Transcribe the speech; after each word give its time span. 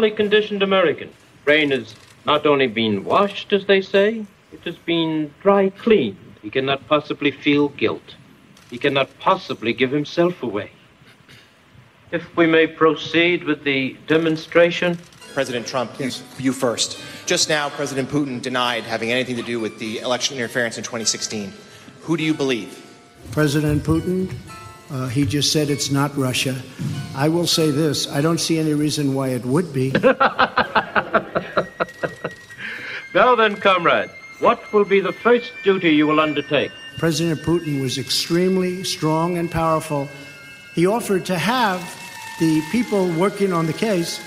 Normally 0.00 0.16
conditioned 0.16 0.62
American. 0.62 1.10
Brain 1.44 1.72
has 1.72 1.94
not 2.24 2.46
only 2.46 2.68
been 2.68 3.04
washed, 3.04 3.52
as 3.52 3.66
they 3.66 3.82
say, 3.82 4.24
it 4.50 4.64
has 4.64 4.76
been 4.76 5.30
dry 5.42 5.68
cleaned. 5.68 6.36
He 6.40 6.48
cannot 6.48 6.88
possibly 6.88 7.30
feel 7.30 7.68
guilt. 7.68 8.14
He 8.70 8.78
cannot 8.78 9.10
possibly 9.18 9.74
give 9.74 9.90
himself 9.90 10.42
away. 10.42 10.70
If 12.12 12.34
we 12.34 12.46
may 12.46 12.66
proceed 12.66 13.44
with 13.44 13.62
the 13.62 13.94
demonstration. 14.06 14.98
President 15.34 15.66
Trump, 15.66 15.90
yes. 15.98 16.24
you 16.38 16.54
first. 16.54 16.98
Just 17.26 17.50
now, 17.50 17.68
President 17.68 18.08
Putin 18.08 18.40
denied 18.40 18.84
having 18.84 19.12
anything 19.12 19.36
to 19.36 19.42
do 19.42 19.60
with 19.60 19.78
the 19.78 19.98
election 19.98 20.34
interference 20.34 20.78
in 20.78 20.82
2016. 20.82 21.52
Who 22.04 22.16
do 22.16 22.22
you 22.22 22.32
believe? 22.32 22.72
President 23.32 23.82
Putin, 23.82 24.34
uh, 24.90 25.06
he 25.08 25.24
just 25.24 25.52
said 25.52 25.70
it's 25.70 25.90
not 25.90 26.16
Russia. 26.16 26.60
I 27.14 27.28
will 27.28 27.46
say 27.46 27.70
this 27.70 28.10
I 28.10 28.20
don't 28.20 28.38
see 28.38 28.58
any 28.58 28.74
reason 28.74 29.14
why 29.14 29.28
it 29.28 29.44
would 29.44 29.72
be. 29.72 29.90
now 33.14 33.34
then, 33.36 33.56
comrade, 33.56 34.10
what 34.40 34.72
will 34.72 34.84
be 34.84 35.00
the 35.00 35.12
first 35.12 35.52
duty 35.62 35.94
you 35.94 36.06
will 36.06 36.20
undertake? 36.20 36.72
President 36.98 37.40
Putin 37.42 37.80
was 37.80 37.98
extremely 37.98 38.84
strong 38.84 39.38
and 39.38 39.50
powerful. 39.50 40.08
He 40.74 40.86
offered 40.86 41.24
to 41.26 41.38
have 41.38 41.80
the 42.40 42.62
people 42.72 43.08
working 43.12 43.52
on 43.52 43.66
the 43.66 43.72
case 43.72 44.20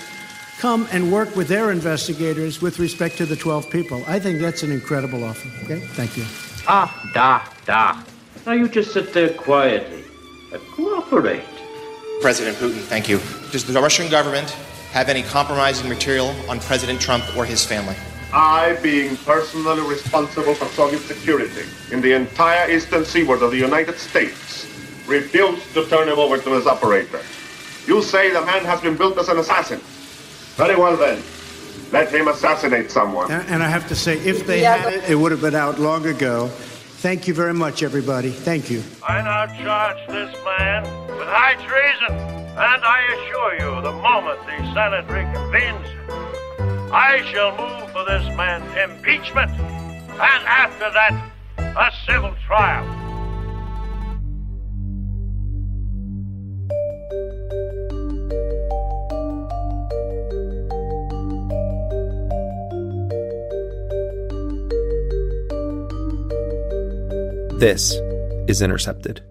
come 0.58 0.88
and 0.92 1.12
work 1.12 1.34
with 1.36 1.48
their 1.48 1.70
investigators 1.72 2.62
with 2.62 2.78
respect 2.78 3.18
to 3.18 3.26
the 3.26 3.36
12 3.36 3.70
people. 3.70 4.02
I 4.06 4.18
think 4.18 4.40
that's 4.40 4.62
an 4.62 4.72
incredible 4.72 5.24
offer. 5.24 5.48
Okay? 5.64 5.80
Thank 5.80 6.16
you. 6.16 6.24
Ah, 6.66 7.10
da, 7.12 7.44
da. 7.66 8.02
Now 8.46 8.52
you 8.52 8.68
just 8.68 8.92
sit 8.92 9.12
there 9.12 9.30
quietly 9.30 10.04
and 10.54 10.62
cooperate. 10.70 11.42
President 12.20 12.56
Putin, 12.56 12.80
thank 12.80 13.08
you. 13.08 13.18
Does 13.50 13.64
the 13.64 13.80
Russian 13.80 14.08
government 14.08 14.50
have 14.92 15.08
any 15.08 15.22
compromising 15.22 15.88
material 15.88 16.28
on 16.48 16.60
President 16.60 17.00
Trump 17.00 17.24
or 17.36 17.44
his 17.44 17.64
family? 17.64 17.96
I, 18.32 18.78
being 18.82 19.16
personally 19.18 19.82
responsible 19.88 20.54
for 20.54 20.66
Soviet 20.66 21.00
security 21.00 21.66
in 21.92 22.00
the 22.00 22.12
entire 22.14 22.70
eastern 22.70 23.04
seaboard 23.04 23.42
of 23.42 23.50
the 23.50 23.58
United 23.58 23.98
States, 23.98 24.66
refuse 25.06 25.60
to 25.74 25.84
turn 25.86 26.08
him 26.08 26.18
over 26.18 26.38
to 26.38 26.50
his 26.54 26.66
operator. 26.66 27.20
You 27.86 28.02
say 28.02 28.32
the 28.32 28.44
man 28.44 28.64
has 28.64 28.80
been 28.80 28.96
built 28.96 29.18
as 29.18 29.28
an 29.28 29.38
assassin. 29.38 29.80
Very 30.56 30.76
well 30.76 30.96
then. 30.96 31.22
Let 31.92 32.12
him 32.12 32.28
assassinate 32.28 32.90
someone. 32.90 33.30
And, 33.30 33.48
and 33.48 33.62
I 33.62 33.68
have 33.68 33.86
to 33.88 33.94
say, 33.94 34.18
if 34.20 34.46
they 34.46 34.62
yeah, 34.62 34.76
had 34.76 34.92
it, 34.94 35.10
it 35.10 35.14
would 35.16 35.30
have 35.30 35.42
been 35.42 35.54
out 35.54 35.78
long 35.78 36.06
ago. 36.06 36.50
Thank 37.04 37.28
you 37.28 37.34
very 37.34 37.52
much, 37.52 37.82
everybody. 37.82 38.30
Thank 38.30 38.70
you. 38.70 38.82
I 39.06 39.20
now 39.20 39.44
charge 39.62 39.98
this 40.08 40.34
man 40.42 40.84
with 41.06 41.28
high 41.28 41.52
treason, 41.56 42.16
and 42.16 42.82
I 42.82 43.02
assure 43.12 43.52
you, 43.60 43.82
the 43.82 43.92
moment 43.92 44.40
the 44.46 44.72
Senate 44.72 45.06
reconvenes, 45.08 45.84
I 46.90 47.20
shall 47.30 47.50
move 47.58 47.92
for 47.92 48.06
this 48.06 48.24
man's 48.38 48.74
impeachment, 48.90 49.50
and 49.50 50.44
after 50.48 50.90
that, 50.94 51.30
a 51.58 51.92
civil 52.10 52.34
trial. 52.46 52.93
This 67.64 67.94
is 68.46 68.60
Intercepted. 68.60 69.22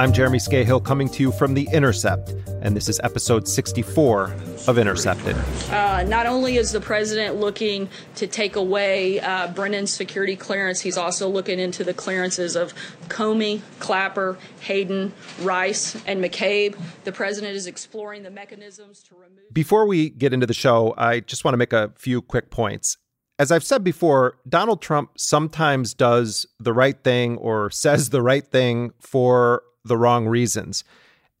I'm 0.00 0.14
Jeremy 0.14 0.38
Scahill 0.38 0.82
coming 0.82 1.10
to 1.10 1.22
you 1.22 1.30
from 1.30 1.52
The 1.52 1.68
Intercept, 1.74 2.30
and 2.62 2.74
this 2.74 2.88
is 2.88 2.98
episode 3.04 3.46
64 3.46 4.34
of 4.66 4.78
Intercepted. 4.78 5.36
Uh, 5.70 6.04
not 6.04 6.24
only 6.24 6.56
is 6.56 6.72
the 6.72 6.80
president 6.80 7.36
looking 7.36 7.86
to 8.14 8.26
take 8.26 8.56
away 8.56 9.20
uh, 9.20 9.48
Brennan's 9.48 9.92
security 9.92 10.36
clearance, 10.36 10.80
he's 10.80 10.96
also 10.96 11.28
looking 11.28 11.58
into 11.58 11.84
the 11.84 11.92
clearances 11.92 12.56
of 12.56 12.72
Comey, 13.08 13.60
Clapper, 13.78 14.38
Hayden, 14.60 15.12
Rice, 15.42 15.94
and 16.06 16.24
McCabe. 16.24 16.80
The 17.04 17.12
president 17.12 17.54
is 17.54 17.66
exploring 17.66 18.22
the 18.22 18.30
mechanisms 18.30 19.02
to 19.02 19.14
remove. 19.16 19.52
Before 19.52 19.86
we 19.86 20.08
get 20.08 20.32
into 20.32 20.46
the 20.46 20.54
show, 20.54 20.94
I 20.96 21.20
just 21.20 21.44
want 21.44 21.52
to 21.52 21.58
make 21.58 21.74
a 21.74 21.92
few 21.98 22.22
quick 22.22 22.48
points. 22.48 22.96
As 23.38 23.52
I've 23.52 23.64
said 23.64 23.84
before, 23.84 24.38
Donald 24.48 24.80
Trump 24.80 25.10
sometimes 25.18 25.92
does 25.92 26.46
the 26.58 26.72
right 26.72 26.96
thing 27.04 27.36
or 27.36 27.70
says 27.70 28.08
the 28.08 28.22
right 28.22 28.46
thing 28.46 28.92
for 28.98 29.62
the 29.84 29.96
wrong 29.96 30.26
reasons. 30.26 30.84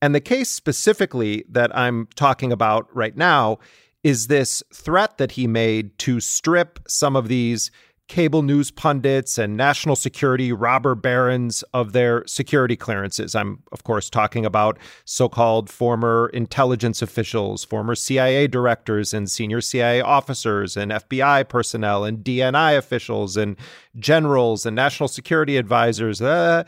And 0.02 0.14
the 0.14 0.20
case 0.20 0.50
specifically 0.50 1.44
that 1.48 1.76
I'm 1.76 2.08
talking 2.14 2.52
about 2.52 2.94
right 2.94 3.16
now 3.16 3.58
is 4.02 4.28
this 4.28 4.62
threat 4.72 5.18
that 5.18 5.32
he 5.32 5.46
made 5.46 5.98
to 5.98 6.20
strip 6.20 6.78
some 6.88 7.16
of 7.16 7.28
these 7.28 7.70
cable 8.10 8.42
news 8.42 8.72
pundits 8.72 9.38
and 9.38 9.56
national 9.56 9.94
security 9.94 10.52
robber 10.52 10.96
barons 10.96 11.62
of 11.72 11.92
their 11.92 12.26
security 12.26 12.74
clearances. 12.74 13.36
I'm, 13.36 13.62
of 13.70 13.84
course, 13.84 14.10
talking 14.10 14.44
about 14.44 14.78
so 15.04 15.28
called 15.28 15.70
former 15.70 16.28
intelligence 16.34 17.02
officials, 17.02 17.62
former 17.64 17.94
CIA 17.94 18.48
directors, 18.48 19.14
and 19.14 19.30
senior 19.30 19.60
CIA 19.60 20.00
officers, 20.00 20.76
and 20.76 20.90
FBI 20.90 21.48
personnel, 21.48 22.02
and 22.04 22.24
DNI 22.24 22.76
officials, 22.76 23.36
and 23.36 23.56
generals, 23.96 24.66
and 24.66 24.74
national 24.74 25.08
security 25.08 25.56
advisors. 25.56 26.20
Uh, 26.20 26.64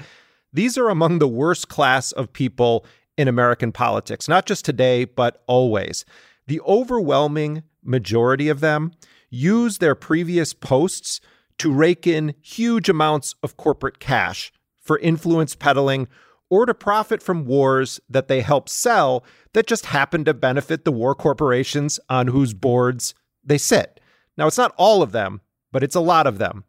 these 0.53 0.77
are 0.77 0.89
among 0.89 1.19
the 1.19 1.29
worst 1.29 1.69
class 1.69 2.13
of 2.13 2.33
people 2.33 2.85
in 3.17 3.29
American 3.29 3.73
politics, 3.73 4.29
not 4.29 4.47
just 4.47 4.65
today, 4.65 5.05
but 5.05 5.43
always. 5.47 6.05
The 6.47 6.61
overwhelming 6.63 7.63
majority 7.83 8.49
of 8.49 8.61
them 8.61 8.93
use 9.31 9.79
their 9.79 9.95
previous 9.95 10.53
posts 10.53 11.21
to 11.59 11.73
rake 11.73 12.07
in 12.07 12.35
huge 12.41 12.89
amounts 12.89 13.35
of 13.43 13.57
corporate 13.57 13.99
cash 13.99 14.53
for 14.81 14.99
influence 14.99 15.55
peddling 15.55 16.09
or 16.51 16.67
to 16.67 16.75
profit 16.75 17.23
from 17.23 17.47
wars 17.47 18.01
that 18.11 18.29
they 18.29 18.43
help 18.43 18.69
sell 18.69 19.25
that 19.55 19.67
just 19.67 19.87
happen 19.87 20.25
to 20.25 20.35
benefit 20.35 20.85
the 20.85 20.93
war 20.93 21.15
corporations 21.15 21.99
on 22.11 22.27
whose 22.27 22.53
boards 22.53 23.15
they 23.43 23.59
sit. 23.59 24.01
Now, 24.37 24.47
it's 24.47 24.59
not 24.59 24.75
all 24.77 25.03
of 25.03 25.13
them, 25.13 25.41
but 25.71 25.83
it's 25.83 25.95
a 25.95 26.01
lot 26.01 26.27
of 26.27 26.39
them. 26.39 26.65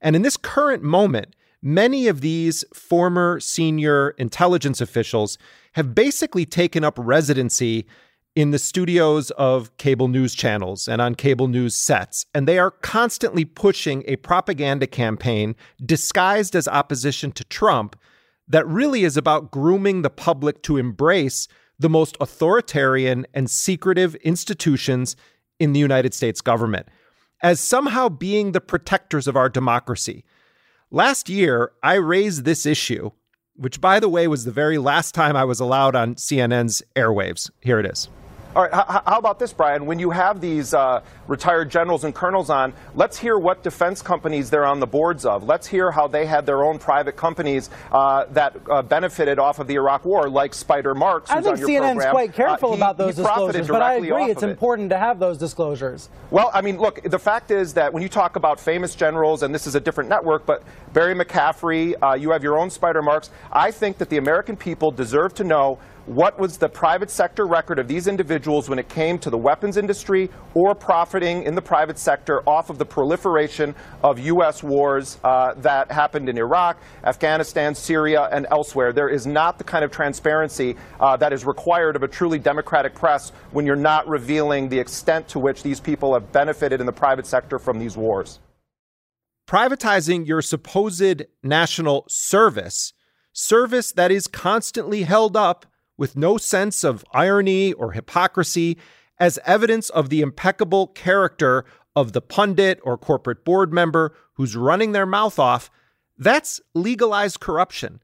And 0.00 0.16
in 0.16 0.22
this 0.22 0.36
current 0.36 0.82
moment, 0.82 1.36
many 1.62 2.08
of 2.08 2.20
these 2.20 2.64
former 2.74 3.38
senior 3.40 4.10
intelligence 4.18 4.80
officials 4.80 5.38
have 5.72 5.94
basically 5.94 6.44
taken 6.44 6.84
up 6.84 6.94
residency 6.98 7.86
in 8.34 8.50
the 8.50 8.58
studios 8.58 9.30
of 9.32 9.76
cable 9.76 10.08
news 10.08 10.34
channels 10.34 10.88
and 10.88 11.00
on 11.02 11.14
cable 11.14 11.48
news 11.48 11.76
sets. 11.76 12.24
And 12.34 12.48
they 12.48 12.58
are 12.58 12.70
constantly 12.70 13.44
pushing 13.44 14.02
a 14.06 14.16
propaganda 14.16 14.86
campaign 14.86 15.54
disguised 15.84 16.56
as 16.56 16.66
opposition 16.66 17.30
to 17.32 17.44
Trump 17.44 17.94
that 18.48 18.66
really 18.66 19.04
is 19.04 19.16
about 19.16 19.50
grooming 19.50 20.02
the 20.02 20.10
public 20.10 20.62
to 20.62 20.78
embrace 20.78 21.46
the 21.78 21.90
most 21.90 22.16
authoritarian 22.20 23.26
and 23.34 23.50
secretive 23.50 24.14
institutions 24.16 25.14
in 25.58 25.72
the 25.72 25.80
United 25.80 26.14
States 26.14 26.40
government 26.40 26.86
as 27.42 27.60
somehow 27.60 28.08
being 28.08 28.52
the 28.52 28.60
protectors 28.60 29.26
of 29.26 29.36
our 29.36 29.48
democracy. 29.48 30.24
Last 30.94 31.30
year, 31.30 31.72
I 31.82 31.94
raised 31.94 32.44
this 32.44 32.66
issue 32.66 33.12
which, 33.54 33.80
by 33.80 33.98
the 33.98 34.10
way, 34.10 34.28
was 34.28 34.44
the 34.44 34.50
very 34.50 34.76
last 34.76 35.14
time 35.14 35.36
I 35.36 35.44
was 35.44 35.58
allowed 35.58 35.96
on 35.96 36.16
CNN's 36.16 36.82
airwaves. 36.94 37.50
Here 37.60 37.78
it 37.80 37.86
is. 37.86 38.08
All 38.54 38.64
right, 38.64 38.72
how 39.06 39.18
about 39.18 39.38
this, 39.38 39.50
Brian? 39.54 39.86
When 39.86 39.98
you 39.98 40.10
have 40.10 40.42
these 40.42 40.74
uh, 40.74 41.02
retired 41.26 41.70
generals 41.70 42.04
and 42.04 42.14
colonels 42.14 42.50
on, 42.50 42.74
let's 42.94 43.16
hear 43.16 43.38
what 43.38 43.62
defense 43.62 44.02
companies 44.02 44.50
they're 44.50 44.66
on 44.66 44.78
the 44.78 44.86
boards 44.86 45.24
of. 45.24 45.42
Let's 45.42 45.66
hear 45.66 45.90
how 45.90 46.06
they 46.06 46.26
had 46.26 46.44
their 46.44 46.62
own 46.62 46.78
private 46.78 47.16
companies 47.16 47.70
uh, 47.90 48.26
that 48.32 48.54
uh, 48.68 48.82
benefited 48.82 49.38
off 49.38 49.58
of 49.58 49.68
the 49.68 49.76
Iraq 49.76 50.04
War, 50.04 50.28
like 50.28 50.52
Spider 50.52 50.94
Marks. 50.94 51.30
I 51.30 51.40
think 51.40 51.56
CNN's 51.56 51.94
program. 51.94 52.10
quite 52.10 52.34
careful 52.34 52.72
uh, 52.72 52.72
he, 52.72 52.78
about 52.78 52.98
those 52.98 53.16
disclosures, 53.16 53.68
but 53.68 53.80
I 53.80 53.94
agree 53.94 54.24
it's 54.24 54.42
it. 54.42 54.50
important 54.50 54.90
to 54.90 54.98
have 54.98 55.18
those 55.18 55.38
disclosures. 55.38 56.10
Well, 56.30 56.50
I 56.52 56.60
mean, 56.60 56.76
look, 56.76 57.02
the 57.02 57.18
fact 57.18 57.50
is 57.50 57.72
that 57.74 57.90
when 57.90 58.02
you 58.02 58.08
talk 58.10 58.36
about 58.36 58.60
famous 58.60 58.94
generals, 58.94 59.42
and 59.42 59.54
this 59.54 59.66
is 59.66 59.76
a 59.76 59.80
different 59.80 60.10
network, 60.10 60.44
but 60.44 60.62
Barry 60.92 61.14
McCaffrey, 61.14 61.94
uh, 62.02 62.12
you 62.14 62.30
have 62.32 62.42
your 62.42 62.58
own 62.58 62.68
Spider 62.68 63.00
Marks. 63.00 63.30
I 63.50 63.70
think 63.70 63.96
that 63.96 64.10
the 64.10 64.18
American 64.18 64.56
people 64.56 64.90
deserve 64.90 65.32
to 65.34 65.44
know 65.44 65.78
what 66.06 66.38
was 66.38 66.58
the 66.58 66.68
private 66.68 67.10
sector 67.10 67.46
record 67.46 67.78
of 67.78 67.86
these 67.86 68.08
individuals 68.08 68.68
when 68.68 68.78
it 68.78 68.88
came 68.88 69.18
to 69.20 69.30
the 69.30 69.38
weapons 69.38 69.76
industry 69.76 70.30
or 70.54 70.74
profiting 70.74 71.44
in 71.44 71.54
the 71.54 71.62
private 71.62 71.98
sector 71.98 72.42
off 72.48 72.70
of 72.70 72.78
the 72.78 72.84
proliferation 72.84 73.74
of 74.02 74.18
U.S. 74.18 74.62
wars 74.62 75.18
uh, 75.22 75.54
that 75.58 75.90
happened 75.92 76.28
in 76.28 76.38
Iraq, 76.38 76.80
Afghanistan, 77.04 77.74
Syria, 77.74 78.28
and 78.32 78.46
elsewhere. 78.50 78.92
There 78.92 79.08
is 79.08 79.26
not 79.26 79.58
the 79.58 79.64
kind 79.64 79.84
of 79.84 79.90
transparency 79.90 80.76
uh, 80.98 81.16
that 81.18 81.32
is 81.32 81.44
required 81.44 81.94
of 81.94 82.02
a 82.02 82.08
truly 82.08 82.38
democratic 82.38 82.94
press 82.94 83.30
when 83.52 83.64
you're 83.64 83.76
not 83.76 84.08
revealing 84.08 84.68
the 84.68 84.78
extent 84.78 85.28
to 85.28 85.38
which 85.38 85.62
these 85.62 85.78
people 85.78 86.14
have 86.14 86.32
benefited 86.32 86.80
in 86.80 86.86
the 86.86 86.92
private 86.92 87.26
sector 87.26 87.58
from 87.58 87.78
these 87.78 87.96
wars. 87.96 88.40
Privatizing 89.48 90.26
your 90.26 90.42
supposed 90.42 91.24
national 91.42 92.06
service, 92.08 92.92
service 93.32 93.92
that 93.92 94.10
is 94.10 94.26
constantly 94.26 95.02
held 95.02 95.36
up 95.36 95.66
with 96.02 96.16
no 96.16 96.36
sense 96.36 96.82
of 96.82 97.04
irony 97.12 97.72
or 97.74 97.92
hypocrisy 97.92 98.76
as 99.20 99.38
evidence 99.46 99.88
of 99.90 100.08
the 100.08 100.20
impeccable 100.20 100.88
character 100.88 101.64
of 101.94 102.10
the 102.10 102.20
pundit 102.20 102.80
or 102.82 102.98
corporate 102.98 103.44
board 103.44 103.72
member 103.72 104.12
who's 104.32 104.56
running 104.56 104.90
their 104.90 105.06
mouth 105.06 105.38
off, 105.38 105.70
that's 106.18 106.60
legalized 106.74 107.38
corruption. 107.38 108.02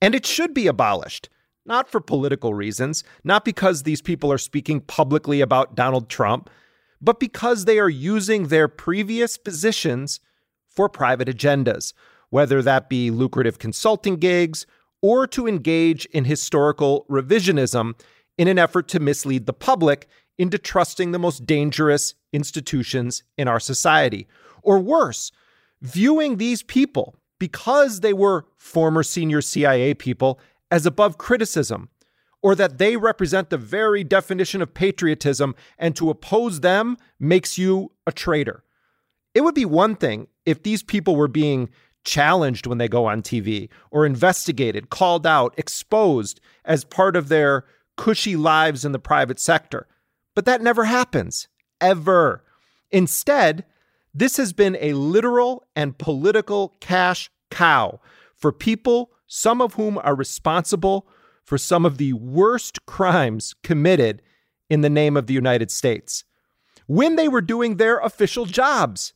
And 0.00 0.14
it 0.14 0.24
should 0.24 0.54
be 0.54 0.68
abolished, 0.68 1.28
not 1.66 1.88
for 1.88 2.00
political 2.00 2.54
reasons, 2.54 3.02
not 3.24 3.44
because 3.44 3.82
these 3.82 4.00
people 4.00 4.30
are 4.30 4.38
speaking 4.38 4.80
publicly 4.80 5.40
about 5.40 5.74
Donald 5.74 6.08
Trump, 6.08 6.48
but 7.00 7.18
because 7.18 7.64
they 7.64 7.80
are 7.80 7.88
using 7.88 8.46
their 8.46 8.68
previous 8.68 9.36
positions 9.36 10.20
for 10.68 10.88
private 10.88 11.26
agendas, 11.26 11.94
whether 12.28 12.62
that 12.62 12.88
be 12.88 13.10
lucrative 13.10 13.58
consulting 13.58 14.18
gigs 14.18 14.66
or 15.02 15.26
to 15.26 15.46
engage 15.46 16.04
in 16.06 16.24
historical 16.24 17.06
revisionism 17.08 17.98
in 18.36 18.48
an 18.48 18.58
effort 18.58 18.88
to 18.88 19.00
mislead 19.00 19.46
the 19.46 19.52
public 19.52 20.08
into 20.38 20.58
trusting 20.58 21.12
the 21.12 21.18
most 21.18 21.44
dangerous 21.44 22.14
institutions 22.32 23.22
in 23.36 23.48
our 23.48 23.60
society. 23.60 24.26
Or 24.62 24.78
worse, 24.78 25.32
viewing 25.82 26.36
these 26.36 26.62
people, 26.62 27.16
because 27.38 28.00
they 28.00 28.12
were 28.12 28.46
former 28.56 29.02
senior 29.02 29.42
CIA 29.42 29.94
people, 29.94 30.40
as 30.70 30.86
above 30.86 31.18
criticism, 31.18 31.88
or 32.42 32.54
that 32.54 32.78
they 32.78 32.96
represent 32.96 33.50
the 33.50 33.58
very 33.58 34.02
definition 34.02 34.62
of 34.62 34.72
patriotism, 34.72 35.54
and 35.78 35.94
to 35.96 36.10
oppose 36.10 36.60
them 36.60 36.96
makes 37.18 37.58
you 37.58 37.92
a 38.06 38.12
traitor. 38.12 38.64
It 39.34 39.42
would 39.42 39.54
be 39.54 39.64
one 39.64 39.94
thing 39.96 40.28
if 40.46 40.62
these 40.62 40.82
people 40.82 41.16
were 41.16 41.28
being 41.28 41.68
challenged 42.04 42.66
when 42.66 42.78
they 42.78 42.88
go 42.88 43.06
on 43.06 43.22
TV 43.22 43.68
or 43.90 44.06
investigated, 44.06 44.90
called 44.90 45.26
out, 45.26 45.54
exposed 45.56 46.40
as 46.64 46.84
part 46.84 47.16
of 47.16 47.28
their 47.28 47.64
cushy 47.96 48.36
lives 48.36 48.84
in 48.84 48.92
the 48.92 48.98
private 48.98 49.38
sector. 49.38 49.86
But 50.34 50.44
that 50.46 50.62
never 50.62 50.84
happens, 50.84 51.48
ever. 51.80 52.44
Instead, 52.90 53.64
this 54.14 54.36
has 54.36 54.52
been 54.52 54.76
a 54.80 54.94
literal 54.94 55.66
and 55.76 55.98
political 55.98 56.76
cash 56.80 57.30
cow 57.50 58.00
for 58.34 58.52
people, 58.52 59.10
some 59.26 59.60
of 59.60 59.74
whom 59.74 59.98
are 59.98 60.14
responsible 60.14 61.06
for 61.44 61.58
some 61.58 61.84
of 61.84 61.98
the 61.98 62.12
worst 62.14 62.86
crimes 62.86 63.54
committed 63.62 64.22
in 64.68 64.80
the 64.80 64.90
name 64.90 65.16
of 65.16 65.26
the 65.26 65.34
United 65.34 65.70
States 65.70 66.24
when 66.86 67.16
they 67.16 67.28
were 67.28 67.40
doing 67.40 67.76
their 67.76 67.98
official 67.98 68.46
jobs. 68.46 69.12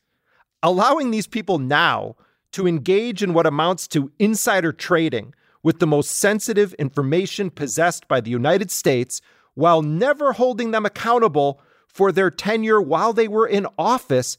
Allowing 0.63 1.11
these 1.11 1.27
people 1.27 1.59
now 1.59 2.17
to 2.55 2.69
engage 2.69 3.23
in 3.23 3.35
what 3.35 3.47
amounts 3.47 3.89
to 3.89 4.13
insider 4.19 4.73
trading 4.73 5.35
with 5.63 5.81
the 5.81 5.87
most 5.87 6.13
sensitive 6.13 6.73
information 6.75 7.51
possessed 7.51 8.07
by 8.07 8.21
the 8.21 8.31
United 8.31 8.71
States 8.71 9.21
while 9.55 9.83
never 9.83 10.33
holding 10.33 10.71
them 10.71 10.87
accountable 10.87 11.61
for 11.89 12.13
their 12.13 12.31
tenure 12.31 12.81
while 12.81 13.13
they 13.13 13.27
were 13.27 13.47
in 13.47 13.67
office 13.79 14.37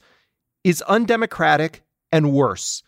is 0.63 0.81
undemocratic 0.83 1.83
and 2.11 2.31
worse. 2.31 2.83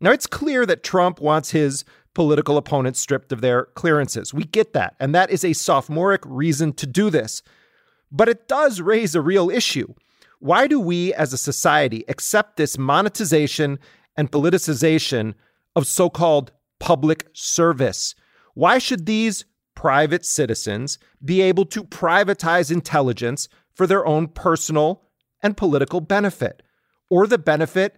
Now, 0.00 0.10
it's 0.10 0.26
clear 0.26 0.64
that 0.66 0.82
Trump 0.82 1.20
wants 1.20 1.50
his 1.50 1.84
political 2.14 2.56
opponents 2.56 3.00
stripped 3.00 3.32
of 3.32 3.40
their 3.40 3.66
clearances. 3.66 4.32
We 4.32 4.44
get 4.44 4.72
that. 4.72 4.96
And 4.98 5.14
that 5.14 5.30
is 5.30 5.44
a 5.44 5.52
sophomoric 5.52 6.22
reason 6.24 6.72
to 6.74 6.86
do 6.86 7.10
this. 7.10 7.42
But 8.10 8.28
it 8.28 8.48
does 8.48 8.80
raise 8.80 9.14
a 9.14 9.20
real 9.20 9.50
issue. 9.50 9.94
Why 10.40 10.66
do 10.66 10.80
we 10.80 11.14
as 11.14 11.32
a 11.32 11.38
society 11.38 12.04
accept 12.08 12.56
this 12.56 12.76
monetization 12.76 13.78
and 14.16 14.30
politicization 14.30 15.34
of 15.74 15.86
so 15.86 16.10
called 16.10 16.52
public 16.78 17.28
service. 17.32 18.14
Why 18.54 18.78
should 18.78 19.06
these 19.06 19.44
private 19.74 20.24
citizens 20.24 20.98
be 21.24 21.40
able 21.40 21.64
to 21.66 21.84
privatize 21.84 22.70
intelligence 22.70 23.48
for 23.74 23.86
their 23.86 24.06
own 24.06 24.28
personal 24.28 25.02
and 25.42 25.56
political 25.56 26.00
benefit 26.00 26.62
or 27.08 27.26
the 27.26 27.38
benefit 27.38 27.96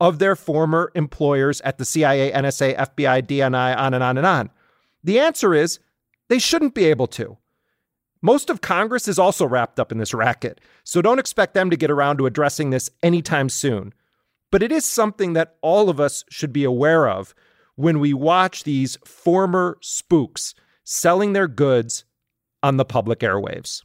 of 0.00 0.18
their 0.18 0.36
former 0.36 0.90
employers 0.94 1.60
at 1.62 1.78
the 1.78 1.84
CIA, 1.84 2.30
NSA, 2.32 2.76
FBI, 2.76 3.22
DNI, 3.22 3.76
on 3.76 3.94
and 3.94 4.04
on 4.04 4.18
and 4.18 4.26
on? 4.26 4.50
The 5.02 5.18
answer 5.18 5.54
is 5.54 5.78
they 6.28 6.38
shouldn't 6.38 6.74
be 6.74 6.84
able 6.84 7.06
to. 7.08 7.38
Most 8.20 8.48
of 8.48 8.60
Congress 8.60 9.06
is 9.06 9.18
also 9.18 9.46
wrapped 9.46 9.78
up 9.78 9.92
in 9.92 9.98
this 9.98 10.14
racket, 10.14 10.60
so 10.82 11.02
don't 11.02 11.18
expect 11.18 11.54
them 11.54 11.68
to 11.68 11.76
get 11.76 11.90
around 11.90 12.16
to 12.18 12.26
addressing 12.26 12.70
this 12.70 12.90
anytime 13.02 13.48
soon. 13.48 13.92
But 14.50 14.62
it 14.62 14.70
is 14.70 14.84
something 14.84 15.32
that 15.32 15.56
all 15.62 15.88
of 15.88 15.98
us 15.98 16.24
should 16.30 16.52
be 16.52 16.64
aware 16.64 17.08
of 17.08 17.34
when 17.76 17.98
we 17.98 18.14
watch 18.14 18.64
these 18.64 18.96
former 19.04 19.78
spooks 19.80 20.54
selling 20.84 21.32
their 21.32 21.48
goods 21.48 22.04
on 22.62 22.76
the 22.76 22.84
public 22.84 23.20
airwaves. 23.20 23.82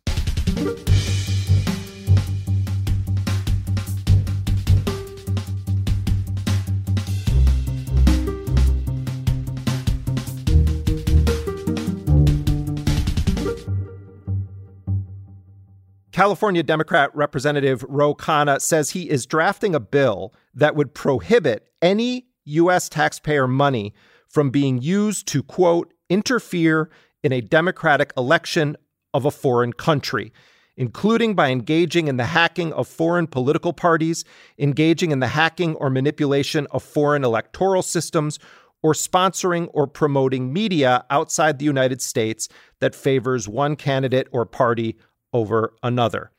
California 16.20 16.62
Democrat 16.62 17.16
Representative 17.16 17.82
Ro 17.88 18.14
Khanna 18.14 18.60
says 18.60 18.90
he 18.90 19.10
is 19.10 19.26
drafting 19.26 19.74
a 19.74 19.80
bill 19.80 20.34
that 20.54 20.76
would 20.76 20.94
prohibit 20.94 21.70
any 21.82 22.26
U.S. 22.44 22.90
taxpayer 22.90 23.48
money 23.48 23.94
from 24.28 24.50
being 24.50 24.82
used 24.82 25.30
to, 25.30 25.42
quote, 25.42 25.94
interfere 26.10 26.90
in 27.24 27.32
a 27.32 27.40
democratic 27.40 28.12
election 28.18 28.76
of 29.14 29.24
a 29.24 29.32
foreign 29.32 29.72
country, 29.72 30.34
including 30.76 31.36
by 31.36 31.52
engaging 31.52 32.10
in 32.10 32.18
the 32.18 32.26
hacking 32.26 32.74
of 32.74 32.86
foreign 32.86 33.26
political 33.26 33.72
parties, 33.72 34.26
engaging 34.58 35.12
in 35.12 35.22
the 35.22 35.28
hacking 35.28 35.74
or 35.76 35.90
manipulation 35.90 36.68
of 36.72 36.84
foreign 36.84 37.24
electoral 37.24 37.82
systems, 37.82 38.40
or 38.82 38.94
sponsoring 38.94 39.70
or 39.74 39.88
promoting 39.88 40.52
media 40.52 41.06
outside 41.10 41.60
the 41.60 41.66
United 41.66 42.02
States 42.02 42.50
that 42.80 42.96
favors 42.96 43.48
one 43.48 43.78
candidate 43.78 44.28
or 44.32 44.46
party 44.46 44.98
over 45.34 45.74
another. 45.84 46.32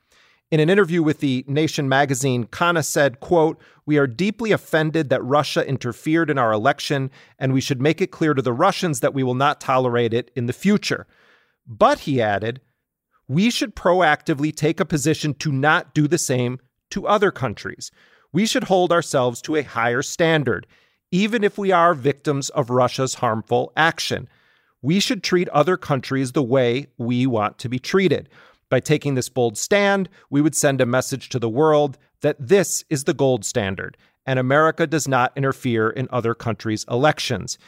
In 0.51 0.59
an 0.59 0.69
interview 0.69 1.01
with 1.01 1.21
the 1.21 1.45
Nation 1.47 1.89
magazine, 1.89 2.45
Khanna 2.45 2.85
said, 2.85 3.21
quote, 3.21 3.61
"We 3.87 3.99
are 3.99 4.09
deeply 4.09 4.51
offended 4.51 5.09
that 5.09 5.23
Russia 5.23 5.65
interfered 5.65 6.29
in 6.29 6.39
our 6.39 6.53
election 6.53 7.11
and 7.39 7.53
we 7.53 7.61
should 7.61 7.81
make 7.81 8.01
it 8.01 8.11
clear 8.11 8.35
to 8.35 8.43
the 8.43 8.53
Russians 8.53 8.99
that 8.99 9.15
we 9.15 9.23
will 9.23 9.35
not 9.35 9.61
tolerate 9.61 10.13
it 10.13 10.33
in 10.35 10.47
the 10.47 10.53
future." 10.53 11.07
But 11.69 12.01
he 12.01 12.21
added, 12.21 12.61
"We 13.29 13.49
should 13.49 13.77
proactively 13.77 14.53
take 14.53 14.81
a 14.81 14.85
position 14.85 15.35
to 15.35 15.53
not 15.53 15.95
do 15.95 16.09
the 16.09 16.19
same 16.19 16.59
to 16.91 17.07
other 17.07 17.31
countries. 17.31 17.93
We 18.33 18.45
should 18.45 18.65
hold 18.65 18.91
ourselves 18.93 19.41
to 19.43 19.55
a 19.55 19.63
higher 19.63 20.03
standard, 20.03 20.67
even 21.13 21.45
if 21.45 21.57
we 21.57 21.71
are 21.71 21.95
victims 21.95 22.49
of 22.51 22.71
Russia's 22.71 23.15
harmful 23.15 23.73
action. 23.77 24.29
We 24.83 24.99
should 24.99 25.23
treat 25.23 25.49
other 25.51 25.77
countries 25.77 26.33
the 26.33 26.43
way 26.43 26.89
we 26.99 27.25
want 27.25 27.59
to 27.59 27.69
be 27.69 27.79
treated." 27.79 28.29
By 28.71 28.81
taking 28.81 29.15
this 29.15 29.29
bold 29.29 29.59
stand, 29.59 30.09
we 30.31 30.41
would 30.41 30.55
send 30.55 30.81
a 30.81 30.87
message 30.87 31.29
to 31.31 31.39
the 31.39 31.49
world 31.49 31.99
that 32.23 32.37
this 32.39 32.85
is 32.89 33.05
the 33.05 33.13
gold 33.13 33.45
standard, 33.45 33.97
and 34.25 34.39
America 34.39 34.87
does 34.87 35.07
not 35.09 35.33
interfere 35.37 35.91
in 35.91 36.09
other 36.11 36.35
countries' 36.35 36.87
elections. 36.89 37.59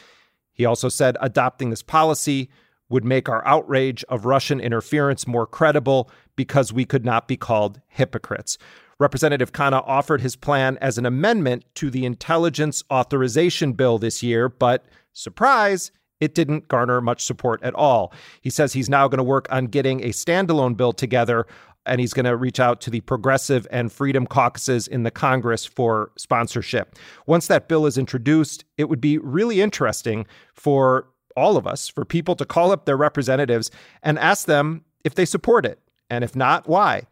He 0.52 0.64
also 0.64 0.88
said 0.88 1.16
adopting 1.20 1.70
this 1.70 1.82
policy 1.82 2.48
would 2.88 3.04
make 3.04 3.28
our 3.28 3.46
outrage 3.46 4.04
of 4.04 4.26
Russian 4.26 4.60
interference 4.60 5.26
more 5.26 5.46
credible 5.46 6.10
because 6.36 6.72
we 6.72 6.84
could 6.84 7.04
not 7.04 7.26
be 7.26 7.36
called 7.36 7.80
hypocrites. 7.88 8.58
Representative 8.98 9.52
Khanna 9.52 9.82
offered 9.86 10.20
his 10.20 10.36
plan 10.36 10.78
as 10.80 10.98
an 10.98 11.06
amendment 11.06 11.64
to 11.76 11.90
the 11.90 12.04
intelligence 12.04 12.84
authorization 12.92 13.72
bill 13.72 13.98
this 13.98 14.22
year, 14.22 14.48
but 14.48 14.84
surprise, 15.12 15.90
it 16.22 16.36
didn't 16.36 16.68
garner 16.68 17.00
much 17.00 17.24
support 17.24 17.60
at 17.64 17.74
all. 17.74 18.12
He 18.40 18.48
says 18.48 18.72
he's 18.72 18.88
now 18.88 19.08
going 19.08 19.18
to 19.18 19.24
work 19.24 19.48
on 19.50 19.64
getting 19.66 20.04
a 20.04 20.10
standalone 20.10 20.76
bill 20.76 20.92
together 20.92 21.48
and 21.84 22.00
he's 22.00 22.12
going 22.12 22.26
to 22.26 22.36
reach 22.36 22.60
out 22.60 22.80
to 22.82 22.90
the 22.90 23.00
progressive 23.00 23.66
and 23.72 23.90
freedom 23.90 24.24
caucuses 24.24 24.86
in 24.86 25.02
the 25.02 25.10
Congress 25.10 25.66
for 25.66 26.12
sponsorship. 26.16 26.94
Once 27.26 27.48
that 27.48 27.66
bill 27.66 27.86
is 27.86 27.98
introduced, 27.98 28.64
it 28.78 28.88
would 28.88 29.00
be 29.00 29.18
really 29.18 29.60
interesting 29.60 30.24
for 30.54 31.08
all 31.36 31.56
of 31.56 31.66
us, 31.66 31.88
for 31.88 32.04
people 32.04 32.36
to 32.36 32.44
call 32.44 32.70
up 32.70 32.84
their 32.84 32.96
representatives 32.96 33.72
and 34.04 34.16
ask 34.20 34.46
them 34.46 34.84
if 35.02 35.16
they 35.16 35.24
support 35.24 35.66
it. 35.66 35.80
And 36.08 36.22
if 36.22 36.36
not, 36.36 36.68
why? 36.68 37.02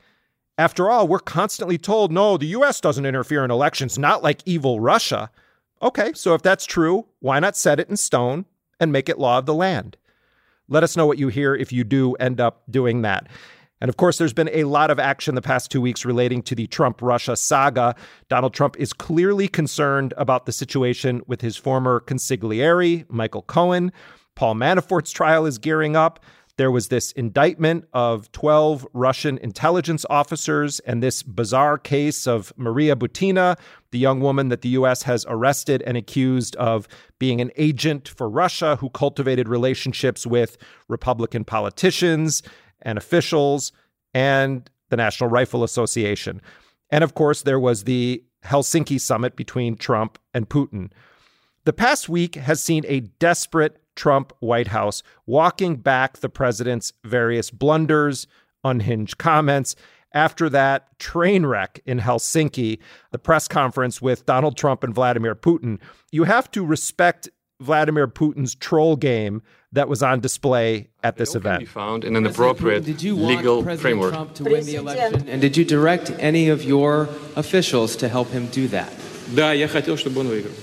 After 0.57 0.89
all, 0.89 1.09
we're 1.09 1.19
constantly 1.19 1.79
told, 1.79 2.13
no, 2.13 2.37
the 2.37 2.55
US 2.59 2.81
doesn't 2.81 3.07
interfere 3.07 3.45
in 3.45 3.51
elections, 3.51 3.99
not 3.99 4.23
like 4.23 4.41
evil 4.47 4.79
Russia. 4.79 5.33
Okay, 5.83 6.13
so 6.13 6.35
if 6.35 6.43
that's 6.43 6.65
true, 6.65 7.07
why 7.19 7.41
not 7.41 7.57
set 7.57 7.81
it 7.81 7.89
in 7.89 7.97
stone 7.97 8.45
and 8.81 8.91
make 8.91 9.09
it 9.09 9.19
law 9.19 9.39
of 9.39 9.47
the 9.47 9.55
land? 9.55 9.97
Let 10.69 10.83
us 10.83 10.97
know 10.97 11.07
what 11.07 11.19
you 11.19 11.29
hear 11.29 11.55
if 11.55 11.73
you 11.73 11.85
do 11.85 12.15
end 12.15 12.41
up 12.41 12.63
doing 12.71 13.03
that. 13.03 13.29
And 13.81 13.89
of 13.89 13.97
course, 13.97 14.19
there's 14.19 14.33
been 14.33 14.51
a 14.53 14.65
lot 14.65 14.91
of 14.91 14.99
action 14.99 15.35
the 15.35 15.43
past 15.43 15.71
two 15.71 15.81
weeks 15.81 16.05
relating 16.05 16.43
to 16.43 16.55
the 16.55 16.67
Trump 16.67 17.01
Russia 17.01 17.35
saga. 17.35 17.95
Donald 18.29 18.53
Trump 18.53 18.77
is 18.79 18.93
clearly 18.93 19.49
concerned 19.49 20.13
about 20.17 20.47
the 20.47 20.53
situation 20.53 21.23
with 21.27 21.41
his 21.41 21.57
former 21.57 22.01
consigliere, 22.01 23.07
Michael 23.09 23.43
Cohen. 23.43 23.91
Paul 24.35 24.55
Manafort's 24.55 25.13
trial 25.13 25.47
is 25.47 25.59
gearing 25.59 25.97
up. 25.97 26.21
There 26.61 26.71
was 26.71 26.89
this 26.89 27.13
indictment 27.13 27.87
of 27.95 28.31
12 28.33 28.87
Russian 28.93 29.39
intelligence 29.39 30.05
officers 30.11 30.79
and 30.81 31.03
this 31.03 31.23
bizarre 31.23 31.79
case 31.79 32.27
of 32.27 32.53
Maria 32.59 32.95
Butina, 32.95 33.59
the 33.93 33.99
young 33.99 34.21
woman 34.21 34.51
that 34.51 34.61
the 34.61 34.69
U.S. 34.81 35.05
has 35.05 35.25
arrested 35.27 35.83
and 35.87 35.97
accused 35.97 36.55
of 36.57 36.87
being 37.19 37.41
an 37.41 37.51
agent 37.57 38.09
for 38.09 38.29
Russia 38.29 38.77
who 38.77 38.91
cultivated 38.91 39.49
relationships 39.49 40.27
with 40.27 40.59
Republican 40.87 41.47
politicians 41.47 42.43
and 42.83 42.99
officials 42.99 43.73
and 44.13 44.69
the 44.91 44.99
National 44.99 45.31
Rifle 45.31 45.65
Association. 45.65 46.43
And 46.91 47.03
of 47.03 47.15
course, 47.15 47.41
there 47.41 47.59
was 47.59 47.85
the 47.85 48.23
Helsinki 48.45 49.01
summit 49.01 49.35
between 49.35 49.77
Trump 49.77 50.19
and 50.35 50.47
Putin. 50.47 50.91
The 51.65 51.73
past 51.73 52.11
week 52.11 52.35
has 52.35 52.63
seen 52.63 52.85
a 52.87 53.01
desperate 53.01 53.81
Trump 54.00 54.34
White 54.40 54.68
House 54.68 55.04
walking 55.26 55.78
back 55.78 56.18
the 56.18 56.30
president's 56.30 56.94
various 57.04 57.50
blunders, 57.52 58.28
unhinged 58.64 59.18
comments. 59.18 59.76
After 60.14 60.50
that 60.50 60.98
train 60.98 61.46
wreck 61.46 61.82
in 61.86 62.00
Helsinki, 62.00 62.80
the 63.12 63.20
press 63.20 63.48
conference 63.48 64.02
with 64.02 64.26
Donald 64.26 64.56
Trump 64.58 64.84
and 64.84 64.94
Vladimir 64.94 65.36
Putin, 65.36 65.80
you 66.12 66.24
have 66.24 66.50
to 66.52 66.66
respect 66.66 67.30
Vladimir 67.60 68.08
Putin's 68.08 68.56
troll 68.56 68.96
game 68.96 69.42
that 69.72 69.88
was 69.88 70.04
on 70.04 70.20
display 70.20 70.90
at 71.04 71.18
this 71.18 71.36
event. 71.36 71.60
Be 71.60 71.66
found 71.66 72.04
in 72.04 72.16
an 72.16 72.26
appropriate 72.26 72.86
did 72.86 73.02
you 73.02 73.16
legal 73.16 73.64
President 73.64 73.82
framework. 73.82 74.14
Trump 74.14 74.34
to 74.36 74.44
win 74.44 74.66
the 74.66 74.76
election, 74.76 75.28
and 75.30 75.42
did 75.42 75.56
you 75.58 75.66
direct 75.66 76.12
any 76.20 76.50
of 76.50 76.64
your 76.64 77.10
officials 77.36 77.96
to 77.98 78.08
help 78.08 78.30
him 78.30 78.48
do 78.48 78.68
that? 78.70 78.92
Да, 79.34 79.54
я 79.54 79.68
хотел, 79.68 79.98
чтобы 79.98 80.20
он 80.20 80.28
выиграл. 80.28 80.54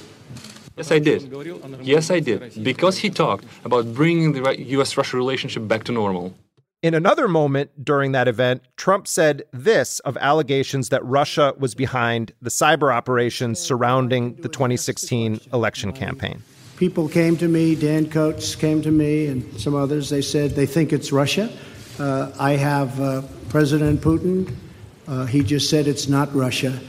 Yes, 0.77 0.91
I 0.91 0.99
did. 0.99 1.33
Yes, 1.81 2.11
I 2.11 2.19
did. 2.19 2.63
Because 2.63 2.99
he 2.99 3.09
talked 3.09 3.45
about 3.65 3.93
bringing 3.93 4.33
the 4.33 4.55
U.S. 4.77 4.95
Russia 4.95 5.17
relationship 5.17 5.67
back 5.67 5.83
to 5.85 5.91
normal. 5.91 6.35
In 6.83 6.93
another 6.93 7.27
moment 7.27 7.83
during 7.83 8.11
that 8.11 8.27
event, 8.27 8.61
Trump 8.75 9.07
said 9.07 9.43
this 9.51 9.99
of 10.01 10.15
allegations 10.17 10.89
that 10.89 11.03
Russia 11.03 11.55
was 11.57 11.73
behind 11.73 12.31
the 12.43 12.51
cyber 12.51 12.93
operations 12.93 13.57
surrounding 13.59 14.35
the 14.35 14.49
2016 14.49 15.41
election 15.51 15.91
campaign. 15.91 16.43
People 16.77 17.09
came 17.09 17.35
to 17.37 17.47
me, 17.47 17.73
Dan 17.73 18.07
Coats 18.07 18.55
came 18.55 18.83
to 18.83 18.91
me, 18.91 19.25
and 19.25 19.59
some 19.59 19.73
others. 19.73 20.11
They 20.11 20.21
said 20.21 20.51
they 20.51 20.67
think 20.67 20.93
it's 20.93 21.11
Russia. 21.11 21.49
Uh, 21.97 22.31
I 22.39 22.51
have 22.51 23.01
uh, 23.01 23.23
President 23.49 23.99
Putin. 24.01 24.55
Uh, 25.07 25.25
he 25.25 25.41
just 25.41 25.71
said 25.71 25.87
it's 25.87 26.07
not 26.07 26.33
Russia. 26.35 26.79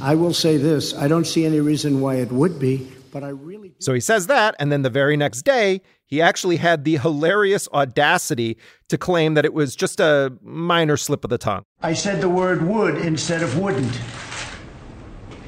I 0.00 0.16
will 0.16 0.34
say 0.34 0.56
this 0.56 0.92
I 0.94 1.06
don't 1.06 1.26
see 1.26 1.46
any 1.46 1.60
reason 1.60 2.00
why 2.00 2.16
it 2.16 2.32
would 2.32 2.58
be. 2.58 2.90
But 3.16 3.24
I 3.24 3.30
really 3.30 3.72
So 3.78 3.94
he 3.94 4.00
says 4.00 4.26
that, 4.26 4.54
and 4.58 4.70
then 4.70 4.82
the 4.82 4.90
very 4.90 5.16
next 5.16 5.46
day, 5.46 5.80
he 6.04 6.20
actually 6.20 6.56
had 6.56 6.84
the 6.84 6.98
hilarious 6.98 7.66
audacity 7.72 8.58
to 8.90 8.98
claim 8.98 9.32
that 9.32 9.46
it 9.46 9.54
was 9.54 9.74
just 9.74 10.00
a 10.00 10.34
minor 10.42 10.98
slip 10.98 11.24
of 11.24 11.30
the 11.30 11.38
tongue. 11.38 11.64
I 11.80 11.94
said 11.94 12.20
the 12.20 12.28
word 12.28 12.60
would 12.68 12.96
instead 12.98 13.42
of 13.42 13.58
wouldn't. 13.58 13.98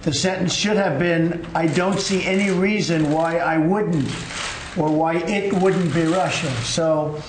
The 0.00 0.14
sentence 0.14 0.54
should 0.54 0.78
have 0.78 0.98
been 0.98 1.46
I 1.54 1.66
don't 1.66 2.00
see 2.00 2.24
any 2.24 2.50
reason 2.50 3.12
why 3.12 3.36
I 3.36 3.58
wouldn't 3.58 4.08
or 4.78 4.90
why 4.90 5.16
it 5.16 5.52
wouldn't 5.52 5.92
be 5.92 6.04
Russia. 6.04 6.50
So, 6.62 7.22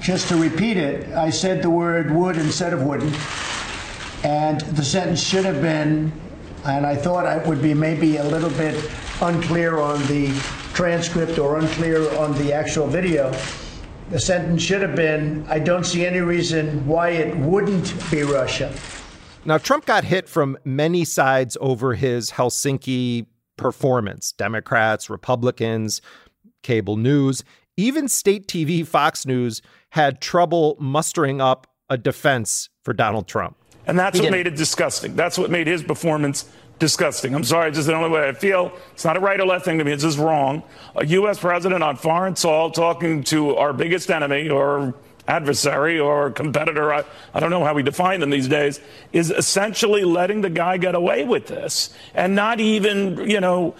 just 0.00 0.30
to 0.30 0.36
repeat 0.36 0.78
it, 0.78 1.12
I 1.12 1.28
said 1.28 1.60
the 1.60 1.68
word 1.68 2.10
would 2.10 2.38
instead 2.38 2.72
of 2.72 2.84
wouldn't. 2.84 3.14
And 4.24 4.62
the 4.62 4.82
sentence 4.82 5.22
should 5.22 5.44
have 5.44 5.60
been, 5.60 6.10
and 6.64 6.86
I 6.86 6.96
thought 6.96 7.26
it 7.36 7.46
would 7.46 7.60
be 7.60 7.74
maybe 7.74 8.16
a 8.16 8.24
little 8.24 8.48
bit 8.48 8.82
unclear 9.20 9.78
on 9.78 9.98
the 10.06 10.30
transcript 10.74 11.38
or 11.38 11.58
unclear 11.58 12.08
on 12.16 12.32
the 12.34 12.52
actual 12.52 12.86
video. 12.86 13.32
The 14.10 14.20
sentence 14.20 14.62
should 14.62 14.82
have 14.82 14.94
been 14.94 15.44
I 15.48 15.58
don't 15.58 15.84
see 15.84 16.06
any 16.06 16.20
reason 16.20 16.86
why 16.86 17.10
it 17.10 17.36
wouldn't 17.36 17.92
be 18.10 18.22
Russia. 18.22 18.72
Now, 19.44 19.58
Trump 19.58 19.86
got 19.86 20.04
hit 20.04 20.28
from 20.28 20.58
many 20.64 21.04
sides 21.04 21.56
over 21.60 21.94
his 21.94 22.32
Helsinki 22.32 23.26
performance 23.56 24.32
Democrats, 24.32 25.08
Republicans, 25.08 26.02
cable 26.62 26.96
news, 26.96 27.44
even 27.76 28.08
state 28.08 28.48
TV 28.48 28.86
Fox 28.86 29.26
News 29.26 29.62
had 29.90 30.20
trouble 30.20 30.76
mustering 30.80 31.40
up 31.40 31.66
a 31.88 31.96
defense 31.96 32.68
for 32.82 32.92
Donald 32.92 33.28
Trump. 33.28 33.56
And 33.86 33.98
that's 33.98 34.18
what 34.20 34.32
made 34.32 34.48
it 34.48 34.56
disgusting. 34.56 35.14
That's 35.14 35.38
what 35.38 35.50
made 35.50 35.68
his 35.68 35.82
performance 35.82 36.50
disgusting. 36.78 37.34
I'm 37.34 37.44
sorry, 37.44 37.68
it's 37.68 37.78
just 37.78 37.88
the 37.88 37.94
only 37.94 38.10
way 38.10 38.28
I 38.28 38.32
feel. 38.32 38.72
It's 38.92 39.04
not 39.04 39.16
a 39.16 39.20
right 39.20 39.40
or 39.40 39.46
left 39.46 39.64
thing 39.64 39.78
to 39.78 39.84
me. 39.84 39.92
It's 39.92 40.02
just 40.02 40.18
wrong. 40.18 40.62
A 40.94 41.06
U.S. 41.06 41.38
president 41.38 41.82
on 41.82 41.96
foreign 41.96 42.36
soil 42.36 42.70
talking 42.70 43.24
to 43.24 43.56
our 43.56 43.72
biggest 43.72 44.10
enemy 44.10 44.48
or 44.48 44.94
adversary 45.28 45.98
or 45.98 46.30
competitor, 46.30 46.92
I, 46.92 47.04
I, 47.34 47.40
don't 47.40 47.50
know 47.50 47.64
how 47.64 47.74
we 47.74 47.82
define 47.82 48.20
them 48.20 48.30
these 48.30 48.48
days, 48.48 48.80
is 49.12 49.30
essentially 49.30 50.04
letting 50.04 50.40
the 50.40 50.50
guy 50.50 50.76
get 50.76 50.94
away 50.94 51.24
with 51.24 51.48
this 51.48 51.92
and 52.14 52.34
not 52.34 52.60
even, 52.60 53.28
you 53.28 53.40
know, 53.40 53.74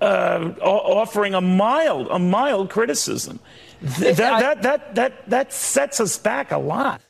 uh, 0.00 0.52
offering 0.60 1.34
a 1.34 1.40
mild, 1.40 2.08
a 2.10 2.18
mild 2.18 2.70
criticism. 2.70 3.38
That, 3.80 4.16
that, 4.16 4.62
that, 4.62 4.94
that, 4.96 5.30
that 5.30 5.52
sets 5.52 6.00
us 6.00 6.18
back 6.18 6.50
a 6.50 6.58
lot. 6.58 7.02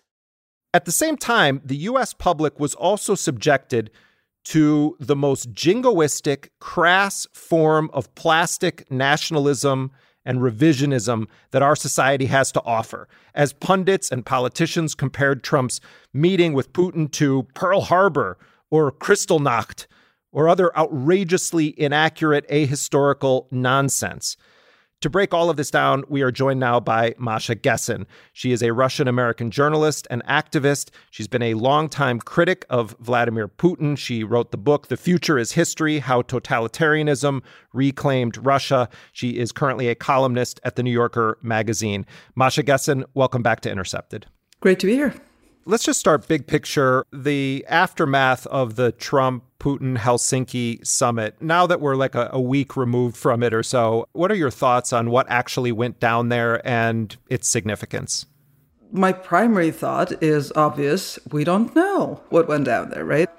At 0.74 0.84
the 0.86 0.92
same 0.92 1.16
time, 1.16 1.60
the 1.64 1.76
U.S. 1.76 2.14
public 2.14 2.58
was 2.58 2.74
also 2.74 3.14
subjected 3.14 3.90
to 4.44 4.96
the 4.98 5.16
most 5.16 5.52
jingoistic, 5.52 6.48
crass 6.58 7.26
form 7.32 7.90
of 7.92 8.14
plastic 8.14 8.90
nationalism 8.90 9.90
and 10.24 10.38
revisionism 10.38 11.26
that 11.50 11.62
our 11.62 11.76
society 11.76 12.26
has 12.26 12.52
to 12.52 12.62
offer. 12.62 13.08
As 13.34 13.52
pundits 13.52 14.10
and 14.10 14.24
politicians 14.24 14.94
compared 14.94 15.42
Trump's 15.42 15.80
meeting 16.12 16.52
with 16.52 16.72
Putin 16.72 17.10
to 17.12 17.46
Pearl 17.54 17.82
Harbor 17.82 18.38
or 18.70 18.92
Kristallnacht 18.92 19.86
or 20.30 20.48
other 20.48 20.76
outrageously 20.76 21.78
inaccurate, 21.78 22.48
ahistorical 22.48 23.46
nonsense. 23.50 24.36
To 25.02 25.10
break 25.10 25.34
all 25.34 25.50
of 25.50 25.56
this 25.56 25.72
down, 25.72 26.04
we 26.08 26.22
are 26.22 26.30
joined 26.30 26.60
now 26.60 26.78
by 26.78 27.16
Masha 27.18 27.56
Gessen. 27.56 28.06
She 28.32 28.52
is 28.52 28.62
a 28.62 28.72
Russian 28.72 29.08
American 29.08 29.50
journalist 29.50 30.06
and 30.10 30.24
activist. 30.26 30.90
She's 31.10 31.26
been 31.26 31.42
a 31.42 31.54
longtime 31.54 32.20
critic 32.20 32.64
of 32.70 32.94
Vladimir 33.00 33.48
Putin. 33.48 33.98
She 33.98 34.22
wrote 34.22 34.52
the 34.52 34.58
book, 34.58 34.86
The 34.86 34.96
Future 34.96 35.38
is 35.38 35.52
History 35.52 35.98
How 35.98 36.22
Totalitarianism 36.22 37.42
Reclaimed 37.72 38.46
Russia. 38.46 38.88
She 39.12 39.38
is 39.40 39.50
currently 39.50 39.88
a 39.88 39.96
columnist 39.96 40.60
at 40.62 40.76
the 40.76 40.84
New 40.84 40.92
Yorker 40.92 41.36
magazine. 41.42 42.06
Masha 42.36 42.62
Gessen, 42.62 43.04
welcome 43.12 43.42
back 43.42 43.58
to 43.62 43.70
Intercepted. 43.72 44.26
Great 44.60 44.78
to 44.78 44.86
be 44.86 44.94
here. 44.94 45.14
Let's 45.64 45.84
just 45.84 46.00
start 46.00 46.26
big 46.26 46.48
picture. 46.48 47.06
The 47.12 47.64
aftermath 47.68 48.46
of 48.48 48.74
the 48.74 48.90
Trump 48.90 49.44
Putin 49.60 49.96
Helsinki 49.96 50.84
summit. 50.84 51.40
Now 51.40 51.68
that 51.68 51.80
we're 51.80 51.94
like 51.94 52.16
a, 52.16 52.28
a, 52.32 52.40
week 52.40 52.76
removed 52.76 53.16
from 53.16 53.44
it 53.44 53.54
or 53.54 53.62
so, 53.62 54.08
what 54.10 54.32
are 54.32 54.34
your 54.34 54.50
thoughts 54.50 54.92
on 54.92 55.10
what 55.10 55.26
actually 55.28 55.70
went 55.70 56.00
down 56.00 56.30
there 56.30 56.66
and 56.66 57.16
its 57.30 57.46
significance? 57.46 58.26
My 58.90 59.12
primary 59.12 59.70
thought 59.70 60.20
is 60.20 60.52
obvious. 60.56 61.20
We 61.30 61.44
don't 61.44 61.74
know 61.76 62.20
what 62.30 62.48
went 62.48 62.64
down 62.64 62.90
there, 62.90 63.04
right? 63.04 63.30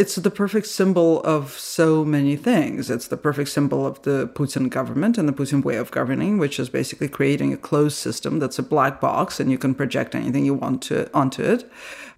It's 0.00 0.16
the 0.16 0.30
perfect 0.30 0.66
symbol 0.66 1.20
of 1.24 1.52
so 1.58 2.06
many 2.06 2.34
things. 2.34 2.88
It's 2.88 3.08
the 3.08 3.18
perfect 3.18 3.50
symbol 3.50 3.86
of 3.86 4.00
the 4.00 4.28
Putin 4.28 4.70
government 4.70 5.18
and 5.18 5.28
the 5.28 5.32
Putin 5.34 5.62
way 5.62 5.76
of 5.76 5.90
governing, 5.90 6.38
which 6.38 6.58
is 6.58 6.70
basically 6.70 7.06
creating 7.06 7.52
a 7.52 7.58
closed 7.58 7.98
system 7.98 8.38
that's 8.38 8.58
a 8.58 8.62
black 8.62 8.98
box 8.98 9.38
and 9.38 9.50
you 9.50 9.58
can 9.58 9.74
project 9.74 10.14
anything 10.14 10.46
you 10.46 10.54
want 10.54 10.80
to 10.84 11.12
onto 11.12 11.42
it. 11.42 11.70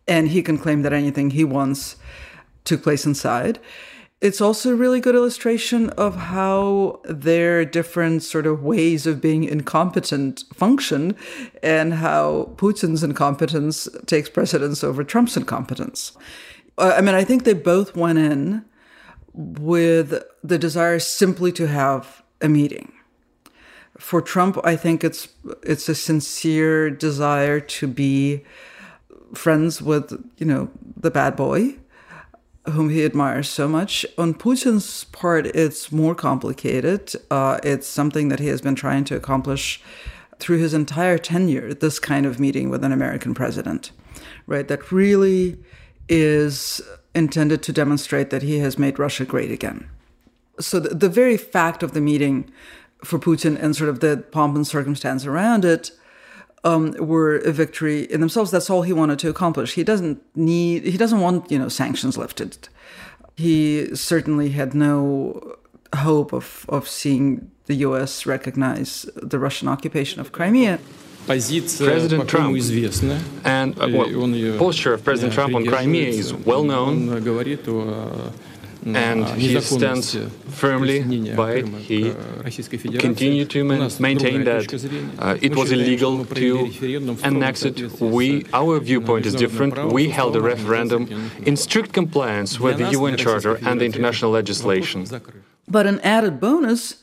And 0.06 0.28
he 0.28 0.42
can 0.42 0.58
claim 0.58 0.82
that 0.82 0.92
anything 0.92 1.30
he 1.30 1.42
wants 1.42 1.96
took 2.62 2.84
place 2.84 3.04
inside. 3.04 3.58
It's 4.20 4.40
also 4.40 4.70
a 4.70 4.76
really 4.76 5.00
good 5.00 5.16
illustration 5.16 5.90
of 5.90 6.14
how 6.14 7.00
their 7.04 7.64
different 7.64 8.22
sort 8.22 8.46
of 8.46 8.62
ways 8.62 9.08
of 9.08 9.20
being 9.20 9.42
incompetent 9.42 10.44
function 10.54 11.16
and 11.64 11.94
how 11.94 12.52
Putin's 12.54 13.02
incompetence 13.02 13.88
takes 14.06 14.28
precedence 14.28 14.84
over 14.84 15.02
Trump's 15.02 15.36
incompetence. 15.36 16.12
I 16.78 17.00
mean, 17.00 17.14
I 17.14 17.24
think 17.24 17.44
they 17.44 17.52
both 17.52 17.96
went 17.96 18.18
in 18.18 18.64
with 19.34 20.22
the 20.42 20.58
desire 20.58 20.98
simply 20.98 21.52
to 21.52 21.66
have 21.68 22.22
a 22.40 22.48
meeting. 22.48 22.92
For 23.98 24.20
Trump, 24.20 24.58
I 24.64 24.76
think 24.76 25.04
it's 25.04 25.28
it's 25.62 25.88
a 25.88 25.94
sincere 25.94 26.90
desire 26.90 27.60
to 27.60 27.86
be 27.86 28.44
friends 29.34 29.80
with, 29.80 30.12
you 30.38 30.46
know, 30.46 30.70
the 30.96 31.10
bad 31.10 31.36
boy 31.36 31.76
whom 32.70 32.90
he 32.90 33.04
admires 33.04 33.48
so 33.48 33.66
much. 33.68 34.06
On 34.16 34.34
Putin's 34.34 35.04
part, 35.04 35.46
it's 35.46 35.90
more 35.90 36.14
complicated. 36.14 37.12
Uh, 37.30 37.58
it's 37.64 37.88
something 37.88 38.28
that 38.28 38.38
he 38.38 38.46
has 38.48 38.60
been 38.60 38.76
trying 38.76 39.04
to 39.04 39.16
accomplish 39.16 39.82
through 40.38 40.58
his 40.58 40.74
entire 40.74 41.18
tenure, 41.18 41.74
this 41.74 41.98
kind 41.98 42.24
of 42.24 42.38
meeting 42.38 42.70
with 42.70 42.84
an 42.84 42.92
American 42.92 43.34
president, 43.34 43.90
right? 44.46 44.68
That 44.68 44.92
really 44.92 45.58
is 46.12 46.82
intended 47.14 47.62
to 47.62 47.72
demonstrate 47.72 48.28
that 48.30 48.42
he 48.42 48.58
has 48.58 48.78
made 48.78 48.98
Russia 48.98 49.24
great 49.24 49.50
again. 49.50 49.88
So 50.60 50.78
the, 50.78 50.94
the 50.94 51.08
very 51.08 51.38
fact 51.38 51.82
of 51.82 51.92
the 51.92 52.00
meeting 52.00 52.50
for 53.02 53.18
Putin 53.18 53.60
and 53.60 53.74
sort 53.74 53.88
of 53.88 54.00
the 54.00 54.18
pomp 54.30 54.54
and 54.54 54.66
circumstance 54.66 55.24
around 55.24 55.64
it 55.64 55.90
um, 56.64 56.92
were 56.98 57.38
a 57.38 57.50
victory 57.50 58.02
in 58.04 58.20
themselves. 58.20 58.50
That's 58.50 58.68
all 58.68 58.82
he 58.82 58.92
wanted 58.92 59.18
to 59.20 59.30
accomplish. 59.30 59.72
He 59.72 59.84
doesn't 59.84 60.22
need, 60.36 60.84
he 60.84 60.98
doesn't 60.98 61.20
want, 61.20 61.50
you 61.50 61.58
know, 61.58 61.68
sanctions 61.68 62.18
lifted. 62.18 62.68
He 63.36 63.94
certainly 63.96 64.50
had 64.50 64.74
no 64.74 65.56
hope 65.96 66.32
of, 66.32 66.66
of 66.68 66.88
seeing 66.88 67.50
the 67.66 67.74
US 67.86 68.26
recognize 68.26 69.08
the 69.16 69.38
Russian 69.38 69.68
occupation 69.68 70.20
of 70.20 70.32
Crimea. 70.32 70.78
President 71.26 72.28
Trump 72.28 72.56
and 73.44 73.78
uh, 73.80 73.88
well, 73.88 74.58
posture 74.58 74.94
of 74.94 75.04
President 75.04 75.32
Trump 75.32 75.54
on 75.54 75.66
Crimea 75.66 76.08
is 76.08 76.32
well 76.34 76.64
known 76.64 77.08
and 78.84 79.26
he 79.40 79.60
stands 79.60 80.16
firmly 80.48 81.00
by 81.34 81.52
it. 81.52 81.68
He 81.68 82.12
continued 82.98 83.50
to 83.50 83.64
maintain 84.00 84.44
that 84.44 85.14
uh, 85.18 85.38
it 85.40 85.54
was 85.54 85.70
illegal 85.70 86.24
to 86.24 87.18
annex 87.22 87.64
it. 87.64 88.00
We, 88.00 88.44
our 88.52 88.80
viewpoint 88.80 89.26
is 89.26 89.34
different. 89.34 89.92
We 89.92 90.08
held 90.08 90.36
a 90.36 90.40
referendum 90.40 91.30
in 91.44 91.56
strict 91.56 91.92
compliance 91.92 92.58
with 92.58 92.78
the 92.78 92.90
UN 92.90 93.16
Charter 93.16 93.58
and 93.66 93.80
the 93.80 93.84
international 93.84 94.30
legislation. 94.32 95.06
But 95.68 95.86
an 95.86 96.00
added 96.00 96.40
bonus 96.40 97.01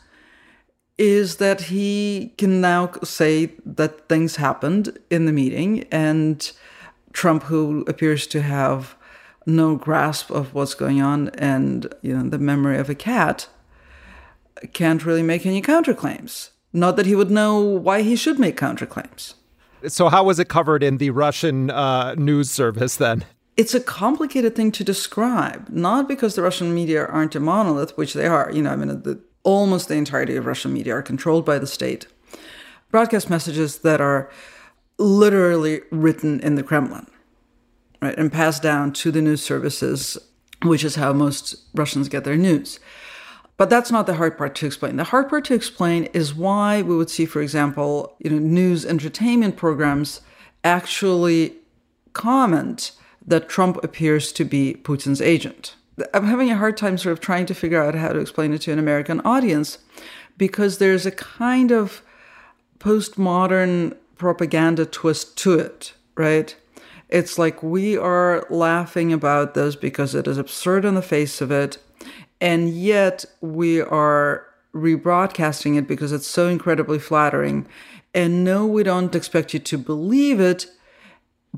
is 1.00 1.38
that 1.38 1.62
he 1.62 2.34
can 2.38 2.60
now 2.60 2.92
say 3.04 3.54
that 3.66 4.10
things 4.10 4.36
happened 4.36 5.00
in 5.10 5.26
the 5.26 5.32
meeting 5.32 5.86
and 5.92 6.52
Trump, 7.14 7.44
who 7.44 7.86
appears 7.88 8.28
to 8.28 8.42
have 8.42 8.96
no 9.46 9.76
grasp 9.76 10.30
of 10.30 10.54
what's 10.54 10.76
going 10.76 11.02
on 11.02 11.30
and 11.30 11.92
you 12.02 12.16
know 12.16 12.30
the 12.30 12.38
memory 12.38 12.78
of 12.78 12.90
a 12.90 12.94
cat 12.94 13.48
can't 14.74 15.06
really 15.06 15.24
make 15.24 15.46
any 15.46 15.62
counterclaims. 15.62 16.50
Not 16.74 16.98
that 16.98 17.06
he 17.06 17.16
would 17.16 17.32
know 17.32 17.60
why 17.60 18.02
he 18.04 18.16
should 18.16 18.38
make 18.38 18.58
counterclaims. 18.58 19.34
So 19.88 20.10
how 20.10 20.26
was 20.26 20.38
it 20.38 20.50
covered 20.50 20.84
in 20.84 20.98
the 20.98 21.10
russian 21.10 21.72
uh, 21.72 22.14
news 22.16 22.52
service 22.52 22.98
then? 22.98 23.26
It's 23.56 23.74
a 23.74 23.80
complicated 23.80 24.56
thing 24.56 24.72
to 24.74 24.84
describe 24.84 25.70
not 25.70 26.08
because 26.08 26.36
the 26.36 26.42
russian 26.42 26.74
media 26.74 27.06
aren't 27.06 27.36
a 27.36 27.40
monolith 27.40 27.98
which 27.98 28.14
they 28.14 28.28
are 28.28 28.52
you 28.52 28.62
know 28.62 28.72
i 28.72 28.76
mean 28.76 29.02
the, 29.04 29.20
almost 29.44 29.88
the 29.88 29.96
entirety 29.96 30.36
of 30.36 30.46
russian 30.46 30.74
media 30.74 30.94
are 30.94 31.02
controlled 31.02 31.46
by 31.46 31.58
the 31.60 31.68
state 31.68 32.08
broadcast 32.92 33.30
messages 33.30 33.80
that 33.80 34.02
are 34.02 34.30
literally 34.98 35.82
written 35.92 36.40
in 36.42 36.56
the 36.56 36.64
kremlin 36.64 37.08
right, 38.02 38.18
and 38.18 38.32
passed 38.32 38.62
down 38.62 38.94
to 38.94 39.12
the 39.12 39.22
news 39.22 39.42
services, 39.42 40.18
which 40.64 40.84
is 40.84 40.96
how 40.96 41.14
most 41.14 41.56
Russians 41.74 42.10
get 42.10 42.24
their 42.24 42.38
news. 42.38 42.80
But 43.58 43.70
that's 43.70 43.92
not 43.92 44.06
the 44.06 44.16
hard 44.16 44.38
part 44.38 44.56
to 44.56 44.66
explain. 44.66 44.96
The 44.96 45.06
hard 45.06 45.30
part 45.30 45.44
to 45.46 45.54
explain 45.54 46.06
is 46.06 46.34
why 46.34 46.82
we 46.82 46.96
would 46.96 47.10
see, 47.10 47.26
for 47.26 47.42
example, 47.42 48.16
you 48.20 48.30
know, 48.30 48.40
news 48.40 48.86
entertainment 48.86 49.58
programs 49.58 50.22
actually 50.64 51.56
comment 52.14 52.92
that 53.26 53.50
Trump 53.50 53.84
appears 53.84 54.32
to 54.32 54.46
be 54.46 54.76
Putin's 54.76 55.22
agent. 55.22 55.76
I'm 56.14 56.26
having 56.26 56.52
a 56.52 56.58
hard 56.58 56.78
time 56.78 56.98
sort 56.98 57.14
of 57.14 57.20
trying 57.20 57.46
to 57.48 57.54
figure 57.54 57.82
out 57.82 57.96
how 57.96 58.10
to 58.10 58.20
explain 58.20 58.54
it 58.54 58.62
to 58.62 58.72
an 58.72 58.80
American 58.80 59.22
audience 59.22 59.80
because 60.38 60.78
there's 60.78 61.06
a 61.06 61.12
kind 61.12 61.72
of 61.72 62.02
postmodern 62.80 63.96
propaganda 64.18 64.86
twist 64.86 65.38
to 65.40 65.54
it, 65.54 65.94
right? 66.16 66.56
It's 67.10 67.38
like 67.38 67.64
we 67.64 67.98
are 67.98 68.46
laughing 68.50 69.12
about 69.12 69.54
this 69.54 69.76
because 69.76 70.14
it 70.14 70.28
is 70.28 70.38
absurd 70.38 70.86
on 70.86 70.96
the 70.96 71.02
face 71.02 71.42
of 71.42 71.52
it. 71.52 71.78
And 72.40 72.70
yet 72.70 73.26
we 73.42 73.82
are 73.82 74.46
rebroadcasting 74.74 75.78
it 75.78 75.88
because 75.88 76.12
it's 76.12 76.28
so 76.28 76.48
incredibly 76.48 77.00
flattering. 77.00 77.68
And 78.14 78.44
no, 78.44 78.66
we 78.66 78.84
don't 78.84 79.16
expect 79.16 79.54
you 79.54 79.60
to 79.60 79.78
believe 79.78 80.40
it, 80.40 80.68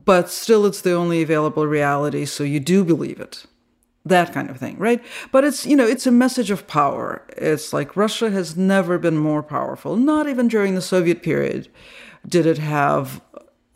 but 0.06 0.30
still 0.30 0.66
it's 0.66 0.82
the 0.82 0.94
only 0.94 1.22
available 1.22 1.68
reality, 1.68 2.26
so 2.26 2.44
you 2.44 2.60
do 2.60 2.84
believe 2.84 3.20
it. 3.20 3.46
That 4.04 4.34
kind 4.34 4.50
of 4.50 4.58
thing, 4.58 4.78
right? 4.78 5.04
But 5.32 5.44
it's, 5.44 5.66
you 5.66 5.76
know, 5.76 5.86
it's 5.86 6.08
a 6.08 6.12
message 6.12 6.50
of 6.50 6.66
power. 6.66 7.24
It's 7.38 7.72
like 7.72 7.96
Russia 7.96 8.32
has 8.32 8.58
never 8.58 8.98
been 8.98 9.18
more 9.18 9.44
powerful. 9.44 9.96
Not 9.96 10.28
even 10.28 10.48
during 10.48 10.74
the 10.76 10.82
Soviet 10.82 11.22
period 11.22 11.68
did 12.28 12.46
it 12.46 12.58
have 12.58 13.22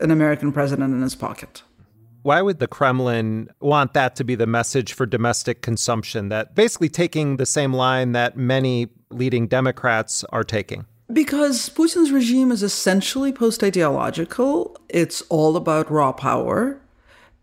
an 0.00 0.10
American 0.10 0.52
president 0.52 0.92
in 0.92 1.02
his 1.02 1.14
pocket. 1.14 1.62
Why 2.22 2.42
would 2.42 2.58
the 2.58 2.66
Kremlin 2.66 3.50
want 3.60 3.94
that 3.94 4.16
to 4.16 4.24
be 4.24 4.34
the 4.34 4.48
message 4.48 4.92
for 4.92 5.06
domestic 5.06 5.62
consumption? 5.62 6.28
That 6.28 6.56
basically 6.56 6.88
taking 6.88 7.36
the 7.36 7.46
same 7.46 7.72
line 7.72 8.12
that 8.12 8.36
many 8.36 8.88
leading 9.10 9.46
Democrats 9.46 10.24
are 10.30 10.42
taking? 10.42 10.86
Because 11.12 11.70
Putin's 11.70 12.10
regime 12.10 12.50
is 12.50 12.64
essentially 12.64 13.32
post 13.32 13.62
ideological. 13.62 14.76
It's 14.88 15.22
all 15.28 15.56
about 15.56 15.88
raw 15.88 16.10
power. 16.10 16.80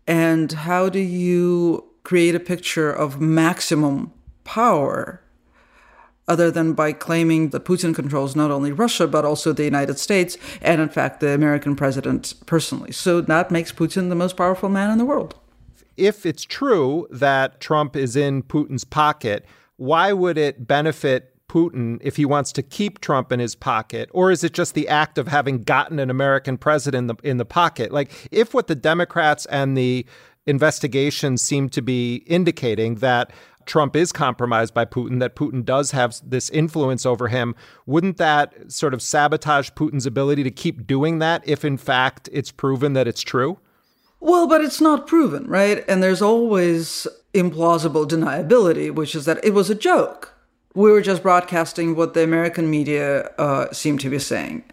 And 0.06 0.52
how 0.52 0.90
do 0.90 0.98
you 0.98 1.88
create 2.04 2.34
a 2.34 2.40
picture 2.40 2.92
of 2.92 3.20
maximum 3.20 4.12
power 4.44 5.20
other 6.26 6.50
than 6.50 6.72
by 6.72 6.92
claiming 6.92 7.50
that 7.50 7.64
Putin 7.64 7.94
controls 7.94 8.34
not 8.34 8.50
only 8.50 8.72
Russia, 8.72 9.06
but 9.06 9.24
also 9.24 9.52
the 9.52 9.64
United 9.64 9.98
States, 9.98 10.38
and 10.62 10.80
in 10.80 10.88
fact, 10.88 11.20
the 11.20 11.28
American 11.28 11.76
president 11.76 12.34
personally. 12.46 12.92
So 12.92 13.20
that 13.20 13.50
makes 13.50 13.72
Putin 13.72 14.08
the 14.08 14.14
most 14.14 14.36
powerful 14.36 14.68
man 14.68 14.90
in 14.90 14.98
the 14.98 15.04
world. 15.04 15.34
If 15.96 16.24
it's 16.24 16.44
true 16.44 17.06
that 17.10 17.60
Trump 17.60 17.94
is 17.94 18.16
in 18.16 18.42
Putin's 18.42 18.84
pocket, 18.84 19.44
why 19.76 20.12
would 20.12 20.38
it 20.38 20.66
benefit 20.66 21.30
Putin 21.48 21.98
if 22.00 22.16
he 22.16 22.24
wants 22.24 22.52
to 22.52 22.62
keep 22.62 23.00
Trump 23.00 23.30
in 23.30 23.38
his 23.38 23.54
pocket? 23.54 24.08
Or 24.12 24.30
is 24.30 24.42
it 24.42 24.54
just 24.54 24.74
the 24.74 24.88
act 24.88 25.18
of 25.18 25.28
having 25.28 25.62
gotten 25.62 25.98
an 25.98 26.10
American 26.10 26.56
president 26.56 27.10
in 27.10 27.16
the, 27.16 27.28
in 27.28 27.36
the 27.36 27.44
pocket? 27.44 27.92
Like, 27.92 28.10
if 28.32 28.54
what 28.54 28.66
the 28.66 28.74
Democrats 28.74 29.46
and 29.46 29.76
the 29.76 30.06
investigations 30.46 31.42
seem 31.42 31.68
to 31.70 31.82
be 31.82 32.16
indicating 32.26 32.96
that 32.96 33.32
Trump 33.66 33.96
is 33.96 34.12
compromised 34.12 34.74
by 34.74 34.84
Putin, 34.84 35.20
that 35.20 35.36
Putin 35.36 35.64
does 35.64 35.92
have 35.92 36.20
this 36.24 36.50
influence 36.50 37.06
over 37.06 37.28
him, 37.28 37.54
wouldn't 37.86 38.18
that 38.18 38.70
sort 38.70 38.94
of 38.94 39.02
sabotage 39.02 39.70
Putin's 39.70 40.06
ability 40.06 40.42
to 40.42 40.50
keep 40.50 40.86
doing 40.86 41.18
that 41.18 41.42
if, 41.46 41.64
in 41.64 41.76
fact, 41.76 42.28
it's 42.32 42.50
proven 42.50 42.92
that 42.92 43.08
it's 43.08 43.22
true? 43.22 43.58
Well, 44.20 44.46
but 44.46 44.62
it's 44.62 44.80
not 44.80 45.06
proven, 45.06 45.46
right? 45.46 45.84
And 45.88 46.02
there's 46.02 46.22
always 46.22 47.06
implausible 47.34 48.08
deniability, 48.08 48.94
which 48.94 49.14
is 49.14 49.24
that 49.24 49.44
it 49.44 49.54
was 49.54 49.70
a 49.70 49.74
joke. 49.74 50.32
We 50.74 50.90
were 50.90 51.02
just 51.02 51.22
broadcasting 51.22 51.94
what 51.94 52.14
the 52.14 52.24
American 52.24 52.68
media 52.68 53.30
uh, 53.38 53.72
seemed 53.72 54.00
to 54.00 54.10
be 54.10 54.18
saying, 54.18 54.64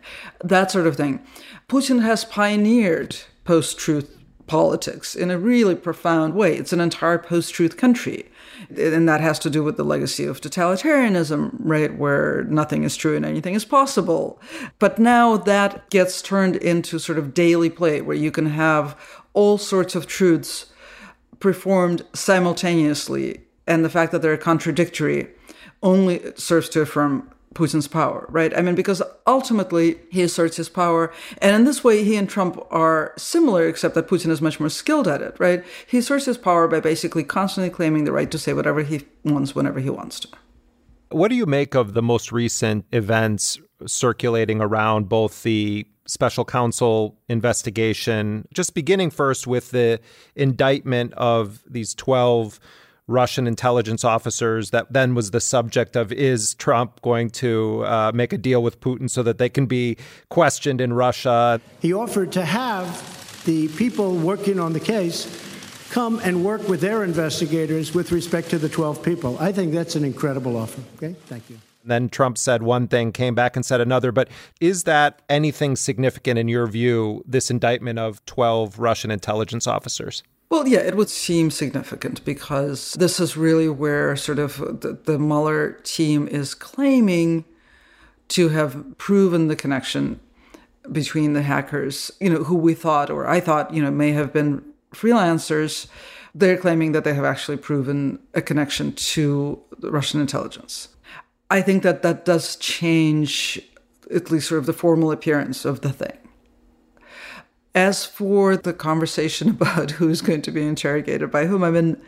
that 0.44 0.72
sort 0.72 0.88
of 0.88 0.96
thing. 0.96 1.22
Putin 1.70 2.02
has 2.02 2.26
pioneered 2.26 3.18
post 3.44 3.78
truth 3.78 4.18
politics 4.52 5.16
in 5.16 5.32
a 5.32 5.38
really 5.38 5.76
profound 5.76 6.34
way. 6.34 6.58
It's 6.58 6.74
an 6.74 6.82
entire 6.82 7.18
post 7.18 7.54
truth 7.54 7.78
country 7.78 8.26
and 8.78 9.08
that 9.08 9.22
has 9.22 9.40
to 9.40 9.50
do 9.50 9.64
with 9.64 9.78
the 9.78 9.84
legacy 9.84 10.26
of 10.26 10.42
totalitarianism, 10.42 11.52
right, 11.60 11.98
where 11.98 12.44
nothing 12.50 12.84
is 12.84 12.98
true 12.98 13.16
and 13.16 13.26
anything 13.26 13.54
is 13.54 13.64
possible. 13.64 14.42
But 14.78 15.00
now 15.00 15.38
that 15.38 15.90
gets 15.90 16.22
turned 16.22 16.58
into 16.58 17.00
sort 17.00 17.18
of 17.18 17.34
daily 17.34 17.70
play, 17.70 18.02
where 18.02 18.16
you 18.16 18.30
can 18.30 18.48
have 18.48 19.00
all 19.34 19.58
sorts 19.58 19.96
of 19.96 20.06
truths 20.06 20.66
performed 21.40 22.06
simultaneously 22.14 23.42
and 23.68 23.86
the 23.86 23.90
fact 23.90 24.12
that 24.12 24.22
they're 24.22 24.38
contradictory 24.38 25.28
only 25.82 26.22
serves 26.36 26.68
to 26.70 26.82
affirm 26.82 27.31
Putin's 27.54 27.88
power, 27.88 28.26
right? 28.30 28.58
I 28.58 28.62
mean, 28.62 28.76
because 28.76 29.02
ultimately 29.28 29.98
he 30.10 30.22
asserts 30.22 30.58
his 30.58 30.70
power. 30.70 31.12
And 31.42 31.56
in 31.56 31.66
this 31.66 31.84
way, 31.84 32.04
he 32.04 32.16
and 32.16 32.30
Trump 32.30 32.58
are 32.72 33.14
similar, 33.18 33.68
except 33.68 33.96
that 33.96 34.08
Putin 34.08 34.30
is 34.30 34.42
much 34.42 34.60
more 34.60 34.70
skilled 34.70 35.08
at 35.08 35.22
it, 35.22 35.36
right? 35.38 35.64
He 35.86 35.98
asserts 35.98 36.26
his 36.26 36.38
power 36.38 36.68
by 36.68 36.80
basically 36.80 37.24
constantly 37.24 37.70
claiming 37.70 38.06
the 38.06 38.14
right 38.14 38.32
to 38.32 38.40
say 38.40 38.54
whatever 38.54 38.84
he 38.84 39.06
wants 39.24 39.54
whenever 39.54 39.80
he 39.80 39.90
wants 39.90 40.20
to. 40.22 40.30
What 41.10 41.28
do 41.28 41.36
you 41.36 41.46
make 41.46 41.76
of 41.76 41.94
the 41.94 42.02
most 42.02 42.32
recent 42.32 42.86
events 42.94 43.60
circulating 43.86 44.62
around 44.62 45.10
both 45.10 45.44
the 45.44 45.86
special 46.06 46.46
counsel 46.46 47.18
investigation, 47.28 48.48
just 48.54 48.74
beginning 48.74 49.10
first 49.10 49.46
with 49.46 49.72
the 49.72 50.00
indictment 50.36 51.14
of 51.14 51.62
these 51.70 51.94
12 51.96 52.60
Russian 53.08 53.48
intelligence 53.48 54.04
officers 54.04 54.72
that 54.72 54.94
then 54.94 55.16
was 55.16 55.32
the 55.32 55.42
subject 55.42 55.96
of 55.96 56.12
is 56.12 56.54
Trump 56.56 57.02
going 57.02 57.30
to 57.32 57.84
uh, 57.86 58.12
make 58.14 58.32
a 58.32 58.38
deal 58.38 58.64
with 58.64 58.80
Putin 58.80 59.10
so 59.10 59.24
that 59.24 59.38
they 59.38 59.50
can 59.50 59.66
be 59.66 59.98
questioned 60.30 60.80
in 60.82 60.94
Russia? 60.94 61.60
He 61.82 61.94
offered 61.94 62.32
to 62.34 62.46
have 62.46 63.44
the 63.46 63.68
people 63.70 64.16
working 64.16 64.60
on 64.60 64.74
the 64.74 64.80
case 64.80 65.26
come 65.90 66.22
and 66.24 66.46
work 66.46 66.68
with 66.70 66.80
their 66.80 67.04
investigators 67.04 67.94
with 67.94 68.12
respect 68.12 68.50
to 68.50 68.58
the 68.58 68.70
12 68.70 69.04
people. 69.04 69.38
I 69.40 69.52
think 69.52 69.74
that's 69.74 69.96
an 69.96 70.06
incredible 70.06 70.56
offer. 70.56 70.82
Okay, 70.96 71.16
thank 71.26 71.50
you. 71.50 71.60
Then 71.84 72.10
Trump 72.10 72.38
said 72.38 72.64
one 72.64 72.88
thing, 72.88 73.12
came 73.12 73.36
back 73.36 73.56
and 73.56 73.66
said 73.66 73.82
another. 73.82 74.12
But 74.12 74.30
is 74.60 74.84
that 74.84 75.22
anything 75.28 75.76
significant 75.76 76.40
in 76.40 76.48
your 76.48 76.68
view, 76.68 77.24
this 77.28 77.52
indictment 77.52 78.00
of 78.00 78.24
12 78.26 78.80
Russian 78.80 79.12
intelligence 79.12 79.68
officers? 79.68 80.24
Well, 80.52 80.68
yeah, 80.68 80.80
it 80.80 80.98
would 80.98 81.10
seem 81.10 81.50
significant 81.50 82.26
because 82.26 82.92
this 82.96 83.22
is 83.22 83.38
really 83.38 83.70
where 83.70 84.18
sort 84.18 84.38
of 84.38 84.58
the, 84.82 85.00
the 85.02 85.18
Mueller 85.18 85.80
team 85.84 86.28
is 86.28 86.54
claiming 86.54 87.46
to 88.28 88.50
have 88.50 88.98
proven 88.98 89.48
the 89.48 89.56
connection 89.56 90.20
between 90.92 91.32
the 91.32 91.44
hackers, 91.44 92.12
you 92.20 92.30
know, 92.30 92.44
who 92.44 92.58
we 92.58 92.74
thought 92.74 93.10
or 93.10 93.30
I 93.30 93.40
thought, 93.40 93.74
you 93.74 93.82
know, 93.82 93.92
may 93.92 94.12
have 94.12 94.34
been 94.34 94.62
freelancers. 94.94 95.88
They're 96.36 96.58
claiming 96.58 96.92
that 96.92 97.06
they 97.06 97.14
have 97.14 97.24
actually 97.24 97.56
proven 97.56 98.20
a 98.34 98.42
connection 98.42 98.92
to 98.92 99.58
Russian 99.80 100.20
intelligence. 100.20 100.90
I 101.50 101.62
think 101.62 101.82
that 101.84 102.02
that 102.02 102.26
does 102.26 102.58
change 102.58 103.62
at 104.14 104.30
least 104.30 104.50
sort 104.50 104.60
of 104.60 104.66
the 104.66 104.74
formal 104.74 105.14
appearance 105.14 105.64
of 105.64 105.80
the 105.80 105.94
thing. 105.94 106.21
As 107.74 108.06
for 108.06 108.58
the 108.58 108.74
conversation 108.74 109.50
about 109.58 109.92
who's 109.92 110.22
going 110.22 110.42
to 110.44 110.52
be 110.52 110.64
interrogated 110.64 111.32
by 111.32 111.46
whom, 111.46 111.64
I 111.64 111.72
mean, 111.72 112.02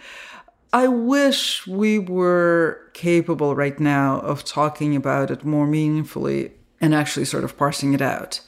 I 0.71 0.88
wish 0.88 1.67
we 1.67 1.99
were 1.99 2.82
capable 2.93 3.56
right 3.56 3.80
now 3.80 4.19
of 4.21 4.43
talking 4.43 4.95
about 4.95 5.30
it 5.30 5.45
more 5.45 5.67
meaningfully 5.67 6.52
and 6.82 6.95
actually 6.95 7.26
sort 7.26 7.43
of 7.43 7.58
parsing 7.58 7.93
it 7.93 8.02
out 8.02 8.41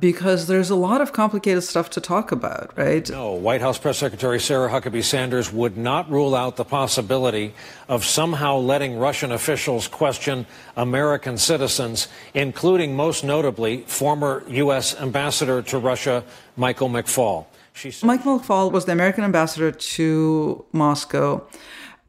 because 0.00 0.48
there's 0.48 0.70
a 0.70 0.74
lot 0.74 1.00
of 1.00 1.12
complicated 1.12 1.62
stuff 1.62 1.88
to 1.90 2.00
talk 2.00 2.32
about, 2.32 2.76
right? 2.76 3.08
No, 3.10 3.32
White 3.32 3.60
House 3.60 3.78
Press 3.78 3.98
Secretary 3.98 4.40
Sarah 4.40 4.68
Huckabee 4.68 5.04
Sanders 5.04 5.52
would 5.52 5.76
not 5.76 6.10
rule 6.10 6.34
out 6.34 6.56
the 6.56 6.64
possibility 6.64 7.54
of 7.88 8.04
somehow 8.04 8.56
letting 8.56 8.98
Russian 8.98 9.30
officials 9.32 9.86
question 9.88 10.46
American 10.76 11.38
citizens, 11.38 12.08
including 12.34 12.96
most 12.96 13.24
notably 13.24 13.82
former 13.82 14.42
U.S. 14.48 15.00
Ambassador 15.00 15.62
to 15.62 15.78
Russia, 15.78 16.24
Michael 16.56 16.88
McFaul. 16.88 17.46
Said- 17.74 18.04
Michael 18.04 18.38
McFaul 18.40 18.70
was 18.72 18.84
the 18.84 18.92
American 18.92 19.24
ambassador 19.24 19.70
to 19.70 20.64
Moscow 20.72 21.46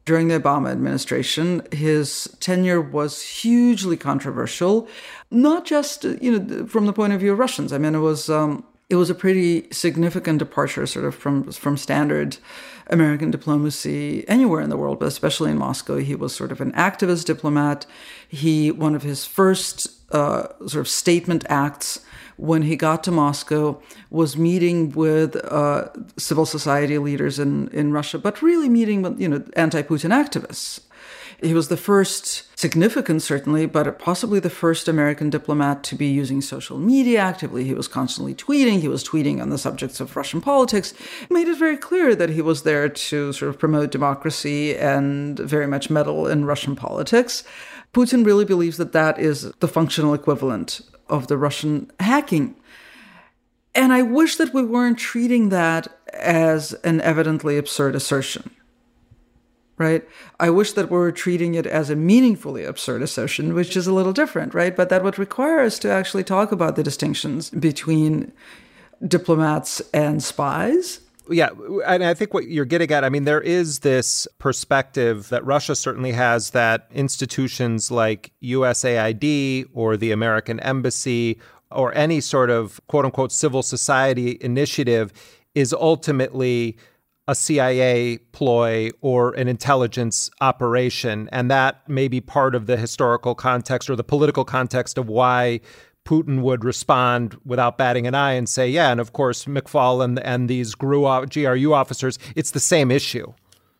during 0.04 0.28
the 0.28 0.38
Obama 0.38 0.70
administration. 0.70 1.62
His 1.72 2.36
tenure 2.38 2.80
was 2.80 3.20
hugely 3.22 3.96
controversial, 3.96 4.88
not 5.30 5.64
just 5.64 6.04
you 6.04 6.38
know 6.38 6.66
from 6.66 6.86
the 6.86 6.92
point 6.92 7.12
of 7.12 7.20
view 7.20 7.32
of 7.32 7.38
Russians. 7.38 7.72
I 7.72 7.78
mean, 7.78 7.94
it 7.94 8.00
was 8.00 8.28
um, 8.28 8.64
it 8.88 8.96
was 8.96 9.10
a 9.10 9.14
pretty 9.14 9.68
significant 9.72 10.38
departure, 10.38 10.86
sort 10.86 11.04
of 11.04 11.14
from 11.14 11.50
from 11.52 11.76
standard 11.76 12.38
American 12.88 13.30
diplomacy 13.30 14.24
anywhere 14.28 14.60
in 14.60 14.70
the 14.70 14.76
world, 14.76 15.00
but 15.00 15.06
especially 15.06 15.50
in 15.50 15.58
Moscow. 15.58 15.98
He 15.98 16.14
was 16.14 16.34
sort 16.34 16.52
of 16.52 16.60
an 16.60 16.72
activist 16.72 17.24
diplomat. 17.24 17.86
He 18.28 18.70
one 18.70 18.94
of 18.94 19.02
his 19.02 19.24
first 19.24 19.88
uh, 20.12 20.48
sort 20.66 20.80
of 20.80 20.88
statement 20.88 21.44
acts 21.48 22.00
when 22.36 22.62
he 22.62 22.76
got 22.76 23.02
to 23.02 23.10
Moscow 23.10 23.80
was 24.10 24.36
meeting 24.36 24.90
with 24.90 25.36
uh, 25.50 25.88
civil 26.18 26.46
society 26.46 26.98
leaders 26.98 27.38
in, 27.38 27.68
in 27.68 27.92
Russia, 27.92 28.18
but 28.18 28.42
really 28.42 28.68
meeting 28.68 29.02
with 29.02 29.20
you 29.20 29.28
know 29.28 29.44
anti-Putin 29.56 30.12
activists. 30.12 30.80
He 31.42 31.52
was 31.52 31.68
the 31.68 31.76
first 31.76 32.44
significant, 32.58 33.22
certainly, 33.22 33.66
but 33.66 33.98
possibly 33.98 34.40
the 34.40 34.48
first 34.48 34.88
American 34.88 35.28
diplomat 35.28 35.82
to 35.84 35.94
be 35.94 36.06
using 36.06 36.40
social 36.40 36.78
media 36.78 37.20
actively. 37.20 37.64
He 37.64 37.74
was 37.74 37.88
constantly 37.88 38.34
tweeting. 38.34 38.80
He 38.80 38.88
was 38.88 39.04
tweeting 39.04 39.42
on 39.42 39.50
the 39.50 39.58
subjects 39.58 40.00
of 40.00 40.16
Russian 40.16 40.40
politics. 40.40 40.94
He 41.28 41.34
made 41.34 41.48
it 41.48 41.58
very 41.58 41.76
clear 41.76 42.14
that 42.14 42.30
he 42.30 42.40
was 42.40 42.62
there 42.62 42.88
to 42.88 43.32
sort 43.32 43.50
of 43.50 43.58
promote 43.58 43.90
democracy 43.90 44.74
and 44.76 45.38
very 45.38 45.66
much 45.66 45.90
meddle 45.90 46.26
in 46.26 46.46
Russian 46.46 46.74
politics. 46.74 47.44
Putin 47.92 48.24
really 48.24 48.44
believes 48.44 48.78
that 48.78 48.92
that 48.92 49.18
is 49.18 49.52
the 49.60 49.68
functional 49.68 50.14
equivalent 50.14 50.80
of 51.08 51.26
the 51.26 51.36
Russian 51.36 51.90
hacking. 52.00 52.56
And 53.74 53.92
I 53.92 54.00
wish 54.00 54.36
that 54.36 54.54
we 54.54 54.64
weren't 54.64 54.98
treating 54.98 55.50
that 55.50 55.88
as 56.14 56.72
an 56.82 57.02
evidently 57.02 57.58
absurd 57.58 57.94
assertion. 57.94 58.50
Right? 59.78 60.08
I 60.40 60.48
wish 60.48 60.72
that 60.72 60.90
we 60.90 60.96
were 60.96 61.12
treating 61.12 61.54
it 61.54 61.66
as 61.66 61.90
a 61.90 61.96
meaningfully 61.96 62.64
absurd 62.64 63.02
assertion, 63.02 63.52
which 63.52 63.76
is 63.76 63.86
a 63.86 63.92
little 63.92 64.14
different, 64.14 64.54
right? 64.54 64.74
But 64.74 64.88
that 64.88 65.04
would 65.04 65.18
require 65.18 65.60
us 65.60 65.78
to 65.80 65.90
actually 65.90 66.24
talk 66.24 66.50
about 66.50 66.76
the 66.76 66.82
distinctions 66.82 67.50
between 67.50 68.32
diplomats 69.06 69.82
and 69.92 70.22
spies 70.22 71.00
yeah, 71.28 71.50
and 71.86 72.04
I 72.04 72.14
think 72.14 72.32
what 72.32 72.46
you're 72.48 72.64
getting 72.64 72.90
at, 72.92 73.04
I 73.04 73.08
mean, 73.08 73.24
there 73.24 73.40
is 73.40 73.80
this 73.80 74.28
perspective 74.38 75.28
that 75.30 75.44
Russia 75.44 75.74
certainly 75.74 76.12
has 76.12 76.50
that 76.50 76.88
institutions 76.92 77.90
like 77.90 78.32
USAID 78.42 79.66
or 79.72 79.96
the 79.96 80.12
American 80.12 80.60
Embassy 80.60 81.38
or 81.70 81.94
any 81.94 82.20
sort 82.20 82.50
of 82.50 82.80
quote 82.86 83.04
unquote 83.04 83.32
civil 83.32 83.62
society 83.62 84.38
initiative 84.40 85.12
is 85.54 85.72
ultimately 85.72 86.76
a 87.28 87.34
CIA 87.34 88.18
ploy 88.32 88.90
or 89.00 89.32
an 89.32 89.48
intelligence 89.48 90.30
operation. 90.40 91.28
And 91.32 91.50
that 91.50 91.88
may 91.88 92.08
be 92.08 92.20
part 92.20 92.54
of 92.54 92.66
the 92.66 92.76
historical 92.76 93.34
context 93.34 93.90
or 93.90 93.96
the 93.96 94.04
political 94.04 94.44
context 94.44 94.96
of 94.96 95.08
why 95.08 95.60
Putin 96.04 96.40
would 96.40 96.64
respond 96.64 97.36
without 97.44 97.76
batting 97.76 98.06
an 98.06 98.14
eye 98.14 98.32
and 98.32 98.48
say, 98.48 98.68
yeah, 98.68 98.92
and 98.92 99.00
of 99.00 99.12
course, 99.12 99.44
McFaul 99.44 100.04
and, 100.04 100.20
and 100.20 100.48
these 100.48 100.74
GRU, 100.74 101.26
GRU 101.26 101.74
officers, 101.74 102.18
it's 102.36 102.52
the 102.52 102.60
same 102.60 102.90
issue. 102.90 103.32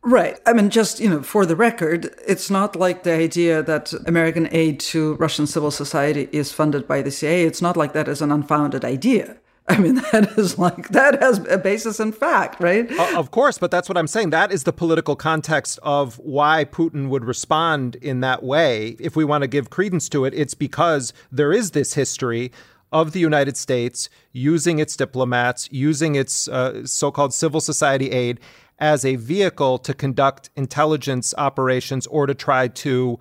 Right. 0.03 0.39
I 0.47 0.53
mean, 0.53 0.71
just, 0.71 1.01
you 1.01 1.09
know, 1.09 1.23
for 1.23 1.47
the 1.47 1.57
record, 1.57 2.15
it's 2.27 2.49
not 2.51 2.77
like 2.77 3.03
the 3.03 3.13
idea 3.13 3.63
that 3.63 3.93
American 4.07 4.49
aid 4.53 4.79
to 4.81 5.15
Russian 5.15 5.47
civil 5.47 5.71
society 5.71 6.29
is 6.31 6.53
funded 6.53 6.87
by 6.87 7.03
the 7.03 7.11
CIA. 7.11 7.45
It's 7.45 7.63
not 7.63 7.77
like 7.77 7.93
that 7.93 8.07
is 8.07 8.23
an 8.23 8.31
unfounded 8.31 8.85
idea. 8.85 9.37
I 9.69 9.79
mean, 9.79 9.97
that 9.97 10.39
is 10.39 10.59
like, 10.59 10.91
that 10.91 11.21
has 11.21 11.45
a 11.49 11.59
basis 11.59 11.99
in 11.99 12.13
fact, 12.13 12.61
right? 12.61 12.91
Uh, 12.91 13.19
of 13.19 13.33
course, 13.33 13.59
but 13.59 13.73
that's 13.73 13.89
what 13.89 13.99
I'm 13.99 14.07
saying. 14.07 14.31
That 14.31 14.53
is 14.53 14.63
the 14.63 14.73
political 14.73 15.17
context 15.17 15.81
of 15.83 16.17
why 16.21 16.65
Putin 16.65 17.09
would 17.09 17.25
respond 17.25 17.97
in 17.97 18.21
that 18.21 18.45
way. 18.45 18.97
If 19.01 19.17
we 19.17 19.25
want 19.25 19.43
to 19.43 19.49
give 19.49 19.71
credence 19.71 20.09
to 20.11 20.25
it, 20.25 20.35
it's 20.35 20.55
because 20.55 21.13
there 21.33 21.53
is 21.53 21.73
this 21.73 21.95
history 21.95 22.53
of 22.93 23.11
the 23.11 23.19
United 23.19 23.57
States 23.57 24.09
using 24.33 24.79
its 24.79 24.97
diplomats, 24.97 25.69
using 25.73 26.15
its 26.15 26.47
uh, 26.47 26.87
so 26.87 27.11
called 27.11 27.35
civil 27.35 27.61
society 27.61 28.13
aid 28.13 28.39
as 28.79 29.05
a 29.05 29.17
vehicle 29.17 29.79
to 29.79 29.93
conduct 29.95 30.51
intelligence 30.55 31.35
operations 31.39 32.07
or 32.07 32.27
to 32.27 32.35
try 32.35 32.69
to 32.69 33.19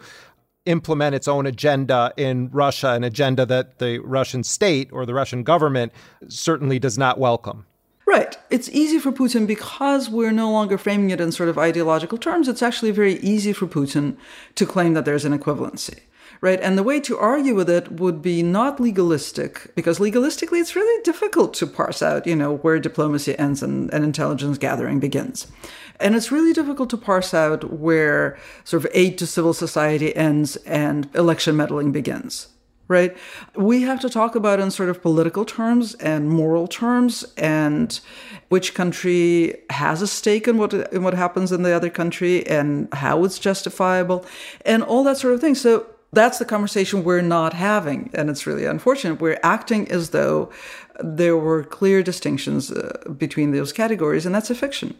implement 0.65 1.15
its 1.15 1.27
own 1.27 1.45
agenda 1.45 2.13
in 2.17 2.49
Russia, 2.51 2.91
an 2.91 3.03
agenda 3.03 3.45
that 3.45 3.79
the 3.79 3.99
Russian 3.99 4.43
state 4.43 4.89
or 4.91 5.05
the 5.05 5.13
Russian 5.13 5.43
government 5.43 5.91
certainly 6.27 6.79
does 6.79 6.97
not 6.97 7.19
welcome. 7.19 7.65
Right. 8.07 8.37
It's 8.49 8.69
easy 8.69 8.99
for 8.99 9.11
Putin 9.11 9.47
because 9.47 10.09
we're 10.09 10.31
no 10.31 10.51
longer 10.51 10.77
framing 10.77 11.09
it 11.09 11.19
in 11.19 11.31
sort 11.31 11.49
of 11.49 11.57
ideological 11.57 12.17
terms. 12.17 12.47
It's 12.47 12.61
actually 12.61 12.91
very 12.91 13.15
easy 13.15 13.51
for 13.51 13.65
Putin 13.67 14.15
to 14.55 14.65
claim 14.65 14.93
that 14.93 15.05
there's 15.05 15.25
an 15.25 15.37
equivalency. 15.37 15.99
Right. 16.41 16.59
And 16.61 16.77
the 16.77 16.83
way 16.83 16.99
to 16.99 17.17
argue 17.17 17.55
with 17.55 17.69
it 17.69 17.93
would 17.93 18.21
be 18.21 18.43
not 18.43 18.79
legalistic, 18.79 19.73
because 19.73 19.99
legalistically 19.99 20.59
it's 20.59 20.75
really 20.75 21.01
difficult 21.03 21.53
to 21.55 21.65
parse 21.65 22.01
out, 22.01 22.27
you 22.27 22.35
know, 22.35 22.57
where 22.57 22.77
diplomacy 22.77 23.37
ends 23.39 23.63
and, 23.63 23.91
and 23.93 24.03
intelligence 24.03 24.57
gathering 24.57 24.99
begins. 24.99 25.47
And 25.99 26.15
it's 26.15 26.31
really 26.31 26.53
difficult 26.53 26.89
to 26.91 26.97
parse 26.97 27.33
out 27.33 27.71
where 27.71 28.37
sort 28.63 28.83
of 28.83 28.91
aid 28.93 29.17
to 29.19 29.27
civil 29.27 29.53
society 29.53 30.15
ends 30.15 30.55
and 30.57 31.09
election 31.15 31.55
meddling 31.55 31.91
begins. 31.91 32.47
right? 32.87 33.15
We 33.55 33.81
have 33.81 33.99
to 34.01 34.09
talk 34.09 34.35
about 34.35 34.59
in 34.59 34.71
sort 34.71 34.89
of 34.89 35.01
political 35.01 35.45
terms 35.45 35.95
and 35.95 36.29
moral 36.29 36.67
terms 36.67 37.25
and 37.37 37.99
which 38.49 38.73
country 38.73 39.55
has 39.71 40.01
a 40.01 40.07
stake 40.07 40.47
in 40.47 40.57
what 40.57 40.73
in 40.73 41.03
what 41.03 41.13
happens 41.13 41.51
in 41.51 41.63
the 41.63 41.73
other 41.73 41.89
country 41.89 42.45
and 42.47 42.87
how 42.93 43.23
it's 43.23 43.39
justifiable 43.39 44.25
and 44.65 44.83
all 44.83 45.03
that 45.03 45.17
sort 45.17 45.33
of 45.33 45.41
thing. 45.41 45.55
So 45.55 45.87
that's 46.13 46.37
the 46.37 46.45
conversation 46.45 47.03
we're 47.03 47.21
not 47.21 47.53
having 47.53 48.11
and 48.13 48.29
it's 48.29 48.45
really 48.45 48.65
unfortunate. 48.65 49.19
We're 49.19 49.39
acting 49.43 49.89
as 49.91 50.11
though 50.11 50.51
there 51.03 51.37
were 51.37 51.63
clear 51.63 52.03
distinctions 52.03 52.71
uh, 52.71 52.97
between 53.17 53.51
those 53.51 53.73
categories 53.73 54.25
and 54.25 54.33
that's 54.35 54.51
a 54.51 54.55
fiction 54.55 54.95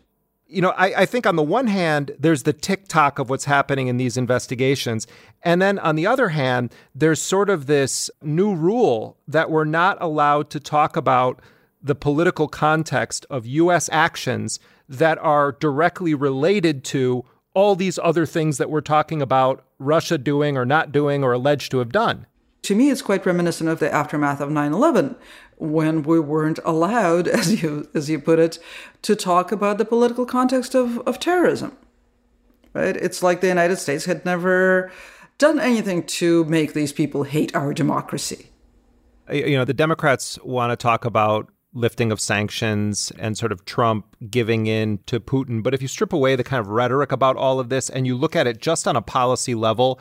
you 0.48 0.62
know, 0.62 0.72
I, 0.72 1.02
I, 1.02 1.06
think 1.06 1.26
on 1.26 1.36
the 1.36 1.44
one 1.44 1.68
hand, 1.68 2.12
there's 2.20 2.44
the 2.44 2.54
tick 2.54 2.88
tock 2.88 3.18
of 3.18 3.30
what's 3.30 3.46
happening 3.46 3.88
in 3.88 3.98
these 3.98 4.16
investigations. 4.16 5.08
And 5.42 5.62
then 5.62 5.80
on 5.80 5.96
the 5.96 6.06
other 6.06 6.30
hand, 6.30 6.72
there's 6.94 7.22
sort 7.22 7.50
of 7.50 7.66
this 7.66 8.12
new 8.22 8.54
rule 8.54 9.18
that 9.28 9.50
we're 9.50 9.66
not 9.66 9.98
allowed 10.02 10.50
to 10.52 10.60
talk 10.60 10.96
about 10.96 11.42
the 11.82 11.96
political 11.96 12.48
context 12.48 13.26
of 13.30 13.46
U.S. 13.46 13.90
actions 13.92 14.60
that 14.88 15.18
are 15.20 15.54
directly 15.54 16.14
related 16.14 16.84
to 16.86 17.26
all 17.54 17.76
these 17.76 17.98
other 18.00 18.26
things 18.26 18.58
that 18.58 18.70
we're 18.70 18.82
talking 18.82 19.22
about 19.22 19.64
Russia 19.80 20.18
doing 20.18 20.58
or 20.58 20.66
not 20.66 20.92
doing 20.92 21.24
or 21.24 21.32
alleged 21.32 21.72
to 21.72 21.80
have 21.80 21.92
done. 21.92 22.28
To 22.64 22.76
me, 22.76 22.90
it's 22.90 23.04
quite 23.04 23.26
reminiscent 23.26 23.70
of 23.70 23.80
the 23.80 23.94
aftermath 23.94 24.42
of 24.42 24.50
9 24.50 24.74
11, 24.74 25.16
when 25.58 26.04
we 26.04 26.20
weren't 26.20 26.60
allowed, 26.66 27.28
as 27.40 27.62
you 27.62 27.90
as 27.94 28.10
you 28.10 28.20
put 28.20 28.40
it, 28.40 28.60
to 29.04 29.16
talk 29.16 29.52
about 29.52 29.78
the 29.78 29.86
political 29.86 30.26
context 30.26 30.76
of, 30.76 31.00
of 31.00 31.20
terrorism. 31.20 31.78
Right? 32.74 32.96
It's 32.96 33.24
like 33.24 33.40
the 33.40 33.48
United 33.48 33.78
States 33.78 34.06
had 34.06 34.26
never 34.26 34.92
done 35.38 35.60
anything 35.60 36.04
to 36.04 36.44
make 36.46 36.74
these 36.74 36.92
people 36.92 37.24
hate 37.24 37.56
our 37.56 37.74
democracy. 37.74 38.50
You 39.32 39.58
know, 39.58 39.66
the 39.66 39.74
Democrats 39.74 40.38
want 40.44 40.72
to 40.72 40.76
talk 40.76 41.06
about 41.06 41.50
lifting 41.74 42.12
of 42.12 42.22
sanctions 42.22 43.12
and 43.20 43.38
sort 43.38 43.52
of 43.52 43.66
Trump 43.66 44.16
giving 44.30 44.66
in 44.66 45.00
to 45.06 45.20
Putin. 45.20 45.62
But 45.62 45.74
if 45.74 45.82
you 45.82 45.88
strip 45.88 46.14
away 46.14 46.36
the 46.36 46.44
kind 46.44 46.60
of 46.60 46.70
rhetoric 46.70 47.12
about 47.12 47.36
all 47.36 47.60
of 47.60 47.70
this 47.70 47.90
and 47.90 48.08
you 48.08 48.16
look 48.16 48.36
at 48.36 48.48
it 48.48 48.60
just 48.60 48.88
on 48.88 48.96
a 48.96 49.02
policy 49.02 49.56
level, 49.56 50.00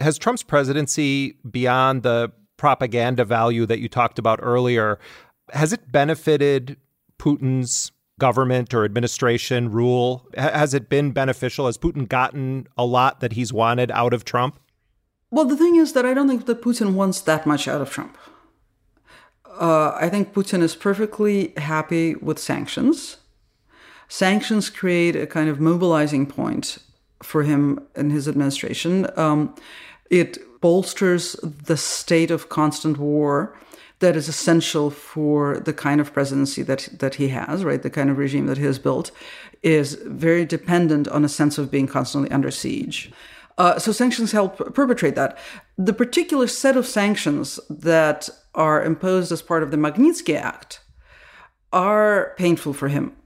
has 0.00 0.18
Trump's 0.18 0.42
presidency, 0.42 1.38
beyond 1.50 2.02
the 2.02 2.30
propaganda 2.58 3.24
value 3.24 3.64
that 3.64 3.78
you 3.78 3.88
talked 3.88 4.18
about 4.18 4.38
earlier, 4.42 4.98
has 5.52 5.72
it 5.72 5.90
benefited 5.90 6.76
Putin's 7.18 7.90
government 8.18 8.74
or 8.74 8.84
administration 8.84 9.70
rule? 9.70 10.26
Has 10.36 10.74
it 10.74 10.90
been 10.90 11.12
beneficial? 11.12 11.64
Has 11.66 11.78
Putin 11.78 12.06
gotten 12.06 12.66
a 12.76 12.84
lot 12.84 13.20
that 13.20 13.32
he's 13.32 13.52
wanted 13.52 13.90
out 13.92 14.12
of 14.12 14.24
Trump? 14.24 14.58
Well, 15.30 15.46
the 15.46 15.56
thing 15.56 15.76
is 15.76 15.92
that 15.92 16.04
I 16.04 16.14
don't 16.14 16.28
think 16.28 16.46
that 16.46 16.60
Putin 16.60 16.94
wants 16.94 17.20
that 17.22 17.46
much 17.46 17.68
out 17.68 17.80
of 17.80 17.90
Trump. 17.90 18.18
Uh, 19.46 19.92
I 19.94 20.08
think 20.08 20.32
Putin 20.32 20.62
is 20.62 20.76
perfectly 20.76 21.52
happy 21.56 22.14
with 22.16 22.38
sanctions. 22.38 23.18
Sanctions 24.08 24.70
create 24.70 25.16
a 25.16 25.26
kind 25.26 25.48
of 25.48 25.60
mobilizing 25.60 26.26
point 26.26 26.78
for 27.22 27.42
him 27.42 27.80
and 27.94 28.10
his 28.10 28.28
administration. 28.28 29.06
Um, 29.16 29.54
it 30.10 30.38
bolsters 30.60 31.34
the 31.42 31.76
state 31.76 32.30
of 32.30 32.48
constant 32.48 32.98
war 32.98 33.56
that 34.00 34.16
is 34.16 34.28
essential 34.28 34.90
for 34.90 35.58
the 35.58 35.72
kind 35.72 36.00
of 36.00 36.12
presidency 36.12 36.62
that 36.62 36.88
that 36.98 37.16
he 37.16 37.28
has, 37.28 37.64
right? 37.64 37.82
The 37.82 37.90
kind 37.90 38.10
of 38.10 38.18
regime 38.18 38.46
that 38.46 38.58
he 38.58 38.64
has 38.64 38.78
built 38.78 39.10
is 39.62 39.94
very 40.06 40.44
dependent 40.44 41.08
on 41.08 41.24
a 41.24 41.28
sense 41.28 41.58
of 41.58 41.70
being 41.70 41.86
constantly 41.86 42.30
under 42.30 42.50
siege. 42.50 43.10
Uh, 43.56 43.76
so 43.76 43.90
sanctions 43.90 44.30
help 44.30 44.72
perpetrate 44.72 45.16
that. 45.16 45.36
The 45.76 45.92
particular 45.92 46.46
set 46.46 46.76
of 46.76 46.86
sanctions 46.86 47.58
that 47.68 48.28
are 48.54 48.84
imposed 48.84 49.32
as 49.32 49.42
part 49.42 49.64
of 49.64 49.72
the 49.72 49.76
Magnitsky 49.76 50.36
Act 50.36 50.80
are 51.72 52.34
painful 52.36 52.72
for 52.72 52.86
him 52.88 53.16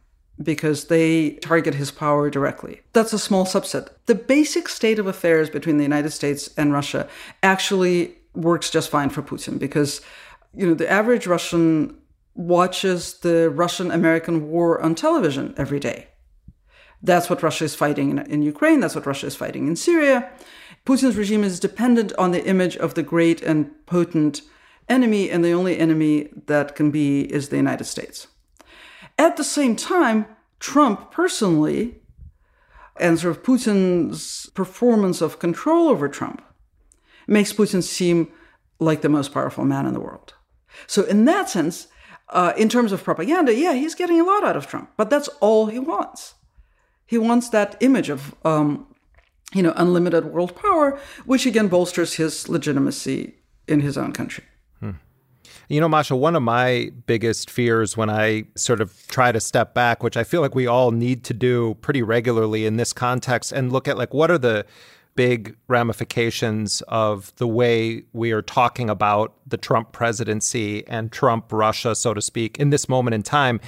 because 0.42 0.86
they 0.86 1.32
target 1.42 1.74
his 1.74 1.90
power 1.90 2.30
directly. 2.30 2.80
That's 2.92 3.12
a 3.12 3.18
small 3.18 3.44
subset. 3.44 3.88
The 4.06 4.14
basic 4.14 4.68
state 4.68 4.98
of 4.98 5.06
affairs 5.06 5.50
between 5.50 5.76
the 5.76 5.82
United 5.82 6.10
States 6.10 6.48
and 6.56 6.72
Russia 6.72 7.08
actually 7.42 8.14
works 8.34 8.70
just 8.70 8.90
fine 8.90 9.10
for 9.10 9.22
Putin 9.22 9.58
because 9.58 10.00
you 10.54 10.66
know 10.66 10.74
the 10.74 10.90
average 10.90 11.26
Russian 11.26 11.98
watches 12.34 13.14
the 13.20 13.50
Russian 13.50 13.90
American 13.90 14.48
war 14.48 14.80
on 14.80 14.94
television 14.94 15.54
every 15.56 15.80
day. 15.80 16.08
That's 17.02 17.28
what 17.28 17.42
Russia 17.42 17.64
is 17.64 17.74
fighting 17.74 18.10
in, 18.10 18.18
in, 18.18 18.42
Ukraine, 18.42 18.80
that's 18.80 18.94
what 18.94 19.06
Russia 19.06 19.26
is 19.26 19.36
fighting 19.36 19.66
in 19.66 19.76
Syria. 19.76 20.30
Putin's 20.86 21.16
regime 21.16 21.44
is 21.44 21.60
dependent 21.60 22.12
on 22.16 22.30
the 22.30 22.44
image 22.44 22.76
of 22.76 22.94
the 22.94 23.02
great 23.02 23.42
and 23.42 23.70
potent 23.86 24.42
enemy, 24.88 25.30
and 25.30 25.44
the 25.44 25.52
only 25.52 25.78
enemy 25.78 26.28
that 26.46 26.74
can 26.74 26.90
be 26.90 27.22
is 27.32 27.48
the 27.48 27.56
United 27.56 27.84
States. 27.84 28.28
At 29.18 29.36
the 29.36 29.44
same 29.44 29.76
time, 29.76 30.26
Trump 30.58 31.10
personally 31.10 32.02
and 32.98 33.18
sort 33.18 33.36
of 33.36 33.42
Putin's 33.42 34.50
performance 34.50 35.20
of 35.20 35.38
control 35.38 35.88
over 35.88 36.08
Trump 36.08 36.42
makes 37.26 37.52
Putin 37.52 37.82
seem 37.82 38.30
like 38.78 39.02
the 39.02 39.08
most 39.08 39.32
powerful 39.32 39.64
man 39.64 39.86
in 39.86 39.94
the 39.94 40.00
world. 40.00 40.34
So, 40.86 41.04
in 41.04 41.24
that 41.26 41.48
sense, 41.48 41.88
uh, 42.30 42.52
in 42.56 42.68
terms 42.68 42.92
of 42.92 43.04
propaganda, 43.04 43.54
yeah, 43.54 43.74
he's 43.74 43.94
getting 43.94 44.20
a 44.20 44.24
lot 44.24 44.44
out 44.44 44.56
of 44.56 44.66
Trump, 44.66 44.90
but 44.96 45.10
that's 45.10 45.28
all 45.40 45.66
he 45.66 45.78
wants. 45.78 46.34
He 47.06 47.18
wants 47.18 47.50
that 47.50 47.76
image 47.80 48.08
of, 48.08 48.34
um, 48.44 48.86
you 49.52 49.62
know, 49.62 49.74
unlimited 49.76 50.26
world 50.26 50.56
power, 50.56 50.98
which 51.26 51.44
again 51.44 51.68
bolsters 51.68 52.14
his 52.14 52.48
legitimacy 52.48 53.34
in 53.68 53.80
his 53.80 53.98
own 53.98 54.12
country. 54.12 54.44
You 55.72 55.80
know, 55.80 55.88
Masha, 55.88 56.14
one 56.14 56.36
of 56.36 56.42
my 56.42 56.92
biggest 57.06 57.48
fears 57.48 57.96
when 57.96 58.10
I 58.10 58.44
sort 58.56 58.82
of 58.82 58.94
try 59.08 59.32
to 59.32 59.40
step 59.40 59.72
back, 59.72 60.02
which 60.02 60.18
I 60.18 60.22
feel 60.22 60.42
like 60.42 60.54
we 60.54 60.66
all 60.66 60.90
need 60.90 61.24
to 61.24 61.32
do 61.32 61.78
pretty 61.80 62.02
regularly 62.02 62.66
in 62.66 62.76
this 62.76 62.92
context, 62.92 63.52
and 63.52 63.72
look 63.72 63.88
at 63.88 63.96
like 63.96 64.12
what 64.12 64.30
are 64.30 64.36
the 64.36 64.66
big 65.14 65.56
ramifications 65.68 66.82
of 66.88 67.34
the 67.36 67.48
way 67.48 68.02
we 68.12 68.32
are 68.32 68.42
talking 68.42 68.90
about 68.90 69.32
the 69.46 69.56
Trump 69.56 69.92
presidency 69.92 70.86
and 70.88 71.10
Trump 71.10 71.50
Russia, 71.50 71.94
so 71.94 72.12
to 72.12 72.20
speak, 72.20 72.58
in 72.58 72.68
this 72.68 72.86
moment 72.86 73.14
in 73.14 73.22
time. 73.22 73.58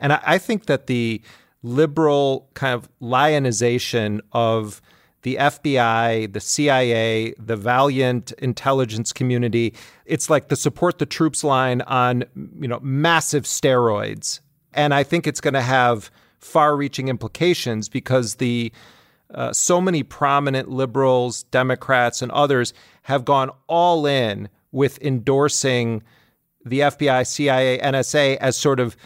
And 0.00 0.14
I, 0.14 0.38
think 0.38 0.66
that 0.66 0.88
the 0.88 1.22
liberal 1.62 2.48
kind 2.54 2.74
of 2.74 2.88
lionization 2.98 4.20
of 4.32 4.82
the 5.22 5.36
FBI, 5.36 6.32
the 6.32 6.40
CIA, 6.40 7.34
the 7.38 7.56
valiant 7.56 8.32
intelligence 8.32 9.12
community. 9.12 9.74
It's 10.04 10.28
like 10.28 10.48
the 10.48 10.56
support 10.56 10.98
the 10.98 11.06
troops 11.06 11.44
line 11.44 11.80
on, 11.82 12.24
you 12.60 12.68
know, 12.68 12.80
massive 12.82 13.44
steroids. 13.44 14.40
And 14.74 14.92
I 14.92 15.02
think 15.02 15.26
it's 15.26 15.40
going 15.40 15.54
to 15.54 15.62
have 15.62 16.10
far-reaching 16.38 17.08
implications 17.08 17.88
because 17.88 18.36
the 18.36 18.72
uh, 19.34 19.52
so 19.52 19.80
many 19.80 20.02
prominent 20.02 20.68
liberals, 20.68 21.44
Democrats, 21.44 22.20
and 22.20 22.30
others 22.32 22.74
have 23.02 23.24
gone 23.24 23.50
all 23.66 24.06
in 24.06 24.48
with 24.72 25.00
endorsing 25.00 26.02
the 26.64 26.80
FBI, 26.80 27.26
CIA, 27.26 27.78
NSA 27.78 28.36
as 28.36 28.56
sort 28.56 28.78
of 28.78 28.96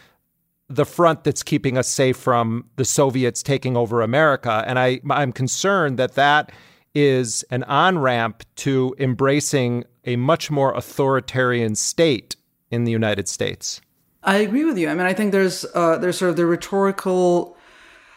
the 0.68 0.84
front 0.84 1.24
that's 1.24 1.42
keeping 1.42 1.78
us 1.78 1.88
safe 1.88 2.16
from 2.16 2.68
the 2.76 2.84
Soviets 2.84 3.42
taking 3.42 3.76
over 3.76 4.02
America. 4.02 4.64
And 4.66 4.78
I, 4.78 5.00
I'm 5.10 5.32
concerned 5.32 5.98
that 5.98 6.14
that 6.14 6.50
is 6.94 7.44
an 7.50 7.62
on 7.64 7.98
ramp 7.98 8.42
to 8.56 8.94
embracing 8.98 9.84
a 10.04 10.16
much 10.16 10.50
more 10.50 10.72
authoritarian 10.74 11.74
state 11.74 12.36
in 12.70 12.84
the 12.84 12.92
United 12.92 13.28
States. 13.28 13.80
I 14.22 14.38
agree 14.38 14.64
with 14.64 14.76
you. 14.76 14.88
I 14.88 14.94
mean, 14.94 15.06
I 15.06 15.12
think 15.12 15.30
there's 15.30 15.64
uh, 15.74 15.98
there's 15.98 16.18
sort 16.18 16.30
of 16.30 16.36
the 16.36 16.46
rhetorical 16.46 17.56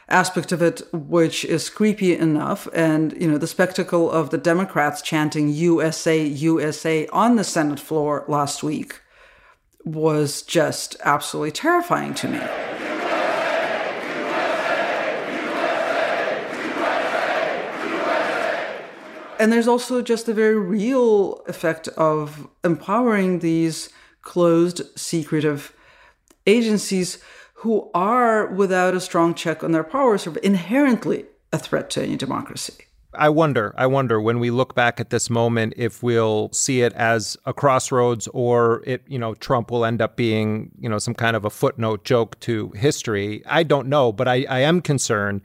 aspect 0.09 0.51
of 0.51 0.61
it 0.61 0.81
which 0.91 1.45
is 1.45 1.69
creepy 1.69 2.17
enough 2.17 2.67
and 2.73 3.13
you 3.21 3.29
know 3.29 3.37
the 3.37 3.47
spectacle 3.47 4.09
of 4.09 4.31
the 4.31 4.37
democrats 4.37 5.01
chanting 5.01 5.49
usa 5.49 6.25
usa 6.25 7.07
on 7.09 7.35
the 7.35 7.43
senate 7.43 7.79
floor 7.79 8.25
last 8.27 8.63
week 8.63 9.01
was 9.93 10.41
just 10.41 10.95
absolutely 11.03 11.51
terrifying 11.51 12.13
to 12.15 12.27
me. 12.27 12.39
And 19.39 19.53
there's 19.53 19.69
also 19.69 20.01
just 20.01 20.25
the 20.25 20.33
very 20.33 20.59
real 20.59 21.41
effect 21.47 21.87
of 21.89 22.47
empowering 22.63 23.39
these 23.39 23.89
closed, 24.21 24.81
secretive 24.99 25.73
agencies 26.45 27.19
who 27.53 27.89
are, 27.93 28.47
without 28.47 28.95
a 28.95 28.99
strong 28.99 29.33
check 29.33 29.63
on 29.63 29.71
their 29.71 29.83
powers, 29.83 30.23
sort 30.23 30.35
of 30.35 30.43
inherently 30.43 31.25
a 31.53 31.57
threat 31.57 31.89
to 31.91 32.03
any 32.03 32.17
democracy. 32.17 32.88
I 33.19 33.27
wonder, 33.27 33.73
I 33.77 33.85
wonder 33.85 34.21
when 34.21 34.39
we 34.39 34.49
look 34.49 34.75
back 34.75 35.01
at 35.01 35.09
this 35.09 35.29
moment 35.29 35.73
if 35.75 36.01
we'll 36.01 36.49
see 36.53 36.81
it 36.81 36.93
as 36.93 37.35
a 37.45 37.53
crossroads 37.53 38.29
or 38.33 38.81
it, 38.87 39.03
you 39.07 39.19
know, 39.19 39.35
Trump 39.35 39.71
will 39.71 39.83
end 39.83 40.01
up 40.01 40.15
being, 40.15 40.71
you 40.79 40.87
know, 40.87 40.99
some 40.99 41.13
kind 41.13 41.35
of 41.35 41.43
a 41.43 41.49
footnote 41.49 42.05
joke 42.05 42.39
to 42.39 42.69
history. 42.69 43.43
I 43.45 43.63
don't 43.63 43.89
know, 43.89 44.13
but 44.13 44.29
I, 44.29 44.45
I 44.49 44.59
am 44.59 44.79
concerned 44.79 45.41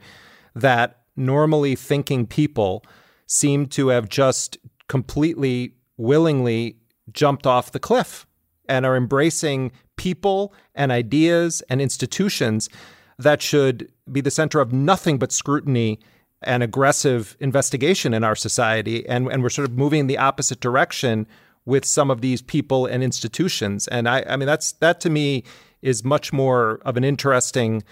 that 0.55 1.01
normally 1.17 1.75
thinking 1.75 2.25
people 2.25 2.81
seem 3.27 3.65
to 3.67 3.89
have 3.89 4.07
just 4.07 4.57
completely 4.87 5.73
willingly 5.97 6.77
jumped 7.11 7.45
off 7.45 7.73
the 7.73 7.79
cliff 7.79 8.25
and 8.69 8.85
are 8.85 8.95
embracing 8.95 9.73
people 9.97 10.53
and 10.75 10.93
ideas 10.93 11.61
and 11.69 11.81
institutions 11.81 12.69
that 13.17 13.41
should 13.41 13.91
be 14.09 14.21
the 14.21 14.31
center 14.31 14.61
of 14.61 14.71
nothing 14.71 15.17
but 15.17 15.33
scrutiny 15.33 15.99
and 16.45 16.63
aggressive 16.63 17.35
investigation 17.39 18.13
in 18.13 18.23
our 18.23 18.35
society. 18.35 19.07
And, 19.07 19.27
and 19.27 19.43
we're 19.43 19.49
sort 19.49 19.69
of 19.69 19.77
moving 19.77 20.01
in 20.01 20.07
the 20.07 20.17
opposite 20.17 20.59
direction 20.59 21.27
with 21.65 21.85
some 21.85 22.11
of 22.11 22.21
these 22.21 22.41
people 22.41 22.85
and 22.85 23.03
institutions. 23.03 23.87
And 23.87 24.07
I, 24.07 24.23
I 24.27 24.35
mean, 24.35 24.45
that's 24.45 24.73
that 24.73 25.01
to 25.01 25.09
me 25.09 25.43
is 25.81 26.03
much 26.03 26.31
more 26.31 26.79
of 26.85 26.97
an 26.97 27.03
interesting 27.03 27.83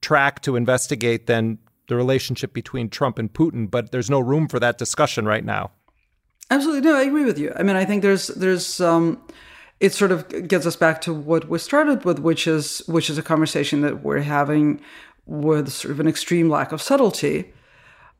track 0.00 0.42
to 0.42 0.56
investigate 0.56 1.26
than 1.26 1.58
the 1.88 1.96
relationship 1.96 2.52
between 2.52 2.88
Trump 2.88 3.18
and 3.18 3.32
Putin. 3.32 3.70
But 3.70 3.92
there's 3.92 4.10
no 4.10 4.20
room 4.20 4.48
for 4.48 4.60
that 4.60 4.78
discussion 4.78 5.26
right 5.26 5.44
now. 5.44 5.70
Absolutely, 6.50 6.82
no, 6.82 6.96
I 6.96 7.02
agree 7.02 7.24
with 7.24 7.38
you. 7.38 7.52
I 7.56 7.62
mean, 7.62 7.76
I 7.76 7.84
think 7.84 8.02
there's 8.02 8.26
there's 8.28 8.80
um, 8.80 9.22
it 9.80 9.92
sort 9.94 10.12
of 10.12 10.48
gets 10.48 10.66
us 10.66 10.76
back 10.76 11.00
to 11.02 11.14
what 11.14 11.48
we 11.48 11.58
started 11.58 12.04
with, 12.04 12.18
which 12.18 12.46
is 12.46 12.82
which 12.86 13.08
is 13.08 13.16
a 13.16 13.22
conversation 13.22 13.80
that 13.80 14.02
we're 14.02 14.20
having 14.20 14.80
with 15.24 15.72
sort 15.72 15.92
of 15.92 16.00
an 16.00 16.08
extreme 16.08 16.50
lack 16.50 16.72
of 16.72 16.82
subtlety. 16.82 17.52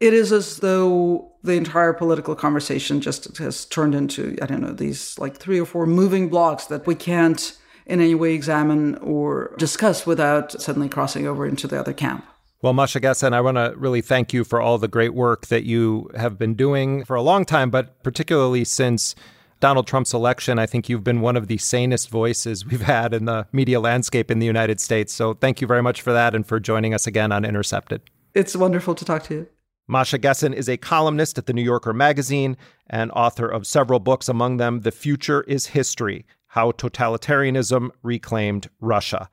It 0.02 0.14
is 0.14 0.32
as 0.32 0.56
though 0.56 1.30
the 1.44 1.52
entire 1.52 1.92
political 1.92 2.34
conversation 2.34 3.00
just 3.00 3.36
has 3.38 3.64
turned 3.64 3.94
into 3.94 4.36
I 4.42 4.46
don't 4.46 4.60
know 4.60 4.72
these 4.72 5.16
like 5.16 5.36
three 5.36 5.60
or 5.60 5.64
four 5.64 5.86
moving 5.86 6.28
blocks 6.28 6.66
that 6.66 6.88
we 6.88 6.96
can't 6.96 7.56
in 7.86 8.00
any 8.00 8.16
way 8.16 8.34
examine 8.34 8.96
or 8.96 9.54
discuss 9.58 10.04
without 10.04 10.60
suddenly 10.60 10.88
crossing 10.88 11.28
over 11.28 11.46
into 11.46 11.68
the 11.68 11.78
other 11.78 11.92
camp. 11.92 12.26
Well, 12.62 12.72
Masha 12.72 12.98
Gessen, 12.98 13.32
I 13.32 13.40
want 13.40 13.58
to 13.58 13.74
really 13.76 14.00
thank 14.00 14.32
you 14.32 14.42
for 14.42 14.60
all 14.60 14.76
the 14.76 14.88
great 14.88 15.14
work 15.14 15.46
that 15.46 15.62
you 15.62 16.10
have 16.16 16.36
been 16.36 16.54
doing 16.54 17.04
for 17.04 17.14
a 17.14 17.22
long 17.22 17.44
time, 17.44 17.70
but 17.70 18.02
particularly 18.02 18.64
since 18.64 19.14
Donald 19.60 19.86
Trump's 19.86 20.12
election. 20.12 20.58
I 20.58 20.66
think 20.66 20.88
you've 20.88 21.04
been 21.04 21.20
one 21.20 21.36
of 21.36 21.46
the 21.46 21.58
sanest 21.58 22.10
voices 22.10 22.66
we've 22.66 22.82
had 22.82 23.14
in 23.14 23.26
the 23.26 23.46
media 23.52 23.78
landscape 23.78 24.32
in 24.32 24.40
the 24.40 24.46
United 24.46 24.80
States. 24.80 25.12
So 25.12 25.34
thank 25.34 25.60
you 25.60 25.68
very 25.68 25.82
much 25.82 26.02
for 26.02 26.12
that 26.12 26.34
and 26.34 26.44
for 26.44 26.58
joining 26.58 26.92
us 26.92 27.06
again 27.06 27.30
on 27.30 27.44
Intercepted. 27.44 28.02
It's 28.34 28.56
wonderful 28.56 28.96
to 28.96 29.04
talk 29.04 29.22
to 29.24 29.34
you. 29.34 29.48
Masha 29.92 30.18
Gessen 30.18 30.54
is 30.54 30.70
a 30.70 30.78
columnist 30.78 31.36
at 31.36 31.44
the 31.44 31.52
New 31.52 31.60
Yorker 31.60 31.92
magazine 31.92 32.56
and 32.88 33.10
author 33.10 33.46
of 33.46 33.66
several 33.66 34.00
books, 34.00 34.26
among 34.26 34.56
them 34.56 34.80
The 34.80 34.90
Future 34.90 35.42
is 35.42 35.66
History 35.66 36.24
How 36.46 36.70
Totalitarianism 36.70 37.90
Reclaimed 38.02 38.70
Russia. 38.80 39.28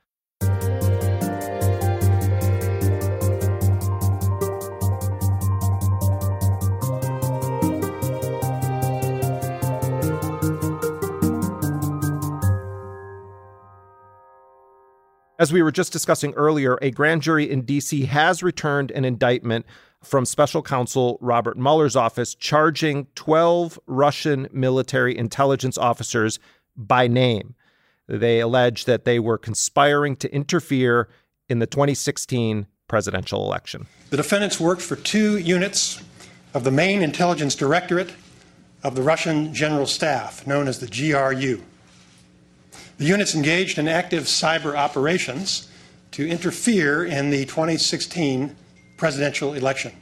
As 15.39 15.53
we 15.53 15.63
were 15.63 15.71
just 15.71 15.93
discussing 15.93 16.33
earlier, 16.33 16.77
a 16.81 16.91
grand 16.91 17.21
jury 17.21 17.49
in 17.49 17.61
D.C. 17.61 18.07
has 18.07 18.43
returned 18.43 18.91
an 18.91 19.05
indictment 19.05 19.65
from 20.03 20.25
special 20.25 20.61
counsel 20.61 21.17
Robert 21.21 21.57
Mueller's 21.57 21.95
office 21.95 22.35
charging 22.35 23.07
12 23.15 23.79
Russian 23.85 24.47
military 24.51 25.17
intelligence 25.17 25.77
officers 25.77 26.39
by 26.75 27.07
name. 27.07 27.55
They 28.07 28.39
allege 28.39 28.85
that 28.85 29.05
they 29.05 29.19
were 29.19 29.37
conspiring 29.37 30.15
to 30.17 30.33
interfere 30.33 31.09
in 31.47 31.59
the 31.59 31.67
2016 31.67 32.67
presidential 32.87 33.43
election. 33.43 33.87
The 34.09 34.17
defendants 34.17 34.59
worked 34.59 34.81
for 34.81 34.95
two 34.95 35.37
units 35.37 36.01
of 36.53 36.63
the 36.63 36.71
main 36.71 37.01
intelligence 37.01 37.53
directorate 37.53 38.13
of 38.83 38.95
the 38.95 39.03
Russian 39.03 39.53
General 39.53 39.85
Staff, 39.85 40.47
known 40.47 40.67
as 40.67 40.79
the 40.79 40.87
GRU. 40.87 41.61
The 42.97 43.05
units 43.05 43.35
engaged 43.35 43.77
in 43.77 43.87
active 43.87 44.23
cyber 44.23 44.75
operations 44.75 45.69
to 46.11 46.27
interfere 46.27 47.05
in 47.05 47.29
the 47.29 47.45
2016 47.45 48.55
presidential 48.99 49.53
election. 49.53 49.93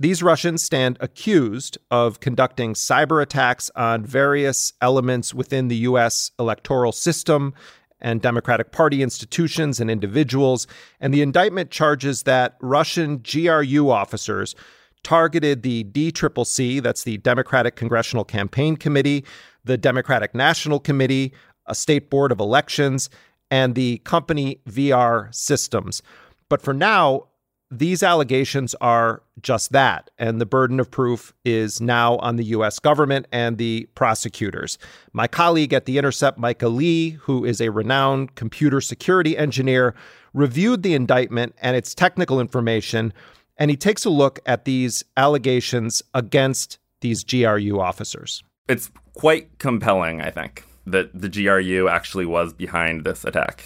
These 0.00 0.22
Russians 0.22 0.62
stand 0.62 0.96
accused 1.00 1.76
of 1.90 2.20
conducting 2.20 2.74
cyber 2.74 3.20
attacks 3.22 3.70
on 3.76 4.04
various 4.04 4.72
elements 4.80 5.34
within 5.34 5.68
the 5.68 5.76
U.S. 5.76 6.30
electoral 6.38 6.92
system 6.92 7.52
and 8.00 8.22
Democratic 8.22 8.70
Party 8.70 9.02
institutions 9.02 9.80
and 9.80 9.90
individuals. 9.90 10.66
And 11.00 11.12
the 11.12 11.22
indictment 11.22 11.70
charges 11.70 12.22
that 12.22 12.56
Russian 12.60 13.18
GRU 13.18 13.90
officers 13.90 14.54
targeted 15.02 15.62
the 15.62 15.84
DCCC, 15.84 16.80
that's 16.80 17.02
the 17.02 17.18
Democratic 17.18 17.76
Congressional 17.76 18.24
Campaign 18.24 18.76
Committee, 18.76 19.24
the 19.64 19.76
Democratic 19.76 20.34
National 20.34 20.78
Committee, 20.78 21.32
a 21.66 21.74
state 21.74 22.08
board 22.08 22.30
of 22.30 22.38
elections, 22.40 23.10
and 23.50 23.74
the 23.74 23.98
company 23.98 24.60
VR 24.68 25.34
Systems. 25.34 26.02
But 26.48 26.62
for 26.62 26.72
now, 26.72 27.24
these 27.70 28.02
allegations 28.02 28.74
are 28.80 29.22
just 29.42 29.72
that, 29.72 30.10
and 30.18 30.40
the 30.40 30.46
burden 30.46 30.80
of 30.80 30.90
proof 30.90 31.34
is 31.44 31.80
now 31.80 32.16
on 32.16 32.36
the 32.36 32.44
U.S. 32.44 32.78
government 32.78 33.26
and 33.30 33.58
the 33.58 33.88
prosecutors. 33.94 34.78
My 35.12 35.26
colleague 35.26 35.72
at 35.74 35.84
The 35.84 35.98
Intercept, 35.98 36.38
Micah 36.38 36.68
Lee, 36.68 37.10
who 37.10 37.44
is 37.44 37.60
a 37.60 37.70
renowned 37.70 38.34
computer 38.34 38.80
security 38.80 39.36
engineer, 39.36 39.94
reviewed 40.32 40.82
the 40.82 40.94
indictment 40.94 41.54
and 41.60 41.76
its 41.76 41.94
technical 41.94 42.40
information, 42.40 43.12
and 43.58 43.70
he 43.70 43.76
takes 43.76 44.04
a 44.04 44.10
look 44.10 44.38
at 44.46 44.64
these 44.64 45.04
allegations 45.16 46.02
against 46.14 46.78
these 47.00 47.22
GRU 47.22 47.80
officers. 47.80 48.42
It's 48.68 48.90
quite 49.14 49.58
compelling, 49.58 50.20
I 50.20 50.30
think 50.30 50.64
that 50.86 51.10
the 51.12 51.28
GRU 51.28 51.88
actually 51.88 52.24
was 52.24 52.54
behind 52.54 53.04
this 53.04 53.24
attack. 53.24 53.62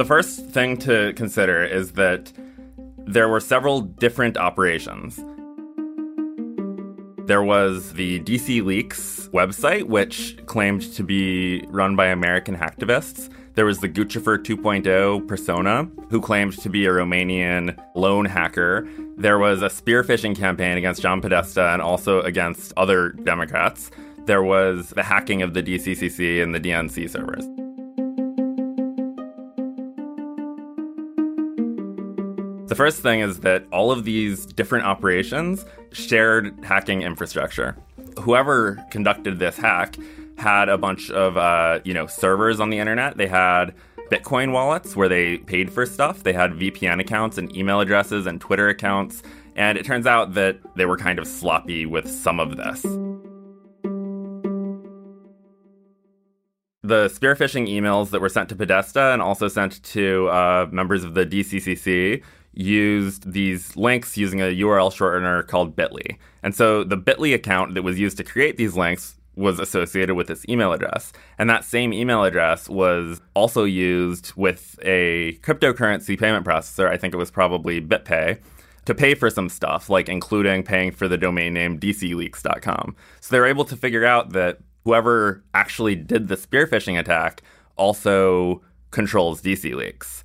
The 0.00 0.06
first 0.06 0.46
thing 0.46 0.78
to 0.78 1.12
consider 1.12 1.62
is 1.62 1.92
that 1.92 2.32
there 2.96 3.28
were 3.28 3.38
several 3.38 3.82
different 3.82 4.38
operations. 4.38 5.22
There 7.26 7.42
was 7.42 7.92
the 7.92 8.20
DC 8.20 8.64
Leaks 8.64 9.28
website, 9.34 9.82
which 9.82 10.38
claimed 10.46 10.90
to 10.94 11.02
be 11.02 11.66
run 11.68 11.96
by 11.96 12.06
American 12.06 12.56
hacktivists. 12.56 13.28
There 13.56 13.66
was 13.66 13.80
the 13.80 13.90
Guccifer 13.90 14.38
2.0 14.38 15.28
persona, 15.28 15.86
who 16.08 16.22
claimed 16.22 16.58
to 16.60 16.70
be 16.70 16.86
a 16.86 16.90
Romanian 16.90 17.78
lone 17.94 18.24
hacker. 18.24 18.88
There 19.18 19.38
was 19.38 19.60
a 19.60 19.68
spear 19.68 20.02
phishing 20.02 20.34
campaign 20.34 20.78
against 20.78 21.02
John 21.02 21.20
Podesta 21.20 21.74
and 21.74 21.82
also 21.82 22.22
against 22.22 22.72
other 22.78 23.10
Democrats. 23.10 23.90
There 24.24 24.42
was 24.42 24.94
the 24.96 25.02
hacking 25.02 25.42
of 25.42 25.52
the 25.52 25.62
DCCC 25.62 26.42
and 26.42 26.54
the 26.54 26.60
DNC 26.60 27.10
servers. 27.10 27.44
The 32.70 32.76
first 32.76 33.02
thing 33.02 33.18
is 33.18 33.40
that 33.40 33.64
all 33.72 33.90
of 33.90 34.04
these 34.04 34.46
different 34.46 34.86
operations 34.86 35.66
shared 35.90 36.56
hacking 36.62 37.02
infrastructure. 37.02 37.76
Whoever 38.20 38.78
conducted 38.92 39.40
this 39.40 39.56
hack 39.56 39.96
had 40.38 40.68
a 40.68 40.78
bunch 40.78 41.10
of 41.10 41.36
uh, 41.36 41.80
you 41.82 41.92
know 41.92 42.06
servers 42.06 42.60
on 42.60 42.70
the 42.70 42.78
internet. 42.78 43.16
They 43.16 43.26
had 43.26 43.74
Bitcoin 44.08 44.52
wallets 44.52 44.94
where 44.94 45.08
they 45.08 45.38
paid 45.38 45.72
for 45.72 45.84
stuff. 45.84 46.22
They 46.22 46.32
had 46.32 46.52
VPN 46.52 47.00
accounts 47.00 47.38
and 47.38 47.54
email 47.56 47.80
addresses 47.80 48.24
and 48.28 48.40
Twitter 48.40 48.68
accounts. 48.68 49.24
And 49.56 49.76
it 49.76 49.84
turns 49.84 50.06
out 50.06 50.34
that 50.34 50.60
they 50.76 50.86
were 50.86 50.96
kind 50.96 51.18
of 51.18 51.26
sloppy 51.26 51.86
with 51.86 52.08
some 52.08 52.38
of 52.38 52.56
this. 52.56 52.82
The 56.84 57.08
spear 57.08 57.34
phishing 57.34 57.68
emails 57.68 58.10
that 58.10 58.20
were 58.20 58.28
sent 58.28 58.48
to 58.50 58.54
Podesta 58.54 59.12
and 59.12 59.20
also 59.20 59.48
sent 59.48 59.82
to 59.82 60.28
uh, 60.28 60.68
members 60.70 61.02
of 61.02 61.14
the 61.14 61.26
DCCC 61.26 62.22
used 62.52 63.32
these 63.32 63.76
links 63.76 64.16
using 64.16 64.40
a 64.40 64.44
URL 64.44 64.92
shortener 64.92 65.46
called 65.46 65.76
Bitly. 65.76 66.18
And 66.42 66.54
so 66.54 66.84
the 66.84 66.96
Bitly 66.96 67.34
account 67.34 67.74
that 67.74 67.82
was 67.82 67.98
used 67.98 68.16
to 68.16 68.24
create 68.24 68.56
these 68.56 68.76
links 68.76 69.16
was 69.36 69.58
associated 69.58 70.14
with 70.14 70.26
this 70.26 70.44
email 70.48 70.72
address. 70.72 71.12
And 71.38 71.48
that 71.48 71.64
same 71.64 71.92
email 71.92 72.24
address 72.24 72.68
was 72.68 73.20
also 73.34 73.64
used 73.64 74.32
with 74.34 74.78
a 74.82 75.34
cryptocurrency 75.42 76.18
payment 76.18 76.44
processor. 76.44 76.88
I 76.88 76.96
think 76.96 77.14
it 77.14 77.16
was 77.16 77.30
probably 77.30 77.80
BitPay 77.80 78.40
to 78.86 78.94
pay 78.94 79.14
for 79.14 79.30
some 79.30 79.48
stuff, 79.48 79.88
like 79.88 80.08
including 80.08 80.62
paying 80.62 80.90
for 80.90 81.06
the 81.08 81.18
domain 81.18 81.54
name 81.54 81.78
dcleaks.com. 81.78 82.96
So 83.20 83.34
they 83.34 83.40
were 83.40 83.46
able 83.46 83.64
to 83.66 83.76
figure 83.76 84.04
out 84.04 84.32
that 84.32 84.58
whoever 84.84 85.44
actually 85.54 85.94
did 85.94 86.28
the 86.28 86.36
spear 86.36 86.66
phishing 86.66 86.98
attack 86.98 87.42
also 87.76 88.62
controls 88.90 89.42
DC 89.42 89.74
Leaks. 89.74 90.24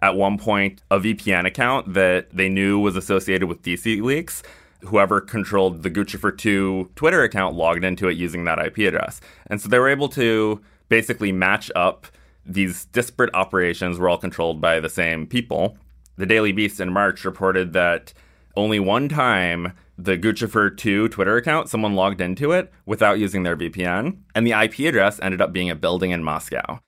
At 0.00 0.16
one 0.16 0.38
point, 0.38 0.82
a 0.90 1.00
VPN 1.00 1.46
account 1.46 1.94
that 1.94 2.30
they 2.30 2.48
knew 2.48 2.78
was 2.78 2.96
associated 2.96 3.46
with 3.46 3.62
DC 3.62 4.02
Leaks 4.02 4.42
whoever 4.84 5.20
controlled 5.20 5.82
the 5.82 5.90
Guccifer 5.90 6.36
2 6.36 6.90
Twitter 6.94 7.22
account 7.22 7.56
logged 7.56 7.84
into 7.84 8.08
it 8.08 8.16
using 8.16 8.44
that 8.44 8.58
IP 8.58 8.78
address. 8.78 9.20
And 9.46 9.60
so 9.60 9.68
they 9.68 9.78
were 9.78 9.88
able 9.88 10.08
to 10.10 10.60
basically 10.88 11.32
match 11.32 11.70
up 11.74 12.06
these 12.46 12.84
disparate 12.86 13.34
operations 13.34 13.98
were 13.98 14.08
all 14.08 14.18
controlled 14.18 14.60
by 14.60 14.80
the 14.80 14.88
same 14.88 15.26
people. 15.26 15.78
The 16.16 16.26
Daily 16.26 16.52
Beast 16.52 16.78
in 16.78 16.92
March 16.92 17.24
reported 17.24 17.72
that 17.72 18.12
only 18.56 18.78
one 18.78 19.08
time 19.08 19.72
the 19.96 20.18
Guccifer 20.18 20.76
2 20.76 21.08
Twitter 21.08 21.36
account, 21.36 21.68
someone 21.68 21.94
logged 21.94 22.20
into 22.20 22.52
it 22.52 22.70
without 22.84 23.18
using 23.18 23.42
their 23.42 23.56
VPN, 23.56 24.18
and 24.34 24.46
the 24.46 24.52
IP 24.52 24.80
address 24.80 25.18
ended 25.22 25.40
up 25.40 25.52
being 25.52 25.70
a 25.70 25.74
building 25.74 26.10
in 26.10 26.22
Moscow. 26.22 26.80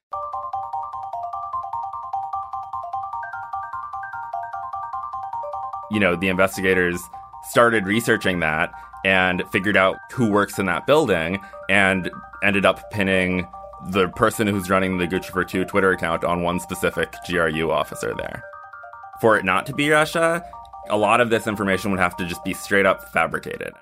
You 5.91 6.01
know, 6.01 6.17
the 6.17 6.29
investigators 6.29 7.01
started 7.51 7.87
researching 7.87 8.41
that 8.41 8.73
and 9.05 9.43
figured 9.53 9.77
out 9.77 9.97
who 10.13 10.31
works 10.31 10.59
in 10.59 10.67
that 10.67 10.87
building 10.87 11.41
and 11.69 12.11
ended 12.43 12.67
up 12.67 12.91
pinning 12.91 13.47
the 13.91 14.09
person 14.09 14.47
who's 14.47 14.69
running 14.69 14.99
the 14.99 15.07
Guccifer 15.07 15.47
2 15.47 15.65
Twitter 15.65 15.93
account 15.93 16.25
on 16.25 16.43
one 16.43 16.59
specific 16.59 17.15
GRU 17.29 17.71
officer 17.71 18.15
there. 18.17 18.43
For 19.21 19.39
it 19.39 19.45
not 19.45 19.67
to 19.67 19.75
be 19.75 19.91
Russia, 19.91 20.45
a 20.89 20.97
lot 20.97 21.21
of 21.21 21.31
this 21.31 21.47
information 21.47 21.91
would 21.91 22.01
have 22.01 22.17
to 22.17 22.27
just 22.27 22.45
be 22.45 22.55
straight 22.55 22.87
up 22.87 23.13
fabricated. 23.13 23.73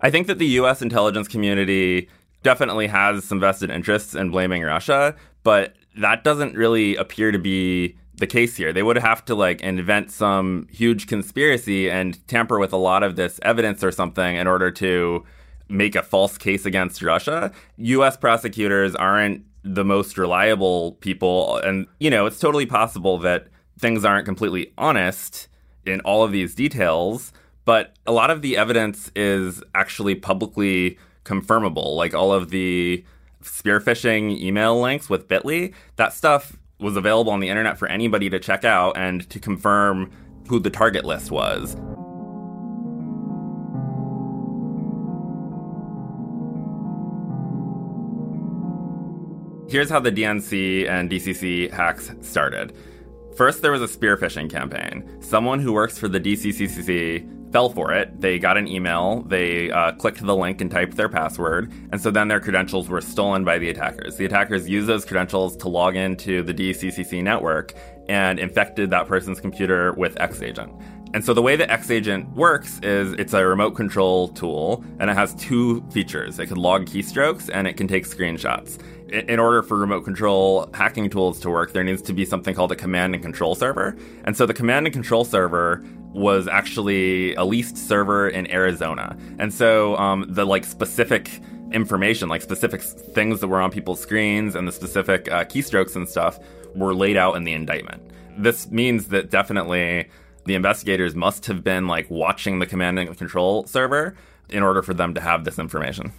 I 0.00 0.10
think 0.10 0.26
that 0.28 0.38
the 0.38 0.46
US 0.46 0.80
intelligence 0.82 1.28
community 1.28 2.08
definitely 2.42 2.86
has 2.86 3.24
some 3.24 3.40
vested 3.40 3.70
interests 3.70 4.14
in 4.14 4.30
blaming 4.30 4.62
Russia, 4.62 5.14
but 5.42 5.74
that 5.98 6.24
doesn't 6.24 6.54
really 6.54 6.96
appear 6.96 7.32
to 7.32 7.38
be 7.38 7.96
the 8.20 8.26
case 8.26 8.56
here. 8.56 8.72
They 8.72 8.82
would 8.82 8.96
have 8.98 9.24
to 9.24 9.34
like 9.34 9.60
invent 9.62 10.10
some 10.10 10.68
huge 10.70 11.06
conspiracy 11.06 11.90
and 11.90 12.26
tamper 12.28 12.58
with 12.58 12.72
a 12.72 12.76
lot 12.76 13.02
of 13.02 13.16
this 13.16 13.40
evidence 13.42 13.82
or 13.82 13.90
something 13.90 14.36
in 14.36 14.46
order 14.46 14.70
to 14.72 15.24
make 15.68 15.94
a 15.94 16.02
false 16.02 16.38
case 16.38 16.64
against 16.66 17.02
Russia. 17.02 17.50
US 17.76 18.16
prosecutors 18.16 18.94
aren't 18.94 19.44
the 19.62 19.84
most 19.84 20.16
reliable 20.16 20.92
people 21.00 21.58
and 21.58 21.86
you 21.98 22.10
know, 22.10 22.26
it's 22.26 22.38
totally 22.38 22.66
possible 22.66 23.18
that 23.18 23.48
things 23.78 24.04
aren't 24.04 24.26
completely 24.26 24.72
honest 24.78 25.48
in 25.86 26.00
all 26.00 26.22
of 26.22 26.32
these 26.32 26.54
details, 26.54 27.32
but 27.64 27.96
a 28.06 28.12
lot 28.12 28.30
of 28.30 28.42
the 28.42 28.56
evidence 28.56 29.10
is 29.16 29.62
actually 29.74 30.14
publicly 30.14 30.98
confirmable. 31.24 31.96
Like 31.96 32.14
all 32.14 32.32
of 32.32 32.50
the 32.50 33.04
spearphishing 33.42 34.38
email 34.38 34.78
links 34.78 35.08
with 35.08 35.28
Bitly, 35.28 35.72
that 35.96 36.12
stuff 36.12 36.58
was 36.80 36.96
available 36.96 37.32
on 37.32 37.40
the 37.40 37.48
internet 37.48 37.78
for 37.78 37.88
anybody 37.88 38.30
to 38.30 38.38
check 38.38 38.64
out 38.64 38.96
and 38.96 39.28
to 39.30 39.38
confirm 39.38 40.10
who 40.48 40.58
the 40.58 40.70
target 40.70 41.04
list 41.04 41.30
was. 41.30 41.76
Here's 49.70 49.88
how 49.88 50.00
the 50.00 50.10
DNC 50.10 50.88
and 50.88 51.08
DCC 51.08 51.70
hacks 51.70 52.10
started. 52.22 52.72
First, 53.36 53.62
there 53.62 53.70
was 53.70 53.82
a 53.82 53.86
spear 53.86 54.16
phishing 54.16 54.50
campaign. 54.50 55.08
Someone 55.22 55.60
who 55.60 55.72
works 55.72 55.96
for 55.96 56.08
the 56.08 56.18
DCCC 56.18 57.39
fell 57.52 57.68
for 57.68 57.92
it. 57.92 58.20
They 58.20 58.38
got 58.38 58.56
an 58.56 58.68
email, 58.68 59.22
they 59.22 59.70
uh, 59.70 59.92
clicked 59.92 60.24
the 60.24 60.36
link 60.36 60.60
and 60.60 60.70
typed 60.70 60.96
their 60.96 61.08
password, 61.08 61.72
and 61.92 62.00
so 62.00 62.10
then 62.10 62.28
their 62.28 62.40
credentials 62.40 62.88
were 62.88 63.00
stolen 63.00 63.44
by 63.44 63.58
the 63.58 63.70
attackers. 63.70 64.16
The 64.16 64.24
attackers 64.24 64.68
used 64.68 64.86
those 64.86 65.04
credentials 65.04 65.56
to 65.58 65.68
log 65.68 65.96
into 65.96 66.42
the 66.42 66.54
DCCC 66.54 67.22
network 67.22 67.74
and 68.08 68.38
infected 68.38 68.90
that 68.90 69.06
person's 69.06 69.40
computer 69.40 69.92
with 69.92 70.14
XAgent. 70.16 70.82
And 71.12 71.24
so 71.24 71.34
the 71.34 71.42
way 71.42 71.56
that 71.56 71.68
XAgent 71.68 72.32
works 72.34 72.78
is 72.84 73.12
it's 73.14 73.32
a 73.32 73.44
remote 73.44 73.72
control 73.72 74.28
tool 74.28 74.84
and 75.00 75.10
it 75.10 75.14
has 75.14 75.34
two 75.34 75.82
features. 75.90 76.38
It 76.38 76.46
can 76.46 76.56
log 76.56 76.86
keystrokes 76.86 77.50
and 77.52 77.66
it 77.66 77.76
can 77.76 77.88
take 77.88 78.04
screenshots 78.04 78.80
in 79.10 79.38
order 79.38 79.62
for 79.62 79.76
remote 79.76 80.02
control 80.02 80.70
hacking 80.74 81.10
tools 81.10 81.40
to 81.40 81.50
work, 81.50 81.72
there 81.72 81.84
needs 81.84 82.02
to 82.02 82.12
be 82.12 82.24
something 82.24 82.54
called 82.54 82.72
a 82.72 82.76
command 82.76 83.14
and 83.14 83.22
control 83.22 83.54
server. 83.54 83.96
And 84.24 84.36
so 84.36 84.46
the 84.46 84.54
command 84.54 84.86
and 84.86 84.92
control 84.92 85.24
server 85.24 85.84
was 86.12 86.48
actually 86.48 87.34
a 87.34 87.44
leased 87.44 87.76
server 87.76 88.28
in 88.28 88.50
Arizona. 88.50 89.16
And 89.38 89.52
so 89.52 89.96
um, 89.96 90.26
the 90.28 90.44
like 90.44 90.64
specific 90.64 91.40
information, 91.72 92.28
like 92.28 92.42
specific 92.42 92.82
things 92.82 93.40
that 93.40 93.48
were 93.48 93.60
on 93.60 93.70
people's 93.70 94.00
screens 94.00 94.54
and 94.54 94.66
the 94.66 94.72
specific 94.72 95.30
uh, 95.30 95.44
keystrokes 95.44 95.96
and 95.96 96.08
stuff 96.08 96.38
were 96.74 96.94
laid 96.94 97.16
out 97.16 97.36
in 97.36 97.44
the 97.44 97.52
indictment. 97.52 98.02
This 98.38 98.70
means 98.70 99.08
that 99.08 99.30
definitely 99.30 100.08
the 100.46 100.54
investigators 100.54 101.14
must 101.14 101.46
have 101.46 101.62
been 101.62 101.86
like 101.86 102.10
watching 102.10 102.58
the 102.58 102.66
command 102.66 102.98
and 102.98 103.16
control 103.16 103.66
server 103.66 104.16
in 104.48 104.62
order 104.62 104.82
for 104.82 104.94
them 104.94 105.14
to 105.14 105.20
have 105.20 105.44
this 105.44 105.58
information 105.58 106.12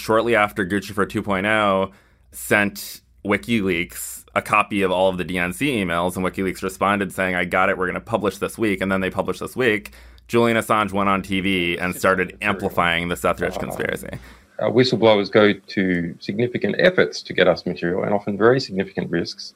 shortly 0.00 0.34
after 0.34 0.66
Guccifer 0.66 1.06
2.0 1.06 1.92
sent 2.32 3.00
WikiLeaks 3.24 4.24
a 4.34 4.42
copy 4.42 4.82
of 4.82 4.90
all 4.90 5.08
of 5.08 5.18
the 5.18 5.24
DNC 5.24 5.84
emails, 5.84 6.16
and 6.16 6.24
WikiLeaks 6.24 6.62
responded 6.62 7.12
saying, 7.12 7.34
I 7.34 7.44
got 7.44 7.68
it, 7.68 7.76
we're 7.76 7.86
going 7.86 7.94
to 7.94 8.00
publish 8.00 8.38
this 8.38 8.56
week. 8.56 8.80
And 8.80 8.90
then 8.90 9.00
they 9.00 9.10
published 9.10 9.40
this 9.40 9.56
week. 9.56 9.92
Julian 10.28 10.56
Assange 10.56 10.92
went 10.92 11.08
on 11.08 11.22
TV 11.22 11.80
and 11.80 11.94
started 11.94 12.38
amplifying 12.40 13.08
the 13.08 13.16
Seth 13.16 13.40
Rich 13.40 13.58
conspiracy. 13.58 14.18
Uh, 14.60 14.66
whistleblowers 14.66 15.30
go 15.30 15.52
to 15.52 16.16
significant 16.20 16.76
efforts 16.78 17.22
to 17.22 17.32
get 17.32 17.48
us 17.48 17.66
material 17.66 18.04
and 18.04 18.14
often 18.14 18.38
very 18.38 18.60
significant 18.60 19.10
risks. 19.10 19.54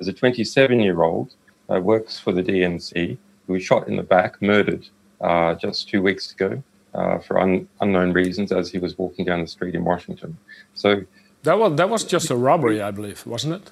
As 0.00 0.08
a 0.08 0.12
27 0.12 0.80
year 0.80 1.02
old 1.02 1.34
uh, 1.70 1.78
works 1.78 2.18
for 2.18 2.32
the 2.32 2.42
DNC 2.42 3.18
who 3.46 3.52
was 3.52 3.62
shot 3.62 3.86
in 3.86 3.96
the 3.96 4.02
back, 4.02 4.42
murdered 4.42 4.88
uh, 5.20 5.54
just 5.54 5.88
two 5.88 6.02
weeks 6.02 6.32
ago 6.32 6.62
uh, 6.96 7.18
for 7.18 7.38
un- 7.38 7.68
unknown 7.80 8.12
reasons 8.12 8.52
as 8.52 8.70
he 8.70 8.78
was 8.78 8.96
walking 8.98 9.24
down 9.24 9.40
the 9.40 9.46
street 9.46 9.74
in 9.74 9.84
Washington. 9.84 10.36
So 10.74 11.02
that 11.42 11.58
was 11.58 11.76
that 11.76 11.88
was 11.88 12.04
just 12.04 12.30
a 12.30 12.36
robbery, 12.36 12.80
I 12.80 12.90
believe, 12.90 13.26
wasn't 13.26 13.54
it? 13.54 13.70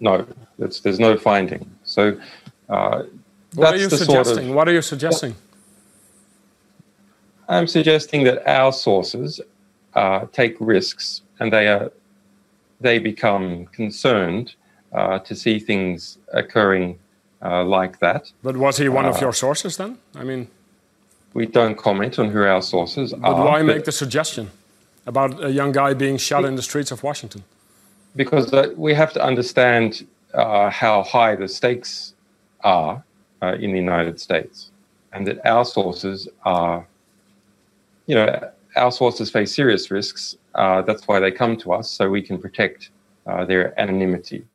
No, 0.00 0.26
there's 0.58 1.00
no 1.00 1.16
finding. 1.16 1.70
So 1.84 2.18
uh, 2.68 3.02
what 3.54 3.74
are 3.74 3.76
you 3.76 3.90
suggesting? 3.90 4.24
Sort 4.24 4.48
of, 4.48 4.54
what 4.54 4.68
are 4.68 4.72
you 4.72 4.82
suggesting? 4.82 5.34
I'm 7.48 7.66
suggesting 7.66 8.24
that 8.24 8.46
our 8.46 8.72
sources 8.72 9.40
uh, 9.94 10.26
take 10.32 10.56
risks 10.58 11.22
and 11.38 11.52
they 11.52 11.68
are 11.68 11.92
they 12.80 12.98
become 12.98 13.66
concerned 13.66 14.54
uh, 14.92 15.18
to 15.20 15.34
see 15.34 15.58
things 15.58 16.18
occurring 16.32 16.98
uh, 17.42 17.64
like 17.64 17.98
that. 18.00 18.32
But 18.42 18.56
was 18.56 18.78
he 18.78 18.88
one 18.88 19.06
of 19.06 19.16
uh, 19.16 19.20
your 19.20 19.32
sources 19.32 19.76
then? 19.76 19.98
I 20.14 20.24
mean, 20.24 20.48
we 21.36 21.44
don't 21.44 21.76
comment 21.76 22.18
on 22.18 22.30
who 22.30 22.42
our 22.42 22.62
sources 22.62 23.12
but 23.12 23.28
are. 23.28 23.34
But 23.34 23.44
why 23.44 23.62
make 23.62 23.84
the 23.84 23.92
suggestion 23.92 24.50
about 25.06 25.44
a 25.44 25.52
young 25.52 25.70
guy 25.70 25.92
being 25.92 26.16
shot 26.16 26.46
in 26.46 26.56
the 26.56 26.62
streets 26.62 26.90
of 26.90 27.02
Washington? 27.02 27.44
Because 28.16 28.50
uh, 28.54 28.72
we 28.74 28.94
have 28.94 29.12
to 29.12 29.22
understand 29.22 30.06
uh, 30.32 30.70
how 30.70 31.02
high 31.02 31.36
the 31.36 31.46
stakes 31.46 32.14
are 32.64 33.04
uh, 33.42 33.52
in 33.60 33.72
the 33.72 33.78
United 33.78 34.18
States, 34.18 34.70
and 35.12 35.26
that 35.26 35.46
our 35.46 35.66
sources 35.66 36.26
are, 36.46 36.86
you 38.06 38.14
know, 38.14 38.50
our 38.74 38.90
sources 38.90 39.30
face 39.30 39.54
serious 39.54 39.90
risks. 39.90 40.36
Uh, 40.54 40.80
that's 40.80 41.06
why 41.06 41.20
they 41.20 41.30
come 41.30 41.54
to 41.58 41.74
us, 41.74 41.90
so 41.90 42.08
we 42.08 42.22
can 42.22 42.38
protect 42.38 42.88
uh, 43.26 43.44
their 43.44 43.78
anonymity. 43.78 44.46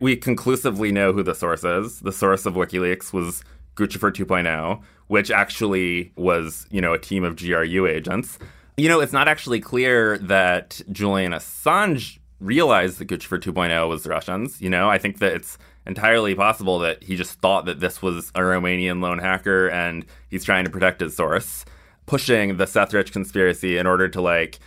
We 0.00 0.16
conclusively 0.16 0.90
know 0.90 1.12
who 1.12 1.22
the 1.22 1.34
source 1.34 1.64
is. 1.64 2.00
The 2.00 2.12
source 2.12 2.46
of 2.46 2.54
WikiLeaks 2.54 3.12
was 3.12 3.44
Guccifer 3.76 4.10
2.0, 4.10 4.82
which 5.08 5.30
actually 5.30 6.12
was, 6.16 6.66
you 6.70 6.80
know, 6.80 6.92
a 6.92 6.98
team 6.98 7.24
of 7.24 7.36
GRU 7.36 7.86
agents. 7.86 8.38
You 8.76 8.88
know, 8.88 9.00
it's 9.00 9.12
not 9.12 9.26
actually 9.26 9.60
clear 9.60 10.18
that 10.18 10.80
Julian 10.92 11.32
Assange 11.32 12.18
realized 12.40 12.98
that 12.98 13.08
Guccifer 13.08 13.40
2.0 13.40 13.88
was 13.88 14.06
Russians. 14.06 14.60
You 14.60 14.70
know, 14.70 14.88
I 14.88 14.98
think 14.98 15.18
that 15.18 15.32
it's 15.32 15.58
entirely 15.86 16.34
possible 16.34 16.78
that 16.80 17.02
he 17.02 17.16
just 17.16 17.40
thought 17.40 17.64
that 17.64 17.80
this 17.80 18.00
was 18.00 18.28
a 18.30 18.40
Romanian 18.40 19.02
lone 19.02 19.18
hacker 19.18 19.68
and 19.68 20.04
he's 20.28 20.44
trying 20.44 20.64
to 20.64 20.70
protect 20.70 21.00
his 21.00 21.16
source, 21.16 21.64
pushing 22.06 22.56
the 22.56 22.66
Seth 22.66 22.94
Rich 22.94 23.12
conspiracy 23.12 23.78
in 23.78 23.86
order 23.86 24.08
to 24.08 24.20
like 24.20 24.60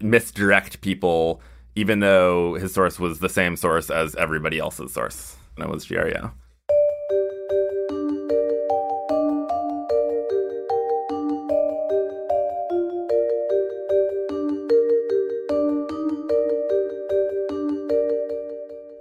misdirect 0.00 0.82
people, 0.82 1.40
even 1.74 2.00
though 2.00 2.54
his 2.54 2.74
source 2.74 3.00
was 3.00 3.18
the 3.18 3.28
same 3.28 3.56
source 3.56 3.90
as 3.90 4.14
everybody 4.16 4.58
else's 4.58 4.92
source. 4.92 5.36
And 5.56 5.64
it 5.64 5.70
was 5.70 5.86
GRU. 5.86 6.30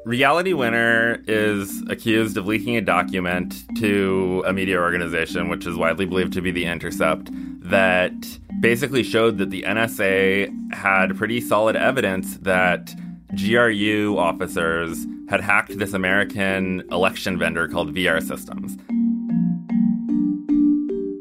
Reality 0.10 0.54
Winner 0.54 1.22
is 1.28 1.84
accused 1.88 2.36
of 2.36 2.48
leaking 2.48 2.76
a 2.76 2.82
document 2.82 3.64
to 3.78 4.44
a 4.48 4.52
media 4.52 4.80
organization, 4.80 5.50
which 5.50 5.68
is 5.68 5.78
widely 5.78 6.08
believed 6.08 6.34
to 6.34 6.42
be 6.42 6.50
The 6.50 6.66
Intercept, 6.66 7.30
that 7.70 8.12
basically 8.60 9.04
showed 9.04 9.38
that 9.38 9.52
the 9.52 9.62
NSA 9.62 10.74
had 10.74 11.16
pretty 11.16 11.40
solid 11.40 11.76
evidence 11.76 12.38
that 12.38 12.92
GRU 13.36 14.18
officers 14.18 15.06
had 15.30 15.42
hacked 15.42 15.78
this 15.78 15.94
American 15.94 16.82
election 16.92 17.38
vendor 17.38 17.68
called 17.68 17.94
VR 17.94 18.20
Systems. 18.20 18.80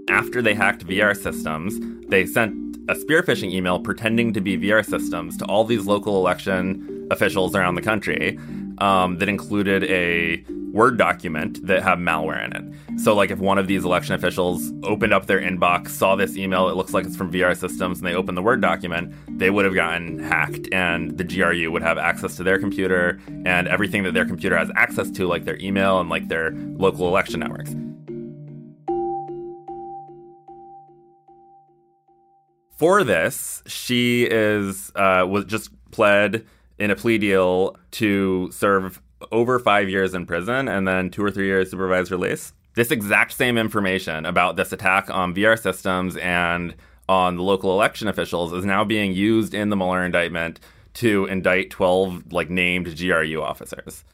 After 0.09 0.41
they 0.41 0.55
hacked 0.55 0.87
VR 0.87 1.15
Systems, 1.15 1.79
they 2.09 2.25
sent 2.25 2.79
a 2.89 2.95
spear 2.95 3.23
phishing 3.23 3.53
email 3.53 3.81
pretending 3.81 4.33
to 4.33 4.41
be 4.41 4.57
VR 4.57 4.83
Systems 4.83 5.37
to 5.37 5.45
all 5.45 5.65
these 5.65 5.85
local 5.85 6.17
election 6.17 7.07
officials 7.11 7.55
around 7.55 7.75
the 7.75 7.83
country 7.83 8.39
um, 8.81 9.19
that 9.19 9.29
included 9.29 9.85
a 9.85 10.45
Word 10.73 10.99
document 10.99 11.67
that 11.67 11.83
had 11.83 11.99
malware 11.99 12.45
in 12.45 12.53
it. 12.53 13.01
So, 13.01 13.15
like, 13.15 13.31
if 13.31 13.39
one 13.39 13.57
of 13.57 13.67
these 13.67 13.85
election 13.85 14.15
officials 14.15 14.71
opened 14.83 15.15
up 15.15 15.27
their 15.27 15.41
inbox, 15.41 15.89
saw 15.89 16.15
this 16.15 16.37
email, 16.37 16.69
it 16.69 16.77
looks 16.77 16.93
like 16.93 17.07
it's 17.07 17.17
from 17.17 17.33
VR 17.33 17.57
Systems, 17.57 17.99
and 17.99 18.07
they 18.07 18.15
opened 18.15 18.37
the 18.37 18.43
Word 18.43 18.61
document, 18.61 19.15
they 19.39 19.51
would 19.51 19.65
have 19.65 19.75
gotten 19.75 20.19
hacked, 20.19 20.69
and 20.73 21.17
the 21.17 21.25
GRU 21.25 21.71
would 21.73 21.83
have 21.83 21.97
access 21.97 22.37
to 22.37 22.43
their 22.43 22.59
computer 22.59 23.19
and 23.47 23.67
everything 23.67 24.03
that 24.03 24.13
their 24.13 24.27
computer 24.27 24.59
has 24.59 24.71
access 24.77 25.11
to, 25.13 25.27
like 25.27 25.45
their 25.45 25.59
email 25.59 26.01
and 26.01 26.11
like 26.11 26.29
their 26.29 26.53
local 26.53 27.09
election 27.09 27.41
networks. 27.41 27.75
For 32.77 33.03
this, 33.03 33.63
she 33.67 34.29
is 34.31 34.93
uh, 34.95 35.27
was 35.29 35.47
just 35.47 35.71
pled 35.91 36.47
in 36.79 36.91
a 36.91 36.97
plea 36.97 37.19
deal 37.19 37.77
to 37.93 38.51
serve 38.53 39.01
over 39.33 39.59
five 39.59 39.89
years 39.89 40.15
in 40.15 40.27
prison 40.27 40.69
and 40.69 40.87
then 40.87 41.11
two 41.11 41.25
or 41.25 41.31
three 41.31 41.47
years 41.47 41.71
supervised 41.71 42.11
release. 42.11 42.53
This 42.75 42.91
exact 42.91 43.33
same 43.33 43.59
information 43.59 44.25
about 44.25 44.57
this 44.57 44.73
attack 44.73 45.11
on 45.11 45.35
VR 45.35 45.61
systems 45.61 46.17
and 46.17 46.75
on 47.09 47.37
the 47.37 47.43
local 47.43 47.73
election 47.73 48.07
officials 48.07 48.53
is 48.53 48.65
now 48.65 48.85
being 48.85 49.13
used 49.13 49.55
in 49.55 49.71
the 49.71 49.77
Mueller 49.77 50.05
indictment 50.05 50.61
to 50.95 51.27
indict 51.27 51.71
12 51.71 52.33
like 52.33 52.51
named 52.51 52.97
GRU 52.97 53.43
officers. 53.43 54.05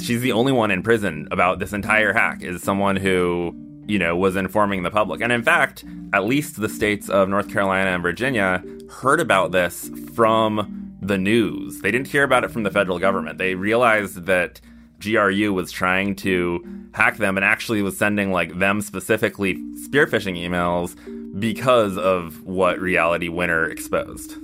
She's 0.00 0.20
the 0.20 0.32
only 0.32 0.52
one 0.52 0.70
in 0.70 0.82
prison 0.82 1.28
about 1.30 1.58
this 1.58 1.72
entire 1.72 2.12
hack 2.12 2.42
is 2.42 2.62
someone 2.62 2.96
who 2.96 3.54
you 3.88 3.98
know, 3.98 4.14
was 4.14 4.36
informing 4.36 4.82
the 4.82 4.90
public. 4.90 5.20
And 5.20 5.32
in 5.32 5.42
fact, 5.42 5.84
at 6.12 6.24
least 6.24 6.60
the 6.60 6.68
states 6.68 7.08
of 7.08 7.28
North 7.28 7.50
Carolina 7.50 7.90
and 7.90 8.02
Virginia 8.02 8.62
heard 8.90 9.18
about 9.18 9.50
this 9.50 9.90
from 10.14 10.94
the 11.00 11.18
news. 11.18 11.80
They 11.80 11.90
didn't 11.90 12.08
hear 12.08 12.22
about 12.22 12.44
it 12.44 12.50
from 12.50 12.62
the 12.62 12.70
federal 12.70 12.98
government. 12.98 13.38
They 13.38 13.54
realized 13.54 14.26
that 14.26 14.60
GRU 15.00 15.52
was 15.52 15.72
trying 15.72 16.16
to 16.16 16.64
hack 16.92 17.16
them 17.16 17.36
and 17.36 17.44
actually 17.44 17.82
was 17.82 17.96
sending 17.96 18.30
like 18.30 18.58
them 18.58 18.80
specifically 18.80 19.54
spearphishing 19.76 20.36
emails 20.36 20.96
because 21.40 21.96
of 21.96 22.42
what 22.44 22.80
Reality 22.80 23.28
Winner 23.28 23.64
exposed. 23.68 24.34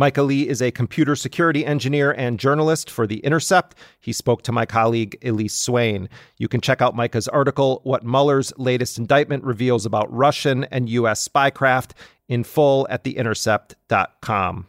Micah 0.00 0.22
Lee 0.22 0.48
is 0.48 0.62
a 0.62 0.70
computer 0.70 1.14
security 1.14 1.66
engineer 1.66 2.12
and 2.12 2.40
journalist 2.40 2.88
for 2.90 3.06
The 3.06 3.18
Intercept. 3.18 3.74
He 4.00 4.14
spoke 4.14 4.40
to 4.44 4.50
my 4.50 4.64
colleague 4.64 5.18
Elise 5.22 5.52
Swain. 5.52 6.08
You 6.38 6.48
can 6.48 6.62
check 6.62 6.80
out 6.80 6.96
Micah's 6.96 7.28
article, 7.28 7.82
What 7.84 8.02
Mueller's 8.02 8.50
Latest 8.56 8.96
Indictment 8.96 9.44
Reveals 9.44 9.84
About 9.84 10.10
Russian 10.10 10.64
and 10.64 10.88
U.S. 10.88 11.28
Spycraft, 11.28 11.90
in 12.28 12.44
full 12.44 12.86
at 12.88 13.04
theintercept.com. 13.04 14.66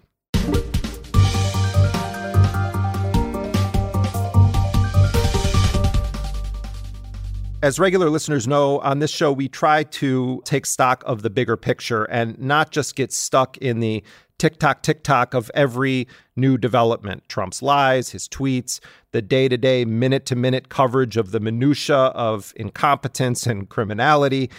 As 7.63 7.77
regular 7.77 8.09
listeners 8.09 8.47
know, 8.47 8.79
on 8.79 8.97
this 8.99 9.11
show, 9.11 9.31
we 9.31 9.47
try 9.47 9.83
to 9.83 10.41
take 10.45 10.65
stock 10.65 11.03
of 11.05 11.21
the 11.21 11.29
bigger 11.29 11.55
picture 11.55 12.05
and 12.05 12.37
not 12.39 12.71
just 12.71 12.95
get 12.95 13.13
stuck 13.13 13.55
in 13.59 13.79
the 13.79 14.03
TikTok, 14.41 14.81
TikTok 14.81 15.35
of 15.35 15.51
every 15.53 16.07
new 16.35 16.57
development 16.57 17.29
Trump's 17.29 17.61
lies, 17.61 18.09
his 18.09 18.27
tweets, 18.27 18.79
the 19.11 19.21
day 19.21 19.47
to 19.47 19.55
day, 19.55 19.85
minute 19.85 20.25
to 20.25 20.35
minute 20.35 20.67
coverage 20.67 21.15
of 21.15 21.29
the 21.29 21.39
minutiae 21.39 21.95
of 21.95 22.51
incompetence 22.55 23.45
and 23.45 23.69
criminality. 23.69 24.49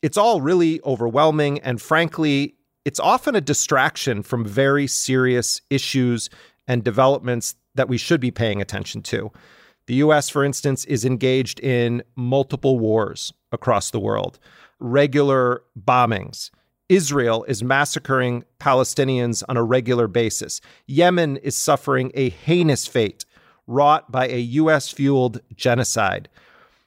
It's 0.00 0.16
all 0.16 0.40
really 0.40 0.80
overwhelming. 0.86 1.58
And 1.58 1.82
frankly, 1.82 2.54
it's 2.86 2.98
often 2.98 3.34
a 3.34 3.42
distraction 3.42 4.22
from 4.22 4.42
very 4.42 4.86
serious 4.86 5.60
issues 5.68 6.30
and 6.66 6.82
developments 6.82 7.56
that 7.74 7.90
we 7.90 7.98
should 7.98 8.22
be 8.22 8.30
paying 8.30 8.62
attention 8.62 9.02
to. 9.02 9.30
The 9.84 9.96
US, 9.96 10.30
for 10.30 10.42
instance, 10.42 10.86
is 10.86 11.04
engaged 11.04 11.60
in 11.60 12.02
multiple 12.16 12.78
wars 12.78 13.34
across 13.52 13.90
the 13.90 14.00
world, 14.00 14.38
regular 14.78 15.62
bombings 15.78 16.48
Israel 16.90 17.44
is 17.44 17.62
massacring 17.62 18.42
Palestinians 18.58 19.44
on 19.48 19.56
a 19.56 19.62
regular 19.62 20.08
basis. 20.08 20.60
Yemen 20.88 21.36
is 21.36 21.56
suffering 21.56 22.10
a 22.14 22.30
heinous 22.30 22.88
fate 22.88 23.24
wrought 23.68 24.10
by 24.10 24.26
a 24.26 24.40
U.S. 24.40 24.90
fueled 24.90 25.40
genocide. 25.54 26.28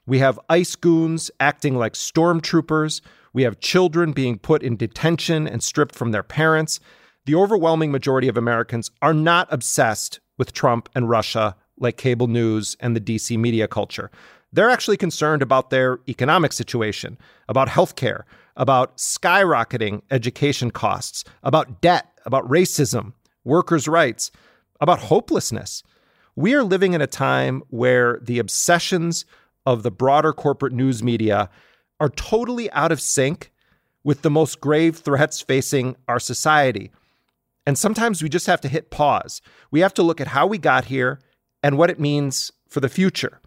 We 0.06 0.20
have 0.20 0.42
ICE 0.50 0.76
goons 0.76 1.32
acting 1.40 1.78
like 1.78 1.94
stormtroopers. 1.94 3.00
We 3.32 3.44
have 3.44 3.62
children 3.62 4.12
being 4.12 4.40
put 4.40 4.62
in 4.62 4.76
detention 4.76 5.48
and 5.48 5.64
stripped 5.64 5.96
from 5.96 6.12
their 6.12 6.22
parents. 6.22 6.82
The 7.26 7.36
overwhelming 7.36 7.94
majority 7.94 8.28
of 8.28 8.36
Americans 8.36 8.92
are 9.02 9.14
not 9.14 9.48
obsessed 9.52 10.20
with 10.38 10.52
Trump 10.52 10.90
and 10.94 11.08
Russia 11.08 11.56
like 11.80 11.96
cable 11.96 12.28
news 12.28 12.76
and 12.82 12.94
the 12.94 13.00
DC 13.00 13.38
media 13.38 13.70
culture. 13.70 14.12
They're 14.52 14.70
actually 14.70 14.98
concerned 14.98 15.42
about 15.42 15.70
their 15.70 16.00
economic 16.10 16.52
situation, 16.52 17.18
about 17.48 17.70
healthcare, 17.70 18.24
about 18.56 18.98
skyrocketing 18.98 20.02
education 20.12 20.72
costs, 20.72 21.24
about 21.44 21.82
debt, 21.82 22.08
about 22.26 22.48
racism, 22.48 23.14
workers' 23.44 23.88
rights, 23.88 24.32
about 24.80 25.00
hopelessness. 25.00 25.84
We 26.36 26.54
are 26.56 26.64
living 26.64 26.94
in 26.94 27.02
a 27.02 27.08
time 27.08 27.64
where 27.70 28.20
the 28.22 28.40
obsessions 28.40 29.26
of 29.66 29.84
the 29.84 29.92
broader 29.92 30.34
corporate 30.34 30.74
news 30.74 31.04
media 31.04 31.50
are 32.00 32.10
totally 32.10 32.72
out 32.72 32.92
of 32.92 33.02
sync 33.02 33.52
with 34.04 34.22
the 34.22 34.30
most 34.30 34.60
grave 34.60 34.98
threats 34.98 35.42
facing 35.42 35.96
our 36.08 36.20
society. 36.20 36.92
And 37.66 37.78
sometimes 37.78 38.22
we 38.22 38.30
just 38.30 38.48
have 38.48 38.62
to 38.62 38.68
hit 38.68 38.90
pause. 38.90 39.42
We 39.72 39.80
have 39.80 39.94
to 39.94 40.04
look 40.04 40.20
at 40.20 40.28
how 40.28 40.46
we 40.48 40.58
got 40.58 40.86
here 40.86 41.20
and 41.62 41.78
what 41.78 41.90
it 41.90 42.00
means 42.00 42.52
for 42.68 42.82
the 42.82 42.90
future. 42.90 43.40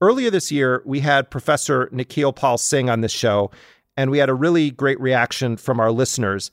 Earlier 0.00 0.30
this 0.30 0.52
year, 0.52 0.82
we 0.84 1.00
had 1.00 1.30
Professor 1.30 1.88
Nikhil 1.90 2.34
Pal 2.34 2.58
Singh 2.58 2.90
on 2.90 3.00
this 3.00 3.12
show, 3.12 3.50
and 3.96 4.10
we 4.10 4.18
had 4.18 4.28
a 4.28 4.34
really 4.34 4.70
great 4.70 5.00
reaction 5.00 5.56
from 5.56 5.80
our 5.80 5.90
listeners. 5.90 6.50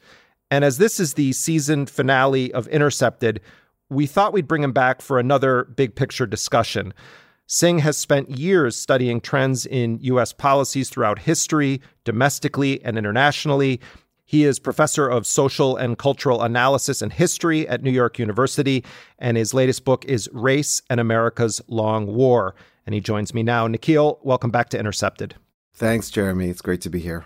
And 0.50 0.64
as 0.64 0.78
this 0.78 1.00
is 1.00 1.16
the 1.16 1.34
season 1.34 1.86
finale 1.86 2.54
of 2.54 2.68
Intercepted, 2.68 3.41
we 3.89 4.06
thought 4.08 4.34
we'd 4.34 4.48
bring 4.48 4.64
him 4.64 4.72
back 4.72 5.02
for 5.02 5.20
another 5.20 5.66
big 5.76 5.96
picture 5.96 6.26
discussion. 6.26 6.94
Singh 7.46 7.80
has 7.80 7.98
spent 7.98 8.38
years 8.38 8.76
studying 8.76 9.20
trends 9.20 9.66
in 9.66 10.00
U.S. 10.02 10.32
policies 10.32 10.89
throughout 10.89 11.20
history, 11.20 11.82
domestically 12.04 12.84
and 12.84 12.98
internationally. 12.98 13.82
He 14.26 14.46
is 14.46 14.60
professor 14.60 15.08
of 15.08 15.28
social 15.28 15.76
and 15.76 15.98
cultural 15.98 16.41
analysis 16.41 17.02
and 17.02 17.12
history 17.12 17.68
at 17.68 17.84
New 17.84 17.91
York 17.91 18.18
University, 18.18 18.84
and 19.20 19.38
his 19.38 19.54
latest 19.54 19.84
book 19.84 20.06
is 20.06 20.30
Race 20.32 20.82
and 20.89 21.00
America's 21.00 21.62
Long 21.68 22.08
War. 22.08 22.56
And 22.86 22.96
he 22.96 23.02
joins 23.02 23.34
me 23.34 23.44
now. 23.44 23.68
Nikhil, 23.68 24.20
welcome 24.24 24.50
back 24.50 24.70
to 24.70 24.80
Intercepted. 24.80 25.36
Thanks, 25.74 26.10
Jeremy. 26.10 26.50
It's 26.50 26.62
great 26.62 26.82
to 26.82 26.89
be 26.89 27.00
here. 27.00 27.26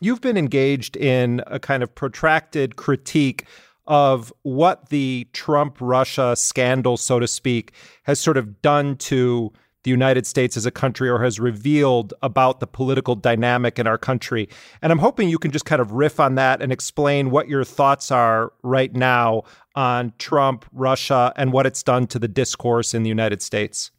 You've 0.00 0.20
been 0.20 0.36
engaged 0.36 0.96
in 0.96 1.42
a 1.46 1.58
kind 1.58 1.82
of 1.82 1.94
protracted 1.94 2.76
critique 2.76 3.44
of 3.86 4.32
what 4.42 4.90
the 4.90 5.26
Trump 5.32 5.78
Russia 5.80 6.36
scandal, 6.36 6.96
so 6.96 7.18
to 7.18 7.26
speak, 7.26 7.72
has 8.04 8.20
sort 8.20 8.36
of 8.36 8.60
done 8.62 8.96
to 8.96 9.52
the 9.82 9.90
United 9.90 10.26
States 10.26 10.56
as 10.56 10.66
a 10.66 10.70
country 10.70 11.08
or 11.08 11.22
has 11.22 11.40
revealed 11.40 12.12
about 12.22 12.60
the 12.60 12.66
political 12.66 13.14
dynamic 13.14 13.78
in 13.78 13.86
our 13.86 13.96
country. 13.96 14.48
And 14.82 14.92
I'm 14.92 14.98
hoping 14.98 15.28
you 15.28 15.38
can 15.38 15.50
just 15.50 15.64
kind 15.64 15.80
of 15.80 15.92
riff 15.92 16.20
on 16.20 16.34
that 16.34 16.60
and 16.60 16.72
explain 16.72 17.30
what 17.30 17.48
your 17.48 17.64
thoughts 17.64 18.10
are 18.10 18.52
right 18.62 18.94
now 18.94 19.44
on 19.74 20.12
Trump, 20.18 20.66
Russia, 20.72 21.32
and 21.36 21.52
what 21.52 21.64
it's 21.64 21.82
done 21.82 22.06
to 22.08 22.18
the 22.18 22.28
discourse 22.28 22.92
in 22.92 23.04
the 23.04 23.08
United 23.08 23.40
States. 23.40 23.90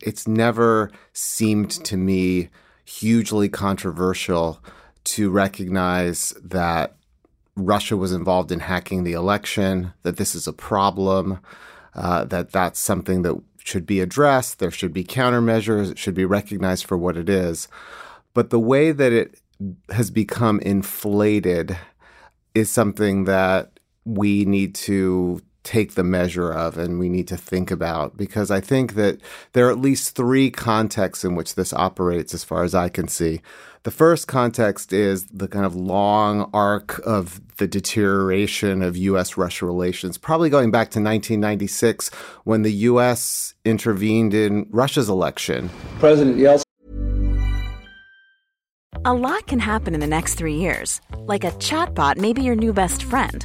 It's 0.00 0.26
never 0.26 0.90
seemed 1.12 1.70
to 1.84 1.96
me 1.96 2.48
hugely 2.84 3.48
controversial 3.48 4.62
to 5.04 5.30
recognize 5.30 6.30
that 6.42 6.96
Russia 7.56 7.96
was 7.96 8.12
involved 8.12 8.50
in 8.50 8.60
hacking 8.60 9.04
the 9.04 9.12
election, 9.12 9.92
that 10.02 10.16
this 10.16 10.34
is 10.34 10.46
a 10.46 10.52
problem, 10.52 11.40
uh, 11.94 12.24
that 12.24 12.50
that's 12.50 12.80
something 12.80 13.22
that 13.22 13.40
should 13.58 13.86
be 13.86 14.00
addressed. 14.00 14.58
There 14.58 14.70
should 14.70 14.92
be 14.92 15.04
countermeasures. 15.04 15.90
It 15.90 15.98
should 15.98 16.14
be 16.14 16.24
recognized 16.24 16.86
for 16.86 16.98
what 16.98 17.16
it 17.16 17.28
is. 17.28 17.68
But 18.34 18.50
the 18.50 18.60
way 18.60 18.92
that 18.92 19.12
it 19.12 19.40
has 19.90 20.10
become 20.10 20.58
inflated 20.60 21.76
is 22.54 22.70
something 22.70 23.24
that 23.24 23.78
we 24.04 24.44
need 24.44 24.74
to 24.74 25.40
take 25.64 25.94
the 25.94 26.04
measure 26.04 26.52
of 26.52 26.78
and 26.78 26.98
we 26.98 27.08
need 27.08 27.26
to 27.28 27.36
think 27.36 27.70
about 27.70 28.16
because 28.16 28.50
I 28.50 28.60
think 28.60 28.94
that 28.94 29.18
there 29.52 29.66
are 29.66 29.70
at 29.70 29.78
least 29.78 30.14
three 30.14 30.50
contexts 30.50 31.24
in 31.24 31.34
which 31.34 31.54
this 31.54 31.72
operates 31.72 32.34
as 32.34 32.44
far 32.44 32.62
as 32.62 32.74
I 32.74 32.88
can 32.88 33.08
see. 33.08 33.40
The 33.82 33.90
first 33.90 34.28
context 34.28 34.92
is 34.92 35.26
the 35.26 35.48
kind 35.48 35.66
of 35.66 35.74
long 35.74 36.50
arc 36.54 37.00
of 37.06 37.40
the 37.56 37.66
deterioration 37.66 38.82
of 38.82 38.96
US 38.96 39.36
Russia 39.36 39.66
relations, 39.66 40.16
probably 40.16 40.50
going 40.50 40.70
back 40.70 40.90
to 40.90 41.00
1996 41.00 42.10
when 42.44 42.62
the 42.62 42.72
US 42.72 43.54
intervened 43.64 44.34
in 44.34 44.66
Russia's 44.70 45.08
election. 45.08 45.70
President 45.98 46.38
Yeltsin 46.38 46.62
A 49.04 49.12
lot 49.12 49.46
can 49.46 49.58
happen 49.58 49.94
in 49.94 50.00
the 50.00 50.06
next 50.06 50.34
three 50.34 50.56
years. 50.56 51.00
Like 51.18 51.44
a 51.44 51.50
chatbot 51.52 52.16
may 52.16 52.32
be 52.32 52.42
your 52.42 52.56
new 52.56 52.72
best 52.72 53.02
friend. 53.04 53.44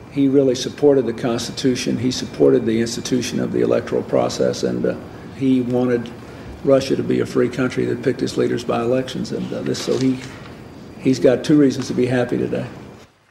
he 0.11 0.27
really 0.27 0.55
supported 0.55 1.05
the 1.05 1.13
Constitution. 1.13 1.97
He 1.97 2.11
supported 2.11 2.65
the 2.65 2.81
institution 2.81 3.39
of 3.39 3.51
the 3.53 3.61
electoral 3.61 4.03
process, 4.03 4.63
and 4.63 4.85
uh, 4.85 4.97
he 5.37 5.61
wanted 5.61 6.11
Russia 6.63 6.95
to 6.95 7.03
be 7.03 7.19
a 7.21 7.25
free 7.25 7.49
country 7.49 7.85
that 7.85 8.03
picked 8.03 8.21
its 8.21 8.37
leaders 8.37 8.63
by 8.63 8.81
elections. 8.81 9.31
And 9.31 9.51
uh, 9.51 9.61
this, 9.61 9.81
so 9.81 9.97
he 9.97 10.19
he's 10.99 11.19
got 11.19 11.43
two 11.43 11.57
reasons 11.57 11.87
to 11.87 11.93
be 11.93 12.05
happy 12.05 12.37
today. 12.37 12.67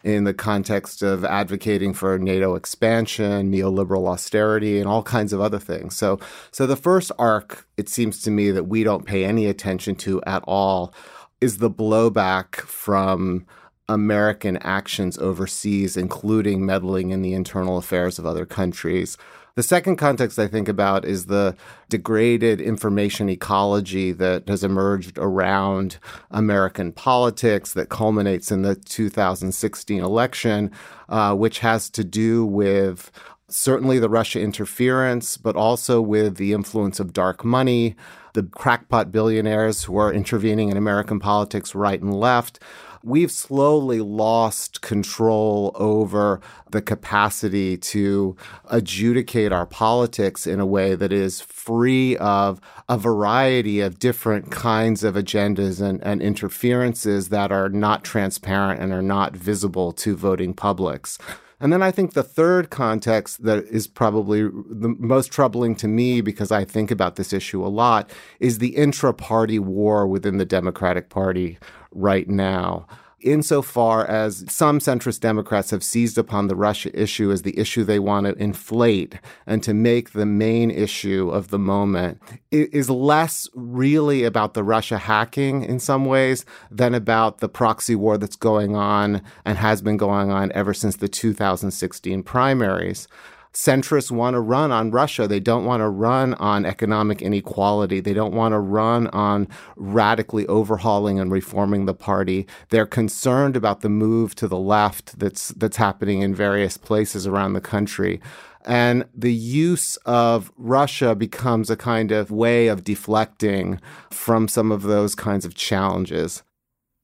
In 0.02 0.24
the 0.24 0.32
context 0.32 1.02
of 1.02 1.26
advocating 1.26 1.92
for 1.92 2.18
NATO 2.18 2.54
expansion, 2.54 3.52
neoliberal 3.52 4.08
austerity, 4.08 4.78
and 4.78 4.88
all 4.88 5.02
kinds 5.02 5.34
of 5.34 5.42
other 5.42 5.58
things. 5.58 5.94
So, 5.94 6.18
so 6.50 6.66
the 6.66 6.74
first 6.74 7.12
arc, 7.18 7.68
it 7.76 7.90
seems 7.90 8.22
to 8.22 8.30
me 8.30 8.50
that 8.50 8.64
we 8.64 8.82
don't 8.82 9.04
pay 9.04 9.26
any 9.26 9.44
attention 9.44 9.96
to 9.96 10.22
at 10.22 10.42
all, 10.46 10.94
is 11.42 11.58
the 11.58 11.70
blowback 11.70 12.56
from 12.56 13.46
American 13.90 14.56
actions 14.58 15.18
overseas, 15.18 15.96
including 15.96 16.64
meddling 16.64 17.10
in 17.10 17.22
the 17.22 17.34
internal 17.34 17.76
affairs 17.76 18.18
of 18.18 18.26
other 18.26 18.46
countries. 18.46 19.18
The 19.56 19.64
second 19.64 19.96
context 19.96 20.38
I 20.38 20.46
think 20.46 20.68
about 20.68 21.04
is 21.04 21.26
the 21.26 21.56
degraded 21.88 22.60
information 22.60 23.28
ecology 23.28 24.12
that 24.12 24.48
has 24.48 24.62
emerged 24.62 25.18
around 25.18 25.98
American 26.30 26.92
politics 26.92 27.72
that 27.72 27.88
culminates 27.88 28.52
in 28.52 28.62
the 28.62 28.76
2016 28.76 30.02
election, 30.02 30.70
uh, 31.08 31.34
which 31.34 31.58
has 31.58 31.90
to 31.90 32.04
do 32.04 32.46
with 32.46 33.10
certainly 33.48 33.98
the 33.98 34.08
Russia 34.08 34.40
interference, 34.40 35.36
but 35.36 35.56
also 35.56 36.00
with 36.00 36.36
the 36.36 36.52
influence 36.52 37.00
of 37.00 37.12
dark 37.12 37.44
money, 37.44 37.96
the 38.34 38.44
crackpot 38.44 39.10
billionaires 39.10 39.82
who 39.82 39.96
are 39.96 40.12
intervening 40.12 40.70
in 40.70 40.76
American 40.76 41.18
politics 41.18 41.74
right 41.74 42.00
and 42.00 42.14
left 42.14 42.60
we've 43.02 43.30
slowly 43.30 44.00
lost 44.00 44.82
control 44.82 45.72
over 45.74 46.40
the 46.70 46.82
capacity 46.82 47.76
to 47.76 48.36
adjudicate 48.68 49.52
our 49.52 49.66
politics 49.66 50.46
in 50.46 50.60
a 50.60 50.66
way 50.66 50.94
that 50.94 51.12
is 51.12 51.40
free 51.40 52.16
of 52.18 52.60
a 52.88 52.98
variety 52.98 53.80
of 53.80 53.98
different 53.98 54.50
kinds 54.50 55.02
of 55.02 55.14
agendas 55.14 55.80
and, 55.80 56.02
and 56.02 56.20
interferences 56.20 57.30
that 57.30 57.50
are 57.50 57.68
not 57.68 58.04
transparent 58.04 58.80
and 58.80 58.92
are 58.92 59.02
not 59.02 59.34
visible 59.34 59.92
to 59.92 60.14
voting 60.14 60.52
publics. 60.52 61.18
And 61.62 61.72
then 61.74 61.82
I 61.82 61.90
think 61.90 62.14
the 62.14 62.22
third 62.22 62.70
context 62.70 63.44
that 63.44 63.64
is 63.66 63.86
probably 63.86 64.42
the 64.42 64.94
most 64.98 65.30
troubling 65.30 65.74
to 65.76 65.88
me 65.88 66.22
because 66.22 66.50
I 66.50 66.64
think 66.64 66.90
about 66.90 67.16
this 67.16 67.34
issue 67.34 67.64
a 67.64 67.68
lot 67.68 68.10
is 68.40 68.58
the 68.58 68.76
intra 68.76 69.12
party 69.12 69.58
war 69.58 70.06
within 70.06 70.38
the 70.38 70.46
Democratic 70.46 71.10
Party 71.10 71.58
right 71.92 72.28
now 72.28 72.86
insofar 73.22 74.06
as 74.06 74.44
some 74.48 74.78
centrist 74.78 75.20
Democrats 75.20 75.70
have 75.70 75.84
seized 75.84 76.18
upon 76.18 76.48
the 76.48 76.56
Russia 76.56 76.90
issue 77.00 77.30
as 77.30 77.42
the 77.42 77.58
issue 77.58 77.84
they 77.84 77.98
want 77.98 78.26
to 78.26 78.42
inflate 78.42 79.18
and 79.46 79.62
to 79.62 79.74
make 79.74 80.12
the 80.12 80.26
main 80.26 80.70
issue 80.70 81.30
of 81.30 81.48
the 81.48 81.58
moment, 81.58 82.20
it 82.50 82.72
is 82.72 82.88
less 82.88 83.48
really 83.54 84.24
about 84.24 84.54
the 84.54 84.64
Russia 84.64 84.98
hacking 84.98 85.62
in 85.62 85.78
some 85.78 86.04
ways 86.04 86.44
than 86.70 86.94
about 86.94 87.38
the 87.38 87.48
proxy 87.48 87.94
war 87.94 88.16
that's 88.16 88.36
going 88.36 88.74
on 88.76 89.22
and 89.44 89.58
has 89.58 89.82
been 89.82 89.96
going 89.96 90.30
on 90.30 90.50
ever 90.52 90.74
since 90.74 90.96
the 90.96 91.08
2016 91.08 92.22
primaries 92.22 93.08
centrists 93.52 94.10
want 94.10 94.34
to 94.34 94.40
run 94.40 94.70
on 94.70 94.90
Russia. 94.90 95.26
They 95.26 95.40
don't 95.40 95.64
want 95.64 95.80
to 95.80 95.88
run 95.88 96.34
on 96.34 96.64
economic 96.64 97.22
inequality. 97.22 98.00
They 98.00 98.14
don't 98.14 98.34
want 98.34 98.52
to 98.52 98.58
run 98.58 99.08
on 99.08 99.48
radically 99.76 100.46
overhauling 100.46 101.18
and 101.18 101.32
reforming 101.32 101.86
the 101.86 101.94
party. 101.94 102.46
They're 102.68 102.86
concerned 102.86 103.56
about 103.56 103.80
the 103.80 103.88
move 103.88 104.34
to 104.36 104.48
the 104.48 104.58
left 104.58 105.18
that's 105.18 105.48
that's 105.48 105.76
happening 105.76 106.22
in 106.22 106.34
various 106.34 106.76
places 106.76 107.26
around 107.26 107.54
the 107.54 107.60
country. 107.60 108.20
And 108.66 109.06
the 109.14 109.32
use 109.32 109.96
of 110.04 110.52
Russia 110.56 111.14
becomes 111.14 111.70
a 111.70 111.76
kind 111.76 112.12
of 112.12 112.30
way 112.30 112.68
of 112.68 112.84
deflecting 112.84 113.80
from 114.10 114.48
some 114.48 114.70
of 114.70 114.82
those 114.82 115.14
kinds 115.14 115.46
of 115.46 115.54
challenges. 115.54 116.42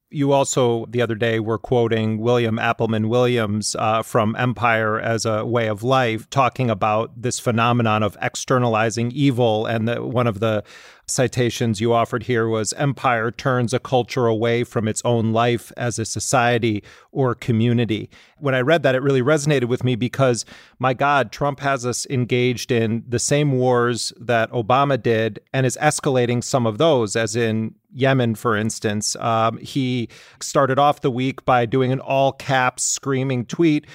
You 0.09 0.33
also, 0.33 0.87
the 0.87 1.03
other 1.03 1.17
day, 1.17 1.41
were 1.41 1.59
quoting 1.59 2.19
William 2.19 2.59
Appleman 2.59 3.09
Williams 3.09 3.75
uh, 3.77 4.03
from 4.03 4.37
Empire 4.37 5.01
as 5.01 5.27
a 5.27 5.45
Way 5.45 5.67
of 5.67 5.83
Life, 5.83 6.31
talking 6.31 6.71
about 6.71 7.11
this 7.21 7.41
phenomenon 7.41 8.05
of 8.05 8.17
externalizing 8.23 9.11
evil. 9.11 9.67
And 9.67 9.89
the, 9.89 10.05
one 10.05 10.29
of 10.29 10.39
the 10.39 10.63
citations 11.09 11.81
you 11.81 11.93
offered 11.93 12.25
here 12.25 12.49
was 12.49 12.73
Empire 12.73 13.31
turns 13.31 13.73
a 13.73 13.79
culture 13.79 14.27
away 14.27 14.65
from 14.65 14.89
its 14.89 15.01
own 15.05 15.33
life 15.33 15.73
as 15.77 15.99
a 15.99 16.05
society 16.05 16.83
or 17.13 17.35
community. 17.35 18.11
When 18.39 18.55
I 18.55 18.61
read 18.61 18.83
that, 18.83 18.97
it 18.97 19.03
really 19.03 19.23
resonated 19.23 19.67
with 19.67 19.85
me 19.85 19.95
because, 19.95 20.45
my 20.79 20.95
God, 20.95 21.31
Trump 21.31 21.61
has 21.61 21.87
us 21.87 22.07
engaged 22.11 22.73
in 22.73 23.05
the 23.07 23.21
same 23.21 23.53
wars 23.53 24.13
that 24.19 24.51
Obama 24.51 25.01
did 25.01 25.39
and 25.53 25.65
is 25.65 25.79
escalating 25.81 26.43
some 26.43 26.67
of 26.67 26.79
those, 26.79 27.15
as 27.15 27.37
in 27.37 27.77
Yemen, 27.93 28.35
for 28.35 28.57
instance. 28.57 29.15
Um, 29.17 29.59
he 29.59 30.09
started 30.41 30.79
off 30.79 31.03
the 31.03 31.11
week 31.11 31.45
by 31.45 31.67
doing 31.67 31.93
an 31.93 32.01
all 32.01 32.33
caps 32.33 32.83
screaming 32.83 33.47
tweet 33.47 33.87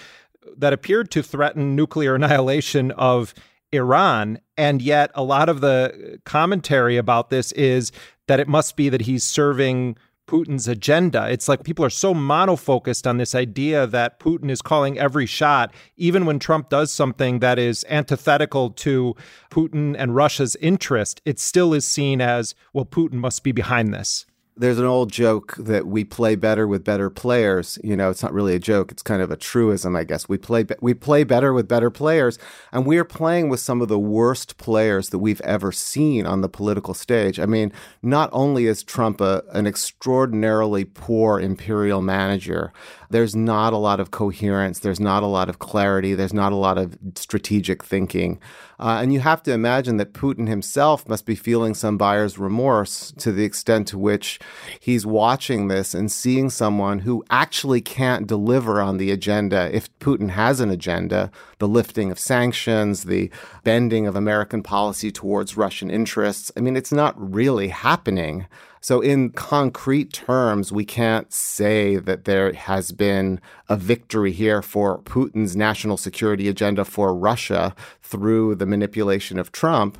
that 0.57 0.71
appeared 0.71 1.11
to 1.11 1.21
threaten 1.21 1.75
nuclear 1.75 2.15
annihilation 2.15 2.91
of 2.91 3.33
Iran. 3.73 4.39
And 4.61 4.79
yet, 4.79 5.09
a 5.15 5.23
lot 5.23 5.49
of 5.49 5.59
the 5.61 6.19
commentary 6.23 6.95
about 6.95 7.31
this 7.31 7.51
is 7.53 7.91
that 8.27 8.39
it 8.39 8.47
must 8.47 8.75
be 8.75 8.89
that 8.89 9.01
he's 9.01 9.23
serving 9.23 9.97
Putin's 10.27 10.67
agenda. 10.67 11.27
It's 11.31 11.49
like 11.49 11.63
people 11.63 11.83
are 11.83 11.89
so 11.89 12.13
monofocused 12.13 13.09
on 13.09 13.17
this 13.17 13.33
idea 13.33 13.87
that 13.87 14.19
Putin 14.19 14.51
is 14.51 14.61
calling 14.61 14.99
every 14.99 15.25
shot, 15.25 15.73
even 15.97 16.27
when 16.27 16.37
Trump 16.37 16.69
does 16.69 16.93
something 16.93 17.39
that 17.39 17.57
is 17.57 17.83
antithetical 17.89 18.69
to 18.69 19.15
Putin 19.49 19.95
and 19.97 20.15
Russia's 20.15 20.55
interest, 20.57 21.23
it 21.25 21.39
still 21.39 21.73
is 21.73 21.83
seen 21.83 22.21
as, 22.21 22.53
well, 22.71 22.85
Putin 22.85 23.13
must 23.13 23.43
be 23.43 23.51
behind 23.51 23.91
this 23.91 24.27
there's 24.61 24.77
an 24.77 24.85
old 24.85 25.11
joke 25.11 25.55
that 25.57 25.87
we 25.87 26.03
play 26.03 26.35
better 26.35 26.67
with 26.67 26.83
better 26.83 27.09
players. 27.09 27.79
You 27.83 27.97
know, 27.97 28.11
it's 28.11 28.21
not 28.21 28.31
really 28.31 28.53
a 28.53 28.59
joke; 28.59 28.91
it's 28.91 29.01
kind 29.01 29.21
of 29.21 29.31
a 29.31 29.35
truism, 29.35 29.95
I 29.95 30.03
guess. 30.03 30.29
We 30.29 30.37
play 30.37 30.65
we 30.81 30.93
play 30.93 31.23
better 31.23 31.51
with 31.51 31.67
better 31.67 31.89
players, 31.89 32.37
and 32.71 32.85
we 32.85 32.99
are 32.99 33.03
playing 33.03 33.49
with 33.49 33.59
some 33.59 33.81
of 33.81 33.87
the 33.87 33.97
worst 33.97 34.57
players 34.57 35.09
that 35.09 35.17
we've 35.17 35.41
ever 35.41 35.71
seen 35.71 36.27
on 36.27 36.41
the 36.41 36.49
political 36.49 36.93
stage. 36.93 37.39
I 37.39 37.47
mean, 37.47 37.73
not 38.03 38.29
only 38.31 38.67
is 38.67 38.83
Trump 38.83 39.19
a, 39.19 39.43
an 39.51 39.65
extraordinarily 39.65 40.85
poor 40.85 41.39
imperial 41.39 42.03
manager, 42.03 42.71
there's 43.11 43.35
not 43.35 43.73
a 43.73 43.77
lot 43.77 43.99
of 43.99 44.11
coherence, 44.11 44.79
there's 44.79 44.99
not 44.99 45.23
a 45.23 45.27
lot 45.27 45.49
of 45.49 45.59
clarity, 45.59 46.13
there's 46.13 46.33
not 46.33 46.51
a 46.51 46.55
lot 46.55 46.77
of 46.77 46.97
strategic 47.15 47.83
thinking. 47.83 48.39
Uh, 48.79 48.99
and 49.01 49.13
you 49.13 49.19
have 49.19 49.43
to 49.43 49.53
imagine 49.53 49.97
that 49.97 50.13
Putin 50.13 50.47
himself 50.47 51.07
must 51.07 51.25
be 51.25 51.35
feeling 51.35 51.75
some 51.75 51.97
buyer's 51.97 52.39
remorse 52.39 53.13
to 53.17 53.31
the 53.31 53.43
extent 53.43 53.87
to 53.87 53.97
which 53.97 54.39
he's 54.79 55.05
watching 55.05 55.67
this 55.67 55.93
and 55.93 56.11
seeing 56.11 56.49
someone 56.49 56.99
who 56.99 57.23
actually 57.29 57.81
can't 57.81 58.25
deliver 58.25 58.81
on 58.81 58.97
the 58.97 59.11
agenda 59.11 59.69
if 59.71 59.87
Putin 59.99 60.29
has 60.31 60.59
an 60.59 60.71
agenda 60.71 61.29
the 61.61 61.67
lifting 61.67 62.09
of 62.09 62.17
sanctions, 62.17 63.03
the 63.03 63.29
bending 63.63 64.07
of 64.07 64.15
American 64.15 64.63
policy 64.63 65.11
towards 65.11 65.55
Russian 65.55 65.91
interests. 65.91 66.51
I 66.57 66.59
mean, 66.59 66.75
it's 66.75 66.91
not 66.91 67.13
really 67.17 67.67
happening. 67.67 68.47
So, 68.83 68.99
in 68.99 69.29
concrete 69.29 70.11
terms, 70.11 70.71
we 70.71 70.85
can't 70.85 71.31
say 71.31 71.97
that 71.97 72.25
there 72.25 72.51
has 72.51 72.91
been 72.91 73.39
a 73.69 73.77
victory 73.77 74.31
here 74.31 74.63
for 74.63 74.97
Putin's 75.03 75.55
national 75.55 75.97
security 75.97 76.47
agenda 76.47 76.83
for 76.83 77.13
Russia 77.13 77.75
through 78.01 78.55
the 78.55 78.65
manipulation 78.65 79.37
of 79.37 79.51
Trump. 79.51 79.99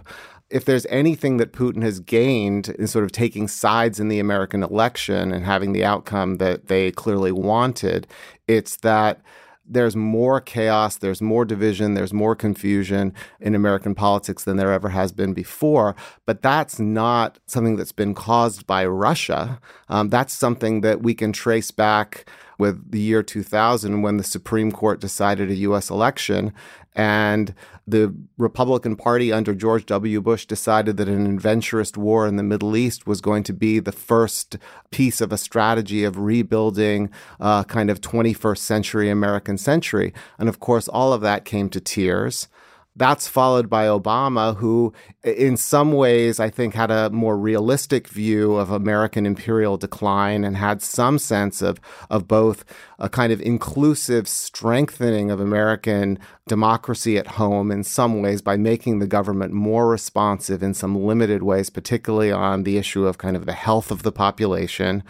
If 0.50 0.66
there's 0.66 0.88
anything 0.88 1.38
that 1.38 1.54
Putin 1.54 1.84
has 1.84 2.00
gained 2.00 2.70
in 2.70 2.88
sort 2.88 3.06
of 3.06 3.12
taking 3.12 3.48
sides 3.48 4.00
in 4.00 4.08
the 4.08 4.20
American 4.20 4.64
election 4.64 5.32
and 5.32 5.46
having 5.46 5.74
the 5.74 5.86
outcome 5.86 6.38
that 6.38 6.68
they 6.68 6.92
clearly 6.92 7.32
wanted, 7.32 8.08
it's 8.48 8.78
that 8.78 9.22
there's 9.66 9.96
more 9.96 10.42
chaos, 10.42 10.98
there's 10.98 11.22
more 11.22 11.46
division, 11.46 11.94
there's 11.94 12.14
more 12.14 12.36
confusion 12.36 13.14
in 13.40 13.56
American 13.56 13.96
politics 13.96 14.44
than 14.44 14.58
there 14.58 14.74
ever 14.74 14.90
has 14.90 15.12
been 15.12 15.34
before. 15.34 15.96
But 16.26 16.42
that's 16.42 16.80
not 16.80 17.40
something 17.48 17.76
that's 17.76 17.92
been 17.92 18.14
caused 18.14 18.68
by 18.68 18.86
Russia. 18.86 19.60
Um, 19.90 20.10
that's 20.10 20.34
something 20.34 20.82
that 20.82 21.02
we 21.02 21.14
can 21.14 21.32
trace 21.32 21.72
back 21.72 22.30
with 22.58 22.92
the 22.92 23.00
year 23.00 23.24
2000 23.24 24.02
when 24.02 24.18
the 24.18 24.24
Supreme 24.24 24.72
Court 24.72 25.00
decided 25.00 25.50
a 25.50 25.56
U.S. 25.56 25.90
election 25.90 26.54
and 26.94 27.56
the 27.92 28.14
Republican 28.38 28.96
Party 28.96 29.32
under 29.32 29.54
George 29.54 29.86
W. 29.86 30.22
Bush 30.22 30.46
decided 30.46 30.98
that 30.98 31.08
an 31.08 31.28
adventurous 31.28 31.96
war 31.96 32.26
in 32.26 32.38
the 32.38 32.44
Middle 32.44 32.76
East 32.76 33.06
was 33.06 33.22
going 33.22 33.44
to 33.44 33.54
be 33.54 33.80
the 33.80 33.92
first 33.92 34.58
piece 34.90 35.22
of 35.22 35.32
a 35.32 35.38
strategy 35.38 36.04
of 36.04 36.18
rebuilding 36.18 37.10
uh, 37.40 37.64
kind 37.66 37.90
of 37.90 38.02
21st 38.02 38.58
century 38.58 39.10
American 39.10 39.58
century. 39.58 40.14
And 40.40 40.50
of 40.50 40.60
course, 40.60 40.88
all 40.88 41.14
of 41.14 41.22
that 41.22 41.46
came 41.46 41.70
to 41.70 41.80
tears. 41.80 42.48
That's 42.96 43.26
followed 43.26 43.70
by 43.70 43.86
Obama, 43.86 44.58
who, 44.58 44.92
in 45.24 45.56
some 45.56 45.94
ways, 45.94 46.42
I 46.42 46.50
think 46.50 46.74
had 46.74 46.92
a 46.92 47.10
more 47.10 47.38
realistic 47.38 48.10
view 48.10 48.56
of 48.56 48.70
American 48.70 49.26
imperial 49.26 49.78
decline 49.78 50.44
and 50.44 50.58
had 50.58 50.82
some 50.82 51.18
sense 51.18 51.62
of, 51.62 51.80
of 52.10 52.28
both 52.28 52.66
a 53.00 53.08
kind 53.08 53.32
of 53.32 53.42
inclusive 53.42 54.28
strengthening 54.28 55.32
of 55.32 55.40
American 55.40 56.20
democracy 56.50 57.18
at 57.18 57.28
home 57.28 57.72
in 57.72 57.86
some 57.86 58.22
ways 58.22 58.42
by 58.42 58.58
making 58.58 59.00
the 59.00 59.08
government 59.08 59.54
more 59.54 59.88
responsive 59.88 60.62
in 60.62 60.74
some 60.74 60.96
limited 61.02 61.44
ways, 61.44 61.70
particularly 61.70 62.32
on 62.32 62.64
the 62.64 62.78
issue 62.78 63.06
of 63.06 63.18
kind 63.18 63.38
of 63.38 63.46
the 63.46 63.54
health 63.54 63.90
of 63.90 64.04
the 64.04 64.12
population 64.12 65.02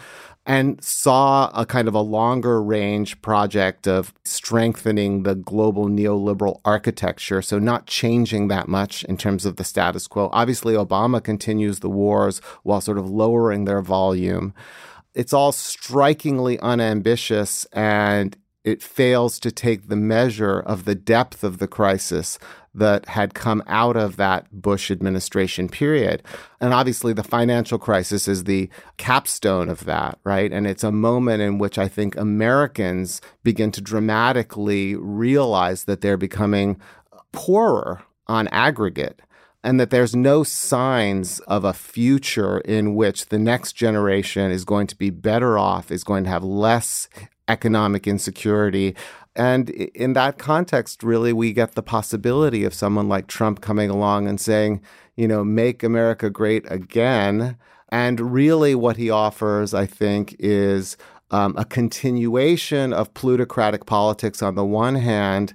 and 0.44 0.82
saw 0.82 1.50
a 1.54 1.64
kind 1.64 1.86
of 1.86 1.94
a 1.94 2.00
longer 2.00 2.62
range 2.62 3.20
project 3.22 3.86
of 3.86 4.12
strengthening 4.24 5.22
the 5.22 5.34
global 5.34 5.86
neoliberal 5.88 6.60
architecture. 6.64 7.42
So, 7.42 7.58
not 7.58 7.86
changing 7.86 8.48
that 8.48 8.68
much 8.68 9.04
in 9.04 9.16
terms 9.16 9.46
of 9.46 9.56
the 9.56 9.64
status 9.64 10.08
quo. 10.08 10.30
Obviously, 10.32 10.74
Obama 10.74 11.22
continues 11.22 11.80
the 11.80 11.90
wars 11.90 12.40
while 12.64 12.80
sort 12.80 12.98
of 12.98 13.08
lowering 13.08 13.64
their 13.64 13.82
volume. 13.82 14.52
It's 15.14 15.32
all 15.32 15.52
strikingly 15.52 16.58
unambitious 16.60 17.66
and 17.72 18.36
it 18.64 18.82
fails 18.82 19.40
to 19.40 19.50
take 19.50 19.88
the 19.88 19.96
measure 19.96 20.60
of 20.60 20.84
the 20.84 20.94
depth 20.94 21.42
of 21.42 21.58
the 21.58 21.66
crisis 21.66 22.38
that 22.74 23.06
had 23.06 23.34
come 23.34 23.62
out 23.66 23.96
of 23.96 24.16
that 24.16 24.50
Bush 24.50 24.90
administration 24.90 25.68
period. 25.68 26.22
And 26.60 26.72
obviously, 26.72 27.12
the 27.12 27.24
financial 27.24 27.78
crisis 27.78 28.26
is 28.28 28.44
the 28.44 28.70
capstone 28.96 29.68
of 29.68 29.84
that, 29.84 30.18
right? 30.24 30.50
And 30.50 30.66
it's 30.66 30.84
a 30.84 30.92
moment 30.92 31.42
in 31.42 31.58
which 31.58 31.76
I 31.76 31.88
think 31.88 32.16
Americans 32.16 33.20
begin 33.42 33.72
to 33.72 33.80
dramatically 33.80 34.94
realize 34.94 35.84
that 35.84 36.00
they're 36.00 36.16
becoming 36.16 36.80
poorer 37.32 38.02
on 38.26 38.48
aggregate 38.48 39.20
and 39.64 39.78
that 39.78 39.90
there's 39.90 40.16
no 40.16 40.42
signs 40.42 41.38
of 41.40 41.64
a 41.64 41.72
future 41.72 42.58
in 42.60 42.94
which 42.94 43.26
the 43.26 43.38
next 43.38 43.74
generation 43.74 44.50
is 44.50 44.64
going 44.64 44.86
to 44.88 44.96
be 44.96 45.10
better 45.10 45.56
off, 45.58 45.90
is 45.90 46.04
going 46.04 46.24
to 46.24 46.30
have 46.30 46.42
less 46.42 47.08
economic 47.48 48.06
insecurity. 48.06 48.94
And 49.34 49.70
in 49.70 50.12
that 50.12 50.38
context, 50.38 51.02
really, 51.02 51.32
we 51.32 51.52
get 51.52 51.74
the 51.74 51.82
possibility 51.82 52.64
of 52.64 52.74
someone 52.74 53.08
like 53.08 53.26
Trump 53.26 53.60
coming 53.60 53.90
along 53.90 54.28
and 54.28 54.40
saying, 54.40 54.82
you 55.16 55.26
know, 55.26 55.42
make 55.44 55.82
America 55.82 56.30
great 56.30 56.64
again. 56.70 57.56
And 57.88 58.32
really, 58.32 58.74
what 58.74 58.96
he 58.96 59.10
offers, 59.10 59.74
I 59.74 59.86
think, 59.86 60.36
is 60.38 60.96
um, 61.30 61.54
a 61.56 61.64
continuation 61.64 62.92
of 62.92 63.12
plutocratic 63.14 63.86
politics 63.86 64.42
on 64.42 64.54
the 64.54 64.64
one 64.64 64.94
hand, 64.94 65.54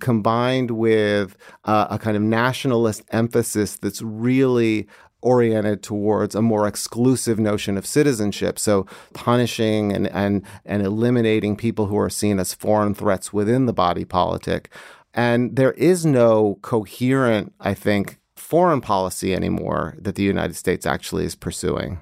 combined 0.00 0.70
with 0.70 1.36
uh, 1.64 1.86
a 1.90 1.98
kind 1.98 2.16
of 2.16 2.22
nationalist 2.22 3.02
emphasis 3.10 3.76
that's 3.76 4.00
really 4.00 4.86
oriented 5.20 5.82
towards 5.82 6.34
a 6.34 6.42
more 6.42 6.66
exclusive 6.66 7.38
notion 7.38 7.76
of 7.76 7.86
citizenship. 7.86 8.58
So 8.58 8.86
punishing 9.14 9.92
and, 9.92 10.06
and, 10.08 10.42
and 10.64 10.82
eliminating 10.82 11.56
people 11.56 11.86
who 11.86 11.98
are 11.98 12.10
seen 12.10 12.38
as 12.38 12.54
foreign 12.54 12.94
threats 12.94 13.32
within 13.32 13.66
the 13.66 13.72
body 13.72 14.04
politic. 14.04 14.70
And 15.14 15.56
there 15.56 15.72
is 15.72 16.06
no 16.06 16.58
coherent, 16.62 17.52
I 17.60 17.74
think, 17.74 18.18
foreign 18.36 18.80
policy 18.80 19.34
anymore 19.34 19.96
that 19.98 20.14
the 20.14 20.22
United 20.22 20.54
States 20.54 20.86
actually 20.86 21.24
is 21.24 21.34
pursuing. 21.34 22.00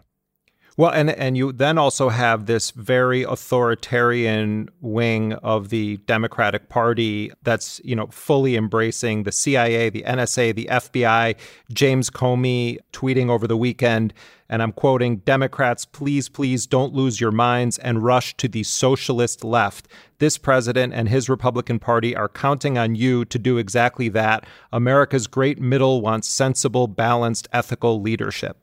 Well, 0.79 0.91
and 0.91 1.09
and 1.09 1.39
you 1.39 1.53
then 1.53 1.79
also 1.79 2.11
have 2.11 2.45
this 2.45 2.71
very 2.71 3.23
authoritarian 3.23 4.69
wing 4.83 5.33
of 5.33 5.71
the 5.71 5.97
Democratic 6.07 6.69
Party 6.69 7.33
that's 7.43 7.81
you 7.83 7.97
know 7.97 8.09
fully 8.09 8.57
embracing 8.57 9.23
the 9.23 9.33
CIA, 9.33 9.89
the 9.89 10.03
NSA, 10.07 10.55
the 10.55 10.69
FBI. 10.71 11.37
James 11.73 12.11
Comey 12.11 12.77
tweeting 12.93 13.31
over 13.31 13.47
the 13.47 13.57
weekend, 13.57 14.13
and 14.51 14.63
I'm 14.63 14.73
quoting: 14.73 15.17
"Democrats, 15.19 15.87
please, 15.87 16.29
please 16.29 16.67
don't 16.67 16.93
lose 16.93 17.23
your 17.23 17.33
minds 17.33 17.79
and 17.79 18.03
rush 18.03 18.37
to 18.37 18.47
the 18.47 18.63
socialist 18.63 19.45
left. 19.45 19.89
This 20.19 20.37
president 20.37 20.93
and 20.93 21.09
his 21.09 21.31
Republican 21.31 21.79
Party 21.79 22.15
are 22.15 22.29
counting 22.29 22.77
on 22.77 22.95
you 22.95 23.25
to 23.25 23.39
do 23.39 23.57
exactly 23.57 24.11
that. 24.11 24.45
America's 24.75 25.27
great 25.27 25.59
middle 25.59 26.03
wants 26.03 26.29
sensible, 26.29 26.87
balanced, 26.87 27.49
ethical 27.51 28.03
leadership." 28.03 28.59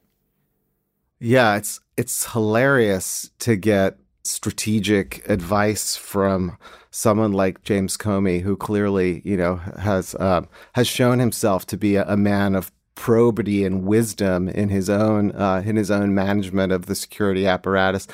Yeah, 1.20 1.56
it's 1.56 1.80
it's 1.98 2.32
hilarious 2.32 3.30
to 3.40 3.56
get 3.56 3.98
strategic 4.24 5.28
advice 5.30 5.96
from 5.96 6.58
someone 6.92 7.34
like 7.34 7.64
James 7.64 7.98
Comey, 7.98 8.42
who 8.42 8.56
clearly, 8.56 9.22
you 9.26 9.36
know, 9.36 9.58
has 9.80 10.16
uh, 10.16 10.42
has 10.74 10.88
shown 10.88 11.20
himself 11.20 11.66
to 11.68 11.78
be 11.78 11.96
a, 11.96 12.06
a, 12.08 12.18
man 12.18 12.56
of 12.56 12.72
probity 12.96 13.66
and 13.66 13.84
wisdom 13.84 14.48
in 14.48 14.70
his 14.70 14.90
own 14.90 15.32
uh, 15.34 15.62
in 15.66 15.76
his 15.76 15.92
own 15.92 16.14
management 16.14 16.72
of 16.72 16.86
the 16.86 16.96
security 16.96 17.46
apparatus. 17.46 18.08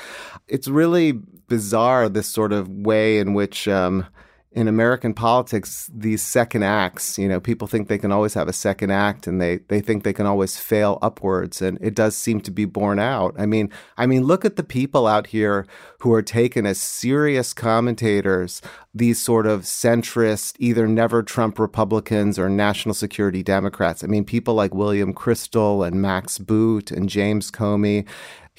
It's 0.48 0.68
really 0.68 1.12
bizarre 1.12 2.10
this 2.10 2.28
sort 2.28 2.54
of 2.54 2.70
way 2.70 3.20
in 3.20 3.34
which. 3.34 3.68
Um, 3.68 4.06
in 4.52 4.68
American 4.68 5.14
politics, 5.14 5.90
these 5.94 6.24
second 6.24 6.64
acts, 6.64 7.20
you 7.20 7.28
know, 7.28 7.40
people 7.40 7.68
think 7.68 7.88
they 7.88 8.00
can 8.00 8.12
always 8.12 8.34
have 8.34 8.48
a 8.48 8.54
second 8.54 8.90
act 8.90 9.28
and 9.28 9.40
they, 9.40 9.58
they 9.68 9.80
think 9.80 10.04
they 10.04 10.14
can 10.14 10.26
always 10.26 10.58
fail 10.58 10.98
upwards. 11.04 11.62
And 11.62 11.78
it 11.82 11.94
does 11.94 12.16
seem 12.16 12.42
to 12.42 12.52
be 12.52 12.66
borne 12.66 12.98
out. 12.98 13.36
I 13.38 13.46
mean, 13.46 13.72
I 13.96 14.08
mean, 14.08 14.24
look 14.24 14.46
at 14.46 14.56
the 14.56 14.64
people 14.64 15.06
out 15.06 15.28
here 15.28 15.68
who 16.00 16.12
are 16.14 16.24
taken 16.24 16.66
as 16.66 16.82
serious 16.82 17.54
commentators, 17.54 18.60
these 18.92 19.22
sort 19.22 19.46
of 19.46 19.62
centrist, 19.62 20.56
either 20.58 20.88
never 20.88 21.22
Trump 21.22 21.60
Republicans 21.60 22.40
or 22.40 22.50
national 22.50 22.96
security 22.96 23.44
Democrats. 23.44 24.04
I 24.04 24.08
mean, 24.08 24.26
people 24.26 24.56
like 24.56 24.74
William 24.74 25.14
Kristol 25.14 25.86
and 25.86 26.02
Max 26.02 26.40
Boot 26.40 26.90
and 26.90 27.08
James 27.08 27.52
Comey 27.52 28.08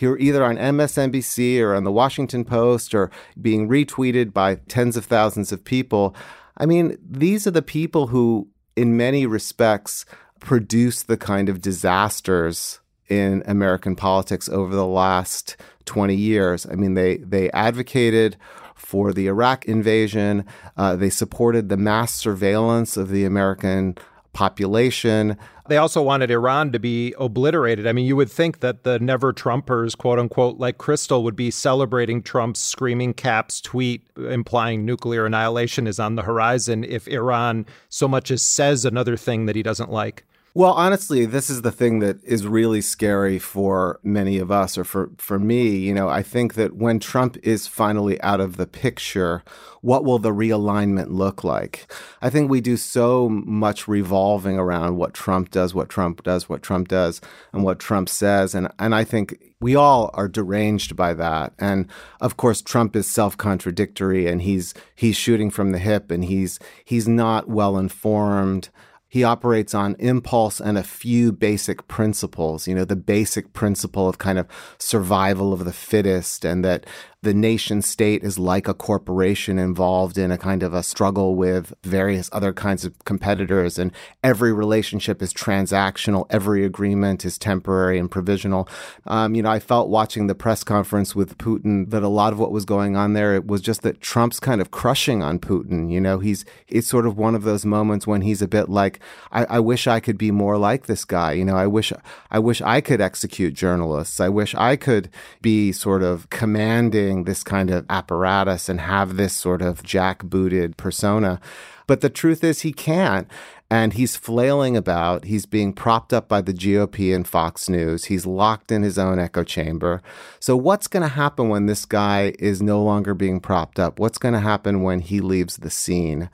who 0.01 0.13
are 0.13 0.19
either 0.19 0.45
on 0.45 0.57
MSNBC 0.57 1.61
or 1.61 1.75
on 1.75 1.85
the 1.85 1.93
Washington 1.93 2.45
Post 2.45 2.95
or 2.95 3.11
being 3.41 3.69
retweeted 3.69 4.33
by 4.33 4.57
tens 4.57 4.97
of 4.97 5.05
thousands 5.05 5.53
of 5.53 5.65
people. 5.65 6.15
I 6.57 6.67
mean, 6.67 6.97
these 7.03 7.47
are 7.47 7.53
the 7.53 7.63
people 7.63 8.09
who, 8.09 8.49
in 8.77 8.97
many 8.97 9.27
respects, 9.27 10.05
produce 10.41 11.03
the 11.03 11.17
kind 11.17 11.49
of 11.49 11.61
disasters 11.61 12.81
in 13.09 13.43
American 13.47 13.95
politics 13.95 14.49
over 14.49 14.75
the 14.75 14.87
last 14.87 15.57
20 15.85 16.15
years. 16.15 16.67
I 16.67 16.75
mean, 16.75 16.95
they, 16.95 17.19
they 17.19 17.51
advocated 17.51 18.37
for 18.75 19.13
the 19.13 19.27
Iraq 19.27 19.67
invasion, 19.67 20.45
uh, 20.77 20.97
they 20.97 21.11
supported 21.11 21.69
the 21.69 21.77
mass 21.77 22.13
surveillance 22.13 22.97
of 22.97 23.11
the 23.11 23.25
American 23.25 23.97
population. 24.33 25.37
They 25.69 25.77
also 25.77 26.03
wanted 26.03 26.31
Iran 26.31 26.73
to 26.73 26.79
be 26.79 27.15
obliterated. 27.19 27.87
I 27.87 27.93
mean, 27.93 28.07
you 28.07 28.17
would 28.17 28.31
think 28.31 28.61
that 28.61 28.85
the 28.85 28.99
never 28.99 29.33
Trumpers, 29.33 29.97
quote 29.97 30.19
unquote, 30.19 30.59
like 30.59 30.79
Kristol, 30.79 31.23
would 31.23 31.37
be 31.37 31.51
celebrating 31.51 32.23
Trump's 32.23 32.61
screaming 32.61 33.15
caps 33.15 33.61
tweet 33.61 34.03
implying 34.17 34.85
nuclear 34.85 35.27
annihilation 35.27 35.87
is 35.87 36.01
on 36.01 36.17
the 36.17 36.23
horizon 36.23 36.85
if 36.85 37.07
Iran 37.09 37.67
so 37.89 38.09
much 38.09 38.31
as 38.31 38.43
says 38.43 38.85
another 38.85 39.17
thing 39.17 39.47
that 39.47 39.57
he 39.57 39.63
doesn't 39.63 39.91
like. 39.91 40.25
Well, 40.53 40.73
honestly, 40.73 41.27
this 41.27 41.49
is 41.49 41.63
the 41.63 41.71
thing 41.71 42.01
that 42.01 42.23
is 42.25 42.45
really 42.45 42.81
scary 42.81 43.39
for 43.39 44.01
many 44.03 44.39
of 44.39 44.51
us, 44.51 44.77
or 44.77 44.83
for, 44.83 45.11
for 45.17 45.39
me. 45.39 45.77
You 45.77 45.95
know, 45.95 46.09
I 46.09 46.25
think 46.25 46.55
that 46.55 46.75
when 46.75 46.99
Trump 46.99 47.37
is 47.45 47.69
finally 47.69 48.21
out 48.21 48.41
of 48.41 48.57
the 48.57 48.67
picture, 48.67 49.45
what 49.81 50.05
will 50.05 50.19
the 50.19 50.33
realignment 50.33 51.11
look 51.11 51.45
like? 51.45 51.93
I 52.21 52.31
think 52.31 52.51
we 52.51 52.61
do 52.61 52.77
so 52.77 53.29
much 53.29 53.87
revolving 53.87 54.59
around 54.59 54.97
what 54.97 55.15
Trump 55.15 55.53
does, 55.53 55.73
what 55.73 55.89
Trump 55.89 56.25
does, 56.25 56.49
what 56.49 56.63
Trump 56.63 56.89
does, 56.89 57.21
and 57.53 57.63
what 57.63 57.79
Trump 57.79 58.09
says. 58.09 58.53
And, 58.53 58.73
and 58.81 58.93
I 58.93 59.05
think 59.05 59.41
we 59.61 59.77
all 59.77 60.11
are 60.15 60.27
deranged 60.27 60.97
by 60.97 61.15
that. 61.15 61.53
And 61.61 61.87
of 62.21 62.37
course, 62.37 62.61
Trump 62.61 62.97
is 62.97 63.07
self-contradictory 63.07 64.27
and 64.27 64.43
he's, 64.43 64.75
he's 64.97 65.17
shooting 65.17 65.51
from 65.51 65.71
the 65.71 65.79
hip 65.79 66.11
and 66.11 66.25
he's, 66.25 66.59
he's 66.85 67.07
not 67.07 67.49
well 67.49 67.79
informed 67.79 68.69
he 69.11 69.25
operates 69.25 69.75
on 69.75 69.97
impulse 69.99 70.61
and 70.61 70.79
a 70.79 70.85
few 70.85 71.33
basic 71.33 71.89
principles, 71.89 72.69
you 72.69 72.75
know, 72.75 72.85
the 72.85 72.95
basic 72.95 73.53
principle 73.53 74.09
of 74.09 74.19
kind 74.19 74.39
of 74.39 74.47
survival 74.79 75.53
of 75.53 75.65
the 75.65 75.73
fittest 75.73 76.45
and 76.45 76.65
that 76.65 76.87
the 77.23 77.35
nation 77.35 77.83
state 77.83 78.25
is 78.25 78.39
like 78.39 78.67
a 78.67 78.73
corporation 78.73 79.59
involved 79.59 80.17
in 80.17 80.31
a 80.31 80.39
kind 80.39 80.63
of 80.63 80.73
a 80.73 80.83
struggle 80.83 81.35
with 81.35 81.75
various 81.83 82.31
other 82.33 82.51
kinds 82.51 82.83
of 82.85 82.99
competitors 83.05 83.79
and 83.79 83.93
every 84.25 84.55
relationship 84.55 85.21
is 85.21 85.35
transactional 85.35 86.27
every 86.31 86.65
agreement 86.65 87.25
is 87.25 87.37
temporary 87.37 87.99
and 87.99 88.11
provisional. 88.11 88.67
Um, 89.07 89.35
you 89.35 89.43
know 89.43 89.51
i 89.51 89.59
felt 89.59 89.91
watching 89.91 90.29
the 90.29 90.35
press 90.35 90.65
conference 90.65 91.15
with 91.15 91.37
putin 91.37 91.91
that 91.91 92.03
a 92.03 92.09
lot 92.09 92.33
of 92.33 92.39
what 92.39 92.53
was 92.53 92.65
going 92.65 92.97
on 92.97 93.13
there 93.13 93.35
it 93.35 93.47
was 93.47 93.61
just 93.61 93.83
that 93.83 94.01
trump's 94.01 94.41
kind 94.41 94.61
of 94.61 94.71
crushing 94.71 95.23
on 95.23 95.39
putin. 95.39 95.93
You 95.93 96.01
know 96.01 96.21
he's 96.21 96.45
it's 96.69 96.89
sort 96.89 97.07
of 97.07 97.19
one 97.19 97.35
of 97.35 97.43
those 97.43 97.67
moments 97.67 98.07
when 98.07 98.23
he's 98.23 98.41
a 98.41 98.49
bit 98.49 98.71
like 98.71 98.99
I, 99.31 99.45
I 99.45 99.61
wish 99.61 99.87
i 99.87 100.01
could 100.01 100.17
be 100.17 100.31
more 100.31 100.57
like 100.57 100.87
this 100.87 101.05
guy. 101.05 101.33
You 101.33 101.45
know 101.45 101.57
i 101.57 101.67
wish 101.67 101.93
i 102.31 102.39
wish 102.39 102.63
i 102.63 102.81
could 102.81 103.01
execute 103.03 103.53
journalists. 103.53 104.21
I 104.21 104.31
wish 104.31 104.55
i 104.55 104.77
could 104.77 105.11
be 105.43 105.73
sort 105.73 106.03
of 106.03 106.31
commanding 106.31 107.10
this 107.25 107.43
kind 107.45 107.71
of 107.71 107.85
apparatus 107.91 108.69
and 108.69 108.81
have 108.81 109.17
this 109.17 109.33
sort 109.33 109.63
of 109.63 109.83
jackbooted 109.83 110.77
persona. 110.77 111.41
But 111.87 112.01
the 112.01 112.11
truth 112.11 112.45
is, 112.45 112.61
he 112.61 112.73
can't. 112.73 113.29
And 113.73 113.93
he's 113.93 114.17
flailing 114.17 114.77
about. 114.77 115.25
He's 115.25 115.47
being 115.47 115.73
propped 115.73 116.13
up 116.13 116.29
by 116.29 116.41
the 116.41 116.53
GOP 116.53 117.15
and 117.15 117.27
Fox 117.27 117.69
News. 117.69 118.07
He's 118.07 118.27
locked 118.27 118.73
in 118.73 118.83
his 118.83 118.99
own 118.99 119.21
echo 119.21 119.45
chamber. 119.45 120.03
So, 120.41 120.57
what's 120.57 120.89
going 120.89 121.03
to 121.05 121.09
happen 121.09 121.49
when 121.49 121.67
this 121.67 121.85
guy 121.85 122.33
is 122.41 122.61
no 122.61 122.83
longer 122.83 123.15
being 123.15 123.39
propped 123.39 123.79
up? 123.79 124.01
What's 124.01 124.19
going 124.19 124.35
to 124.35 124.41
happen 124.41 124.83
when 124.83 125.01
he 125.01 125.21
leaves 125.21 125.59
the 125.59 125.71
scene? 125.71 126.31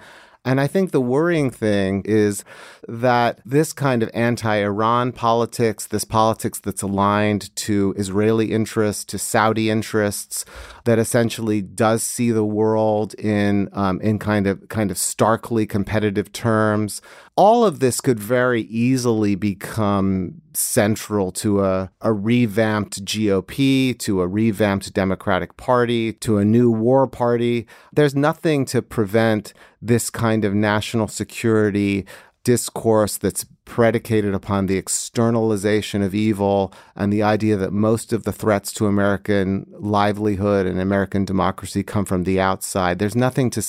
And 0.46 0.60
I 0.60 0.68
think 0.68 0.92
the 0.92 1.00
worrying 1.00 1.50
thing 1.50 2.02
is 2.04 2.44
that 2.86 3.40
this 3.44 3.72
kind 3.72 4.00
of 4.04 4.10
anti 4.14 4.54
Iran 4.62 5.10
politics, 5.10 5.88
this 5.88 6.04
politics 6.04 6.60
that's 6.60 6.82
aligned 6.82 7.54
to 7.56 7.92
Israeli 7.98 8.52
interests, 8.52 9.04
to 9.06 9.18
Saudi 9.18 9.70
interests, 9.70 10.44
that 10.84 11.00
essentially 11.00 11.60
does 11.62 12.04
see 12.04 12.30
the 12.30 12.44
world 12.44 13.14
in 13.14 13.68
um, 13.72 14.00
in 14.00 14.20
kind 14.20 14.46
of 14.46 14.68
kind 14.68 14.92
of 14.92 14.98
starkly 14.98 15.66
competitive 15.66 16.32
terms. 16.32 17.02
All 17.36 17.64
of 17.66 17.80
this 17.80 18.00
could 18.00 18.20
very 18.20 18.62
easily 18.62 19.34
become 19.34 20.40
central 20.54 21.30
to 21.32 21.62
a, 21.64 21.90
a 22.00 22.12
revamped 22.12 23.04
GOP, 23.04 23.98
to 23.98 24.20
a 24.22 24.26
revamped 24.26 24.94
Democratic 24.94 25.56
Party, 25.56 26.14
to 26.14 26.38
a 26.38 26.44
new 26.44 26.70
war 26.70 27.06
party. 27.06 27.66
There's 27.92 28.14
nothing 28.14 28.64
to 28.66 28.80
prevent 28.80 29.52
this 29.86 30.10
kind 30.10 30.44
of 30.44 30.54
national 30.54 31.08
security 31.08 32.06
discourse 32.46 33.16
that's 33.16 33.44
predicated 33.64 34.32
upon 34.32 34.66
the 34.66 34.76
externalization 34.76 36.00
of 36.00 36.14
evil 36.14 36.72
and 36.94 37.12
the 37.12 37.22
idea 37.22 37.56
that 37.56 37.72
most 37.72 38.12
of 38.12 38.22
the 38.22 38.30
threats 38.30 38.72
to 38.72 38.86
American 38.86 39.66
livelihood 39.80 40.64
and 40.64 40.78
American 40.78 41.24
democracy 41.24 41.82
come 41.82 42.04
from 42.04 42.22
the 42.22 42.38
outside. 42.38 43.00
There's 43.00 43.16
nothing 43.16 43.50
to 43.50 43.62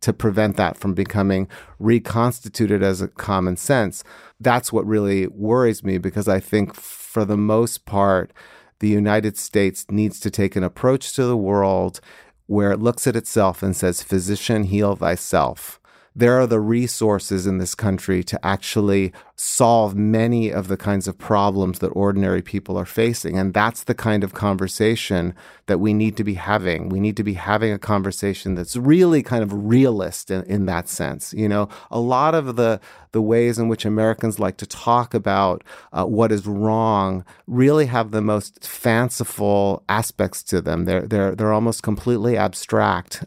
to 0.00 0.12
prevent 0.12 0.56
that 0.56 0.76
from 0.76 0.92
becoming 0.92 1.46
reconstituted 1.78 2.82
as 2.82 3.00
a 3.00 3.06
common 3.06 3.56
sense. 3.56 4.02
That's 4.40 4.72
what 4.72 4.84
really 4.84 5.28
worries 5.28 5.84
me 5.84 5.98
because 5.98 6.26
I 6.26 6.40
think 6.40 6.74
for 6.74 7.24
the 7.24 7.36
most 7.36 7.86
part 7.86 8.32
the 8.80 8.88
United 8.88 9.38
States 9.38 9.86
needs 9.88 10.18
to 10.20 10.30
take 10.30 10.56
an 10.56 10.64
approach 10.64 11.14
to 11.14 11.24
the 11.24 11.36
world 11.36 12.00
where 12.46 12.72
it 12.72 12.80
looks 12.80 13.06
at 13.06 13.16
itself 13.16 13.62
and 13.62 13.76
says, 13.76 14.02
Physician, 14.02 14.64
heal 14.64 14.96
thyself 14.96 15.80
there 16.16 16.40
are 16.40 16.46
the 16.46 16.60
resources 16.60 17.46
in 17.46 17.58
this 17.58 17.74
country 17.74 18.24
to 18.24 18.44
actually 18.44 19.12
solve 19.36 19.94
many 19.94 20.50
of 20.50 20.66
the 20.68 20.76
kinds 20.76 21.06
of 21.06 21.18
problems 21.18 21.78
that 21.80 21.88
ordinary 21.88 22.40
people 22.40 22.78
are 22.78 22.86
facing. 22.86 23.38
And 23.38 23.52
that's 23.52 23.84
the 23.84 23.94
kind 23.94 24.24
of 24.24 24.32
conversation 24.32 25.34
that 25.66 25.78
we 25.78 25.92
need 25.92 26.16
to 26.16 26.24
be 26.24 26.32
having. 26.32 26.88
We 26.88 27.00
need 27.00 27.18
to 27.18 27.22
be 27.22 27.34
having 27.34 27.70
a 27.70 27.78
conversation 27.78 28.54
that's 28.54 28.76
really 28.76 29.22
kind 29.22 29.42
of 29.42 29.52
realist 29.52 30.30
in, 30.30 30.42
in 30.44 30.64
that 30.64 30.88
sense. 30.88 31.34
You 31.34 31.50
know, 31.50 31.68
a 31.90 32.00
lot 32.00 32.34
of 32.34 32.56
the, 32.56 32.80
the 33.12 33.20
ways 33.20 33.58
in 33.58 33.68
which 33.68 33.84
Americans 33.84 34.40
like 34.40 34.56
to 34.56 34.66
talk 34.66 35.12
about 35.12 35.62
uh, 35.92 36.06
what 36.06 36.32
is 36.32 36.46
wrong 36.46 37.26
really 37.46 37.86
have 37.86 38.10
the 38.10 38.22
most 38.22 38.66
fanciful 38.66 39.84
aspects 39.90 40.42
to 40.44 40.62
them. 40.62 40.86
They're, 40.86 41.06
they're, 41.06 41.34
they're 41.34 41.52
almost 41.52 41.82
completely 41.82 42.38
abstract 42.38 43.22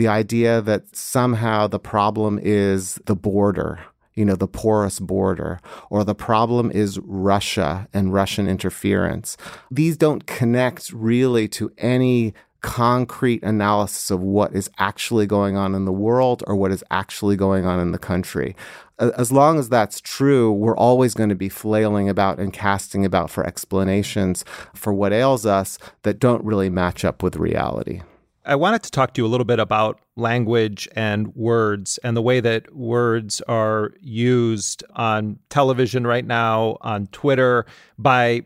the 0.00 0.08
idea 0.08 0.62
that 0.62 0.96
somehow 0.96 1.66
the 1.66 1.78
problem 1.78 2.40
is 2.42 2.98
the 3.04 3.14
border, 3.14 3.78
you 4.14 4.24
know, 4.24 4.34
the 4.34 4.48
porous 4.48 4.98
border, 4.98 5.60
or 5.90 6.04
the 6.04 6.14
problem 6.14 6.70
is 6.70 6.98
Russia 7.00 7.86
and 7.92 8.10
Russian 8.10 8.48
interference. 8.48 9.36
These 9.70 9.98
don't 9.98 10.24
connect 10.24 10.90
really 10.90 11.48
to 11.48 11.70
any 11.76 12.32
concrete 12.62 13.42
analysis 13.42 14.10
of 14.10 14.22
what 14.22 14.54
is 14.54 14.70
actually 14.78 15.26
going 15.26 15.58
on 15.58 15.74
in 15.74 15.84
the 15.84 15.92
world 15.92 16.42
or 16.46 16.56
what 16.56 16.72
is 16.72 16.82
actually 16.90 17.36
going 17.36 17.66
on 17.66 17.78
in 17.78 17.92
the 17.92 17.98
country. 17.98 18.56
As 18.98 19.30
long 19.30 19.58
as 19.58 19.68
that's 19.68 20.00
true, 20.00 20.50
we're 20.50 20.76
always 20.78 21.12
going 21.12 21.28
to 21.28 21.34
be 21.34 21.50
flailing 21.50 22.08
about 22.08 22.38
and 22.38 22.54
casting 22.54 23.04
about 23.04 23.28
for 23.28 23.44
explanations 23.44 24.46
for 24.74 24.94
what 24.94 25.12
ails 25.12 25.44
us 25.44 25.78
that 26.04 26.18
don't 26.18 26.42
really 26.42 26.70
match 26.70 27.04
up 27.04 27.22
with 27.22 27.36
reality. 27.36 28.00
I 28.44 28.54
wanted 28.56 28.82
to 28.84 28.90
talk 28.90 29.14
to 29.14 29.20
you 29.20 29.26
a 29.26 29.28
little 29.28 29.44
bit 29.44 29.58
about 29.58 30.00
language 30.16 30.88
and 30.96 31.34
words 31.34 31.98
and 32.02 32.16
the 32.16 32.22
way 32.22 32.40
that 32.40 32.74
words 32.74 33.40
are 33.42 33.92
used 34.00 34.82
on 34.94 35.38
television 35.50 36.06
right 36.06 36.24
now, 36.24 36.78
on 36.80 37.06
Twitter, 37.08 37.66
by 37.98 38.44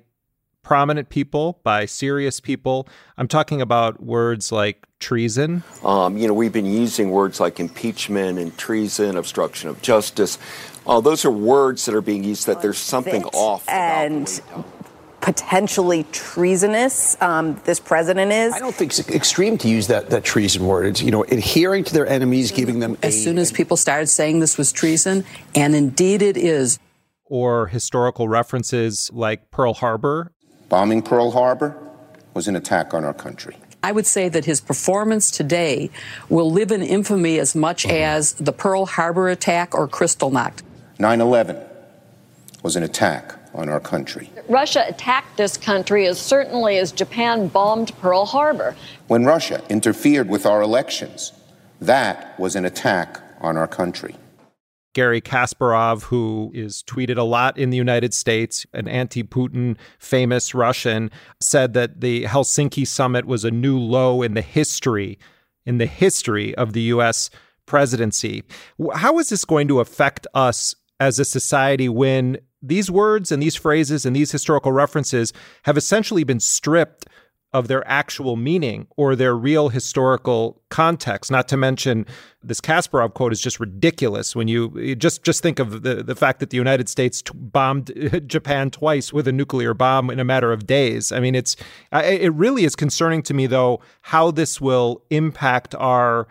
prominent 0.63 1.11
people, 1.11 1.61
by 1.63 1.87
serious 1.87 2.41
people. 2.41 2.89
I'm 3.17 3.29
talking 3.29 3.61
about 3.61 4.03
words 4.03 4.51
like 4.51 4.85
treason. 4.99 5.63
Um, 5.85 6.17
you 6.17 6.27
know, 6.27 6.35
we've 6.35 6.53
been 6.53 6.67
using 6.67 7.11
words 7.11 7.39
like 7.39 7.61
impeachment 7.61 8.39
and 8.39 8.57
treason, 8.59 9.17
obstruction 9.17 9.69
of 9.69 9.81
justice. 9.83 10.39
Uh, 10.87 11.01
those 11.01 11.25
are 11.25 11.31
words 11.31 11.85
that 11.85 11.95
are 11.95 12.03
being 12.03 12.25
used 12.25 12.47
that 12.47 12.63
there's 12.63 12.79
something 12.79 13.25
off. 13.27 13.69
And 13.69 14.41
potentially 15.25 16.05
treasonous 16.13 17.17
um, 17.23 17.59
this 17.65 17.81
president 17.81 18.31
is. 18.31 18.53
I 18.53 18.59
don't 18.59 18.75
think 18.75 18.91
it's 18.91 19.09
extreme 19.09 19.57
to 19.59 19.69
use 19.69 19.87
that, 19.87 20.11
that 20.11 20.23
treason 20.23 20.67
word. 20.67 20.85
It's, 20.85 21.01
you 21.01 21.11
know, 21.11 21.25
adhering 21.25 21.85
to 21.85 21.95
their 21.95 22.07
enemies, 22.07 22.53
giving 22.53 22.81
them 22.81 22.99
As 23.03 23.25
soon 23.25 23.39
as 23.39 23.51
people 23.51 23.79
started 23.79 24.09
saying 24.09 24.41
this 24.41 24.59
was 24.59 24.71
treason, 24.71 25.25
and 25.55 25.75
indeed 25.75 26.21
it 26.21 26.37
is. 26.37 26.79
Or 27.25 27.69
historical 27.69 28.29
references 28.29 29.11
like 29.15 29.51
Pearl 29.51 29.73
Harbor. 29.73 30.31
Bombing 30.69 31.01
Pearl 31.01 31.31
Harbor 31.31 31.75
was 32.35 32.47
an 32.47 32.55
attack 32.55 32.93
on 32.93 33.03
our 33.03 33.15
country. 33.15 33.57
I 33.83 33.93
would 33.93 34.07
say 34.07 34.29
that 34.29 34.45
his 34.45 34.61
performance 34.61 35.31
today 35.31 35.91
will 36.29 36.51
live 36.53 36.71
in 36.71 36.83
infamy 36.83 37.39
as 37.39 37.55
much 37.55 37.85
mm-hmm. 37.85 37.97
as 37.97 38.35
the 38.35 38.53
Pearl 38.53 38.85
Harbor 38.85 39.31
attack 39.31 39.75
or 39.75 39.89
Kristallnacht. 39.89 40.61
9 40.99 41.21
11 41.23 41.57
was 42.63 42.77
an 42.77 42.83
attack 42.83 43.37
on 43.55 43.69
our 43.69 43.81
country. 43.81 44.31
Russia 44.49 44.85
attacked 44.89 45.37
this 45.37 45.57
country 45.57 46.07
as 46.07 46.21
certainly 46.21 46.79
as 46.79 46.93
Japan 46.93 47.49
bombed 47.49 47.97
Pearl 48.01 48.27
Harbor. 48.27 48.77
When 49.07 49.25
Russia 49.25 49.63
interfered 49.69 50.29
with 50.29 50.45
our 50.47 50.61
elections, 50.61 51.33
that 51.81 52.39
was 52.39 52.57
an 52.57 52.65
attack 52.65 53.21
on 53.41 53.57
our 53.57 53.69
country. 53.69 54.17
Garry 54.95 55.21
Kasparov, 55.21 56.05
who 56.05 56.53
is 56.55 56.85
tweeted 56.85 57.19
a 57.19 57.25
lot 57.25 57.59
in 57.59 57.71
the 57.71 57.77
United 57.77 58.15
States, 58.15 58.65
an 58.73 58.87
anti 58.87 59.25
Putin 59.25 59.77
famous 59.99 60.55
Russian, 60.55 61.11
said 61.41 61.75
that 61.75 62.01
the 62.01 62.25
Helsinki 62.25 62.87
summit 62.87 63.27
was 63.27 63.45
a 63.45 63.51
new 63.51 63.79
low 63.79 64.23
in 64.23 64.35
the 64.35 64.41
history, 64.41 65.19
in 65.67 65.79
the 65.79 65.87
history 65.87 66.55
of 66.55 66.75
the 66.75 66.83
U.S. 66.83 67.29
presidency. 67.67 68.45
How 68.95 69.19
is 69.19 69.31
this 69.31 69.45
going 69.45 69.67
to 69.67 69.81
affect 69.81 70.29
us 70.33 70.77
as 71.01 71.19
a 71.19 71.25
society 71.25 71.89
when 71.89 72.39
these 72.69 72.91
words 72.91 73.31
and 73.31 73.43
these 73.43 73.57
phrases 73.57 74.07
and 74.07 74.15
these 74.15 74.33
historical 74.33 74.73
references 74.73 75.33
have 75.65 75.77
essentially 75.77 76.25
been 76.25 76.41
stripped 76.41 77.07
of 77.55 77.69
their 77.69 77.87
actual 77.87 78.35
meaning 78.35 78.89
or 78.97 79.15
their 79.15 79.37
real 79.37 79.69
historical 79.69 80.61
context. 80.71 81.31
Not 81.31 81.47
to 81.49 81.57
mention, 81.57 82.05
this 82.43 82.61
Kasparov 82.61 83.15
quote 83.15 83.33
is 83.33 83.41
just 83.41 83.61
ridiculous. 83.61 84.35
When 84.35 84.49
you, 84.49 84.97
just 84.97 85.23
just 85.23 85.41
think 85.41 85.61
of 85.61 85.83
the 85.83 86.03
the 86.03 86.17
fact 86.17 86.41
that 86.41 86.51
the 86.51 86.57
United 86.57 86.89
States 86.89 87.23
t- 87.23 87.31
bombed 87.33 87.93
Japan 88.27 88.73
twice 88.73 89.13
with 89.13 89.29
a 89.29 89.33
nuclear 89.33 89.73
bomb 89.73 90.11
in 90.11 90.19
a 90.19 90.25
matter 90.25 90.53
of 90.53 90.67
days. 90.67 91.13
I 91.13 91.21
mean, 91.21 91.37
it's 91.37 91.55
it 91.93 92.35
really 92.35 92.65
is 92.65 92.75
concerning 92.75 93.23
to 93.23 93.35
me 93.35 93.47
though 93.47 93.81
how 94.03 94.33
this 94.33 94.61
will 94.61 95.05
impact 95.11 95.77
our 95.77 96.27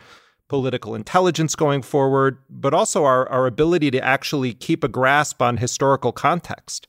political 0.53 0.93
intelligence 0.93 1.55
going 1.55 1.81
forward, 1.81 2.37
but 2.47 2.75
also 2.75 3.05
our, 3.05 3.27
our 3.29 3.47
ability 3.47 3.89
to 3.89 3.99
actually 4.03 4.53
keep 4.53 4.83
a 4.83 4.87
grasp 4.87 5.41
on 5.41 5.57
historical 5.57 6.11
context. 6.11 6.87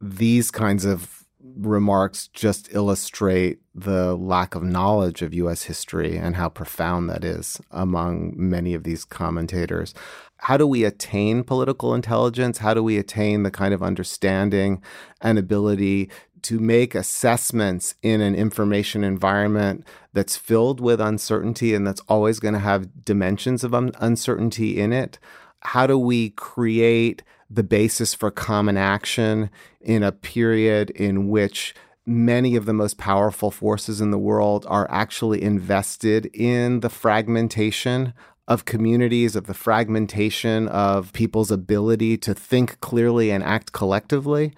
These 0.00 0.50
kinds 0.50 0.84
of 0.84 1.24
remarks 1.56 2.26
just 2.32 2.74
illustrate 2.74 3.60
the 3.76 4.16
lack 4.16 4.56
of 4.56 4.64
knowledge 4.64 5.22
of 5.22 5.32
U.S. 5.34 5.62
history 5.62 6.16
and 6.16 6.34
how 6.34 6.48
profound 6.48 7.08
that 7.08 7.22
is 7.22 7.60
among 7.70 8.34
many 8.36 8.74
of 8.74 8.82
these 8.82 9.04
commentators. 9.04 9.94
How 10.38 10.56
do 10.56 10.66
we 10.66 10.82
attain 10.82 11.44
political 11.44 11.94
intelligence? 11.94 12.58
How 12.58 12.74
do 12.74 12.82
we 12.82 12.98
attain 12.98 13.44
the 13.44 13.52
kind 13.52 13.72
of 13.72 13.84
understanding 13.84 14.82
and 15.20 15.38
ability 15.38 16.10
to 16.46 16.60
make 16.60 16.94
assessments 16.94 17.96
in 18.02 18.20
an 18.20 18.36
information 18.36 19.02
environment 19.02 19.84
that's 20.12 20.36
filled 20.36 20.80
with 20.80 21.00
uncertainty 21.00 21.74
and 21.74 21.84
that's 21.84 22.00
always 22.08 22.38
going 22.38 22.54
to 22.54 22.60
have 22.60 23.04
dimensions 23.04 23.64
of 23.64 23.74
un- 23.74 23.90
uncertainty 23.98 24.78
in 24.78 24.92
it? 24.92 25.18
How 25.60 25.88
do 25.88 25.98
we 25.98 26.30
create 26.30 27.24
the 27.50 27.64
basis 27.64 28.14
for 28.14 28.30
common 28.30 28.76
action 28.76 29.50
in 29.80 30.04
a 30.04 30.12
period 30.12 30.90
in 30.90 31.28
which 31.28 31.74
many 32.06 32.54
of 32.54 32.64
the 32.64 32.72
most 32.72 32.96
powerful 32.96 33.50
forces 33.50 34.00
in 34.00 34.12
the 34.12 34.18
world 34.18 34.64
are 34.68 34.88
actually 34.88 35.42
invested 35.42 36.26
in 36.26 36.78
the 36.78 36.88
fragmentation 36.88 38.14
of 38.46 38.64
communities, 38.64 39.34
of 39.34 39.48
the 39.48 39.54
fragmentation 39.54 40.68
of 40.68 41.12
people's 41.12 41.50
ability 41.50 42.16
to 42.16 42.32
think 42.32 42.78
clearly 42.78 43.32
and 43.32 43.42
act 43.42 43.72
collectively 43.72 44.54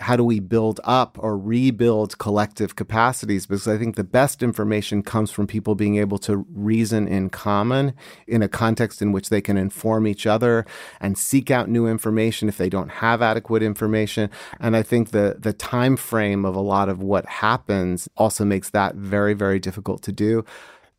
how 0.00 0.16
do 0.16 0.24
we 0.24 0.40
build 0.40 0.80
up 0.84 1.18
or 1.20 1.36
rebuild 1.36 2.16
collective 2.18 2.76
capacities? 2.76 3.46
Because 3.46 3.68
I 3.68 3.76
think 3.76 3.96
the 3.96 4.04
best 4.04 4.42
information 4.42 5.02
comes 5.02 5.30
from 5.30 5.46
people 5.46 5.74
being 5.74 5.96
able 5.96 6.18
to 6.20 6.46
reason 6.52 7.06
in 7.06 7.28
common 7.28 7.92
in 8.26 8.42
a 8.42 8.48
context 8.48 9.02
in 9.02 9.12
which 9.12 9.28
they 9.28 9.40
can 9.40 9.58
inform 9.58 10.06
each 10.06 10.26
other 10.26 10.64
and 11.00 11.18
seek 11.18 11.50
out 11.50 11.68
new 11.68 11.86
information 11.86 12.48
if 12.48 12.56
they 12.56 12.70
don't 12.70 12.88
have 12.88 13.20
adequate 13.20 13.62
information. 13.62 14.30
And 14.58 14.76
I 14.76 14.82
think 14.82 15.10
the 15.10 15.36
the 15.38 15.52
time 15.52 15.96
frame 15.96 16.44
of 16.44 16.54
a 16.54 16.60
lot 16.60 16.88
of 16.88 17.02
what 17.02 17.26
happens 17.26 18.08
also 18.16 18.44
makes 18.44 18.70
that 18.70 18.94
very, 18.94 19.34
very 19.34 19.58
difficult 19.58 20.02
to 20.02 20.12
do 20.12 20.44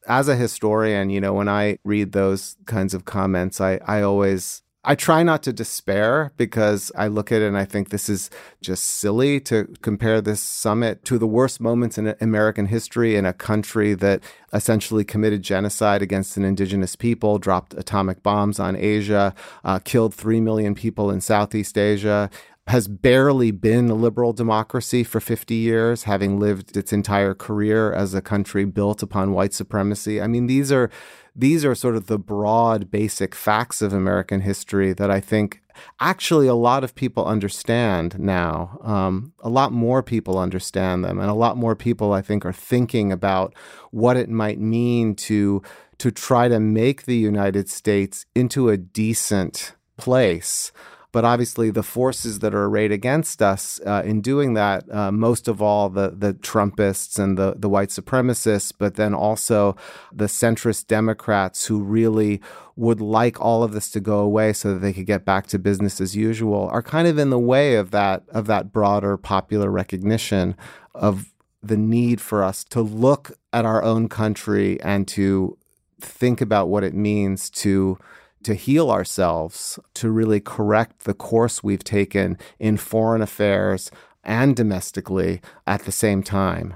as 0.08 0.28
a 0.28 0.36
historian, 0.36 1.10
you 1.10 1.22
know, 1.22 1.34
when 1.34 1.48
I 1.48 1.78
read 1.86 2.12
those 2.12 2.58
kinds 2.66 2.94
of 2.94 3.06
comments, 3.06 3.62
I, 3.62 3.80
I 3.86 4.02
always 4.02 4.63
I 4.86 4.96
try 4.96 5.24
not 5.24 5.44
to 5.44 5.54
despair 5.54 6.34
because 6.36 6.92
I 6.98 7.08
look 7.08 7.32
at 7.32 7.42
it 7.42 7.48
and 7.48 7.58
I 7.58 7.64
think 7.64 7.90
this 7.90 8.10
is 8.10 8.30
just 8.62 8.84
silly 8.84 9.40
to 9.42 9.74
compare 9.82 10.20
this 10.20 10.42
summit 10.42 11.06
to 11.06 11.18
the 11.18 11.28
worst 11.28 11.62
moments 11.62 11.98
in 11.98 12.16
American 12.20 12.66
history 12.66 13.16
in 13.16 13.26
a 13.26 13.32
country 13.32 13.94
that 13.94 14.22
essentially 14.52 15.06
committed 15.06 15.42
genocide 15.42 16.02
against 16.02 16.36
an 16.36 16.44
indigenous 16.44 16.98
people, 16.98 17.40
dropped 17.40 17.74
atomic 17.76 18.22
bombs 18.24 18.60
on 18.60 18.76
Asia, 18.76 19.34
uh, 19.64 19.80
killed 19.80 20.14
3 20.14 20.42
million 20.42 20.76
people 20.76 21.10
in 21.10 21.22
Southeast 21.22 21.78
Asia, 21.78 22.30
has 22.68 22.88
barely 22.88 23.52
been 23.52 23.90
a 23.90 23.94
liberal 23.94 24.32
democracy 24.32 25.04
for 25.04 25.20
50 25.20 25.54
years, 25.54 26.04
having 26.04 26.40
lived 26.40 26.78
its 26.78 26.94
entire 26.94 27.34
career 27.34 27.92
as 27.92 28.14
a 28.14 28.22
country 28.22 28.64
built 28.64 29.04
upon 29.04 29.34
white 29.34 29.54
supremacy. 29.54 30.22
I 30.22 30.28
mean, 30.28 30.48
these 30.48 30.72
are 30.72 30.90
these 31.36 31.66
are 31.66 31.76
sort 31.76 31.96
of 31.96 32.08
the 32.08 32.20
broad, 32.20 32.92
basic 32.92 33.34
facts 33.34 33.82
of 33.82 33.94
American 33.94 34.42
history 34.42 34.94
that 34.94 35.10
I 35.10 35.20
think 35.20 35.62
actually 36.00 36.48
a 36.48 36.54
lot 36.54 36.84
of 36.84 36.94
people 36.94 37.26
understand 37.26 38.20
now. 38.20 38.78
Um, 38.84 39.34
a 39.40 39.50
lot 39.50 39.72
more 39.72 40.04
people 40.04 40.38
understand 40.38 41.04
them, 41.04 41.20
and 41.20 41.30
a 41.30 41.34
lot 41.34 41.58
more 41.58 41.76
people, 41.76 42.14
I 42.14 42.22
think, 42.22 42.46
are 42.46 42.54
thinking 42.54 43.12
about 43.12 43.56
what 43.92 44.18
it 44.18 44.30
might 44.30 44.60
mean 44.60 45.16
to 45.16 45.62
to 46.00 46.12
try 46.12 46.48
to 46.48 46.60
make 46.60 47.04
the 47.04 47.16
United 47.16 47.70
States 47.70 48.26
into 48.36 48.70
a 48.70 48.78
decent 48.78 49.74
place 49.98 50.72
but 51.14 51.24
obviously, 51.24 51.70
the 51.70 51.84
forces 51.84 52.40
that 52.40 52.56
are 52.56 52.66
arrayed 52.66 52.92
against 52.92 53.40
us 53.40 53.80
uh, 53.86 54.02
in 54.04 54.20
doing 54.20 54.56
that, 54.56 54.84
uh, 54.92 55.12
most 55.12 55.48
of 55.48 55.62
all 55.62 55.88
the 55.88 56.10
the 56.10 56.34
Trumpists 56.34 57.20
and 57.20 57.38
the 57.38 57.54
the 57.56 57.70
white 57.70 57.90
supremacists, 57.90 58.74
but 58.76 58.96
then 58.96 59.14
also 59.14 59.78
the 60.12 60.26
centrist 60.26 60.88
Democrats 60.88 61.68
who 61.68 61.84
really 61.84 62.42
would 62.76 63.00
like 63.00 63.40
all 63.40 63.62
of 63.62 63.74
this 63.74 63.92
to 63.92 64.00
go 64.00 64.20
away 64.20 64.52
so 64.54 64.74
that 64.74 64.80
they 64.80 64.92
could 64.92 65.06
get 65.06 65.24
back 65.24 65.46
to 65.48 65.60
business 65.60 66.02
as 66.02 66.16
usual, 66.16 66.68
are 66.70 66.82
kind 66.82 67.08
of 67.08 67.20
in 67.20 67.30
the 67.30 67.40
way 67.40 67.76
of 67.76 67.92
that 67.92 68.24
of 68.30 68.48
that 68.48 68.74
broader 68.74 69.16
popular 69.16 69.70
recognition 69.70 70.58
of 70.96 71.32
the 71.62 71.78
need 71.78 72.20
for 72.20 72.44
us 72.44 72.64
to 72.64 72.82
look 72.82 73.38
at 73.54 73.66
our 73.66 73.84
own 73.84 74.10
country 74.10 74.82
and 74.82 75.08
to 75.08 75.56
think 76.02 76.42
about 76.42 76.70
what 76.70 76.84
it 76.84 76.96
means 76.96 77.52
to 77.52 78.00
to 78.46 78.56
heal 78.56 78.92
ourselves, 78.92 79.80
to 79.96 80.10
really 80.10 80.40
correct 80.40 81.04
the 81.04 81.14
course 81.14 81.64
we've 81.64 81.84
taken 81.84 82.38
in 82.60 82.78
foreign 82.78 83.22
affairs 83.22 83.92
and 84.24 84.56
domestically 84.56 85.42
at 85.68 85.84
the 85.84 85.92
same 85.92 86.24
time. 86.24 86.76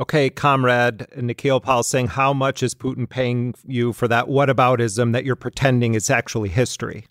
Okay, 0.00 0.30
comrade 0.30 1.06
Nikhil 1.16 1.60
Pal 1.60 1.82
Singh, 1.82 2.08
how 2.08 2.32
much 2.32 2.62
is 2.62 2.74
Putin 2.74 3.08
paying 3.08 3.54
you 3.66 3.92
for 3.92 4.08
that 4.08 4.26
whataboutism 4.26 5.12
that 5.12 5.24
you're 5.24 5.36
pretending 5.36 5.94
is 5.94 6.10
actually 6.10 6.48
history? 6.48 7.06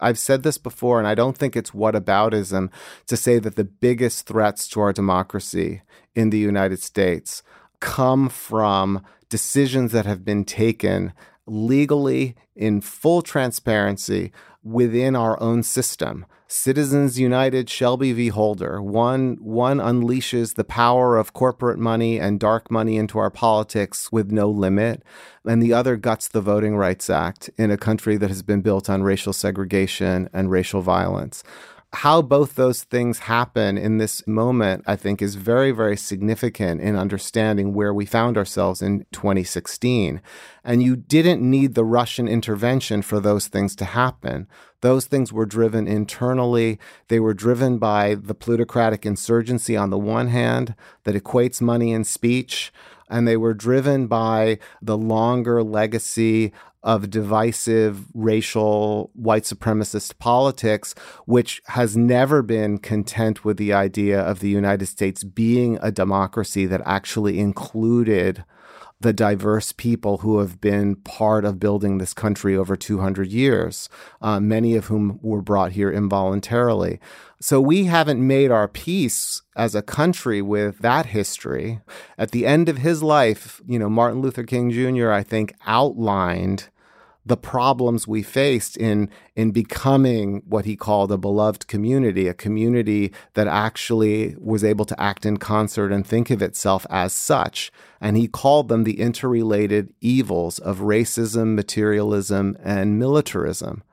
I've 0.00 0.18
said 0.18 0.42
this 0.42 0.58
before, 0.58 0.98
and 0.98 1.08
I 1.08 1.14
don't 1.14 1.36
think 1.36 1.56
it's 1.56 1.72
whataboutism 1.72 2.70
to 3.06 3.16
say 3.16 3.38
that 3.40 3.56
the 3.56 3.64
biggest 3.64 4.26
threats 4.26 4.68
to 4.68 4.80
our 4.80 4.92
democracy 4.92 5.82
in 6.14 6.30
the 6.30 6.38
United 6.38 6.80
States 6.80 7.42
come 7.80 8.28
from 8.28 9.04
decisions 9.28 9.92
that 9.92 10.06
have 10.06 10.24
been 10.24 10.44
taken 10.44 11.12
legally 11.48 12.34
in 12.54 12.80
full 12.80 13.22
transparency 13.22 14.32
within 14.62 15.16
our 15.16 15.40
own 15.40 15.62
system. 15.62 16.26
Citizens 16.50 17.20
United 17.20 17.68
Shelby 17.68 18.12
v. 18.12 18.28
Holder. 18.28 18.80
One, 18.80 19.36
one 19.40 19.78
unleashes 19.78 20.54
the 20.54 20.64
power 20.64 21.18
of 21.18 21.34
corporate 21.34 21.78
money 21.78 22.18
and 22.18 22.40
dark 22.40 22.70
money 22.70 22.96
into 22.96 23.18
our 23.18 23.30
politics 23.30 24.10
with 24.10 24.32
no 24.32 24.48
limit, 24.48 25.02
and 25.46 25.62
the 25.62 25.74
other 25.74 25.96
guts 25.96 26.26
the 26.26 26.40
Voting 26.40 26.74
Rights 26.76 27.10
Act 27.10 27.50
in 27.58 27.70
a 27.70 27.76
country 27.76 28.16
that 28.16 28.30
has 28.30 28.42
been 28.42 28.62
built 28.62 28.88
on 28.88 29.02
racial 29.02 29.34
segregation 29.34 30.30
and 30.32 30.50
racial 30.50 30.80
violence 30.80 31.44
how 31.94 32.20
both 32.20 32.54
those 32.54 32.84
things 32.84 33.20
happen 33.20 33.78
in 33.78 33.96
this 33.96 34.26
moment, 34.26 34.84
I 34.86 34.94
think, 34.94 35.22
is 35.22 35.36
very, 35.36 35.70
very 35.70 35.96
significant 35.96 36.82
in 36.82 36.96
understanding 36.96 37.72
where 37.72 37.94
we 37.94 38.04
found 38.04 38.36
ourselves 38.36 38.82
in 38.82 39.06
2016. 39.12 40.20
And 40.62 40.82
you 40.82 40.96
didn't 40.96 41.40
need 41.40 41.74
the 41.74 41.86
Russian 41.86 42.28
intervention 42.28 43.00
for 43.00 43.20
those 43.20 43.48
things 43.48 43.74
to 43.76 43.86
happen. 43.86 44.46
Those 44.82 45.06
things 45.06 45.32
were 45.32 45.46
driven 45.46 45.88
internally. 45.88 46.78
They 47.08 47.20
were 47.20 47.34
driven 47.34 47.78
by 47.78 48.16
the 48.16 48.34
plutocratic 48.34 49.06
insurgency 49.06 49.74
on 49.74 49.88
the 49.88 49.98
one 49.98 50.28
hand 50.28 50.74
that 51.04 51.14
equates 51.14 51.62
money 51.62 51.94
and 51.94 52.06
speech 52.06 52.70
and 53.10 53.26
they 53.26 53.36
were 53.36 53.54
driven 53.54 54.06
by 54.06 54.58
the 54.82 54.96
longer 54.96 55.62
legacy 55.62 56.52
of 56.82 57.10
divisive 57.10 58.06
racial 58.14 59.10
white 59.14 59.42
supremacist 59.42 60.18
politics, 60.18 60.94
which 61.26 61.60
has 61.66 61.96
never 61.96 62.42
been 62.42 62.78
content 62.78 63.44
with 63.44 63.56
the 63.56 63.72
idea 63.72 64.20
of 64.20 64.40
the 64.40 64.48
United 64.48 64.86
States 64.86 65.24
being 65.24 65.78
a 65.82 65.90
democracy 65.90 66.66
that 66.66 66.82
actually 66.84 67.38
included 67.38 68.44
the 69.00 69.12
diverse 69.12 69.72
people 69.72 70.18
who 70.18 70.38
have 70.38 70.60
been 70.60 70.96
part 70.96 71.44
of 71.44 71.60
building 71.60 71.98
this 71.98 72.12
country 72.12 72.56
over 72.56 72.74
200 72.74 73.30
years, 73.30 73.88
uh, 74.20 74.40
many 74.40 74.74
of 74.74 74.86
whom 74.86 75.20
were 75.22 75.42
brought 75.42 75.72
here 75.72 75.90
involuntarily. 75.90 76.98
So 77.40 77.60
we 77.60 77.84
haven't 77.84 78.26
made 78.26 78.50
our 78.50 78.66
peace 78.66 79.42
as 79.54 79.76
a 79.76 79.82
country 79.82 80.42
with 80.42 80.78
that 80.80 81.06
history. 81.06 81.80
At 82.16 82.32
the 82.32 82.44
end 82.44 82.68
of 82.68 82.78
his 82.78 83.00
life, 83.00 83.60
you 83.66 83.78
know, 83.78 83.88
Martin 83.88 84.20
Luther 84.20 84.42
King 84.42 84.70
Jr., 84.70 85.12
I 85.12 85.22
think, 85.22 85.54
outlined 85.64 86.68
the 87.24 87.36
problems 87.36 88.08
we 88.08 88.22
faced 88.22 88.76
in 88.76 89.08
in 89.36 89.50
becoming 89.52 90.42
what 90.46 90.64
he 90.64 90.74
called 90.74 91.12
a 91.12 91.18
beloved 91.18 91.68
community, 91.68 92.26
a 92.26 92.34
community 92.34 93.12
that 93.34 93.46
actually 93.46 94.34
was 94.38 94.64
able 94.64 94.86
to 94.86 95.00
act 95.00 95.24
in 95.24 95.36
concert 95.36 95.92
and 95.92 96.06
think 96.06 96.30
of 96.30 96.42
itself 96.42 96.86
as 96.90 97.12
such. 97.12 97.70
And 98.00 98.16
he 98.16 98.26
called 98.26 98.68
them 98.68 98.84
the 98.84 98.98
interrelated 98.98 99.92
evils 100.00 100.58
of 100.58 100.78
racism, 100.78 101.54
materialism, 101.54 102.56
and 102.64 102.98
militarism. 102.98 103.84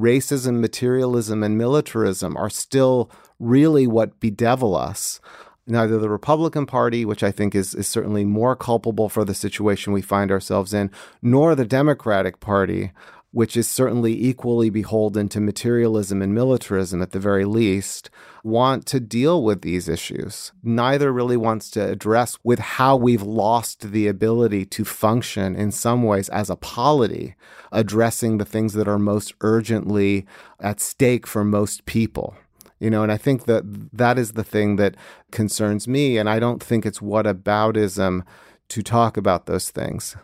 Racism, 0.00 0.60
materialism, 0.60 1.42
and 1.42 1.58
militarism 1.58 2.36
are 2.36 2.48
still 2.48 3.10
really 3.38 3.86
what 3.86 4.18
bedevil 4.18 4.74
us. 4.74 5.20
Neither 5.66 5.98
the 5.98 6.08
Republican 6.08 6.66
Party, 6.66 7.04
which 7.04 7.22
I 7.22 7.30
think 7.30 7.54
is, 7.54 7.74
is 7.74 7.86
certainly 7.86 8.24
more 8.24 8.56
culpable 8.56 9.08
for 9.08 9.24
the 9.24 9.34
situation 9.34 9.92
we 9.92 10.02
find 10.02 10.30
ourselves 10.30 10.72
in, 10.72 10.90
nor 11.20 11.54
the 11.54 11.66
Democratic 11.66 12.40
Party, 12.40 12.92
which 13.30 13.56
is 13.56 13.68
certainly 13.68 14.12
equally 14.12 14.70
beholden 14.70 15.28
to 15.28 15.40
materialism 15.40 16.22
and 16.22 16.34
militarism 16.34 17.02
at 17.02 17.12
the 17.12 17.20
very 17.20 17.44
least, 17.44 18.10
want 18.42 18.86
to 18.86 19.00
deal 19.00 19.42
with 19.42 19.62
these 19.62 19.88
issues. 19.88 20.52
Neither 20.62 21.12
really 21.12 21.36
wants 21.36 21.70
to 21.72 21.88
address 21.88 22.38
with 22.42 22.58
how 22.58 22.96
we've 22.96 23.22
lost 23.22 23.92
the 23.92 24.06
ability 24.06 24.64
to 24.66 24.84
function 24.84 25.56
in 25.56 25.72
some 25.72 26.02
ways 26.02 26.28
as 26.30 26.50
a 26.50 26.56
polity, 26.56 27.34
addressing 27.72 28.38
the 28.38 28.44
things 28.44 28.72
that 28.74 28.88
are 28.88 28.98
most 28.98 29.34
urgently 29.40 30.26
at 30.58 30.80
stake 30.80 31.26
for 31.26 31.44
most 31.44 31.84
people. 31.86 32.34
You 32.78 32.88
know, 32.88 33.02
and 33.02 33.12
I 33.12 33.18
think 33.18 33.44
that 33.44 33.62
that 33.92 34.18
is 34.18 34.32
the 34.32 34.44
thing 34.44 34.76
that 34.76 34.96
concerns 35.30 35.86
me. 35.86 36.16
And 36.16 36.30
I 36.30 36.38
don't 36.38 36.62
think 36.62 36.86
it's 36.86 37.00
whataboutism 37.00 38.22
to 38.68 38.82
talk 38.82 39.16
about 39.16 39.46
those 39.46 39.70
things. 39.70 40.16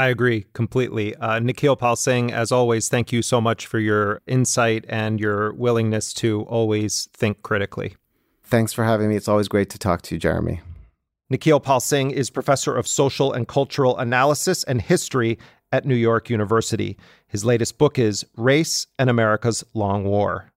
I 0.00 0.08
agree 0.08 0.46
completely. 0.54 1.14
Uh, 1.16 1.40
Nikhil 1.40 1.76
Pal 1.76 1.94
Singh, 1.94 2.32
as 2.32 2.50
always, 2.50 2.88
thank 2.88 3.12
you 3.12 3.20
so 3.20 3.38
much 3.38 3.66
for 3.66 3.78
your 3.78 4.22
insight 4.26 4.86
and 4.88 5.20
your 5.20 5.52
willingness 5.52 6.14
to 6.14 6.44
always 6.44 7.10
think 7.12 7.42
critically. 7.42 7.96
Thanks 8.42 8.72
for 8.72 8.84
having 8.84 9.10
me. 9.10 9.16
It's 9.16 9.28
always 9.28 9.46
great 9.46 9.68
to 9.68 9.78
talk 9.78 10.00
to 10.02 10.14
you, 10.14 10.18
Jeremy. 10.18 10.62
Nikhil 11.28 11.60
Pal 11.60 11.80
Singh 11.80 12.12
is 12.12 12.30
professor 12.30 12.74
of 12.74 12.88
social 12.88 13.30
and 13.34 13.46
cultural 13.46 13.98
analysis 13.98 14.64
and 14.64 14.80
history 14.80 15.38
at 15.70 15.84
New 15.84 15.94
York 15.94 16.30
University. 16.30 16.96
His 17.28 17.44
latest 17.44 17.76
book 17.76 17.98
is 17.98 18.24
Race 18.38 18.86
and 18.98 19.10
America's 19.10 19.62
Long 19.74 20.04
War. 20.04 20.50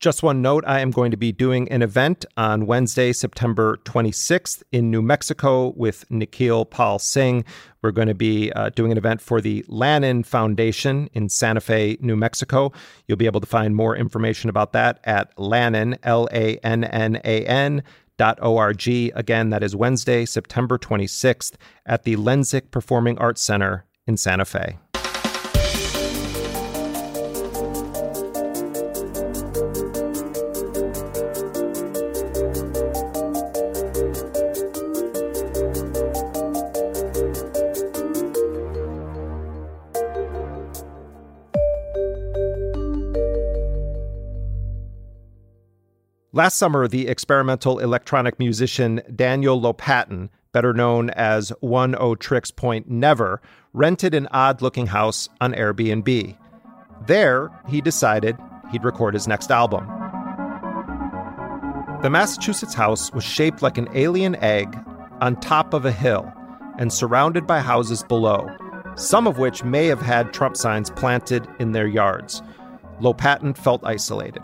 Just 0.00 0.22
one 0.22 0.40
note 0.40 0.64
I 0.66 0.80
am 0.80 0.92
going 0.92 1.10
to 1.10 1.18
be 1.18 1.30
doing 1.30 1.70
an 1.70 1.82
event 1.82 2.24
on 2.38 2.64
Wednesday, 2.64 3.12
September 3.12 3.76
26th 3.84 4.62
in 4.72 4.90
New 4.90 5.02
Mexico 5.02 5.74
with 5.76 6.10
Nikhil 6.10 6.64
Pal 6.64 6.98
Singh. 6.98 7.44
We're 7.82 7.90
going 7.90 8.08
to 8.08 8.14
be 8.14 8.50
uh, 8.52 8.70
doing 8.70 8.92
an 8.92 8.96
event 8.96 9.20
for 9.20 9.42
the 9.42 9.62
Lannan 9.68 10.24
Foundation 10.24 11.10
in 11.12 11.28
Santa 11.28 11.60
Fe, 11.60 11.98
New 12.00 12.16
Mexico. 12.16 12.72
You'll 13.06 13.18
be 13.18 13.26
able 13.26 13.42
to 13.42 13.46
find 13.46 13.76
more 13.76 13.94
information 13.94 14.48
about 14.48 14.72
that 14.72 15.00
at 15.04 15.36
Lannan, 15.36 15.98
L 16.02 16.30
A 16.32 16.56
N 16.64 16.84
N 16.84 17.20
A 17.22 17.44
N. 17.44 17.82
.org. 18.42 18.86
Again, 18.86 19.48
that 19.48 19.62
is 19.62 19.74
Wednesday, 19.74 20.26
September 20.26 20.76
26th 20.78 21.54
at 21.86 22.04
the 22.04 22.16
Lensic 22.16 22.70
Performing 22.70 23.18
Arts 23.18 23.40
Center 23.40 23.86
in 24.06 24.18
Santa 24.18 24.44
Fe. 24.44 24.76
Last 46.40 46.56
summer, 46.56 46.88
the 46.88 47.06
experimental 47.06 47.80
electronic 47.80 48.38
musician 48.38 49.02
Daniel 49.14 49.60
Lopatin, 49.60 50.30
better 50.52 50.72
known 50.72 51.10
as 51.10 51.52
Oneohtrix 51.62 52.56
Point 52.56 52.88
Never, 52.88 53.42
rented 53.74 54.14
an 54.14 54.26
odd 54.30 54.62
looking 54.62 54.86
house 54.86 55.28
on 55.42 55.52
Airbnb. 55.52 56.38
There, 57.06 57.50
he 57.68 57.82
decided 57.82 58.38
he'd 58.72 58.84
record 58.84 59.12
his 59.12 59.28
next 59.28 59.50
album. 59.50 59.86
The 62.00 62.08
Massachusetts 62.08 62.72
house 62.72 63.12
was 63.12 63.22
shaped 63.22 63.60
like 63.60 63.76
an 63.76 63.90
alien 63.94 64.34
egg 64.36 64.74
on 65.20 65.38
top 65.40 65.74
of 65.74 65.84
a 65.84 65.92
hill 65.92 66.32
and 66.78 66.90
surrounded 66.90 67.46
by 67.46 67.60
houses 67.60 68.02
below, 68.02 68.48
some 68.94 69.26
of 69.26 69.36
which 69.36 69.62
may 69.62 69.88
have 69.88 70.00
had 70.00 70.32
Trump 70.32 70.56
signs 70.56 70.88
planted 70.88 71.46
in 71.58 71.72
their 71.72 71.86
yards. 71.86 72.40
Lopatin 72.98 73.54
felt 73.54 73.84
isolated. 73.84 74.42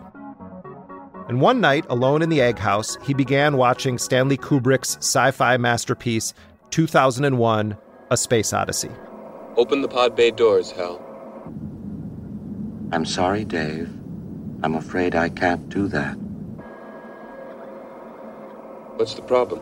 And 1.27 1.41
one 1.41 1.59
night, 1.59 1.85
alone 1.89 2.21
in 2.21 2.29
the 2.29 2.41
egg 2.41 2.57
house, 2.57 2.97
he 3.03 3.13
began 3.13 3.57
watching 3.57 3.97
Stanley 3.97 4.37
Kubrick's 4.37 4.97
sci 4.97 5.31
fi 5.31 5.57
masterpiece, 5.57 6.33
2001 6.69 7.77
A 8.09 8.17
Space 8.17 8.53
Odyssey. 8.53 8.91
Open 9.57 9.81
the 9.81 9.89
pod 9.89 10.15
bay 10.15 10.31
doors, 10.31 10.71
Hal. 10.71 11.01
I'm 12.93 13.03
sorry, 13.03 13.43
Dave. 13.43 13.89
I'm 14.63 14.75
afraid 14.75 15.15
I 15.15 15.27
can't 15.27 15.67
do 15.67 15.89
that. 15.89 16.13
What's 18.95 19.15
the 19.15 19.21
problem? 19.21 19.61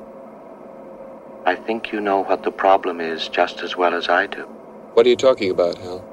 I 1.46 1.56
think 1.56 1.92
you 1.92 2.00
know 2.00 2.24
what 2.24 2.44
the 2.44 2.52
problem 2.52 3.02
is 3.02 3.28
just 3.28 3.62
as 3.62 3.76
well 3.76 3.94
as 3.94 4.08
I 4.08 4.28
do. 4.28 4.44
What 4.94 5.06
are 5.06 5.10
you 5.10 5.16
talking 5.16 5.50
about, 5.50 5.78
Hal? 5.80 6.04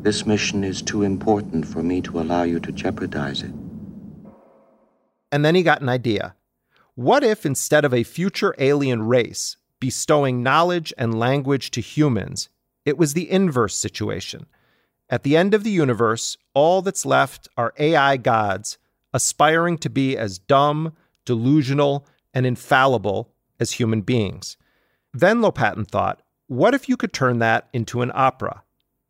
This 0.00 0.26
mission 0.26 0.64
is 0.64 0.80
too 0.82 1.02
important 1.02 1.66
for 1.66 1.82
me 1.82 2.00
to 2.02 2.20
allow 2.20 2.42
you 2.42 2.58
to 2.60 2.72
jeopardize 2.72 3.42
it. 3.42 3.52
And 5.32 5.44
then 5.44 5.54
he 5.54 5.62
got 5.62 5.80
an 5.80 5.88
idea. 5.88 6.36
What 6.94 7.24
if 7.24 7.46
instead 7.46 7.84
of 7.84 7.94
a 7.94 8.04
future 8.04 8.54
alien 8.58 9.02
race 9.04 9.56
bestowing 9.80 10.42
knowledge 10.42 10.92
and 10.98 11.18
language 11.18 11.70
to 11.72 11.80
humans, 11.80 12.50
it 12.84 12.98
was 12.98 13.14
the 13.14 13.30
inverse 13.30 13.74
situation? 13.74 14.46
At 15.08 15.22
the 15.22 15.36
end 15.36 15.54
of 15.54 15.64
the 15.64 15.70
universe, 15.70 16.36
all 16.54 16.82
that's 16.82 17.06
left 17.06 17.48
are 17.56 17.74
AI 17.78 18.18
gods 18.18 18.78
aspiring 19.14 19.78
to 19.78 19.90
be 19.90 20.16
as 20.16 20.38
dumb, 20.38 20.92
delusional, 21.24 22.06
and 22.34 22.46
infallible 22.46 23.32
as 23.58 23.72
human 23.72 24.02
beings. 24.02 24.56
Then 25.14 25.40
Lopatin 25.40 25.86
thought, 25.86 26.22
what 26.46 26.74
if 26.74 26.88
you 26.88 26.96
could 26.96 27.12
turn 27.12 27.38
that 27.38 27.68
into 27.72 28.02
an 28.02 28.10
opera? 28.14 28.62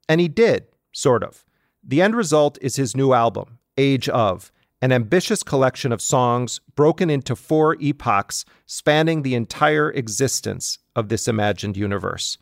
And 0.08 0.20
he 0.20 0.28
did, 0.28 0.66
sort 0.92 1.24
of. 1.24 1.44
The 1.82 2.02
end 2.02 2.14
result 2.14 2.58
is 2.60 2.76
his 2.76 2.96
new 2.96 3.12
album, 3.12 3.58
Age 3.76 4.08
of, 4.08 4.51
an 4.82 4.90
ambitious 4.90 5.44
collection 5.44 5.92
of 5.92 6.02
songs 6.02 6.60
broken 6.74 7.08
into 7.08 7.36
four 7.36 7.76
epochs 7.80 8.44
spanning 8.66 9.22
the 9.22 9.36
entire 9.36 9.92
existence 9.92 10.78
of 10.96 11.08
this 11.08 11.28
imagined 11.28 11.76
universe. 11.76 12.36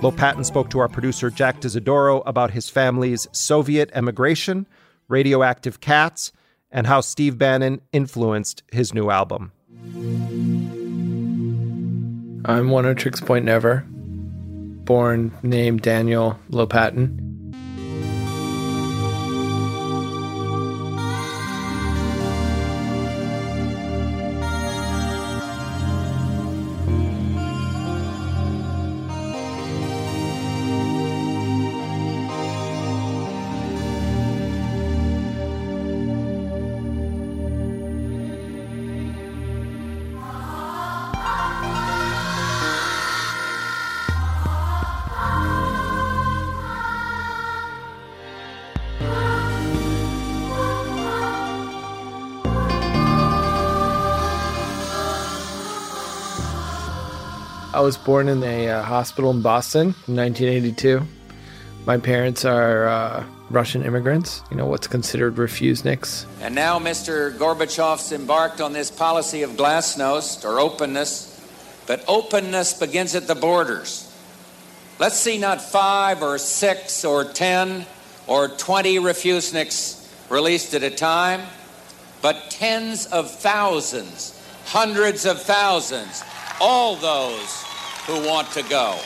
Lopatin 0.00 0.44
spoke 0.44 0.70
to 0.70 0.78
our 0.78 0.88
producer 0.88 1.28
Jack 1.28 1.58
D'Isidoro 1.60 2.22
about 2.24 2.52
his 2.52 2.70
family's 2.70 3.26
Soviet 3.32 3.90
emigration, 3.94 4.68
radioactive 5.08 5.80
cats, 5.80 6.30
and 6.70 6.86
how 6.86 7.00
Steve 7.00 7.36
Bannon 7.36 7.80
influenced 7.92 8.62
his 8.70 8.94
new 8.94 9.10
album. 9.10 9.50
I'm 12.44 12.68
Oneohtrix 12.68 13.26
Point 13.26 13.44
Never, 13.44 13.84
born 13.88 15.36
named 15.42 15.82
Daniel 15.82 16.38
Lopatin. 16.48 17.27
I 57.78 57.80
was 57.80 57.96
born 57.96 58.28
in 58.28 58.42
a 58.42 58.70
uh, 58.70 58.82
hospital 58.82 59.30
in 59.30 59.40
Boston 59.40 59.94
in 60.08 60.16
1982. 60.16 61.00
My 61.86 61.96
parents 61.96 62.44
are 62.44 62.88
uh, 62.88 63.24
Russian 63.50 63.84
immigrants, 63.84 64.42
you 64.50 64.56
know, 64.56 64.66
what's 64.66 64.88
considered 64.88 65.36
refuseniks. 65.36 66.26
And 66.40 66.56
now 66.56 66.80
Mr. 66.80 67.38
Gorbachev's 67.38 68.10
embarked 68.10 68.60
on 68.60 68.72
this 68.72 68.90
policy 68.90 69.42
of 69.42 69.52
glasnost 69.52 70.44
or 70.44 70.58
openness, 70.58 71.40
but 71.86 72.02
openness 72.08 72.74
begins 72.74 73.14
at 73.14 73.28
the 73.28 73.36
borders. 73.36 74.12
Let's 74.98 75.16
see 75.16 75.38
not 75.38 75.62
five 75.62 76.20
or 76.20 76.36
six 76.38 77.04
or 77.04 77.26
ten, 77.26 77.86
or 78.26 78.48
20 78.48 78.96
refuseniks 78.96 80.10
released 80.28 80.74
at 80.74 80.82
a 80.82 80.90
time, 80.90 81.42
but 82.22 82.50
tens 82.50 83.06
of 83.06 83.30
thousands, 83.30 84.36
hundreds 84.64 85.24
of 85.24 85.40
thousands, 85.40 86.24
all 86.60 86.96
those 86.96 87.67
who 88.08 88.26
want 88.26 88.50
to 88.52 88.62
go. 88.62 88.98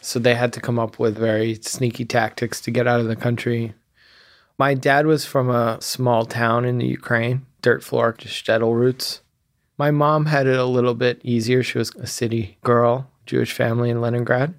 So 0.00 0.18
they 0.18 0.34
had 0.34 0.52
to 0.54 0.60
come 0.60 0.76
up 0.76 0.98
with 0.98 1.16
very 1.16 1.54
sneaky 1.54 2.04
tactics 2.04 2.60
to 2.62 2.72
get 2.72 2.88
out 2.88 2.98
of 2.98 3.06
the 3.06 3.14
country. 3.14 3.74
My 4.58 4.74
dad 4.74 5.06
was 5.06 5.24
from 5.24 5.50
a 5.50 5.80
small 5.80 6.26
town 6.26 6.64
in 6.64 6.78
the 6.78 6.86
Ukraine, 6.86 7.46
dirt 7.62 7.84
floor, 7.84 8.12
just 8.18 8.44
shtetl 8.44 8.74
roots. 8.74 9.20
My 9.78 9.92
mom 9.92 10.26
had 10.26 10.48
it 10.48 10.58
a 10.58 10.64
little 10.64 10.94
bit 10.94 11.20
easier. 11.22 11.62
She 11.62 11.78
was 11.78 11.94
a 11.94 12.08
city 12.08 12.58
girl, 12.64 13.08
Jewish 13.24 13.52
family 13.52 13.88
in 13.88 14.00
Leningrad. 14.00 14.54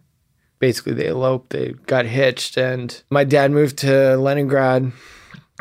Basically, 0.59 0.93
they 0.93 1.07
eloped, 1.07 1.49
they 1.49 1.73
got 1.87 2.05
hitched, 2.05 2.57
and 2.57 3.03
my 3.09 3.25
dad 3.25 3.51
moved 3.51 3.77
to 3.79 4.15
Leningrad 4.15 4.93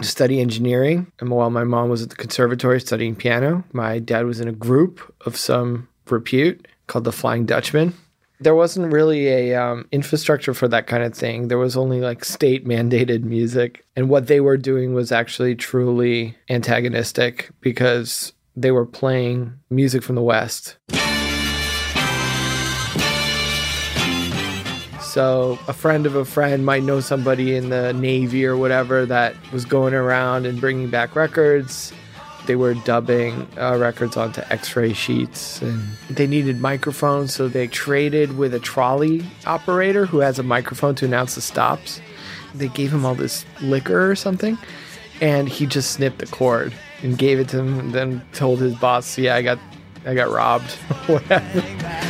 to 0.00 0.06
study 0.06 0.40
engineering. 0.40 1.10
And 1.18 1.30
while 1.30 1.50
my 1.50 1.64
mom 1.64 1.88
was 1.88 2.02
at 2.02 2.10
the 2.10 2.16
conservatory 2.16 2.80
studying 2.80 3.16
piano, 3.16 3.64
my 3.72 3.98
dad 3.98 4.24
was 4.24 4.38
in 4.38 4.46
a 4.46 4.52
group 4.52 5.12
of 5.26 5.36
some 5.36 5.88
repute 6.08 6.68
called 6.86 7.04
the 7.04 7.12
Flying 7.12 7.46
Dutchman. 7.46 7.94
There 8.40 8.54
wasn't 8.54 8.92
really 8.92 9.28
a 9.28 9.54
um, 9.54 9.86
infrastructure 9.92 10.54
for 10.54 10.68
that 10.68 10.86
kind 10.86 11.02
of 11.02 11.14
thing. 11.14 11.48
There 11.48 11.58
was 11.58 11.76
only 11.76 12.00
like 12.00 12.24
state 12.24 12.66
mandated 12.66 13.22
music, 13.22 13.84
and 13.96 14.08
what 14.08 14.26
they 14.26 14.40
were 14.40 14.56
doing 14.56 14.92
was 14.92 15.12
actually 15.12 15.54
truly 15.54 16.36
antagonistic 16.50 17.50
because 17.60 18.32
they 18.56 18.70
were 18.70 18.86
playing 18.86 19.54
music 19.70 20.02
from 20.02 20.16
the 20.16 20.22
West. 20.22 20.78
So, 25.14 25.60
a 25.68 25.72
friend 25.72 26.06
of 26.06 26.16
a 26.16 26.24
friend 26.24 26.66
might 26.66 26.82
know 26.82 26.98
somebody 26.98 27.54
in 27.54 27.70
the 27.70 27.92
Navy 27.92 28.44
or 28.44 28.56
whatever 28.56 29.06
that 29.06 29.36
was 29.52 29.64
going 29.64 29.94
around 29.94 30.44
and 30.44 30.60
bringing 30.60 30.90
back 30.90 31.14
records. 31.14 31.92
They 32.46 32.56
were 32.56 32.74
dubbing 32.74 33.48
uh, 33.58 33.76
records 33.78 34.16
onto 34.16 34.42
x 34.50 34.76
ray 34.76 34.92
sheets 34.92 35.62
and 35.62 35.82
they 36.10 36.26
needed 36.26 36.60
microphones, 36.60 37.34
so 37.34 37.48
they 37.48 37.66
traded 37.66 38.36
with 38.36 38.52
a 38.52 38.60
trolley 38.60 39.24
operator 39.46 40.04
who 40.04 40.18
has 40.18 40.38
a 40.38 40.42
microphone 40.42 40.94
to 40.96 41.06
announce 41.06 41.36
the 41.36 41.40
stops. 41.40 42.00
They 42.54 42.68
gave 42.68 42.92
him 42.92 43.06
all 43.06 43.14
this 43.14 43.46
liquor 43.62 44.10
or 44.10 44.14
something, 44.14 44.58
and 45.20 45.48
he 45.48 45.66
just 45.66 45.92
snipped 45.92 46.18
the 46.18 46.26
cord 46.26 46.74
and 47.02 47.16
gave 47.16 47.40
it 47.40 47.48
to 47.48 47.60
him 47.60 47.78
and 47.78 47.92
then 47.92 48.22
told 48.32 48.60
his 48.60 48.74
boss, 48.74 49.16
"Yeah, 49.16 49.36
I 49.36 49.42
got 49.42 49.58
I 50.04 50.14
got 50.14 50.30
robbed." 50.30 50.76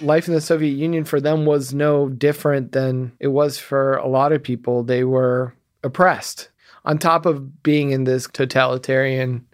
Life 0.00 0.28
in 0.28 0.34
the 0.34 0.40
Soviet 0.40 0.72
Union 0.72 1.04
for 1.04 1.20
them 1.20 1.44
was 1.44 1.74
no 1.74 2.08
different 2.08 2.72
than 2.72 3.12
it 3.20 3.28
was 3.28 3.58
for 3.58 3.96
a 3.96 4.08
lot 4.08 4.32
of 4.32 4.42
people. 4.42 4.82
They 4.82 5.04
were 5.04 5.52
oppressed. 5.82 6.48
On 6.84 6.98
top 6.98 7.26
of 7.26 7.62
being 7.62 7.90
in 7.90 8.04
this 8.04 8.26
totalitarian 8.26 9.46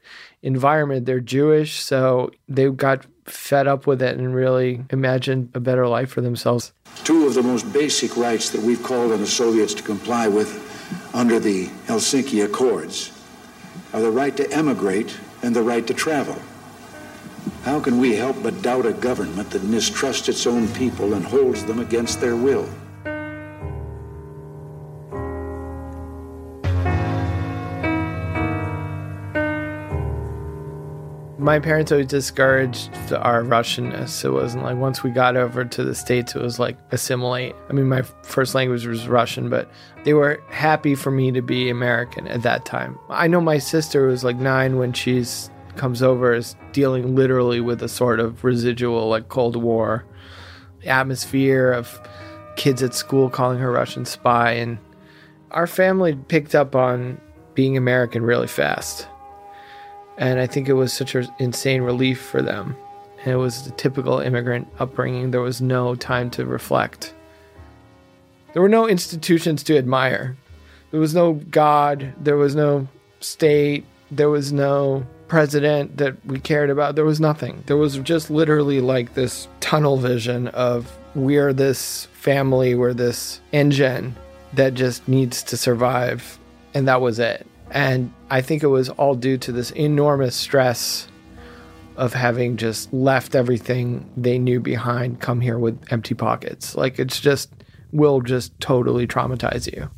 environment, 0.43 1.07
they're 1.07 1.21
Jewish, 1.21 1.81
so 1.81 2.31
they 2.49 2.71
got 2.71 3.05
fed 3.25 3.67
up 3.67 3.87
with 3.87 4.01
it 4.01 4.17
and 4.17 4.35
really 4.35 4.85
imagined 4.91 5.51
a 5.55 5.61
better 5.61 5.89
life 5.89 6.11
for 6.11 6.21
themselves. 6.21 6.73
Two 7.03 7.27
of 7.27 7.35
the 7.35 7.43
most 7.43 7.73
basic 7.73 8.17
rights 8.17 8.51
that 8.51 8.63
we've 8.63 8.83
called 8.83 9.13
on 9.13 9.21
the 9.21 9.27
Soviets 9.27 9.75
to 9.75 9.83
comply 9.83 10.29
with 10.29 10.63
under 11.15 11.41
the 11.41 11.67
Helsinki 11.87 12.45
Accords 12.45 13.13
are 13.93 14.01
the 14.01 14.11
right 14.11 14.37
to 14.37 14.51
emigrate 14.53 15.19
and 15.43 15.55
the 15.55 15.63
right 15.63 15.87
to 15.87 15.95
travel. 15.95 16.41
How 17.63 17.81
can 17.81 17.99
we 17.99 18.15
help 18.15 18.41
but 18.43 18.63
doubt 18.63 18.87
a 18.87 18.93
government 18.93 19.51
that 19.51 19.65
mistrusts 19.65 20.29
its 20.29 20.47
own 20.47 20.69
people 20.69 21.15
and 21.15 21.25
holds 21.25 21.65
them 21.65 21.81
against 21.81 22.21
their 22.21 22.37
will? 22.37 22.69
My 31.47 31.61
parents 31.61 31.93
always 31.93 32.09
discouraged 32.09 32.91
our 33.13 33.45
Russianness. 33.45 34.25
It 34.25 34.31
wasn't 34.31 34.65
like 34.65 34.77
once 34.79 35.05
we 35.05 35.11
got 35.11 35.37
over 35.37 35.65
to 35.65 35.85
the 35.85 35.95
States, 35.95 36.35
it 36.35 36.43
was 36.43 36.59
like 36.59 36.77
assimilate. 36.91 37.55
I 37.71 37.73
mean, 37.73 37.89
my 37.89 38.03
first 38.25 38.57
language 38.57 38.85
was 38.85 39.07
Russian, 39.07 39.49
but 39.49 39.71
they 40.03 40.13
were 40.13 40.43
happy 40.51 40.97
for 40.97 41.13
me 41.13 41.31
to 41.31 41.43
be 41.43 41.71
American 41.71 42.27
at 42.27 42.43
that 42.43 42.65
time. 42.65 42.99
I 43.09 43.29
know 43.29 43.41
my 43.41 43.59
sister 43.59 44.09
was 44.09 44.25
like 44.25 44.35
nine 44.35 44.77
when 44.77 44.93
she's 44.93 45.49
comes 45.77 46.03
over 46.03 46.35
is 46.35 46.57
dealing 46.73 47.15
literally 47.15 47.61
with 47.61 47.81
a 47.81 47.89
sort 47.89 48.19
of 48.19 48.43
residual 48.43 49.09
like 49.09 49.29
Cold 49.29 49.55
War 49.55 50.05
atmosphere 50.85 51.71
of 51.71 52.01
kids 52.57 52.83
at 52.83 52.93
school 52.93 53.31
calling 53.31 53.61
her 53.61 53.71
Russian 53.71 54.05
spy 54.05 54.51
and 54.53 54.79
our 55.53 55.69
family 55.69 56.17
picked 56.17 56.57
up 56.57 56.75
on 56.75 57.21
being 57.55 57.77
American 57.77 58.25
really 58.25 58.49
fast 58.49 59.07
and 60.19 60.41
I 60.41 60.47
think 60.47 60.69
it 60.69 60.75
was 60.75 60.93
such 60.93 61.15
an 61.15 61.29
insane 61.39 61.83
relief 61.83 62.21
for 62.21 62.43
them. 62.43 62.77
And 63.25 63.33
it 63.33 63.37
was 63.37 63.65
the 63.65 63.73
typical 63.73 64.21
immigrant 64.21 64.69
upbringing. 64.79 65.31
There 65.31 65.41
was 65.41 65.61
no 65.61 65.95
time 65.95 66.31
to 66.31 66.47
reflect. 66.47 67.15
There 68.53 68.63
were 68.63 68.69
no 68.69 68.89
institutions 68.89 69.63
to 69.65 69.77
admire. 69.77 70.37
There 70.91 71.01
was 71.01 71.15
no 71.15 71.35
God. 71.35 72.15
There 72.21 72.37
was 72.37 72.55
no 72.55 72.89
state. 73.21 73.85
There 74.11 74.31
was 74.31 74.53
no 74.53 75.05
president 75.29 75.97
that 75.97 76.25
we 76.25 76.39
cared 76.39 76.71
about. 76.71 76.95
There 76.95 77.05
was 77.05 77.21
nothing. 77.21 77.65
There 77.67 77.77
was 77.77 77.99
just 77.99 78.31
literally 78.31 78.81
like 78.81 79.15
this 79.15 79.49
tunnel 79.61 79.97
vision 79.97 80.49
of 80.49 80.97
we're 81.15 81.53
this 81.53 82.07
family, 82.13 82.75
we're 82.75 82.95
this 82.95 83.41
engine 83.53 84.15
that 84.53 84.75
just 84.75 85.07
needs 85.09 85.43
to 85.45 85.57
survive. 85.57 86.39
And 86.75 86.87
that 86.89 87.01
was 87.01 87.19
it. 87.19 87.47
And 87.71 88.13
I 88.31 88.41
think 88.41 88.63
it 88.63 88.69
was 88.69 88.89
all 88.91 89.15
due 89.15 89.39
to 89.39 89.53
this 89.53 89.71
enormous 89.73 90.37
stress 90.37 91.09
of 91.97 92.13
having 92.13 92.57
just 92.57 92.93
left 92.93 93.35
everything 93.35 94.09
they 94.17 94.39
knew 94.39 94.61
behind, 94.61 95.21
come 95.21 95.41
here 95.41 95.59
with 95.59 95.81
empty 95.91 96.15
pockets. 96.15 96.75
Like 96.77 96.99
it's 96.99 97.21
just 97.21 97.51
will 97.93 98.21
just 98.21 98.59
totally 98.61 99.07
traumatize 99.07 99.73
you. 99.73 99.91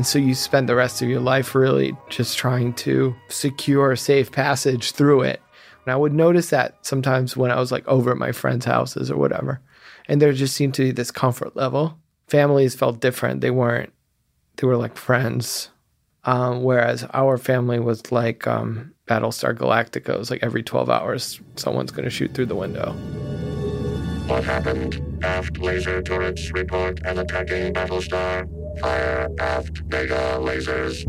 And 0.00 0.06
so 0.06 0.18
you 0.18 0.34
spend 0.34 0.66
the 0.66 0.74
rest 0.74 1.02
of 1.02 1.10
your 1.10 1.20
life 1.20 1.54
really 1.54 1.94
just 2.08 2.38
trying 2.38 2.72
to 2.72 3.14
secure 3.28 3.92
a 3.92 3.98
safe 3.98 4.32
passage 4.32 4.92
through 4.92 5.20
it. 5.24 5.42
And 5.84 5.92
I 5.92 5.96
would 5.96 6.14
notice 6.14 6.48
that 6.48 6.78
sometimes 6.80 7.36
when 7.36 7.50
I 7.50 7.60
was 7.60 7.70
like 7.70 7.86
over 7.86 8.10
at 8.10 8.16
my 8.16 8.32
friends' 8.32 8.64
houses 8.64 9.10
or 9.10 9.18
whatever. 9.18 9.60
And 10.08 10.22
there 10.22 10.32
just 10.32 10.56
seemed 10.56 10.72
to 10.76 10.84
be 10.84 10.90
this 10.90 11.10
comfort 11.10 11.54
level. 11.54 11.98
Families 12.28 12.74
felt 12.74 13.02
different. 13.02 13.42
They 13.42 13.50
weren't, 13.50 13.92
they 14.56 14.66
were 14.66 14.78
like 14.78 14.96
friends. 14.96 15.68
Um, 16.24 16.62
whereas 16.62 17.04
our 17.12 17.36
family 17.36 17.78
was 17.78 18.10
like 18.10 18.46
um, 18.46 18.94
Battlestar 19.06 19.54
Galactica. 19.54 20.14
It 20.14 20.18
was 20.18 20.30
like 20.30 20.42
every 20.42 20.62
12 20.62 20.88
hours, 20.88 21.42
someone's 21.56 21.90
going 21.90 22.04
to 22.04 22.10
shoot 22.10 22.32
through 22.32 22.46
the 22.46 22.56
window. 22.56 22.92
What 24.28 24.44
happened? 24.44 25.22
Aft 25.22 25.58
laser 25.58 26.00
turrets 26.00 26.50
report 26.52 27.00
an 27.04 27.18
attacking 27.18 27.74
Battlestar. 27.74 28.48
Fire 28.80 29.28
aft 29.38 29.82
mega 29.90 30.38
lasers. 30.40 31.04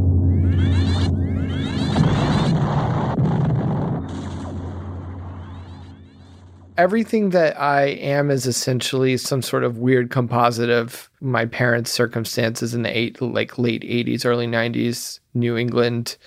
Everything 6.78 7.30
that 7.30 7.60
I 7.60 7.84
am 7.84 8.30
is 8.30 8.46
essentially 8.46 9.16
some 9.16 9.42
sort 9.42 9.64
of 9.64 9.78
weird 9.78 10.10
composite 10.10 10.70
of 10.70 11.10
my 11.22 11.46
parents' 11.46 11.92
circumstances 11.92 12.74
in 12.74 12.82
the 12.82 12.98
eight, 12.98 13.22
like 13.22 13.58
late 13.58 13.84
80s, 13.84 14.26
early 14.26 14.48
90s, 14.48 15.20
New 15.34 15.56
England. 15.56 16.18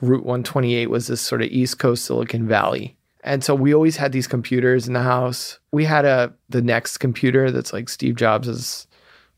Route 0.00 0.24
128 0.24 0.88
was 0.88 1.08
this 1.08 1.20
sort 1.20 1.42
of 1.42 1.48
East 1.48 1.78
Coast 1.78 2.04
Silicon 2.04 2.48
Valley. 2.48 2.96
And 3.24 3.42
so 3.42 3.54
we 3.54 3.74
always 3.74 3.96
had 3.96 4.12
these 4.12 4.26
computers 4.26 4.86
in 4.86 4.94
the 4.94 5.02
house. 5.02 5.58
We 5.72 5.84
had 5.84 6.04
a 6.04 6.32
the 6.48 6.60
NeXT 6.60 6.98
computer 6.98 7.50
that's 7.50 7.72
like 7.72 7.88
Steve 7.88 8.14
Jobs's 8.14 8.86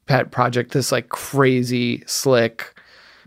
pet 0.07 0.31
project, 0.31 0.73
this 0.73 0.91
like 0.93 1.09
crazy 1.09 2.03
slick 2.07 2.75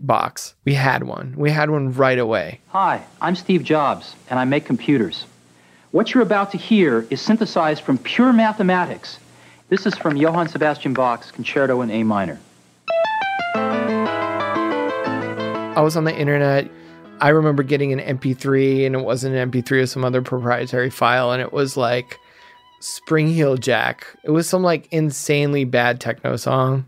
box. 0.00 0.54
We 0.64 0.74
had 0.74 1.04
one. 1.04 1.34
We 1.36 1.50
had 1.50 1.70
one 1.70 1.92
right 1.92 2.18
away. 2.18 2.60
Hi, 2.68 3.04
I'm 3.20 3.36
Steve 3.36 3.62
Jobs, 3.64 4.16
and 4.28 4.38
I 4.38 4.44
make 4.44 4.64
computers. 4.64 5.26
What 5.92 6.12
you're 6.14 6.22
about 6.22 6.50
to 6.52 6.58
hear 6.58 7.06
is 7.10 7.20
synthesized 7.20 7.82
from 7.82 7.98
pure 7.98 8.32
mathematics. 8.32 9.18
This 9.68 9.86
is 9.86 9.94
from 9.96 10.16
Johann 10.16 10.48
Sebastian 10.48 10.94
Bach's 10.94 11.30
Concerto 11.30 11.82
in 11.82 11.90
A 11.90 12.02
minor. 12.02 12.40
I 15.76 15.82
was 15.82 15.96
on 15.96 16.04
the 16.04 16.14
internet 16.14 16.70
I 17.20 17.28
remember 17.28 17.62
getting 17.62 17.92
an 17.92 18.18
MP3 18.18 18.86
and 18.86 18.94
it 18.94 19.04
wasn't 19.04 19.36
an 19.36 19.50
MP3, 19.50 19.72
it 19.72 19.80
was 19.82 19.90
some 19.90 20.04
other 20.04 20.22
proprietary 20.22 20.90
file, 20.90 21.32
and 21.32 21.42
it 21.42 21.52
was 21.52 21.76
like 21.76 22.18
Spring 22.80 23.28
Heel 23.28 23.56
Jack. 23.56 24.06
It 24.24 24.30
was 24.30 24.48
some 24.48 24.62
like 24.62 24.88
insanely 24.90 25.64
bad 25.64 26.00
techno 26.00 26.36
song. 26.36 26.86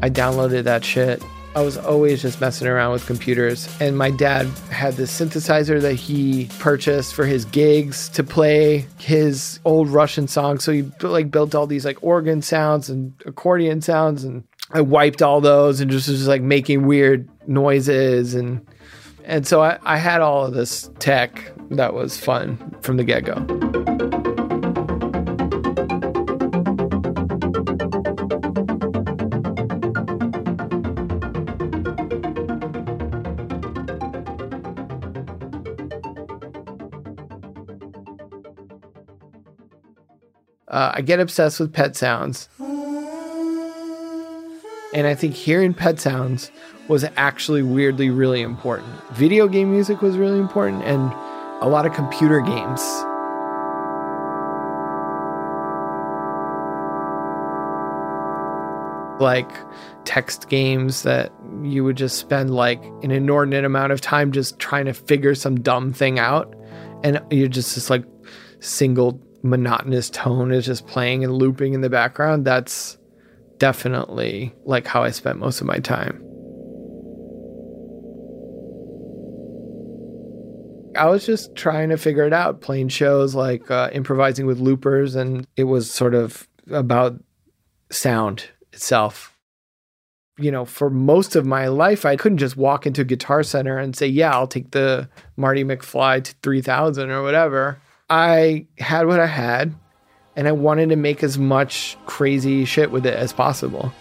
I 0.00 0.08
downloaded 0.10 0.64
that 0.64 0.84
shit. 0.84 1.22
I 1.54 1.60
was 1.60 1.76
always 1.76 2.22
just 2.22 2.40
messing 2.40 2.66
around 2.66 2.92
with 2.92 3.06
computers. 3.06 3.68
And 3.80 3.98
my 3.98 4.10
dad 4.10 4.46
had 4.70 4.94
this 4.94 5.18
synthesizer 5.18 5.80
that 5.82 5.94
he 5.94 6.48
purchased 6.60 7.14
for 7.14 7.26
his 7.26 7.44
gigs 7.44 8.08
to 8.10 8.24
play 8.24 8.86
his 8.98 9.60
old 9.64 9.88
Russian 9.88 10.28
songs. 10.28 10.64
So 10.64 10.72
he 10.72 10.82
like 11.02 11.30
built 11.30 11.54
all 11.54 11.66
these 11.66 11.84
like 11.84 12.02
organ 12.02 12.40
sounds 12.40 12.88
and 12.88 13.12
accordion 13.26 13.82
sounds 13.82 14.24
and 14.24 14.44
I 14.70 14.80
wiped 14.80 15.20
all 15.20 15.40
those 15.40 15.80
and 15.80 15.90
just 15.90 16.08
was 16.08 16.28
like 16.28 16.42
making 16.42 16.86
weird 16.86 17.28
noises 17.46 18.34
and 18.34 18.66
and 19.28 19.46
so 19.46 19.62
I, 19.62 19.78
I 19.84 19.98
had 19.98 20.22
all 20.22 20.46
of 20.46 20.54
this 20.54 20.90
tech 20.98 21.52
that 21.70 21.92
was 21.92 22.18
fun 22.18 22.74
from 22.80 22.96
the 22.96 23.04
get-go. 23.04 23.34
Uh, 40.68 40.92
I 40.94 41.00
get 41.00 41.18
obsessed 41.18 41.60
with 41.60 41.72
pet 41.72 41.96
sounds. 41.96 42.48
And 44.94 45.06
I 45.06 45.14
think 45.14 45.34
hearing 45.34 45.74
pet 45.74 46.00
sounds 46.00 46.50
was 46.88 47.04
actually 47.16 47.62
weirdly 47.62 48.08
really 48.08 48.40
important. 48.40 48.88
Video 49.12 49.46
game 49.46 49.70
music 49.70 50.00
was 50.00 50.16
really 50.16 50.38
important, 50.38 50.82
and 50.84 51.12
a 51.60 51.68
lot 51.68 51.84
of 51.84 51.92
computer 51.92 52.40
games. 52.40 52.80
Like 59.20 59.50
text 60.04 60.48
games 60.48 61.02
that 61.02 61.32
you 61.62 61.84
would 61.84 61.96
just 61.96 62.16
spend 62.16 62.54
like 62.54 62.82
an 63.02 63.10
inordinate 63.10 63.64
amount 63.64 63.92
of 63.92 64.00
time 64.00 64.32
just 64.32 64.58
trying 64.58 64.86
to 64.86 64.94
figure 64.94 65.34
some 65.34 65.60
dumb 65.60 65.92
thing 65.92 66.18
out. 66.18 66.54
And 67.04 67.20
you're 67.30 67.48
just 67.48 67.74
this 67.74 67.90
like 67.90 68.04
single 68.60 69.20
monotonous 69.42 70.08
tone 70.08 70.50
is 70.50 70.64
just 70.64 70.86
playing 70.86 71.24
and 71.24 71.34
looping 71.34 71.74
in 71.74 71.82
the 71.82 71.90
background. 71.90 72.44
That's 72.46 72.96
definitely 73.58 74.54
like 74.64 74.86
how 74.86 75.02
I 75.02 75.10
spent 75.10 75.38
most 75.38 75.60
of 75.60 75.66
my 75.66 75.78
time. 75.78 76.24
I 80.96 81.06
was 81.06 81.24
just 81.24 81.54
trying 81.54 81.90
to 81.90 81.96
figure 81.96 82.24
it 82.24 82.32
out, 82.32 82.60
playing 82.60 82.88
shows 82.88 83.34
like 83.34 83.70
uh, 83.70 83.90
improvising 83.92 84.46
with 84.46 84.58
loopers, 84.58 85.14
and 85.14 85.46
it 85.56 85.64
was 85.64 85.90
sort 85.90 86.14
of 86.14 86.48
about 86.70 87.22
sound 87.90 88.46
itself. 88.72 89.34
You 90.38 90.50
know, 90.50 90.64
for 90.64 90.90
most 90.90 91.36
of 91.36 91.46
my 91.46 91.68
life, 91.68 92.04
I 92.04 92.16
couldn't 92.16 92.38
just 92.38 92.56
walk 92.56 92.86
into 92.86 93.02
a 93.02 93.04
Guitar 93.04 93.42
Center 93.42 93.78
and 93.78 93.94
say, 93.96 94.06
Yeah, 94.06 94.32
I'll 94.32 94.46
take 94.46 94.70
the 94.72 95.08
Marty 95.36 95.64
McFly 95.64 96.22
to 96.24 96.34
3000 96.42 97.10
or 97.10 97.22
whatever. 97.22 97.80
I 98.10 98.66
had 98.78 99.06
what 99.06 99.20
I 99.20 99.26
had, 99.26 99.74
and 100.38 100.46
I 100.46 100.52
wanted 100.52 100.90
to 100.90 100.96
make 100.96 101.24
as 101.24 101.36
much 101.36 101.96
crazy 102.06 102.64
shit 102.64 102.92
with 102.92 103.04
it 103.04 103.14
as 103.14 103.32
possible. 103.32 103.92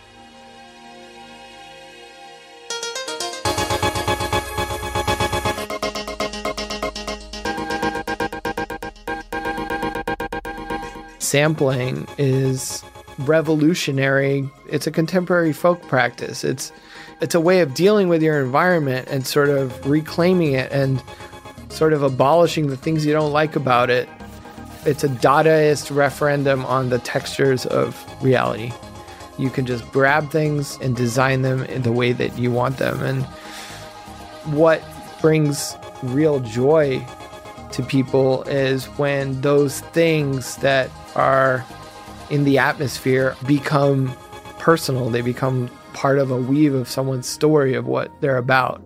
Sampling 11.17 12.07
is 12.19 12.83
revolutionary. 13.17 14.47
It's 14.69 14.85
a 14.85 14.91
contemporary 14.91 15.53
folk 15.53 15.81
practice. 15.87 16.43
It's 16.43 16.71
it's 17.19 17.33
a 17.33 17.41
way 17.41 17.61
of 17.61 17.73
dealing 17.73 18.09
with 18.09 18.21
your 18.21 18.39
environment 18.39 19.07
and 19.09 19.25
sort 19.25 19.49
of 19.49 19.89
reclaiming 19.89 20.53
it 20.53 20.71
and 20.71 21.01
sort 21.69 21.93
of 21.93 22.03
abolishing 22.03 22.67
the 22.67 22.77
things 22.77 23.07
you 23.07 23.11
don't 23.11 23.33
like 23.33 23.55
about 23.55 23.89
it. 23.89 24.07
It's 24.87 25.03
a 25.03 25.09
Dadaist 25.09 25.93
referendum 25.93 26.65
on 26.65 26.87
the 26.87 26.99
textures 26.99 27.65
of 27.65 28.01
reality. 28.23 28.71
You 29.37 29.49
can 29.49 29.65
just 29.65 29.85
grab 29.91 30.31
things 30.31 30.77
and 30.79 30.95
design 30.95 31.41
them 31.41 31.63
in 31.65 31.81
the 31.81 31.91
way 31.91 32.13
that 32.13 32.39
you 32.39 32.51
want 32.51 32.77
them. 32.77 33.03
And 33.03 33.25
what 34.55 34.81
brings 35.19 35.75
real 36.03 36.39
joy 36.39 37.05
to 37.73 37.83
people 37.83 38.43
is 38.43 38.85
when 38.97 39.41
those 39.41 39.81
things 39.81 40.55
that 40.57 40.89
are 41.15 41.65
in 42.29 42.45
the 42.45 42.57
atmosphere 42.57 43.35
become 43.45 44.15
personal, 44.57 45.09
they 45.09 45.21
become 45.21 45.69
part 45.91 46.17
of 46.17 46.31
a 46.31 46.37
weave 46.37 46.73
of 46.73 46.87
someone's 46.87 47.27
story 47.27 47.73
of 47.73 47.87
what 47.87 48.09
they're 48.21 48.37
about. 48.37 48.81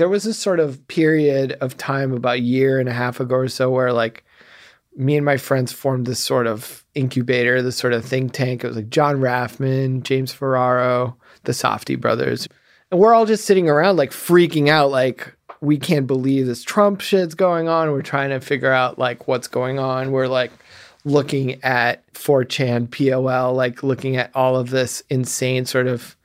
There 0.00 0.08
was 0.08 0.24
this 0.24 0.38
sort 0.38 0.60
of 0.60 0.88
period 0.88 1.52
of 1.60 1.76
time 1.76 2.14
about 2.14 2.36
a 2.36 2.40
year 2.40 2.80
and 2.80 2.88
a 2.88 2.92
half 2.92 3.20
ago 3.20 3.34
or 3.34 3.48
so 3.48 3.68
where 3.68 3.92
like 3.92 4.24
me 4.96 5.14
and 5.14 5.26
my 5.26 5.36
friends 5.36 5.72
formed 5.72 6.06
this 6.06 6.18
sort 6.18 6.46
of 6.46 6.86
incubator, 6.94 7.60
this 7.60 7.76
sort 7.76 7.92
of 7.92 8.02
think 8.02 8.32
tank. 8.32 8.64
It 8.64 8.68
was 8.68 8.76
like 8.76 8.88
Jon 8.88 9.16
Rafman, 9.16 10.02
James 10.02 10.32
Ferraro, 10.32 11.18
the 11.44 11.52
Safdie 11.52 12.00
brothers. 12.00 12.48
And 12.90 12.98
we're 12.98 13.12
all 13.12 13.26
just 13.26 13.44
sitting 13.44 13.68
around 13.68 13.98
like 13.98 14.10
freaking 14.10 14.68
out, 14.68 14.90
like, 14.90 15.36
we 15.60 15.76
can't 15.76 16.06
believe 16.06 16.46
this 16.46 16.62
Trump 16.62 17.02
shit's 17.02 17.34
going 17.34 17.68
on. 17.68 17.92
We're 17.92 18.00
trying 18.00 18.30
to 18.30 18.40
figure 18.40 18.72
out 18.72 18.98
like 18.98 19.28
what's 19.28 19.48
going 19.48 19.78
on. 19.78 20.12
We're 20.12 20.28
like 20.28 20.50
looking 21.04 21.62
at 21.62 22.10
4chan, 22.14 22.90
POL, 22.90 23.52
like 23.52 23.82
looking 23.82 24.16
at 24.16 24.34
all 24.34 24.56
of 24.56 24.70
this 24.70 25.02
insane 25.10 25.66
sort 25.66 25.88
of 25.88 26.16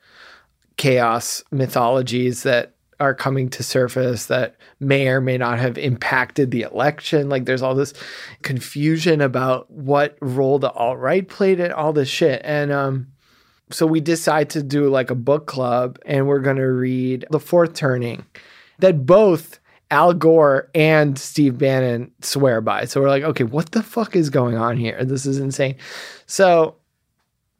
chaos 0.78 1.44
mythologies 1.50 2.42
that 2.44 2.72
are 2.98 3.14
coming 3.14 3.48
to 3.50 3.62
surface 3.62 4.26
that 4.26 4.56
may 4.80 5.08
or 5.08 5.20
may 5.20 5.36
not 5.36 5.58
have 5.58 5.76
impacted 5.76 6.50
the 6.50 6.62
election. 6.62 7.28
Like 7.28 7.44
there's 7.44 7.62
all 7.62 7.74
this 7.74 7.92
confusion 8.42 9.20
about 9.20 9.70
what 9.70 10.16
role 10.20 10.58
the 10.58 10.70
alt 10.72 10.98
right 10.98 11.28
played 11.28 11.60
in 11.60 11.72
all 11.72 11.92
this 11.92 12.08
shit. 12.08 12.40
And 12.44 12.72
um, 12.72 13.08
so 13.70 13.86
we 13.86 14.00
decide 14.00 14.50
to 14.50 14.62
do 14.62 14.88
like 14.88 15.10
a 15.10 15.14
book 15.14 15.46
club 15.46 15.98
and 16.06 16.26
we're 16.26 16.40
going 16.40 16.56
to 16.56 16.64
read 16.64 17.26
The 17.30 17.40
Fourth 17.40 17.74
Turning 17.74 18.24
that 18.78 19.04
both 19.04 19.58
Al 19.90 20.14
Gore 20.14 20.68
and 20.74 21.18
Steve 21.18 21.58
Bannon 21.58 22.10
swear 22.22 22.60
by. 22.60 22.86
So 22.86 23.00
we're 23.00 23.08
like, 23.08 23.22
okay, 23.24 23.44
what 23.44 23.72
the 23.72 23.82
fuck 23.82 24.16
is 24.16 24.30
going 24.30 24.56
on 24.56 24.76
here? 24.76 25.04
This 25.04 25.26
is 25.26 25.38
insane. 25.38 25.76
So 26.26 26.76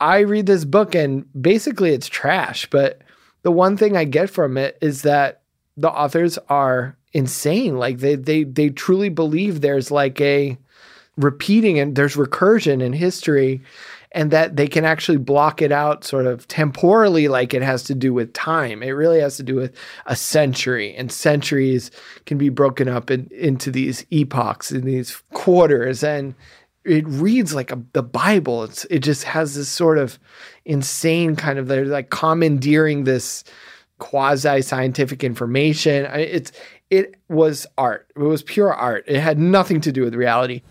I 0.01 0.21
read 0.21 0.47
this 0.47 0.65
book 0.65 0.95
and 0.95 1.27
basically 1.41 1.91
it's 1.91 2.09
trash, 2.09 2.67
but 2.71 3.03
the 3.47 3.52
one 3.52 3.77
thing 3.77 3.97
I 3.97 4.02
get 4.02 4.28
from 4.28 4.56
it 4.56 4.77
is 4.81 5.02
that 5.02 5.43
the 5.77 5.89
authors 5.89 6.36
are 6.48 6.97
insane. 7.12 7.78
Like 7.78 7.98
they 7.98 8.16
they 8.16 8.43
they 8.43 8.70
truly 8.70 9.09
believe 9.09 9.60
there's 9.60 9.93
like 9.93 10.20
a 10.20 10.59
repeating 11.16 11.78
and 11.78 11.94
there's 11.94 12.16
recursion 12.16 12.82
in 12.82 12.93
history 12.93 13.62
and 14.10 14.32
that 14.32 14.56
they 14.56 14.66
can 14.66 14.85
actually 14.85 15.18
block 15.18 15.62
it 15.62 15.70
out 15.70 16.02
sort 16.02 16.27
of 16.27 16.48
temporally 16.48 17.28
like 17.28 17.55
it 17.55 17.62
has 17.62 17.85
to 17.85 17.94
do 17.94 18.12
with 18.12 18.32
time. 18.32 18.82
It 18.82 18.90
really 18.90 19.20
has 19.20 19.36
to 19.36 19.44
do 19.44 19.55
with 19.55 19.77
a 20.06 20.16
century 20.16 20.93
and 20.97 21.12
centuries 21.12 21.93
can 22.24 22.39
be 22.39 22.48
broken 22.48 22.89
up 22.89 23.12
in, 23.12 23.28
into 23.31 23.70
these 23.70 24.05
epochs 24.10 24.73
in 24.73 24.85
these 24.85 25.23
quarters 25.35 26.02
and 26.02 26.35
it 26.87 27.05
reads 27.07 27.55
like 27.55 27.73
a, 27.73 27.83
the 27.93 28.03
Bible. 28.03 28.65
It's 28.65 28.85
it 28.87 29.01
just 29.01 29.25
has 29.25 29.55
this 29.55 29.69
sort 29.69 29.99
of 29.99 30.19
insane 30.65 31.37
kind 31.37 31.59
of 31.59 31.67
they're 31.67 31.85
like 31.85 32.11
commandeering 32.11 33.05
this 33.05 33.45
quasi 33.99 34.63
scientific 34.63 35.25
information. 35.25 36.07
It's 36.15 36.53
it 36.91 37.17
was 37.29 37.67
art. 37.77 38.11
It 38.15 38.21
was 38.21 38.43
pure 38.43 38.73
art. 38.73 39.05
It 39.09 39.21
had 39.21 39.39
nothing 39.39 39.81
to 39.83 39.93
do 39.93 40.03
with 40.03 40.15
reality. 40.15 40.63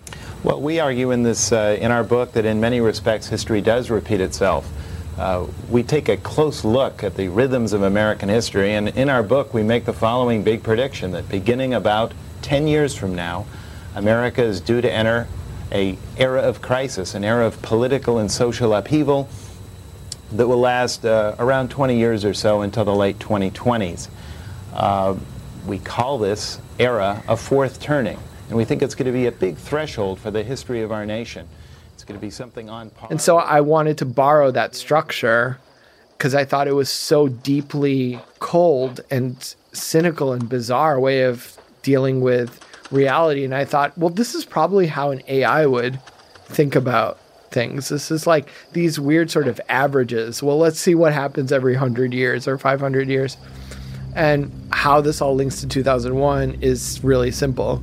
Well, 0.43 0.61
we 0.61 0.79
argue 0.79 1.11
in 1.11 1.23
this 1.23 1.51
uh, 1.51 1.77
in 1.79 1.91
our 1.91 2.03
book 2.03 2.33
that 2.33 2.45
in 2.45 2.61
many 2.61 2.79
respects 2.79 3.27
history 3.27 3.61
does 3.61 3.89
repeat 3.89 4.21
itself. 4.21 4.71
Uh, 5.17 5.47
we 5.69 5.81
take 5.81 6.09
a 6.09 6.17
close 6.17 6.65
look 6.65 7.03
at 7.03 7.15
the 7.15 7.29
rhythms 7.29 7.71
of 7.71 7.81
American 7.81 8.27
history, 8.27 8.73
and 8.73 8.89
in 8.89 9.09
our 9.09 9.23
book 9.23 9.53
we 9.53 9.63
make 9.63 9.85
the 9.85 9.93
following 9.93 10.43
big 10.43 10.61
prediction 10.61 11.11
that 11.11 11.27
beginning 11.29 11.73
about 11.73 12.13
10 12.41 12.67
years 12.67 12.93
from 12.93 13.15
now, 13.15 13.45
America 13.95 14.43
is 14.43 14.59
due 14.59 14.81
to 14.81 14.91
enter 14.91 15.27
a 15.75 15.97
era 16.17 16.41
of 16.41 16.61
crisis, 16.61 17.13
an 17.13 17.25
era 17.25 17.45
of 17.45 17.61
political 17.61 18.17
and 18.17 18.31
social 18.31 18.73
upheaval 18.73 19.27
that 20.31 20.47
will 20.47 20.59
last 20.59 21.05
uh, 21.05 21.35
around 21.37 21.69
20 21.69 21.97
years 21.97 22.23
or 22.23 22.33
so 22.33 22.61
until 22.61 22.85
the 22.85 22.95
late 22.95 23.19
2020s. 23.19 24.07
Uh, 24.73 25.15
we 25.67 25.77
call 25.77 26.17
this 26.17 26.59
era 26.79 27.21
a 27.27 27.35
fourth 27.35 27.81
turning, 27.81 28.17
and 28.47 28.57
we 28.57 28.63
think 28.63 28.81
it's 28.81 28.95
going 28.95 29.05
to 29.05 29.11
be 29.11 29.25
a 29.25 29.31
big 29.31 29.57
threshold 29.57 30.17
for 30.17 30.31
the 30.31 30.43
history 30.43 30.81
of 30.81 30.91
our 30.91 31.05
nation. 31.05 31.47
It's 31.93 32.05
going 32.05 32.19
to 32.19 32.25
be 32.25 32.31
something 32.31 32.69
on 32.69 32.89
par. 32.91 33.09
And 33.11 33.19
so 33.19 33.37
I 33.37 33.61
wanted 33.61 33.97
to 33.97 34.05
borrow 34.05 34.51
that 34.51 34.75
structure 34.75 35.59
because 36.17 36.33
I 36.33 36.45
thought 36.45 36.67
it 36.67 36.73
was 36.73 36.89
so 36.89 37.27
deeply 37.27 38.19
cold 38.39 39.01
and 39.11 39.55
cynical 39.73 40.31
and 40.31 40.47
bizarre 40.47 40.99
way 40.99 41.23
of 41.23 41.57
dealing 41.81 42.21
with 42.21 42.65
reality. 42.91 43.43
And 43.43 43.53
I 43.55 43.65
thought, 43.65 43.97
well, 43.97 44.09
this 44.09 44.35
is 44.35 44.45
probably 44.45 44.87
how 44.87 45.11
an 45.11 45.21
AI 45.27 45.65
would 45.65 45.99
think 46.45 46.75
about 46.75 47.19
things. 47.51 47.89
This 47.89 48.11
is 48.11 48.27
like 48.27 48.49
these 48.73 48.99
weird 48.99 49.31
sort 49.31 49.47
of 49.47 49.59
averages. 49.69 50.43
Well, 50.43 50.57
let's 50.57 50.79
see 50.79 50.95
what 50.95 51.13
happens 51.13 51.51
every 51.51 51.73
100 51.73 52.13
years 52.13 52.47
or 52.47 52.57
500 52.57 53.09
years. 53.09 53.37
And 54.15 54.51
how 54.71 55.01
this 55.01 55.21
all 55.21 55.35
links 55.35 55.61
to 55.61 55.67
2001 55.67 56.59
is 56.61 57.03
really 57.03 57.31
simple. 57.31 57.81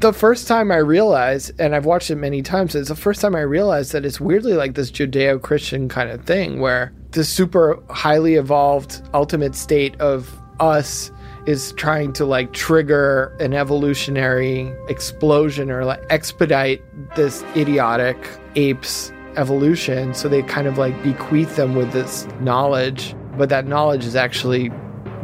The 0.00 0.12
first 0.12 0.46
time 0.46 0.70
I 0.70 0.76
realized, 0.76 1.58
and 1.58 1.74
I've 1.74 1.86
watched 1.86 2.10
it 2.10 2.16
many 2.16 2.42
times, 2.42 2.74
it's 2.74 2.90
the 2.90 2.94
first 2.94 3.22
time 3.22 3.34
I 3.34 3.40
realized 3.40 3.92
that 3.92 4.04
it's 4.04 4.20
weirdly 4.20 4.52
like 4.52 4.74
this 4.74 4.90
Judeo 4.90 5.40
Christian 5.40 5.88
kind 5.88 6.10
of 6.10 6.24
thing 6.24 6.60
where 6.60 6.92
the 7.12 7.24
super 7.24 7.82
highly 7.88 8.34
evolved 8.34 9.00
ultimate 9.14 9.54
state 9.54 9.98
of 10.00 10.38
us 10.60 11.10
is 11.46 11.72
trying 11.72 12.12
to 12.14 12.24
like 12.24 12.52
trigger 12.52 13.34
an 13.40 13.52
evolutionary 13.52 14.72
explosion 14.88 15.70
or 15.70 15.84
like 15.84 16.02
expedite 16.10 16.82
this 17.16 17.42
idiotic 17.56 18.16
ape's 18.56 19.12
evolution. 19.36 20.14
So 20.14 20.28
they 20.28 20.42
kind 20.42 20.66
of 20.66 20.78
like 20.78 21.00
bequeath 21.02 21.56
them 21.56 21.74
with 21.74 21.92
this 21.92 22.26
knowledge 22.40 23.14
but 23.36 23.48
that 23.48 23.66
knowledge 23.66 24.04
is 24.04 24.16
actually 24.16 24.70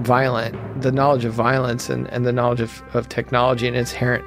violent. 0.01 0.83
The 0.83 0.93
knowledge 0.93 1.25
of 1.25 1.33
violence 1.33 1.89
and, 1.89 2.07
and 2.09 2.27
the 2.27 2.33
knowledge 2.33 2.61
of, 2.61 2.83
of 2.95 3.09
technology 3.09 3.67
and 3.67 3.77
inherent 3.77 4.25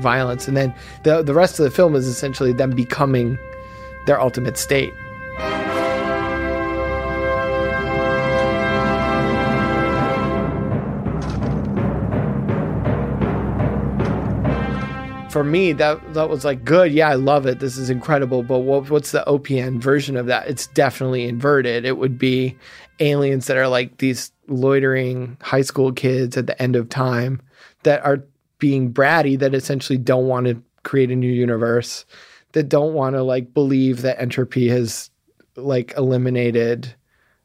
violence. 0.00 0.48
And 0.48 0.56
then 0.56 0.74
the, 1.04 1.22
the 1.22 1.34
rest 1.34 1.58
of 1.58 1.64
the 1.64 1.70
film 1.70 1.94
is 1.94 2.06
essentially 2.06 2.52
them 2.52 2.70
becoming 2.70 3.38
their 4.06 4.20
ultimate 4.20 4.58
state 4.58 4.92
for 15.32 15.42
me 15.42 15.72
that 15.72 16.12
that 16.12 16.28
was 16.28 16.44
like 16.44 16.62
good. 16.64 16.92
Yeah 16.92 17.08
i 17.08 17.14
love 17.14 17.46
it. 17.46 17.58
This 17.58 17.78
is 17.78 17.88
incredible. 17.88 18.42
But 18.42 18.60
what, 18.60 18.90
what's 18.90 19.12
the 19.12 19.24
opn 19.26 19.80
version 19.80 20.16
of 20.16 20.26
that? 20.26 20.46
It's 20.46 20.66
definitely 20.68 21.24
inverted. 21.24 21.84
It 21.84 21.96
would 21.96 22.18
be 22.18 22.56
aliens 23.00 23.46
that 23.46 23.56
are 23.56 23.68
like 23.68 23.96
these 23.98 24.30
loitering 24.48 25.38
high 25.40 25.62
school 25.62 25.90
kids 25.90 26.36
at 26.36 26.46
the 26.46 26.60
end 26.60 26.76
of 26.76 26.88
time 26.88 27.40
that 27.82 28.04
are 28.04 28.22
being 28.58 28.92
bratty 28.92 29.38
that 29.38 29.54
essentially 29.54 29.98
don't 29.98 30.28
want 30.28 30.46
to 30.46 30.62
create 30.82 31.10
a 31.10 31.16
new 31.16 31.32
universe 31.32 32.04
that 32.52 32.68
don't 32.68 32.92
want 32.92 33.16
to 33.16 33.22
like 33.22 33.54
believe 33.54 34.02
that 34.02 34.20
entropy 34.20 34.68
has 34.68 35.10
like 35.56 35.94
eliminated 35.96 36.94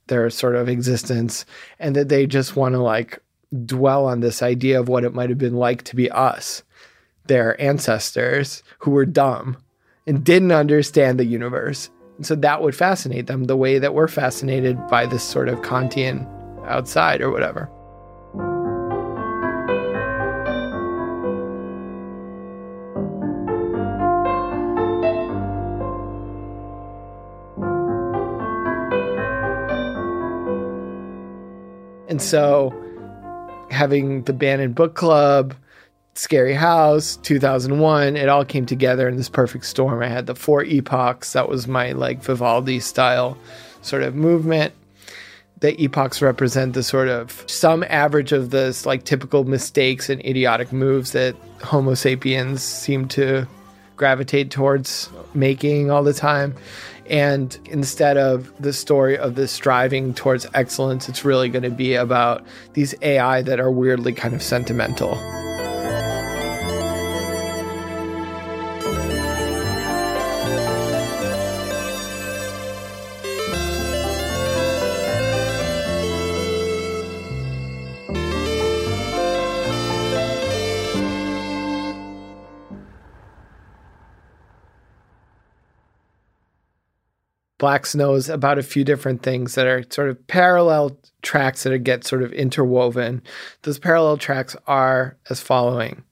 their 0.08 0.30
sort 0.30 0.56
of 0.56 0.68
existence 0.68 1.46
and 1.80 1.96
that 1.96 2.10
they 2.10 2.28
just 2.28 2.56
want 2.56 2.74
to 2.74 2.80
like 2.80 3.20
dwell 3.66 4.06
on 4.06 4.20
this 4.20 4.44
idea 4.44 4.80
of 4.80 4.90
what 4.90 5.06
it 5.06 5.14
might 5.14 5.30
have 5.30 5.38
been 5.38 5.56
like 5.56 5.84
to 5.84 5.96
be 5.96 6.12
us 6.12 6.64
their 7.28 7.60
ancestors 7.62 8.64
who 8.80 8.92
were 8.92 9.06
dumb 9.06 9.58
and 10.06 10.24
didn't 10.24 10.52
understand 10.52 11.20
the 11.20 11.26
universe. 11.26 11.90
And 12.18 12.26
so 12.26 12.36
that 12.36 12.62
would 12.62 12.76
fascinate 12.76 13.28
them 13.28 13.44
the 13.46 13.58
way 13.58 13.80
that 13.80 13.94
we're 13.94 14.08
fascinated 14.08 14.88
by 14.88 15.06
this 15.06 15.24
sort 15.24 15.50
of 15.50 15.62
Kantian 15.62 16.26
outside 16.66 17.22
or 17.22 17.32
whatever. 17.32 17.70
And 32.10 32.22
so 32.22 32.74
having 33.70 34.24
the 34.24 34.34
Bannon 34.34 34.74
book 34.74 34.96
club, 34.96 35.54
Scary 36.18 36.56
House, 36.56 37.18
2001, 37.18 38.18
it 38.18 38.28
all 38.28 38.44
came 38.44 38.66
together 38.66 39.08
in 39.08 39.18
this 39.18 39.30
perfect 39.30 39.66
storm. 39.66 40.02
I 40.02 40.08
had 40.08 40.26
the 40.26 40.34
four 40.34 40.64
epochs. 40.64 41.34
That 41.34 41.48
was 41.48 41.68
my 41.68 41.92
like 41.92 42.24
Vivaldi 42.24 42.80
style 42.80 43.38
sort 43.84 44.02
of 44.02 44.16
movement. 44.16 44.74
The 45.60 45.80
epochs 45.80 46.20
represent 46.20 46.74
the 46.74 46.82
sort 46.82 47.08
of 47.08 47.44
some 47.46 47.86
average 47.88 48.32
of 48.32 48.50
this 48.50 48.84
like 48.84 49.04
typical 49.04 49.44
mistakes 49.44 50.10
and 50.10 50.20
idiotic 50.26 50.74
moves 50.74 51.12
that 51.12 51.36
Homo 51.62 51.94
sapiens 51.94 52.64
seem 52.64 53.08
to 53.10 53.48
gravitate 53.96 54.50
towards 54.50 55.12
making 55.36 55.92
all 55.92 56.04
the 56.04 56.14
time. 56.14 56.56
And 57.12 57.56
instead 57.66 58.18
of 58.18 58.52
the 58.60 58.74
story 58.74 59.20
of 59.20 59.36
this 59.36 59.52
striving 59.52 60.16
towards 60.16 60.48
excellence, 60.56 61.10
it's 61.10 61.24
really 61.24 61.50
going 61.50 61.62
to 61.62 61.70
be 61.70 61.94
about 61.94 62.44
these 62.74 62.96
AI 63.04 63.44
that 63.44 63.60
are 63.60 63.70
weirdly 63.70 64.14
kind 64.14 64.34
of 64.34 64.42
sentimental. 64.42 65.16
Black 87.58 87.88
Snow 87.88 88.14
is 88.14 88.30
about 88.30 88.60
a 88.60 88.64
few 88.64 88.84
different 88.84 89.24
things 89.24 89.56
that 89.56 89.66
are 89.66 89.84
sort 89.90 90.10
of 90.10 90.28
parallel 90.28 90.98
tracks 91.24 91.64
that 91.64 91.76
get 91.80 92.06
sort 92.06 92.22
of 92.22 92.32
interwoven. 92.34 93.24
Those 93.64 93.80
parallel 93.80 94.18
tracks 94.18 94.56
are 94.68 95.18
as 95.30 95.42
following. 95.42 96.04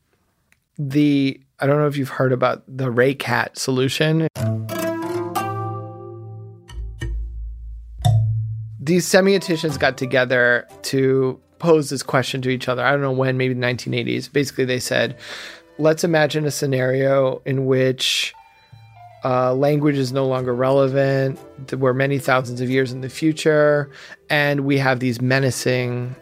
The 0.79 1.39
I 1.59 1.67
don't 1.67 1.77
know 1.77 1.87
if 1.87 1.97
you've 1.97 2.09
heard 2.09 2.33
about 2.33 2.63
the 2.67 2.91
Raycat 2.91 3.57
solution. 3.57 4.27
These 8.79 9.07
semioticians 9.07 9.79
got 9.79 9.97
together 9.97 10.67
to 10.83 11.39
pose 11.59 11.89
this 11.89 12.03
question 12.03 12.41
to 12.41 12.49
each 12.49 12.67
other. 12.67 12.83
I 12.83 12.91
don't 12.91 13.01
know 13.01 13.11
when, 13.11 13.37
maybe 13.37 13.53
the 13.53 13.61
1980s. 13.61 14.31
Basically, 14.31 14.65
they 14.65 14.79
said, 14.79 15.17
let's 15.77 16.03
imagine 16.03 16.45
a 16.45 16.51
scenario 16.51 17.41
in 17.45 17.65
which 17.65 18.33
uh, 19.25 19.55
language 19.55 19.97
is 19.97 20.13
no 20.13 20.27
longer 20.27 20.53
relevant. 20.53 21.39
We're 21.73 21.93
many 21.93 22.19
thousands 22.19 22.61
of 22.61 22.69
years 22.69 22.91
in 22.91 23.01
the 23.01 23.09
future, 23.09 23.89
and 24.29 24.61
we 24.61 24.77
have 24.77 24.99
these 24.99 25.19
menacing 25.19 26.15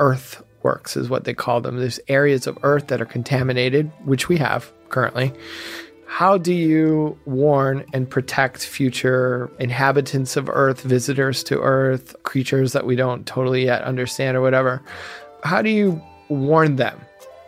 earthworks, 0.00 0.96
is 0.96 1.08
what 1.08 1.22
they 1.22 1.34
call 1.34 1.60
them. 1.60 1.76
There's 1.76 2.00
areas 2.08 2.48
of 2.48 2.58
Earth 2.64 2.88
that 2.88 3.00
are 3.00 3.06
contaminated, 3.06 3.92
which 4.04 4.28
we 4.28 4.38
have 4.38 4.72
currently. 4.88 5.32
How 6.06 6.36
do 6.36 6.52
you 6.52 7.16
warn 7.26 7.84
and 7.92 8.10
protect 8.10 8.66
future 8.66 9.48
inhabitants 9.60 10.36
of 10.36 10.48
Earth, 10.48 10.82
visitors 10.82 11.44
to 11.44 11.60
Earth, 11.60 12.16
creatures 12.24 12.72
that 12.72 12.84
we 12.84 12.96
don't 12.96 13.24
totally 13.24 13.64
yet 13.66 13.82
understand 13.82 14.36
or 14.36 14.40
whatever? 14.40 14.82
How 15.44 15.62
do 15.62 15.70
you 15.70 16.02
warn 16.28 16.74
them 16.74 17.00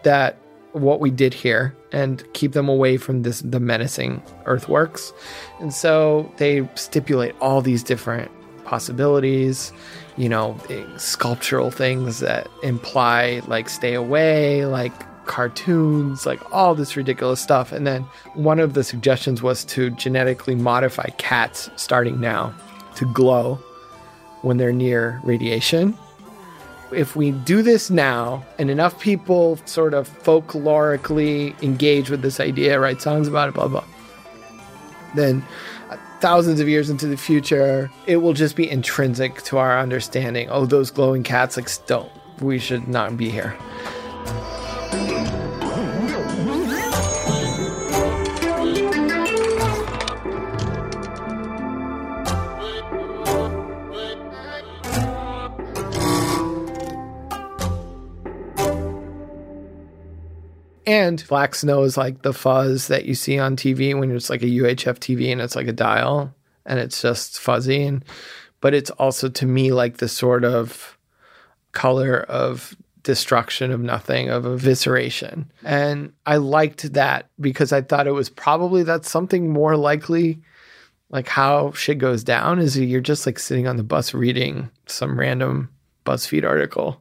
that 0.04 0.38
what 0.74 1.00
we 1.00 1.10
did 1.10 1.32
here 1.32 1.74
and 1.92 2.24
keep 2.34 2.52
them 2.52 2.68
away 2.68 2.96
from 2.96 3.22
this 3.22 3.40
the 3.40 3.60
menacing 3.60 4.20
earthworks. 4.44 5.12
And 5.60 5.72
so 5.72 6.30
they 6.36 6.68
stipulate 6.74 7.34
all 7.40 7.62
these 7.62 7.82
different 7.82 8.30
possibilities, 8.64 9.72
you 10.16 10.28
know, 10.28 10.58
sculptural 10.96 11.70
things 11.70 12.18
that 12.20 12.48
imply 12.62 13.40
like 13.46 13.68
stay 13.68 13.94
away, 13.94 14.66
like 14.66 14.92
cartoons, 15.26 16.26
like 16.26 16.40
all 16.52 16.74
this 16.74 16.96
ridiculous 16.96 17.40
stuff. 17.40 17.70
And 17.70 17.86
then 17.86 18.02
one 18.34 18.58
of 18.58 18.74
the 18.74 18.82
suggestions 18.82 19.42
was 19.42 19.64
to 19.66 19.90
genetically 19.90 20.56
modify 20.56 21.08
cats 21.18 21.70
starting 21.76 22.20
now 22.20 22.52
to 22.96 23.10
glow 23.12 23.56
when 24.42 24.56
they're 24.56 24.72
near 24.72 25.20
radiation 25.22 25.96
if 26.94 27.16
we 27.16 27.32
do 27.32 27.62
this 27.62 27.90
now 27.90 28.44
and 28.58 28.70
enough 28.70 29.00
people 29.00 29.58
sort 29.64 29.94
of 29.94 30.08
folklorically 30.22 31.60
engage 31.62 32.10
with 32.10 32.22
this 32.22 32.40
idea, 32.40 32.78
write 32.80 33.02
songs 33.02 33.28
about 33.28 33.48
it, 33.48 33.54
blah, 33.54 33.68
blah, 33.68 33.84
then 35.14 35.44
thousands 36.20 36.60
of 36.60 36.68
years 36.68 36.88
into 36.88 37.06
the 37.06 37.16
future, 37.16 37.90
it 38.06 38.16
will 38.16 38.32
just 38.32 38.56
be 38.56 38.70
intrinsic 38.70 39.42
to 39.42 39.58
our 39.58 39.78
understanding. 39.78 40.48
Oh, 40.50 40.64
those 40.66 40.90
glowing 40.90 41.22
cats, 41.22 41.56
like, 41.56 41.68
don't, 41.86 42.10
we 42.40 42.58
should 42.58 42.88
not 42.88 43.16
be 43.16 43.28
here. 43.30 43.54
And 60.86 61.24
black 61.28 61.54
snow 61.54 61.82
is 61.82 61.96
like 61.96 62.22
the 62.22 62.32
fuzz 62.32 62.88
that 62.88 63.06
you 63.06 63.14
see 63.14 63.38
on 63.38 63.56
TV 63.56 63.98
when 63.98 64.10
it's 64.10 64.30
like 64.30 64.42
a 64.42 64.46
UHF 64.46 64.98
TV 64.98 65.32
and 65.32 65.40
it's 65.40 65.56
like 65.56 65.68
a 65.68 65.72
dial 65.72 66.34
and 66.66 66.78
it's 66.78 67.00
just 67.00 67.38
fuzzy. 67.38 67.82
And, 67.82 68.04
but 68.60 68.74
it's 68.74 68.90
also 68.90 69.28
to 69.28 69.46
me 69.46 69.72
like 69.72 69.98
the 69.98 70.08
sort 70.08 70.44
of 70.44 70.98
color 71.72 72.20
of 72.20 72.76
destruction 73.02 73.70
of 73.70 73.80
nothing, 73.80 74.30
of 74.30 74.44
evisceration. 74.44 75.46
And 75.62 76.12
I 76.26 76.36
liked 76.36 76.92
that 76.94 77.28
because 77.40 77.72
I 77.72 77.82
thought 77.82 78.06
it 78.06 78.12
was 78.12 78.30
probably 78.30 78.82
that's 78.82 79.10
something 79.10 79.50
more 79.50 79.76
likely 79.76 80.40
like 81.10 81.28
how 81.28 81.72
shit 81.72 81.98
goes 81.98 82.24
down 82.24 82.58
is 82.58 82.78
you're 82.78 83.00
just 83.00 83.26
like 83.26 83.38
sitting 83.38 83.68
on 83.68 83.76
the 83.76 83.84
bus 83.84 84.14
reading 84.14 84.70
some 84.86 85.18
random 85.18 85.70
BuzzFeed 86.04 86.44
article. 86.44 87.00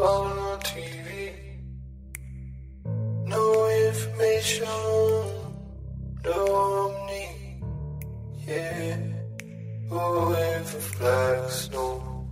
On 0.00 0.60
TV. 0.60 1.32
No 3.26 3.68
information, 3.88 4.66
no. 6.24 6.98
Yeah, 8.46 8.98
flags 10.64 11.70
no. 11.72 12.28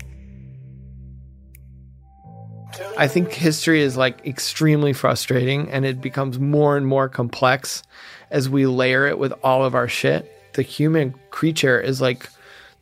I 2.98 3.08
think 3.08 3.32
history 3.32 3.80
is 3.80 3.96
like 3.96 4.26
extremely 4.26 4.92
frustrating 4.92 5.70
and 5.70 5.86
it 5.86 6.00
becomes 6.02 6.38
more 6.38 6.76
and 6.76 6.86
more 6.86 7.08
complex 7.08 7.82
as 8.30 8.48
we 8.48 8.66
layer 8.66 9.06
it 9.06 9.18
with 9.18 9.32
all 9.42 9.64
of 9.64 9.74
our 9.74 9.88
shit. 9.88 10.30
The 10.54 10.62
human 10.62 11.14
creature 11.30 11.80
is 11.80 12.00
like 12.00 12.28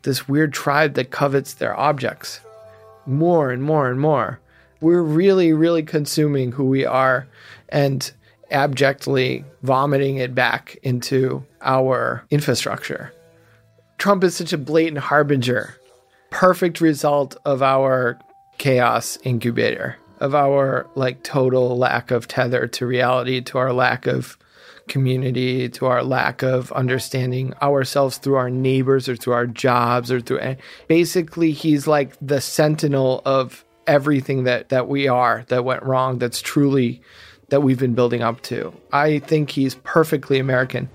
this 0.03 0.27
weird 0.27 0.53
tribe 0.53 0.93
that 0.95 1.11
covets 1.11 1.53
their 1.53 1.77
objects 1.77 2.39
more 3.05 3.51
and 3.51 3.63
more 3.63 3.89
and 3.89 3.99
more. 3.99 4.39
We're 4.81 5.01
really, 5.01 5.51
really 5.51 5.83
consuming 5.83 6.53
who 6.53 6.65
we 6.65 6.85
are 6.85 7.27
and 7.69 8.11
abjectly 8.51 9.43
vomiting 9.61 10.17
it 10.17 10.33
back 10.33 10.77
into 10.83 11.43
our 11.61 12.23
infrastructure. 12.29 13.13
Trump 13.97 14.23
is 14.23 14.35
such 14.35 14.53
a 14.53 14.57
blatant 14.57 14.99
harbinger, 14.99 15.75
perfect 16.29 16.79
result 16.79 17.35
of 17.43 17.61
our 17.61 18.17
chaos 18.57 19.17
incubator, 19.23 19.97
of 20.19 20.33
our 20.33 20.87
like 20.95 21.23
total 21.23 21.77
lack 21.77 22.11
of 22.11 22.27
tether 22.27 22.67
to 22.67 22.85
reality, 22.85 23.41
to 23.41 23.57
our 23.57 23.73
lack 23.73 24.07
of 24.07 24.37
community, 24.89 25.69
to 25.69 25.85
our 25.85 26.03
lack 26.03 26.43
of 26.43 26.71
understanding 26.73 27.53
ourselves 27.61 28.17
through 28.17 28.35
our 28.35 28.49
neighbors 28.49 29.07
or 29.07 29.15
through 29.15 29.33
our 29.33 29.47
jobs 29.47 30.11
or 30.11 30.19
through 30.19 30.55
basically 30.87 31.51
he's 31.51 31.87
like 31.87 32.15
the 32.21 32.41
sentinel 32.41 33.21
of 33.25 33.63
everything 33.87 34.43
that 34.43 34.69
that 34.69 34.87
we 34.87 35.07
are 35.07 35.45
that 35.47 35.63
went 35.63 35.83
wrong 35.83 36.19
that's 36.19 36.41
truly 36.41 37.01
that 37.49 37.61
we've 37.61 37.79
been 37.79 37.95
building 37.95 38.21
up 38.21 38.41
to. 38.41 38.73
I 38.91 39.19
think 39.19 39.49
he's 39.51 39.75
perfectly 39.75 40.39
American. 40.39 40.89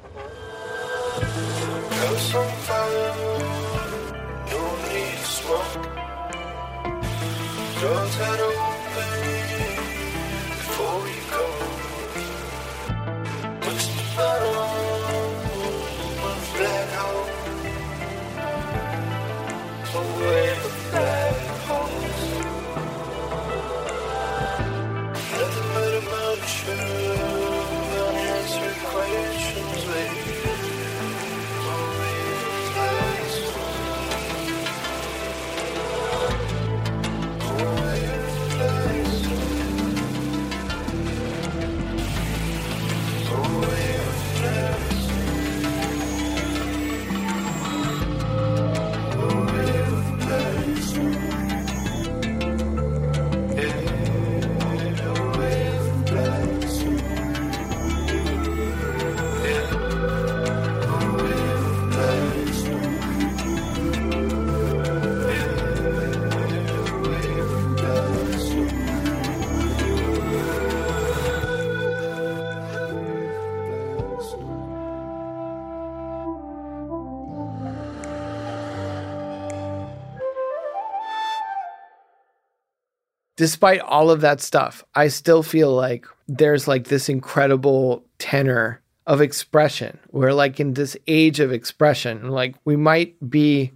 Despite 83.45 83.81
all 83.81 84.11
of 84.11 84.23
that 84.23 84.41
stuff, 84.41 84.83
I 84.95 85.09
still 85.09 85.43
feel 85.43 85.71
like 85.71 86.07
there's 86.27 86.67
like 86.67 86.85
this 86.85 87.11
incredible 87.11 88.03
tenor 88.17 88.81
of 89.07 89.21
expression. 89.21 89.99
We're 90.13 90.33
like 90.33 90.61
in 90.61 90.73
this 90.73 90.97
age 91.07 91.41
of 91.41 91.53
expression. 91.53 92.31
Like 92.31 92.55
we 92.65 92.77
might 92.77 93.17
be 93.29 93.73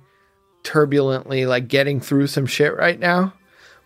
turbulently 0.62 1.45
like 1.45 1.69
getting 1.69 2.01
through 2.01 2.28
some 2.28 2.47
shit 2.47 2.74
right 2.78 2.99
now, 2.99 3.35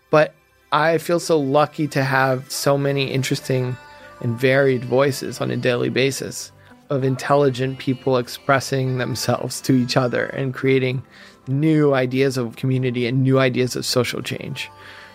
but 0.09 0.33
I 0.71 0.99
feel 0.99 1.19
so 1.19 1.37
lucky 1.37 1.89
to 1.89 2.01
have 2.01 2.49
so 2.49 2.77
many 2.77 3.11
interesting 3.11 3.75
and 4.21 4.39
varied 4.39 4.85
voices 4.85 5.41
on 5.41 5.51
a 5.51 5.57
daily 5.57 5.89
basis 5.89 6.53
of 6.91 7.03
intelligent 7.03 7.77
people 7.77 8.17
expressing 8.17 8.99
themselves 8.99 9.59
to 9.59 9.73
each 9.73 9.97
other 9.97 10.27
and 10.27 10.53
creating 10.53 11.03
new 11.49 11.93
ideas 11.93 12.37
of 12.37 12.55
community 12.55 13.05
and 13.05 13.21
new 13.21 13.37
ideas 13.37 13.75
of 13.75 13.85
social 13.85 14.21
change 14.21 14.69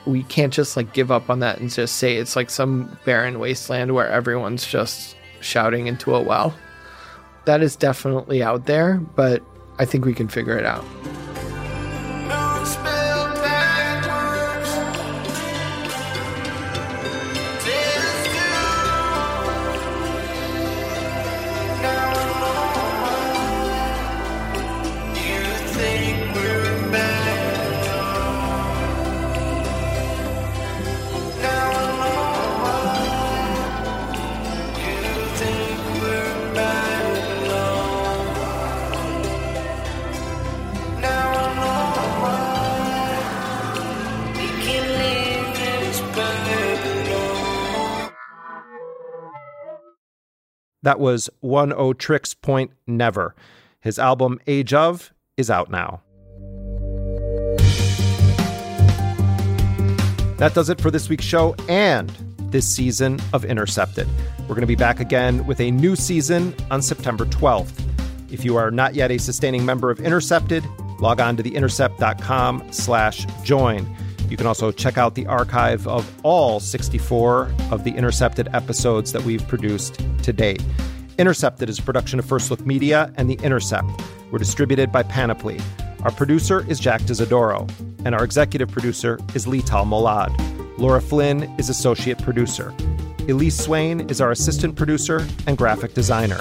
we 0.09 0.23
can't 0.25 0.53
just 0.53 0.77
like 0.77 0.93
give 0.95 1.11
up 1.11 1.29
on 1.29 1.41
that 1.41 1.59
and 1.59 1.71
just 1.71 1.97
say 1.97 2.17
it's 2.17 2.35
like 2.35 2.51
some 2.51 2.99
barren 3.05 3.39
wasteland 3.39 3.95
where 3.95 4.09
everyone's 4.09 4.67
just 4.67 5.17
shouting 5.41 5.87
into 5.87 6.15
a 6.15 6.21
well. 6.21 6.55
That 7.45 7.63
is 7.63 7.77
definitely 7.77 8.43
out 8.43 8.67
there, 8.67 8.97
but 9.15 9.43
I 9.79 9.85
think 9.85 10.05
we 10.05 10.15
can 10.15 10.29
figure 10.29 10.57
it 10.57 10.65
out. 10.65 10.85
That 50.89 51.01
was 51.01 51.29
Oneohtrix 51.45 52.41
Point 52.41 52.71
Never. 52.87 53.35
His 53.79 53.99
album 53.99 54.41
Age 54.47 54.73
of 54.73 55.13
is 55.37 55.51
out 55.51 55.71
now. 55.71 56.01
That 60.39 60.53
does 60.55 60.71
it 60.71 60.81
for 60.81 60.91
this 60.91 61.11
week's 61.11 61.27
show 61.27 61.55
and 61.69 62.09
this 62.51 62.67
season 62.67 63.21
of 63.35 63.45
Intercepted. 63.45 64.09
We're 64.45 64.55
going 64.55 64.63
to 64.63 64.67
be 64.67 64.77
back 64.77 64.99
again 64.99 65.47
with 65.47 65.61
a 65.61 65.71
new 65.71 65.95
season 65.95 66.55
on 66.71 66.81
September 66.81 67.27
12th. 67.27 67.83
If 68.33 68.43
you 68.43 68.57
are 68.57 68.71
not 68.71 68.95
yet 68.95 69.11
a 69.11 69.19
sustaining 69.19 69.67
member 69.67 69.91
of 69.91 70.01
Intercepted, 70.01 70.65
log 71.01 71.21
on 71.21 71.37
to 71.37 71.43
theintercept.com 71.43 72.73
slash 72.73 73.27
join. 73.43 73.95
You 74.29 74.37
can 74.37 74.47
also 74.47 74.71
check 74.71 74.99
out 74.99 75.15
the 75.15 75.27
archive 75.27 75.87
of 75.87 76.11
all 76.23 76.61
64 76.61 77.53
of 77.71 77.85
the 77.85 77.93
Intercepted 77.93 78.49
episodes 78.55 79.13
that 79.13 79.23
we've 79.23 79.47
produced 79.49 80.01
to 80.23 80.33
date. 80.33 80.63
Intercepted 81.19 81.69
is 81.69 81.79
a 81.79 81.83
production 81.83 82.19
of 82.19 82.25
First 82.25 82.51
Look 82.51 82.65
Media 82.65 83.13
and 83.17 83.29
The 83.29 83.39
Intercept. 83.43 83.89
We're 84.31 84.39
distributed 84.39 84.93
by 84.93 85.03
Panoply. 85.03 85.59
Our 86.03 86.13
producer 86.13 86.65
is 86.69 86.79
Jack 86.79 87.03
D'Isidoro, 87.03 87.69
and 88.05 88.15
our 88.15 88.23
executive 88.23 88.71
producer 88.71 89.19
is 89.35 89.47
Lital 89.47 89.85
Molad. 89.87 90.79
Laura 90.79 91.01
Flynn 91.01 91.43
is 91.59 91.69
associate 91.69 92.19
producer. 92.23 92.73
Elise 93.29 93.57
Swain 93.57 94.09
is 94.09 94.21
our 94.21 94.31
assistant 94.31 94.77
producer 94.77 95.27
and 95.47 95.59
graphic 95.59 95.95
designer. 95.95 96.39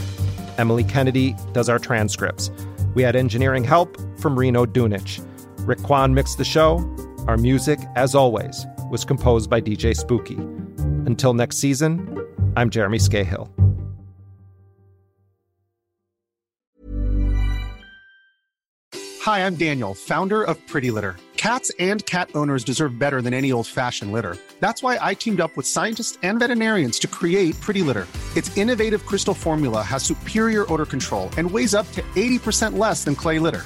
Emily 0.57 0.83
Kennedy 0.83 1.35
does 1.53 1.69
our 1.69 1.79
transcripts. 1.79 2.51
We 2.93 3.01
had 3.01 3.15
engineering 3.15 3.63
help 3.63 3.97
from 4.19 4.37
Reno 4.37 4.65
Dunich. 4.65 5.25
Rick 5.65 5.83
Kwan 5.83 6.13
mixed 6.13 6.37
the 6.37 6.45
show. 6.45 6.79
Our 7.27 7.35
music, 7.35 7.79
as 7.97 8.15
always, 8.15 8.65
was 8.89 9.03
composed 9.03 9.49
by 9.49 9.59
DJ 9.59 9.93
Spooky. 9.93 10.37
Until 11.05 11.33
next 11.33 11.57
season, 11.57 12.25
I'm 12.55 12.69
Jeremy 12.69 12.99
Scahill. 12.99 13.49
Hi, 19.23 19.45
I'm 19.45 19.55
Daniel, 19.55 19.93
founder 19.93 20.41
of 20.41 20.55
Pretty 20.67 20.89
Litter. 20.89 21.17
Cats 21.35 21.69
and 21.79 22.05
cat 22.05 22.29
owners 22.33 22.63
deserve 22.63 22.97
better 22.97 23.21
than 23.21 23.33
any 23.33 23.51
old 23.51 23.67
fashioned 23.67 24.13
litter. 24.13 24.37
That's 24.61 24.81
why 24.81 24.97
I 25.01 25.13
teamed 25.13 25.41
up 25.41 25.57
with 25.57 25.67
scientists 25.67 26.17
and 26.23 26.39
veterinarians 26.39 26.97
to 26.99 27.09
create 27.09 27.59
Pretty 27.59 27.81
Litter. 27.81 28.07
Its 28.37 28.55
innovative 28.57 29.05
crystal 29.05 29.33
formula 29.33 29.81
has 29.81 30.01
superior 30.01 30.71
odor 30.71 30.85
control 30.85 31.29
and 31.37 31.51
weighs 31.51 31.75
up 31.75 31.91
to 31.91 32.01
80% 32.15 32.77
less 32.77 33.03
than 33.03 33.15
clay 33.15 33.37
litter. 33.37 33.65